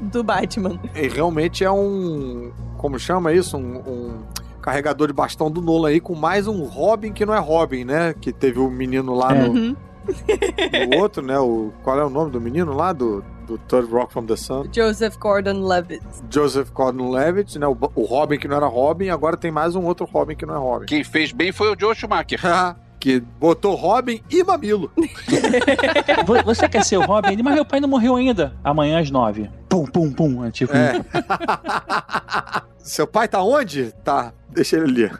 do 0.00 0.22
Batman. 0.22 0.78
E 0.94 1.08
realmente 1.08 1.64
é 1.64 1.70
um. 1.70 2.50
Como 2.76 2.98
chama 2.98 3.32
isso? 3.32 3.56
Um. 3.56 3.76
um 3.78 4.22
carregador 4.60 5.06
de 5.06 5.14
bastão 5.14 5.50
do 5.50 5.62
Nolan 5.62 5.88
aí 5.88 6.00
com 6.00 6.14
mais 6.14 6.46
um 6.46 6.64
Robin 6.64 7.12
que 7.14 7.24
não 7.24 7.34
é 7.34 7.38
Robin, 7.38 7.82
né? 7.84 8.14
Que 8.20 8.30
teve 8.30 8.58
o 8.58 8.68
menino 8.70 9.14
lá 9.14 9.32
no, 9.34 9.48
Uhum. 9.52 9.76
no 10.90 10.98
outro, 11.00 11.22
né? 11.24 11.38
O, 11.38 11.72
qual 11.82 11.98
é 11.98 12.04
o 12.04 12.10
nome 12.10 12.30
do 12.30 12.38
menino 12.40 12.74
lá? 12.74 12.92
Do, 12.92 13.24
do 13.46 13.56
Third 13.56 13.90
Rock 13.90 14.12
from 14.12 14.26
the 14.26 14.36
Sun? 14.36 14.64
Joseph 14.70 15.16
Gordon-Levitt. 15.18 16.02
Joseph 16.30 16.70
Gordon-Levitt, 16.72 17.58
né? 17.58 17.66
O, 17.66 17.76
o 17.94 18.04
Robin 18.04 18.38
que 18.38 18.46
não 18.46 18.56
era 18.56 18.66
Robin, 18.66 19.08
agora 19.08 19.34
tem 19.36 19.50
mais 19.50 19.74
um 19.74 19.84
outro 19.86 20.04
Robin 20.04 20.36
que 20.36 20.44
não 20.44 20.54
é 20.54 20.58
Robin. 20.58 20.84
Quem 20.86 21.02
fez 21.04 21.32
bem 21.32 21.52
foi 21.52 21.72
o 21.72 21.76
Joe 21.78 21.94
Schumacher. 21.94 22.38
que 23.00 23.18
botou 23.40 23.74
Robin 23.74 24.22
e 24.30 24.44
Mamilo. 24.44 24.92
Vo- 26.26 26.42
Você 26.44 26.68
quer 26.68 26.84
ser 26.84 26.98
o 26.98 27.02
Robin? 27.06 27.42
Mas 27.42 27.54
meu 27.54 27.64
pai 27.64 27.80
não 27.80 27.88
morreu 27.88 28.14
ainda. 28.14 28.54
Amanhã 28.62 29.00
às 29.00 29.10
nove. 29.10 29.50
Pum, 29.68 29.86
pum, 29.86 30.12
pum. 30.12 30.44
É 30.44 30.50
tipo. 30.50 30.72
É. 30.76 31.00
Seu 32.78 33.06
pai 33.06 33.26
tá 33.28 33.42
onde? 33.42 33.92
Tá, 34.04 34.32
deixa 34.52 34.76
ele 34.76 34.84
ali. 35.06 35.10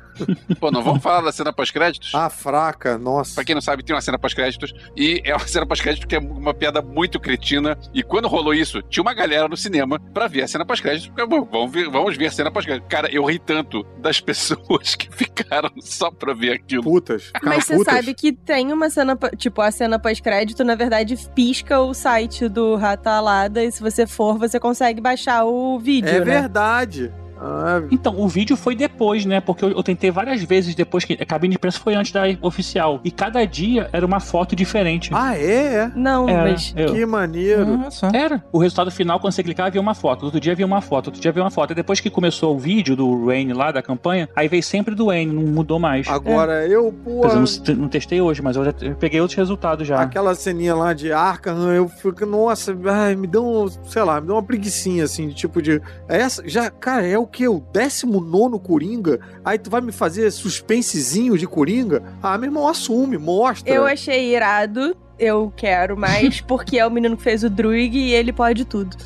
Pô, 0.58 0.70
não 0.70 0.82
vamos 0.82 1.02
falar 1.02 1.22
da 1.22 1.32
cena 1.32 1.52
pós-créditos? 1.52 2.12
Ah, 2.14 2.28
fraca, 2.28 2.98
nossa. 2.98 3.34
Pra 3.36 3.44
quem 3.44 3.54
não 3.54 3.62
sabe, 3.62 3.82
tem 3.82 3.94
uma 3.94 4.02
cena 4.02 4.18
pós-créditos. 4.18 4.72
E 4.96 5.22
é 5.24 5.34
uma 5.34 5.46
cena 5.48 5.64
pós-crédito 5.66 6.06
que 6.06 6.14
é 6.14 6.18
uma 6.18 6.52
piada 6.52 6.82
muito 6.82 7.18
cretina. 7.18 7.78
E 7.94 8.02
quando 8.02 8.28
rolou 8.28 8.52
isso, 8.52 8.82
tinha 8.82 9.02
uma 9.02 9.14
galera 9.14 9.48
no 9.48 9.56
cinema 9.56 9.98
pra 10.12 10.26
ver 10.28 10.42
a 10.42 10.48
cena 10.48 10.64
pós-créditos. 10.66 11.08
Porque, 11.08 11.26
bom, 11.26 11.48
Vamos 11.50 11.72
ver, 11.72 11.88
vamos 11.90 12.16
ver 12.16 12.26
a 12.26 12.30
cena 12.30 12.50
pós-crédito. 12.50 12.86
Cara, 12.88 13.10
eu 13.10 13.24
ri 13.24 13.38
tanto 13.38 13.82
das 13.98 14.20
pessoas 14.20 14.94
que 14.94 15.08
ficaram 15.10 15.70
só 15.80 16.10
pra 16.10 16.34
ver 16.34 16.52
aquilo. 16.52 16.82
Putas. 16.82 17.32
Mas 17.42 17.64
você 17.64 17.76
putas. 17.76 17.94
sabe 17.94 18.14
que 18.14 18.32
tem 18.32 18.72
uma 18.72 18.90
cena, 18.90 19.18
tipo, 19.36 19.60
a 19.62 19.70
cena 19.70 19.98
pós-crédito, 19.98 20.62
na 20.64 20.74
verdade, 20.74 21.16
pisca 21.34 21.80
o 21.80 21.94
site 21.94 22.48
do 22.48 22.76
Rata 22.76 23.10
Alada 23.12 23.64
e 23.64 23.72
se 23.72 23.80
você 23.80 24.06
for, 24.06 24.38
você 24.38 24.60
consegue 24.60 25.00
baixar 25.00 25.44
o 25.44 25.78
vídeo, 25.78 26.08
É 26.10 26.18
né? 26.18 26.24
verdade. 26.24 27.12
Ah, 27.40 27.82
Então, 27.90 28.14
o 28.20 28.28
vídeo 28.28 28.56
foi 28.56 28.74
depois, 28.76 29.24
né? 29.24 29.40
Porque 29.40 29.64
eu, 29.64 29.70
eu 29.70 29.82
tentei 29.82 30.10
várias 30.10 30.42
vezes 30.42 30.74
depois 30.74 31.04
que. 31.04 31.14
A 31.14 31.24
cabine 31.24 31.52
de 31.52 31.56
imprensa 31.56 31.78
foi 31.80 31.94
antes 31.94 32.12
da 32.12 32.22
oficial. 32.42 33.00
E 33.02 33.10
cada 33.10 33.44
dia 33.46 33.88
era 33.92 34.04
uma 34.04 34.20
foto 34.20 34.54
diferente. 34.54 35.10
ah, 35.14 35.36
é? 35.36 35.74
é? 35.74 35.92
Não, 35.96 36.28
Era, 36.28 36.50
mas... 36.50 36.72
eu- 36.76 36.92
Que 36.92 37.06
maneiro. 37.06 37.80
Só. 37.90 38.08
Era. 38.12 38.44
O 38.52 38.58
resultado 38.58 38.90
final, 38.90 39.18
quando 39.20 39.32
você 39.32 39.42
clicava, 39.42 39.68
havia 39.68 39.80
uma 39.80 39.94
foto. 39.94 40.24
Outro 40.26 40.38
dia 40.40 40.52
havia 40.52 40.66
uma 40.66 40.80
foto. 40.80 41.06
Outro 41.06 41.20
dia 41.20 41.30
havia 41.30 41.42
uma 41.42 41.50
foto. 41.50 41.72
E 41.72 41.74
depois 41.74 42.00
que 42.00 42.10
começou 42.10 42.54
o 42.54 42.58
vídeo 42.58 42.94
do 42.94 43.26
Wayne 43.26 43.52
lá, 43.52 43.72
da 43.72 43.82
campanha, 43.82 44.28
aí 44.36 44.48
veio 44.48 44.62
sempre 44.62 44.94
do 44.94 45.06
Wayne, 45.06 45.32
não 45.32 45.42
mudou 45.42 45.78
mais. 45.78 46.06
Agora, 46.08 46.66
eu, 46.66 46.92
pô, 47.04 47.26
dizer, 47.26 47.70
eu 47.70 47.74
não, 47.76 47.82
não 47.82 47.88
testei 47.88 48.20
hoje, 48.20 48.42
mas 48.42 48.56
eu 48.56 48.64
já 48.64 48.74
eu 48.82 48.94
peguei 48.96 49.20
outros 49.20 49.36
resultados 49.36 49.86
já. 49.86 50.00
aquela 50.00 50.34
ceninha 50.34 50.74
lá 50.74 50.92
de 50.92 51.12
Arkham, 51.12 51.70
eu 51.72 51.88
fico, 51.88 52.26
nossa, 52.26 52.76
ai, 52.86 53.14
me 53.16 53.26
deu, 53.26 53.44
um, 53.46 53.68
sei 53.68 54.02
lá, 54.02 54.20
me 54.20 54.26
deu 54.26 54.36
uma 54.36 54.42
preguiçinha, 54.42 55.04
assim, 55.04 55.28
de 55.28 55.34
tipo 55.34 55.62
de... 55.62 55.80
Essa, 56.08 56.42
já, 56.48 56.70
cara, 56.70 57.06
é 57.06 57.18
o 57.18 57.26
que? 57.30 57.46
O 57.48 57.60
19 57.72 58.58
Coringa? 58.60 59.20
Aí 59.44 59.58
tu 59.58 59.70
vai 59.70 59.80
me 59.80 59.92
fazer 59.92 60.30
suspensezinho 60.30 61.38
de 61.38 61.46
Coringa? 61.46 62.02
Ah, 62.22 62.36
meu 62.36 62.48
irmão, 62.48 62.68
assume, 62.68 63.16
mostra. 63.18 63.72
Eu 63.72 63.86
achei 63.86 64.34
irado, 64.34 64.96
eu 65.18 65.52
quero 65.56 65.96
mais, 65.96 66.40
porque 66.46 66.78
é 66.78 66.86
o 66.86 66.90
menino 66.90 67.16
que 67.16 67.22
fez 67.22 67.42
o 67.44 67.50
Druig 67.50 67.96
e 67.96 68.12
ele 68.12 68.32
pode 68.32 68.64
tudo. 68.64 68.96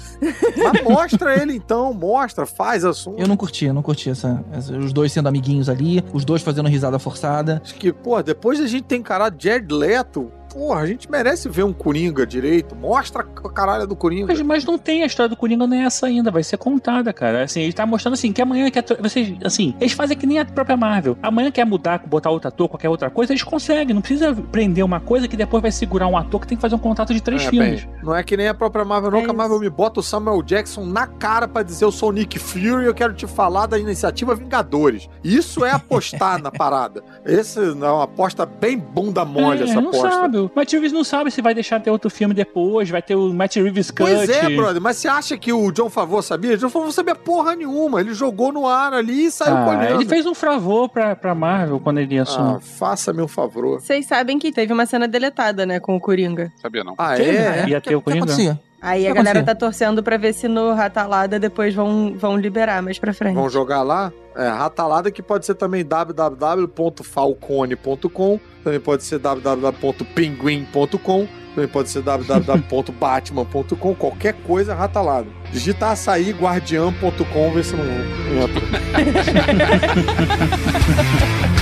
Mas 0.56 0.82
mostra 0.84 1.40
ele 1.40 1.54
então, 1.54 1.92
mostra, 1.92 2.46
faz, 2.46 2.84
assume. 2.84 3.20
Eu 3.20 3.28
não 3.28 3.36
curti, 3.36 3.66
eu 3.66 3.74
não 3.74 3.82
curti 3.82 4.10
essa, 4.10 4.44
essa- 4.52 4.76
os 4.76 4.92
dois 4.92 5.12
sendo 5.12 5.28
amiguinhos 5.28 5.68
ali, 5.68 6.02
os 6.12 6.24
dois 6.24 6.42
fazendo 6.42 6.68
risada 6.68 6.98
forçada. 6.98 7.60
Acho 7.64 7.74
que, 7.74 7.92
pô, 7.92 8.22
depois 8.22 8.58
da 8.58 8.66
gente 8.66 8.84
ter 8.84 8.96
encarado 8.96 9.36
Jared 9.38 9.72
Leto, 9.72 10.30
porra, 10.54 10.80
a 10.80 10.86
gente 10.86 11.10
merece 11.10 11.48
ver 11.48 11.64
um 11.64 11.72
Coringa 11.72 12.24
direito. 12.26 12.76
Mostra 12.76 13.22
a 13.22 13.48
caralho 13.50 13.86
do 13.86 13.96
Coringa. 13.96 14.26
Mas, 14.28 14.40
mas 14.40 14.64
não 14.64 14.78
tem 14.78 15.02
a 15.02 15.06
história 15.06 15.28
do 15.28 15.36
Coringa, 15.36 15.66
não 15.66 15.76
é 15.76 15.82
essa 15.84 16.06
ainda, 16.06 16.30
vai 16.30 16.42
ser 16.44 16.56
contada, 16.56 17.12
cara. 17.12 17.42
Assim, 17.42 17.60
ele 17.60 17.72
tá 17.72 17.84
mostrando 17.84 18.14
assim, 18.14 18.32
que 18.32 18.40
amanhã 18.40 18.70
quer. 18.70 18.84
Vocês, 19.00 19.34
assim, 19.44 19.74
eles 19.80 19.92
fazem 19.92 20.16
que 20.16 20.26
nem 20.26 20.38
a 20.38 20.44
própria 20.44 20.76
Marvel. 20.76 21.18
Amanhã 21.22 21.50
quer 21.50 21.66
mudar, 21.66 22.02
botar 22.06 22.30
outro 22.30 22.48
ator, 22.48 22.68
qualquer 22.68 22.88
outra 22.88 23.10
coisa, 23.10 23.32
eles 23.32 23.42
conseguem. 23.42 23.92
Não 23.94 24.00
precisa 24.00 24.32
prender 24.34 24.84
uma 24.84 25.00
coisa 25.00 25.26
que 25.26 25.36
depois 25.36 25.60
vai 25.60 25.72
segurar 25.72 26.06
um 26.06 26.16
ator 26.16 26.40
que 26.40 26.46
tem 26.46 26.56
que 26.56 26.62
fazer 26.62 26.76
um 26.76 26.78
contrato 26.78 27.12
de 27.12 27.20
três 27.20 27.42
É, 27.44 27.50
filmes. 27.50 27.84
bem, 27.84 27.94
não 28.02 28.14
é 28.14 28.22
que 28.22 28.36
nem 28.36 28.46
a 28.48 28.54
própria 28.54 28.84
Marvel, 28.84 29.10
não, 29.10 29.18
É 29.18 29.24
que 29.24 29.30
a. 29.30 29.32
Marvel 29.32 29.58
me 29.58 29.68
bota 29.68 29.98
o 29.98 30.02
Samuel 30.02 30.40
Jackson 30.42 30.84
na 30.86 31.06
cara 31.06 31.48
pra 31.48 31.62
dizer 31.64 31.84
eu 31.84 31.90
sou 31.92 32.10
o 32.10 32.12
Nick 32.12 32.38
Fury 32.38 32.84
e 32.84 32.86
eu 32.86 32.94
quero 32.94 33.12
te 33.12 33.26
falar 33.26 33.66
da 33.66 33.78
iniciativa 33.78 34.34
Vingadores. 34.34 35.08
Isso 35.24 35.64
é 35.64 35.70
apostar 35.72 36.40
na 36.42 36.50
parada. 36.52 37.02
Esse 37.24 37.58
é 37.58 37.72
uma 37.72 38.04
aposta 38.04 38.46
bem 38.46 38.78
bunda 38.78 39.24
mole, 39.24 39.60
É, 39.60 39.64
essa 39.64 39.80
não 39.80 39.88
aposta. 39.88 40.10
sabe. 40.10 40.43
Matt 40.54 40.72
Reeves 40.72 40.92
não 40.92 41.04
sabe 41.04 41.30
se 41.30 41.40
vai 41.42 41.54
deixar 41.54 41.80
ter 41.80 41.90
outro 41.90 42.10
filme 42.10 42.34
depois, 42.34 42.88
vai 42.90 43.02
ter 43.02 43.14
o 43.14 43.32
Matt 43.32 43.56
Reeves 43.56 43.90
Cut. 43.90 44.02
Pois 44.10 44.28
é, 44.28 44.48
brother, 44.50 44.80
mas 44.80 44.96
você 44.96 45.08
acha 45.08 45.36
que 45.36 45.52
o 45.52 45.70
John 45.70 45.88
Favreau 45.90 46.22
sabia? 46.22 46.54
O 46.54 46.56
John 46.56 46.68
Favreau 46.68 46.84
não 46.86 46.92
sabia 46.92 47.14
porra 47.14 47.54
nenhuma. 47.54 48.00
Ele 48.00 48.14
jogou 48.14 48.52
no 48.52 48.66
ar 48.66 48.92
ali 48.92 49.26
e 49.26 49.30
saiu 49.30 49.56
Ah, 49.56 49.64
colhendo. 49.64 50.00
ele 50.00 50.08
fez 50.08 50.26
um 50.26 50.34
favor 50.34 50.88
pra, 50.88 51.14
pra 51.16 51.34
Marvel 51.34 51.78
quando 51.80 51.98
ele 51.98 52.18
assumiu. 52.18 52.56
Ah, 52.56 52.60
faça-me 52.60 53.22
um 53.22 53.28
favor. 53.28 53.80
Vocês 53.80 54.06
sabem 54.06 54.38
que 54.38 54.50
teve 54.52 54.72
uma 54.72 54.86
cena 54.86 55.06
deletada, 55.08 55.64
né, 55.66 55.80
com 55.80 55.96
o 55.96 56.00
Coringa. 56.00 56.52
Sabia 56.60 56.82
não. 56.84 56.94
Ah, 56.98 57.16
Que- 57.16 57.22
é? 57.22 57.64
Ia 57.68 57.80
ter 57.80 57.94
o 57.96 58.00
que 58.02 58.10
Coringa? 58.10 58.58
Aí 58.84 59.08
a 59.08 59.14
galera 59.14 59.38
acontecia? 59.38 59.54
tá 59.54 59.56
torcendo 59.58 60.02
pra 60.02 60.18
ver 60.18 60.34
se 60.34 60.46
no 60.46 60.74
Ratalada 60.74 61.38
depois 61.38 61.74
vão, 61.74 62.14
vão 62.18 62.36
liberar 62.36 62.82
mais 62.82 62.98
pra 62.98 63.14
frente. 63.14 63.34
Vão 63.34 63.48
jogar 63.48 63.82
lá? 63.82 64.12
É, 64.36 64.46
ratalada 64.46 65.10
que 65.10 65.22
pode 65.22 65.46
ser 65.46 65.54
também 65.54 65.82
www.falcone.com, 65.82 68.40
também 68.62 68.80
pode 68.80 69.04
ser 69.04 69.18
www.pinguim.com, 69.20 71.26
também 71.54 71.68
pode 71.68 71.88
ser 71.88 72.02
www.batman.com, 72.02 73.94
qualquer 73.96 74.34
coisa 74.42 74.74
ratalada. 74.74 75.28
Digita 75.50 75.88
açaí 75.88 76.32
guardiã.com, 76.32 77.52
vê 77.52 77.62
se 77.62 77.74
não 77.74 77.86
entra. 77.86 78.60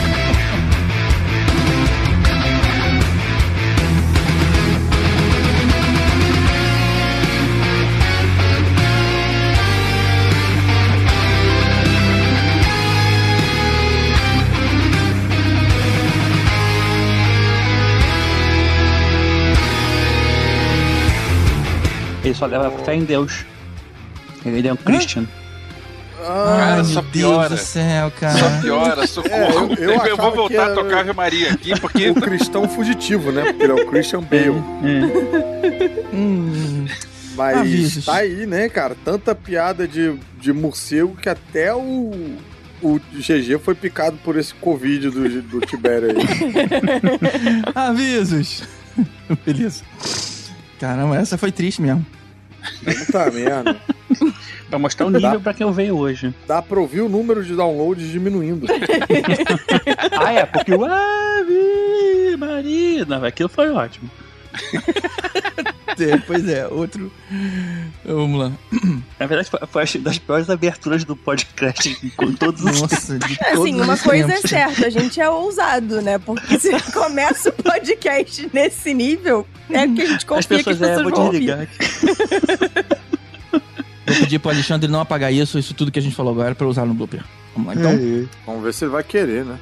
Ele 22.24 22.34
só 22.34 22.46
leva 22.46 22.70
fé 22.84 22.94
em 22.94 23.04
Deus. 23.04 23.44
Ele 24.44 24.66
é 24.68 24.72
um 24.72 24.76
Christian. 24.76 25.26
Cara, 26.18 26.74
Ai, 26.76 26.84
só 26.84 27.02
meu 27.02 27.10
piora. 27.10 27.48
Deus 27.48 27.60
do 27.60 27.64
céu, 27.66 28.12
cara. 28.20 28.38
Só 28.38 28.60
piora, 28.60 29.06
socorro. 29.08 29.74
É, 29.76 29.84
eu- 29.84 29.90
eu 29.90 29.94
vou 29.96 30.02
achava 30.02 30.30
voltar 30.30 30.70
a 30.70 30.74
tocar 30.74 31.00
Ave 31.00 31.12
Maria 31.12 31.52
aqui, 31.52 31.72
porque 31.80 32.10
O 32.10 32.14
cristão 32.14 32.68
fugitivo, 32.68 33.32
né? 33.32 33.42
Porque 33.44 33.62
ele 33.64 33.72
é 33.72 33.74
o 33.74 33.86
Christian 33.88 34.22
Bale. 34.22 34.50
Hum, 36.12 36.86
Mas 37.36 37.56
Avisos. 37.58 38.04
tá 38.04 38.16
aí, 38.16 38.46
né, 38.46 38.68
cara? 38.68 38.96
Tanta 39.04 39.34
piada 39.34 39.88
de, 39.88 40.14
de 40.40 40.52
morcego 40.52 41.16
que 41.16 41.28
até 41.28 41.74
o, 41.74 42.36
o 42.82 43.00
GG 43.14 43.58
foi 43.64 43.74
picado 43.74 44.16
por 44.22 44.36
esse 44.38 44.54
Covid 44.54 45.10
do, 45.10 45.42
do 45.42 45.60
Tibério 45.60 46.10
aí. 46.10 46.16
avisos. 47.74 48.62
Beleza. 49.44 49.82
Caramba, 50.82 51.16
essa 51.16 51.38
foi 51.38 51.52
triste 51.52 51.80
mesmo. 51.80 52.04
Puta 52.84 53.30
merda. 53.30 53.76
Pra 54.68 54.80
mostrar 54.80 55.06
o 55.06 55.10
nível 55.10 55.40
pra 55.40 55.54
quem 55.54 55.64
eu 55.64 55.72
veio 55.72 55.96
hoje. 55.96 56.34
Dá 56.44 56.60
pra 56.60 56.80
ouvir 56.80 57.02
o 57.02 57.08
número 57.08 57.44
de 57.44 57.54
downloads 57.54 58.10
diminuindo. 58.10 58.66
Ah, 60.24 60.32
é, 60.32 60.44
porque 60.46 60.74
o 60.74 60.84
Ave 60.84 62.36
Maria. 62.36 63.04
Não, 63.04 63.24
aquilo 63.24 63.48
foi 63.48 63.70
ótimo. 63.70 64.10
É, 65.98 66.16
pois 66.26 66.48
é, 66.48 66.66
outro. 66.66 67.12
Vamos 68.04 68.40
lá. 68.40 68.52
Na 69.20 69.26
verdade, 69.26 69.50
foi, 69.68 69.82
acho, 69.82 69.98
das 69.98 70.16
piores 70.18 70.48
aberturas 70.48 71.04
do 71.04 71.14
podcast 71.14 71.94
com 72.16 72.32
todos 72.32 72.62
os 72.64 72.80
Nossa, 72.80 73.18
de 73.18 73.38
É, 73.40 73.50
Assim, 73.50 73.54
todos 73.74 73.84
uma 73.84 73.92
os 73.94 74.00
coisa 74.02 74.26
tempos. 74.28 74.44
é 74.44 74.48
certa, 74.48 74.86
a 74.86 74.90
gente 74.90 75.20
é 75.20 75.28
ousado, 75.28 76.00
né? 76.00 76.18
Porque 76.18 76.58
se 76.58 76.70
começa 76.92 77.50
o 77.50 77.52
podcast 77.52 78.48
nesse 78.54 78.94
nível, 78.94 79.46
é 79.68 79.86
que 79.86 80.00
a 80.00 80.06
gente 80.06 80.16
As 80.16 80.24
confia 80.24 80.64
que 80.64 80.70
as 80.70 80.78
pessoas, 80.78 80.82
é, 80.82 80.96
pessoas 80.96 81.02
vou 81.02 81.10
vão 81.14 81.26
ouvir. 81.26 81.38
desligar 81.40 81.60
aqui. 81.60 82.92
Vou 84.06 84.16
pedir 84.16 84.38
pro 84.38 84.50
Alexandre 84.50 84.90
não 84.90 85.00
apagar 85.00 85.32
isso, 85.32 85.58
isso 85.58 85.74
tudo 85.74 85.92
que 85.92 85.98
a 85.98 86.02
gente 86.02 86.16
falou 86.16 86.32
agora, 86.32 86.54
pra 86.54 86.66
usar 86.66 86.86
no 86.86 86.94
blooper. 86.94 87.22
Vamos 87.54 87.74
lá, 87.74 87.74
então. 87.74 88.28
Vamos 88.46 88.64
ver 88.64 88.74
se 88.74 88.84
ele 88.84 88.92
vai 88.92 89.04
querer, 89.04 89.44
né? 89.44 89.58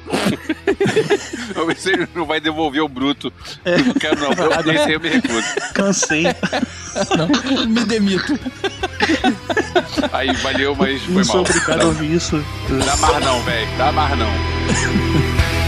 vamos 1.53 1.67
ver 1.73 1.77
se 1.77 1.89
ele 1.91 2.07
não 2.15 2.25
vai 2.25 2.39
devolver 2.39 2.81
o 2.81 2.87
bruto. 2.87 3.31
Não 3.85 3.93
quero 3.95 4.19
não, 4.19 4.31
eu, 4.31 4.81
aí 4.81 4.93
eu 4.93 4.99
me 4.99 5.09
recuso. 5.09 5.47
Cansei. 5.73 6.23
Não, 7.17 7.65
me 7.67 7.83
demito. 7.85 8.39
Aí 10.13 10.31
valeu, 10.37 10.75
mas 10.75 11.01
foi 11.01 11.15
Não 11.15 11.23
sou 11.23 11.35
mal. 11.35 11.43
obrigado 11.43 11.81
a 11.81 11.85
ouvir 11.85 12.15
isso. 12.15 12.43
Dá 12.85 12.97
mais 12.97 13.25
não, 13.25 13.41
velho. 13.43 13.77
Dá 13.77 13.91
mais 13.91 14.17
não. 14.17 14.31